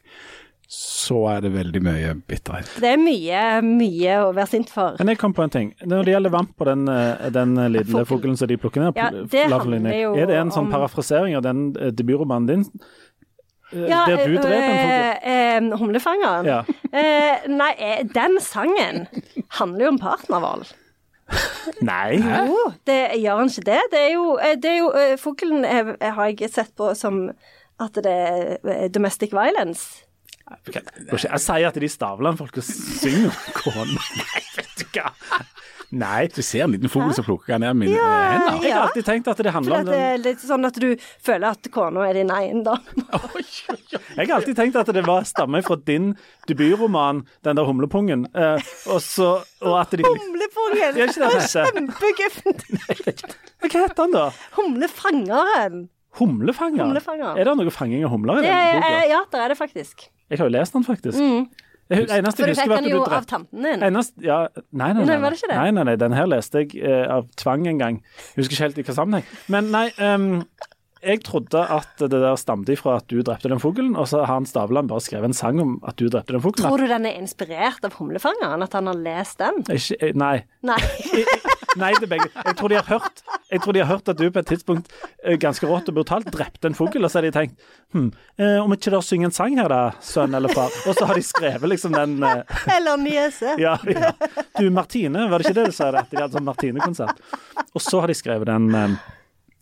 så 0.68 1.18
er 1.32 1.42
det 1.46 1.52
veldig 1.54 1.80
mye 1.82 2.10
bitterhet. 2.28 2.68
Det 2.84 2.90
er 2.92 2.98
mye, 3.00 3.42
mye 3.64 4.16
å 4.26 4.34
være 4.36 4.50
sint 4.52 4.70
for. 4.74 4.98
Men 5.00 5.08
jeg 5.14 5.20
kom 5.22 5.34
på 5.34 5.44
en 5.46 5.50
ting. 5.54 5.70
Når 5.88 6.04
det 6.04 6.14
gjelder 6.16 6.34
vamp 6.34 6.50
på 6.60 6.66
den, 6.68 6.88
eh, 6.92 7.30
den 7.32 7.54
lille 7.72 8.04
Fuglen. 8.06 8.36
som 8.38 8.48
de 8.52 8.58
plukker 8.58 8.82
ned, 8.84 8.96
Ja, 9.00 9.10
det 9.12 9.46
handler 9.52 9.94
jo 9.96 10.14
er 10.16 10.26
det 10.28 10.36
en 10.42 10.52
sånn 10.52 10.66
om- 10.68 10.72
parafrasering 10.72 11.38
av 11.38 11.44
den 11.44 11.76
eh, 11.80 11.92
debutromanen 11.92 12.48
din? 12.48 12.66
Eh, 13.74 13.88
Ja, 13.88 14.06
der 14.08 14.26
du 14.28 14.36
drev 14.38 14.44
den 14.44 14.62
fuglen? 14.62 14.84
fugl? 14.84 15.18
eh, 15.24 15.56
eh, 15.58 15.78
Humlefangeren? 15.78 16.46
Ja. 16.46 16.64
Eh, 16.92 17.48
nei, 17.48 18.04
den 18.14 18.38
sangen 18.40 19.08
handler 19.50 19.86
jo 19.86 19.88
om 19.96 20.00
partnervold. 20.00 20.74
Nei. 21.84 22.18
Jo, 22.22 22.72
det 22.88 23.12
gjør 23.20 23.38
han 23.42 23.50
ikke 23.52 23.64
det. 23.68 23.80
Det 23.92 24.00
er 24.00 24.14
jo, 24.14 24.38
det 24.62 24.66
er 24.66 24.78
jo 24.80 25.18
Fuglen 25.20 25.66
har 25.66 26.30
jeg 26.32 26.50
sett 26.54 26.74
på 26.76 26.94
som 26.96 27.32
at 27.80 27.94
det 27.94 28.06
er 28.08 28.88
domestic 28.90 29.32
violence. 29.36 30.04
Går 30.68 31.24
Jeg 31.28 31.44
sier 31.44 31.68
at 31.70 31.78
de 31.84 31.90
stavlene 31.92 32.38
folk 32.40 32.58
synger 32.64 33.32
om 33.34 33.56
kone. 33.58 33.96
Nei, 33.96 34.44
vet 34.58 34.82
du 34.84 34.86
hva. 35.00 35.12
Nei. 35.98 36.26
Du 36.36 36.42
ser 36.44 36.66
en 36.66 36.74
liten 36.76 36.92
fugl 36.92 37.14
som 37.16 37.24
plukker 37.24 37.60
ned 37.64 37.78
mine 37.80 37.94
Ja, 37.96 38.08
hender. 38.34 38.58
Jeg 38.66 38.74
har 38.76 38.90
alltid 38.90 39.06
tenkt 39.08 39.30
at 39.32 39.40
det 39.40 39.54
handler 39.56 39.78
om 39.86 39.88
det 39.88 40.00
er 40.04 40.18
litt 40.20 40.42
sånn 40.44 40.68
at 40.68 40.76
du 40.84 40.90
føler 41.24 41.54
at 41.56 41.70
kona 41.72 42.04
er 42.10 42.18
din 42.20 42.32
eiendom. 42.34 42.82
Jeg 44.18 44.26
har 44.28 44.34
alltid 44.40 44.58
tenkt 44.58 44.76
at 44.82 44.90
det 44.96 45.04
var 45.08 45.24
stammer 45.30 45.64
fra 45.64 45.78
din 45.88 46.10
debutroman, 46.50 47.22
den 47.48 47.60
der 47.60 47.68
humlepungen, 47.70 48.26
eh, 48.36 48.60
og 48.92 49.00
så 49.06 49.30
og 49.64 49.76
at 49.80 49.94
de 49.96 50.04
Humlepungen! 50.04 50.98
Det 50.98 51.08
er. 51.24 51.48
Kjempeguffent! 51.54 52.68
Hva 53.64 53.72
heter 53.72 53.96
den, 54.02 54.16
da? 54.18 54.26
Humlefangeren. 54.58 55.88
Humlefangeren? 56.18 56.90
Humlefanger. 56.92 57.38
Er 57.38 57.46
det 57.48 57.56
noe 57.60 57.72
fanging 57.74 58.04
av 58.08 58.12
humler 58.12 58.42
i 58.42 58.46
den 58.48 58.52
boka? 58.52 58.92
eh, 58.92 59.10
ja, 59.12 59.24
det 59.32 59.42
er 59.44 59.54
det 59.54 59.58
faktisk. 59.60 60.08
Jeg 60.30 60.40
har 60.42 60.50
jo 60.50 60.54
lest 60.58 60.76
den, 60.76 60.84
faktisk. 60.84 61.18
Det 61.88 62.02
eneste 62.12 62.44
For 62.44 62.50
jeg 62.50 62.56
du 62.56 62.60
husker, 62.60 62.64
fikk 62.68 62.84
den 62.84 62.90
jo 62.92 63.04
av 63.06 63.28
tanten 63.30 63.64
din. 63.64 63.84
Eneste, 63.88 64.20
ja, 64.26 64.40
nei, 64.76 64.90
nei, 64.98 65.06
nei, 65.08 65.70
Nei, 65.72 65.84
nei, 65.88 65.96
den 65.96 66.16
her 66.18 66.28
leste 66.28 66.66
jeg 66.66 66.82
eh, 66.84 67.06
av 67.08 67.30
tvang 67.40 67.68
en 67.72 67.80
gang. 67.80 68.02
Jeg 68.36 68.42
husker 68.42 68.58
ikke 68.58 68.66
helt 68.66 68.82
i 68.82 68.86
hva 68.90 68.96
sammenheng. 68.98 69.30
Men 69.54 69.72
nei, 69.72 69.86
ehm, 70.04 70.28
jeg 71.08 71.24
trodde 71.26 71.64
at 71.64 72.04
det 72.04 72.12
der 72.12 72.36
stamte 72.40 72.76
ifra 72.76 72.98
at 73.02 73.08
du 73.12 73.22
drepte 73.22 73.52
den 73.52 73.62
fuglen, 73.64 73.96
og 73.96 74.10
så 74.12 74.24
har 74.26 74.34
han 74.36 74.48
Stavland 74.50 74.92
bare 74.92 75.04
skrevet 75.04 75.32
en 75.32 75.38
sang 75.38 75.62
om 75.64 75.78
at 75.88 75.98
du 76.00 76.08
drepte 76.12 76.36
den 76.36 76.44
fuglen. 76.44 76.68
Tror 76.68 76.84
du 76.84 76.90
den 76.92 77.08
er 77.08 77.20
inspirert 77.20 77.86
av 77.88 77.96
Humlefangeren? 78.00 78.66
At 78.66 78.76
han 78.78 78.92
har 78.92 79.00
lest 79.00 79.40
den? 79.42 79.64
Ikke, 79.72 80.00
eh, 80.02 80.18
nei. 80.18 80.36
Nei. 80.68 80.82
Nei, 81.78 81.92
det 81.98 82.08
er 82.08 82.10
begge. 82.10 82.30
Jeg 82.34 82.56
tror, 82.58 82.72
de 82.72 82.78
har 82.80 82.88
hørt, 82.88 83.22
jeg 83.52 83.62
tror 83.62 83.76
de 83.76 83.82
har 83.84 83.90
hørt 83.90 84.10
at 84.10 84.18
du 84.18 84.26
på 84.34 84.42
et 84.42 84.50
tidspunkt 84.50 84.90
eh, 85.24 85.38
ganske 85.40 85.68
rått 85.70 85.92
og 85.92 85.98
brutalt 86.00 86.30
drepte 86.34 86.72
en 86.72 86.78
fugl, 86.78 87.04
og 87.04 87.12
så 87.12 87.20
har 87.20 87.28
de 87.28 87.34
tenkt 87.36 87.68
hm, 87.94 88.08
eh, 88.40 88.58
om 88.64 88.74
ikke 88.74 88.90
dere 88.90 89.04
synger 89.06 89.30
en 89.30 89.36
sang 89.36 89.58
her 89.60 89.70
da, 89.72 89.82
sønn 90.04 90.34
eller 90.38 90.54
far? 90.58 90.74
Og 90.88 90.98
så 90.98 91.08
har 91.10 91.20
de 91.20 91.26
skrevet 91.26 91.70
liksom 91.74 91.94
den 91.94 92.18
eh, 92.26 92.58
Eller 92.78 92.98
niese. 93.02 93.58
Ja, 93.62 93.76
ja. 93.86 94.14
Du, 94.58 94.70
Martine, 94.74 95.28
var 95.30 95.42
det 95.42 95.52
ikke 95.52 95.60
det 95.62 95.70
du 95.70 95.78
sa? 95.78 95.92
At 95.94 96.10
de 96.12 96.22
hadde 96.22 96.38
sånn 96.38 96.48
Martine-konsert. 96.48 97.22
Og 97.74 97.84
så 97.84 98.02
har 98.02 98.12
de 98.12 98.18
skrevet 98.18 98.50
den, 98.50 98.72
eh, 98.74 98.98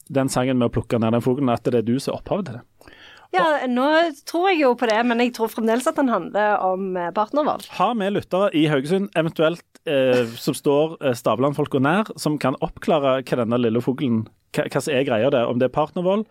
den 0.09 0.29
sangen 0.31 0.59
med 0.59 0.69
å 0.69 0.75
plukke 0.77 0.99
ned 1.01 1.15
den 1.15 1.23
fuglen, 1.25 1.51
at 1.53 1.65
det 1.65 1.81
er 1.81 1.87
du 1.87 1.97
som 1.99 2.13
er 2.13 2.19
opphavet 2.19 2.49
til 2.49 2.59
det. 2.59 2.93
Ja, 3.35 3.45
nå 3.67 3.87
tror 4.29 4.49
jeg 4.51 4.61
jo 4.61 4.71
på 4.79 4.87
det, 4.87 4.99
men 5.09 5.19
jeg 5.19 5.33
tror 5.35 5.51
fremdeles 5.51 5.87
at 5.89 5.97
den 5.99 6.11
handler 6.11 6.61
om 6.63 6.93
partnervalg. 6.95 7.15
partnervold. 7.17 7.67
Har 7.75 7.95
vi 7.99 8.11
lyttere 8.13 8.49
i 8.55 8.65
Haugesund, 8.71 9.09
eventuelt 9.17 9.81
eh, 9.89 10.23
som 10.39 10.55
står 10.55 10.97
eh, 11.01 11.15
Stavland-folka 11.17 11.81
nær, 11.83 12.13
som 12.21 12.37
kan 12.39 12.55
oppklare 12.63 13.17
hva 13.25 13.41
denne 13.41 13.59
lille 13.59 13.83
fuglen 13.83 14.23
hva, 14.55 14.67
hva 14.71 14.81
som 14.81 14.95
er 14.95 15.07
greia 15.07 15.31
der? 15.33 15.49
Om 15.49 15.59
det 15.59 15.69
er 15.69 15.75
partnervold, 15.75 16.25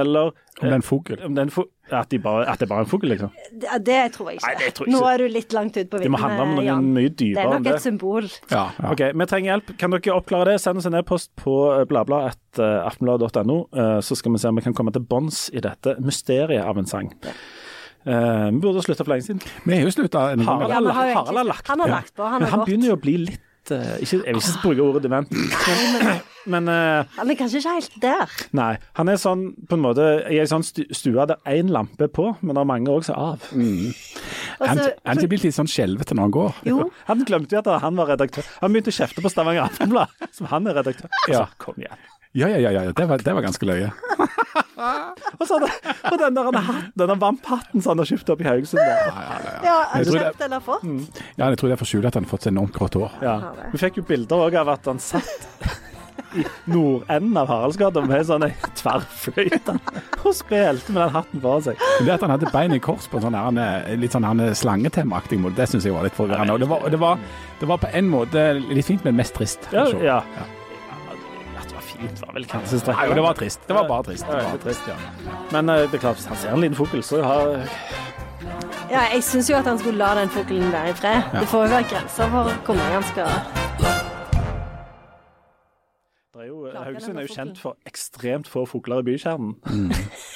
eller 0.00 0.32
Om 0.56 0.66
det 0.66 0.72
er 0.72 0.76
en 0.80 0.82
fugl. 0.86 1.16
om 1.26 1.34
det 1.34 1.42
er 1.42 1.48
en 1.48 1.50
fu- 1.52 1.70
at, 1.92 2.08
de 2.10 2.18
bare, 2.18 2.46
at 2.50 2.58
det 2.58 2.66
er 2.66 2.70
bare 2.72 2.82
er 2.82 2.86
en 2.86 2.90
fugl, 2.90 3.06
liksom? 3.12 3.30
Det, 3.62 3.68
det 3.86 3.98
tror 4.16 4.30
jeg 4.30 4.38
ikke. 4.40 4.46
Nei, 4.48 4.54
det 4.64 4.70
tror 4.74 4.86
jeg 4.88 4.94
Nå 4.96 5.02
er 5.06 5.18
du 5.22 5.26
litt 5.30 5.52
langt 5.54 5.76
ut 5.78 5.90
på 5.92 6.00
Det 6.02 6.10
må 6.10 6.18
handle 6.18 6.42
om 6.46 6.54
noe 6.56 6.64
Jan. 6.66 6.88
mye 6.96 7.08
Det 7.08 7.12
er 7.12 7.18
dypere 7.20 7.44
enn 7.44 7.52
nok 7.54 7.66
det. 7.68 7.74
et 7.76 7.84
symbol. 7.84 8.24
Ja, 8.50 8.64
ja. 8.80 8.90
Ok, 8.90 9.02
Vi 9.20 9.26
trenger 9.30 9.52
hjelp. 9.52 9.74
Kan 9.78 9.94
dere 9.94 10.16
oppklare 10.16 10.48
det? 10.50 10.56
Send 10.64 10.78
oss 10.82 10.86
en 10.90 10.98
e-post 10.98 11.30
på 11.38 11.54
eh, 11.80 11.84
bladblad.aftenblad.no, 11.90 13.58
eh, 13.76 14.00
så 14.02 14.16
skal 14.18 14.32
vi 14.34 14.38
se 14.42 14.48
om 14.50 14.58
vi 14.58 14.64
kan 14.66 14.74
komme 14.74 14.92
til 14.94 15.04
bunns 15.06 15.46
i 15.54 15.62
dette 15.64 15.96
mysteriet 16.02 16.64
av 16.64 16.78
en 16.80 16.86
sang. 16.90 17.12
Eh, 18.06 18.48
vi 18.54 18.60
burde 18.62 18.82
slutta 18.86 19.04
for 19.04 19.12
lenge 19.14 19.26
siden. 19.26 19.42
Vi 19.66 19.74
har 19.78 19.82
jo 19.86 19.94
slutta 19.94 20.28
en. 20.34 20.44
Harald, 20.46 20.70
Ja, 20.70 20.80
har 20.92 21.14
har 21.26 21.44
lagt 21.44 21.68
han 21.68 21.80
har 21.80 21.86
på. 21.88 21.94
lagt 21.94 22.14
på, 22.16 22.22
han 22.30 22.42
har 22.42 22.50
han 22.50 22.64
begynner 22.66 22.92
jo 22.92 22.96
å 22.98 23.02
bli 23.02 23.16
litt 23.30 23.42
eh, 23.74 23.96
ikke, 24.04 24.22
Jeg 24.26 24.34
vil 24.34 24.42
ikke 24.42 24.62
bruke 24.62 24.82
ordet 24.86 25.02
dement, 25.06 25.30
men, 25.32 26.20
men 26.46 26.68
eh, 26.72 27.04
Han 27.16 27.30
er 27.32 27.38
kanskje 27.38 27.60
ikke 27.62 27.74
helt 27.76 27.96
der. 28.02 28.34
Nei. 28.56 28.70
Han 29.00 29.08
er 29.12 29.20
sånn 29.20 29.46
på 29.68 29.78
en 29.78 29.84
måte 29.84 30.06
i 30.30 30.38
ei 30.42 30.46
sånn 30.50 30.64
stu- 30.66 30.86
stue 30.94 31.26
der 31.30 31.40
én 31.50 31.70
lampe 31.74 32.06
er 32.08 32.12
på, 32.12 32.28
men 32.42 32.54
det 32.54 32.62
er 32.62 32.70
mange 32.72 32.92
òg 32.94 33.04
som 33.08 33.16
er 33.16 33.32
av. 33.34 33.48
Mm. 33.52 33.92
Han 35.04 35.18
er 35.22 35.28
blitt 35.30 35.44
litt 35.46 35.56
sånn 35.56 35.68
skjelvete 35.70 36.14
når 36.16 36.28
han 36.28 36.34
går. 36.36 36.60
jo, 36.70 36.90
Han 37.10 37.24
glemte 37.28 37.56
jo 37.56 37.62
at 37.64 37.72
han 37.82 37.96
var 37.98 38.12
redaktør. 38.14 38.46
Han 38.62 38.72
begynte 38.74 38.92
å 38.94 38.98
kjefte 39.00 39.24
på 39.24 39.32
Stavanger 39.32 39.66
Aftenblad, 39.68 40.12
som 40.32 40.46
han 40.52 40.66
er 40.70 40.78
redaktør. 40.80 41.10
Ja. 41.28 41.44
Altså, 41.46 41.58
kom 41.66 41.82
igjen. 41.82 42.04
Ja, 42.36 42.48
ja, 42.52 42.58
ja, 42.60 42.70
ja. 42.76 42.92
Det 42.92 43.06
var, 43.08 43.22
det 43.24 43.32
var 43.36 43.44
ganske 43.46 43.66
løye. 43.68 43.90
Og, 44.76 45.44
så 45.48 45.56
hadde, 45.56 45.68
og 46.10 46.16
den 46.20 46.36
der 46.36 46.48
hatten, 46.52 46.90
denne 47.00 47.14
vamphatten 47.20 47.80
som 47.82 47.94
han 47.94 48.02
har 48.02 48.08
kjøpt 48.10 48.28
opp 48.34 48.42
i 48.44 48.46
Haugesund. 48.46 48.80
Der. 48.80 49.08
ja, 49.64 49.76
Jeg 49.96 50.06
tror 50.08 50.16
det- 50.18 50.22
kjøpt 50.26 50.44
eller 50.46 50.60
fått. 50.64 50.84
Ja, 51.40 51.48
jeg 51.48 51.58
tror 51.60 51.68
det 51.70 51.74
er 51.76 51.80
for 51.80 51.88
skjult 51.90 52.08
at 52.10 52.14
han 52.18 52.24
har 52.26 52.30
fått 52.34 52.46
seg 52.46 52.52
enormt 52.54 52.76
grått 52.76 52.96
hår. 53.00 53.16
Ja. 53.24 53.34
Vi 53.72 53.80
fikk 53.80 53.98
jo 54.00 54.04
bilder 54.08 54.44
òg 54.46 54.56
av 54.60 54.68
at 54.76 54.88
han 54.88 55.00
satt 55.02 55.48
i 56.36 56.44
nordenden 56.68 57.36
av 57.40 57.48
Haraldsgata 57.48 58.02
med 58.04 58.26
sånn 58.28 58.44
ei 58.46 58.52
tverrfløyte 58.76 59.76
og 60.26 60.34
spilte 60.36 60.92
med 60.92 61.00
den 61.06 61.14
hatten 61.16 61.40
foran 61.44 61.64
seg. 61.70 61.80
Men 61.98 62.08
det 62.10 62.14
at 62.18 62.26
han 62.26 62.34
hadde 62.36 62.52
bein 62.52 62.76
i 62.76 62.80
kors 62.82 63.08
på 63.08 63.20
en 63.20 63.26
sånn 63.28 63.38
her, 63.38 63.60
en 63.94 64.00
litt 64.04 64.12
sånn 64.16 64.26
her 64.28 64.52
slangetemmeaktig 64.60 65.40
måte, 65.40 65.56
det 65.62 65.68
syns 65.72 65.88
jeg 65.88 65.96
var 65.96 66.04
litt 66.08 66.16
forvirrende. 66.16 66.52
Og 66.56 66.60
det 66.64 66.68
var, 66.72 66.84
det, 66.92 67.00
var, 67.00 67.24
det 67.60 67.70
var 67.72 67.80
på 67.84 67.92
en 67.96 68.12
måte 68.12 68.46
litt 68.60 68.88
fint, 68.88 69.04
men 69.08 69.16
mest 69.16 69.36
trist. 69.38 69.68
Ja, 69.72 69.86
ja. 70.04 70.20
Fint, 71.96 72.22
var 72.22 72.34
vel 72.36 72.48
kanskje 72.50 72.80
strekk. 72.82 72.98
Nei, 72.98 73.06
jo, 73.08 73.18
det 73.18 73.26
var 73.26 73.38
trist. 73.38 73.68
Det 73.68 73.76
var 73.76 73.88
bare 73.88 74.08
trist. 74.10 74.26
Det 74.28 74.40
var 74.44 74.58
trist, 74.64 74.90
ja. 74.90 74.96
Men 75.52 75.72
eh, 75.72 75.84
det 75.86 75.98
er 76.00 76.04
klart, 76.06 76.24
han 76.28 76.40
ser 76.42 76.52
en 76.56 76.64
liten 76.64 76.78
fugl, 76.78 77.02
så 77.04 77.22
har 77.24 77.54
Ja, 78.90 79.06
jeg 79.12 79.22
syns 79.24 79.50
jo 79.50 79.56
at 79.58 79.66
han 79.66 79.78
skulle 79.80 79.98
la 79.98 80.12
den 80.20 80.32
fuglen 80.32 80.68
være 80.72 80.92
i 80.92 80.98
fred. 81.00 81.22
Det 81.40 81.48
får 81.50 81.66
jo 81.66 81.76
være 81.78 81.88
grenser 81.94 82.34
for 82.34 82.52
hvor 82.68 82.82
mange 82.82 83.00
han 83.00 83.08
skal 83.12 84.04
jo, 86.46 86.66
Haugesund 86.70 87.18
er 87.18 87.26
jo 87.26 87.34
kjent 87.34 87.58
for 87.60 87.76
ekstremt 87.88 88.48
få 88.50 88.64
fugler 88.68 89.02
i 89.02 89.06
bykjernen. 89.06 89.56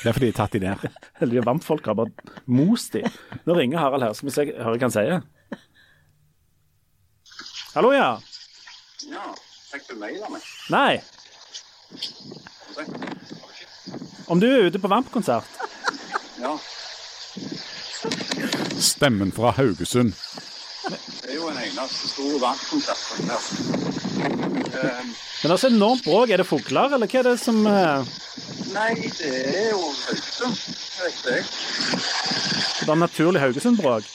Det 0.02 0.10
er 0.10 0.16
fordi 0.16 0.30
de 0.30 0.32
er 0.32 0.38
tatt 0.38 0.56
de 0.56 0.62
der. 0.64 0.82
Eller 1.20 1.38
de 1.38 1.46
vantfolk 1.46 1.86
har 1.86 1.98
bare 1.98 2.40
most 2.50 2.96
de. 2.96 3.04
Nå 3.46 3.56
ringer 3.58 3.78
Harald 3.82 4.06
her, 4.06 4.16
så 4.16 4.26
vi 4.26 4.34
se 4.34 4.46
hører 4.50 4.78
hva 4.78 4.88
han 4.88 4.94
sier. 4.94 5.22
Hallo, 7.76 7.92
ja. 7.94 8.10
Ja, 9.10 9.30
fikk 9.70 9.90
du 9.92 9.98
meg? 10.00 10.18
Nei. 10.72 11.00
Om 14.30 14.40
du 14.40 14.46
er 14.46 14.68
ute 14.70 14.78
på 14.78 14.88
Vamp-konsert? 14.88 15.44
Ja, 16.40 16.54
Stemmen 18.80 19.32
fra 19.32 19.50
Haugesund. 19.56 20.12
det 20.88 21.30
er 21.30 21.34
jo 21.36 21.48
en 21.50 21.58
eneste 21.60 22.08
stor 22.08 22.38
vannkonsert. 22.40 23.02
Um, 24.70 25.10
Men 25.42 25.52
altså 25.52 25.68
enormt 25.68 26.04
bråk. 26.04 26.30
Er 26.30 26.40
det 26.40 26.46
fugler, 26.46 26.94
eller 26.94 27.10
hva 27.10 27.18
er 27.20 27.28
det 27.28 27.34
som 27.42 27.58
eh, 27.66 28.08
nei, 28.72 28.94
det 29.18 29.32
er 29.50 29.68
jo 29.74 29.82
Haugesund, 29.82 30.56
vet 31.02 31.28
jeg. 31.28 31.44
Det 32.80 32.88
er 32.88 33.00
naturlig 33.04 33.40
Haugesund-bråk? 33.44 34.08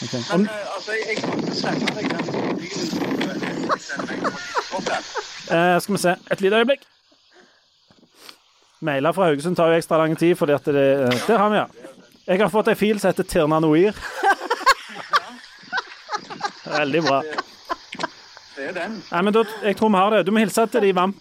Ja. 0.00 0.06
Ok. 0.06 0.12
Men 0.32 0.46
eh, 0.46 0.74
altså, 0.74 0.92
jeg, 0.92 1.02
jeg 1.08 1.16
kan 1.24 1.38
ikke 1.38 1.54
sende 1.54 1.86
deg 1.96 2.04
den 2.10 2.24
lyden. 2.60 2.88
eh, 5.50 5.74
eh, 5.74 5.80
skal 5.80 5.94
vi 5.94 6.00
se, 6.02 6.14
et 6.32 6.40
lite 6.40 6.56
øyeblikk. 6.56 6.82
Mailer 8.80 9.12
fra 9.12 9.24
Haugesund 9.28 9.56
tar 9.56 9.68
jo 9.68 9.76
ekstra 9.76 9.98
lang 10.00 10.14
tid, 10.18 10.34
fordi 10.40 10.52
at 10.56 10.64
det 10.64 10.86
uh, 11.04 11.26
Der 11.26 11.38
har 11.38 11.48
vi, 11.52 11.56
ja. 11.56 11.66
Jeg 12.26 12.40
har 12.40 12.48
fått 12.48 12.68
ei 12.72 12.74
fil 12.78 13.00
som 13.00 13.10
heter 13.10 13.26
Tirna 13.28 13.58
Noir. 13.60 13.92
Veldig 16.78 17.02
bra. 17.04 17.18
Det 18.56 18.68
er 18.70 18.72
den. 18.76 18.94
Nei, 19.10 19.22
men 19.26 19.34
da, 19.34 19.42
Jeg 19.66 19.76
tror 19.76 19.90
vi 19.92 20.00
har 20.00 20.10
det. 20.14 20.22
Du 20.26 20.32
må 20.32 20.38
hilse 20.40 20.64
til 20.72 20.86
de 20.86 20.94
Vamp. 20.96 21.16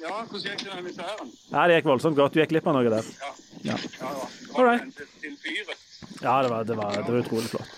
Ja, 0.00 0.22
hvordan 0.24 0.44
gikk 0.46 0.62
det 0.64 0.74
med 0.74 0.82
misæren? 0.88 1.32
Nei, 1.52 1.66
Det 1.68 1.74
gikk 1.80 1.90
voldsomt 1.90 2.16
godt. 2.16 2.32
Du 2.34 2.40
gikk 2.40 2.54
glipp 2.54 2.66
av 2.70 2.78
noe 2.78 2.92
der. 2.96 3.10
Ja. 3.20 3.32
Ja. 3.72 3.76
Ja, 4.00 4.12
ja. 4.22 4.28
All 4.54 4.64
right. 4.70 5.02
Til 5.20 5.34
fyret. 5.42 5.77
Ja, 6.22 6.42
det 6.42 6.50
var, 6.50 6.64
det 6.64 6.76
var, 6.76 6.92
det 6.96 7.04
var 7.12 7.20
utrolig 7.22 7.48
flott. 7.52 7.74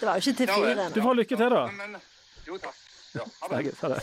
Det 0.00 0.06
var 0.06 0.18
jo 0.18 0.22
ikke 0.30 0.36
til 0.38 0.48
Ja, 0.52 0.58
vel. 0.62 0.82
Du 0.94 1.00
får 1.02 1.14
lykke 1.18 1.36
til, 1.40 1.50
da. 1.54 1.62
Men, 1.70 1.92
men, 1.96 2.00
jo 2.46 2.58
takk. 2.62 2.78
Ja, 3.14 3.24
ha 3.42 3.48
Det 3.52 3.72
er. 3.72 3.80
Ha 3.82 3.88
det. 3.94 4.02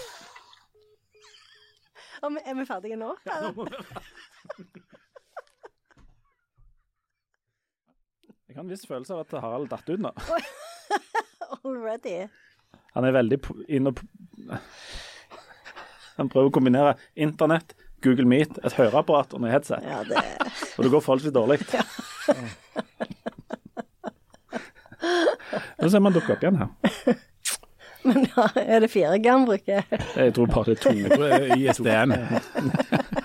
Er 2.19 2.29
vi- 2.35 2.43
er 2.51 2.55
vi 2.59 2.65
ferdige 2.67 2.97
nå? 2.99 3.13
Jeg 8.49 8.55
har 8.57 8.63
en 8.63 8.71
viss 8.71 8.85
følelse 8.89 9.13
av 9.13 9.19
at 9.25 9.35
Harald 9.43 9.69
datt 9.71 9.89
ut 9.89 10.01
nå. 10.01 10.11
Already. 11.63 12.15
Han 12.95 13.05
er 13.05 13.13
veldig 13.15 13.37
inne 13.69 13.91
inn 13.91 13.91
og 13.91 14.01
Han 16.19 16.29
prøver 16.31 16.49
å 16.49 16.53
kombinere 16.57 16.95
internett, 17.15 17.75
Google 18.03 18.25
Meet, 18.27 18.57
et 18.65 18.75
høreapparat 18.75 19.35
og 19.37 19.43
noe 19.43 19.51
headset. 19.53 19.85
Ja, 19.87 20.01
det 20.07 20.19
Og 20.75 20.83
det 20.83 20.91
går 20.91 21.03
forholdsvis 21.05 21.35
dårlig. 21.35 21.59
Nå 25.79 25.89
ser 25.89 26.03
man 26.03 26.15
dukke 26.15 26.35
opp 26.35 26.43
igjen 26.43 26.59
her. 26.59 26.69
Men 28.07 28.23
ja, 28.31 28.45
er 28.55 28.79
det 28.85 28.89
4G 28.93 29.27
han 29.27 29.45
bruker? 29.47 29.83
Jeg 30.15 30.33
tror 30.35 30.47
bare 30.51 30.69
det 30.69 30.75
er 30.77 30.83
to. 30.85 30.93
Jeg 30.95 31.11
tror 31.11 31.25
det 31.25 31.33
er 31.35 31.55
ISDN. 31.57 32.13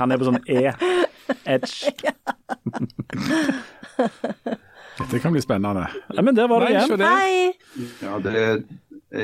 Han 0.01 0.11
er 0.15 0.19
på 0.19 0.27
sånn 0.27 0.41
E-edge. 0.51 1.93
Dette 4.99 5.21
kan 5.23 5.35
bli 5.35 5.43
spennende. 5.45 5.87
Ja, 6.11 6.25
men 6.27 6.35
der 6.35 6.51
var 6.51 6.67
det 6.67 6.73
igjen. 6.75 7.05
Hei! 7.07 7.55
Ja, 8.03 8.19
det, 8.23 8.35
er- 8.35 8.65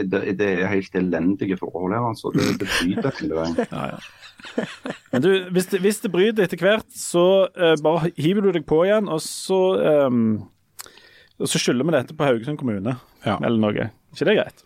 det, 0.06 0.22
det 0.38 0.48
er 0.54 0.70
helt 0.70 0.94
elendige 1.02 1.58
forhold 1.58 1.96
her, 1.96 2.06
altså. 2.12 2.30
Det, 2.34 2.46
det 2.62 2.70
bryter 2.70 3.18
hele 3.18 3.40
veien. 3.40 3.58
Ja, 3.74 3.82
ja. 3.96 3.98
Men 5.10 5.26
du, 5.26 5.30
hvis 5.52 5.66
det, 5.74 5.82
hvis 5.82 5.98
det 6.00 6.12
bryter 6.14 6.46
etter 6.46 6.62
hvert, 6.62 6.86
så 6.96 7.26
uh, 7.50 7.74
bare 7.82 8.14
hiver 8.16 8.46
du 8.46 8.54
deg 8.54 8.64
på 8.70 8.84
igjen, 8.86 9.10
og 9.10 9.18
så 9.24 9.60
um, 10.06 10.46
og 11.40 11.48
så 11.48 11.58
skylder 11.60 11.88
vi 11.88 11.94
dette 11.96 12.14
på 12.16 12.26
Haugesund 12.28 12.58
kommune 12.60 12.94
Ja. 13.24 13.36
eller 13.44 13.58
noe. 13.58 13.90
ikke 14.14 14.24
det 14.30 14.36
greit? 14.36 14.64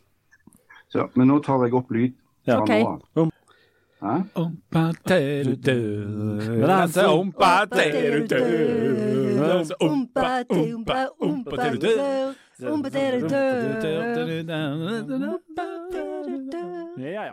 Så, 0.92 1.08
men 1.16 1.28
nå 1.28 1.40
tar 1.44 1.64
jeg 1.66 1.74
opp 1.74 1.90
lyd 1.90 2.12
Ja. 2.46 2.56
fra 2.56 2.62
Ok. 2.62 2.68
nå 2.70 2.86
av. 2.86 3.30
Hæ? 4.04 4.14
Ompa-teru-du. 4.36 5.78
Ompa-teru-du. 7.08 8.40
Umpa, 9.80 10.44
te, 10.44 10.54
umpa, 10.74 11.08
umpa, 11.20 11.50
Ompa-teru-du. 11.50 11.88
umpa, 12.68 12.90
te, 12.90 13.28
du. 13.28 14.44
Ja, 17.02 17.10
ja. 17.24 17.32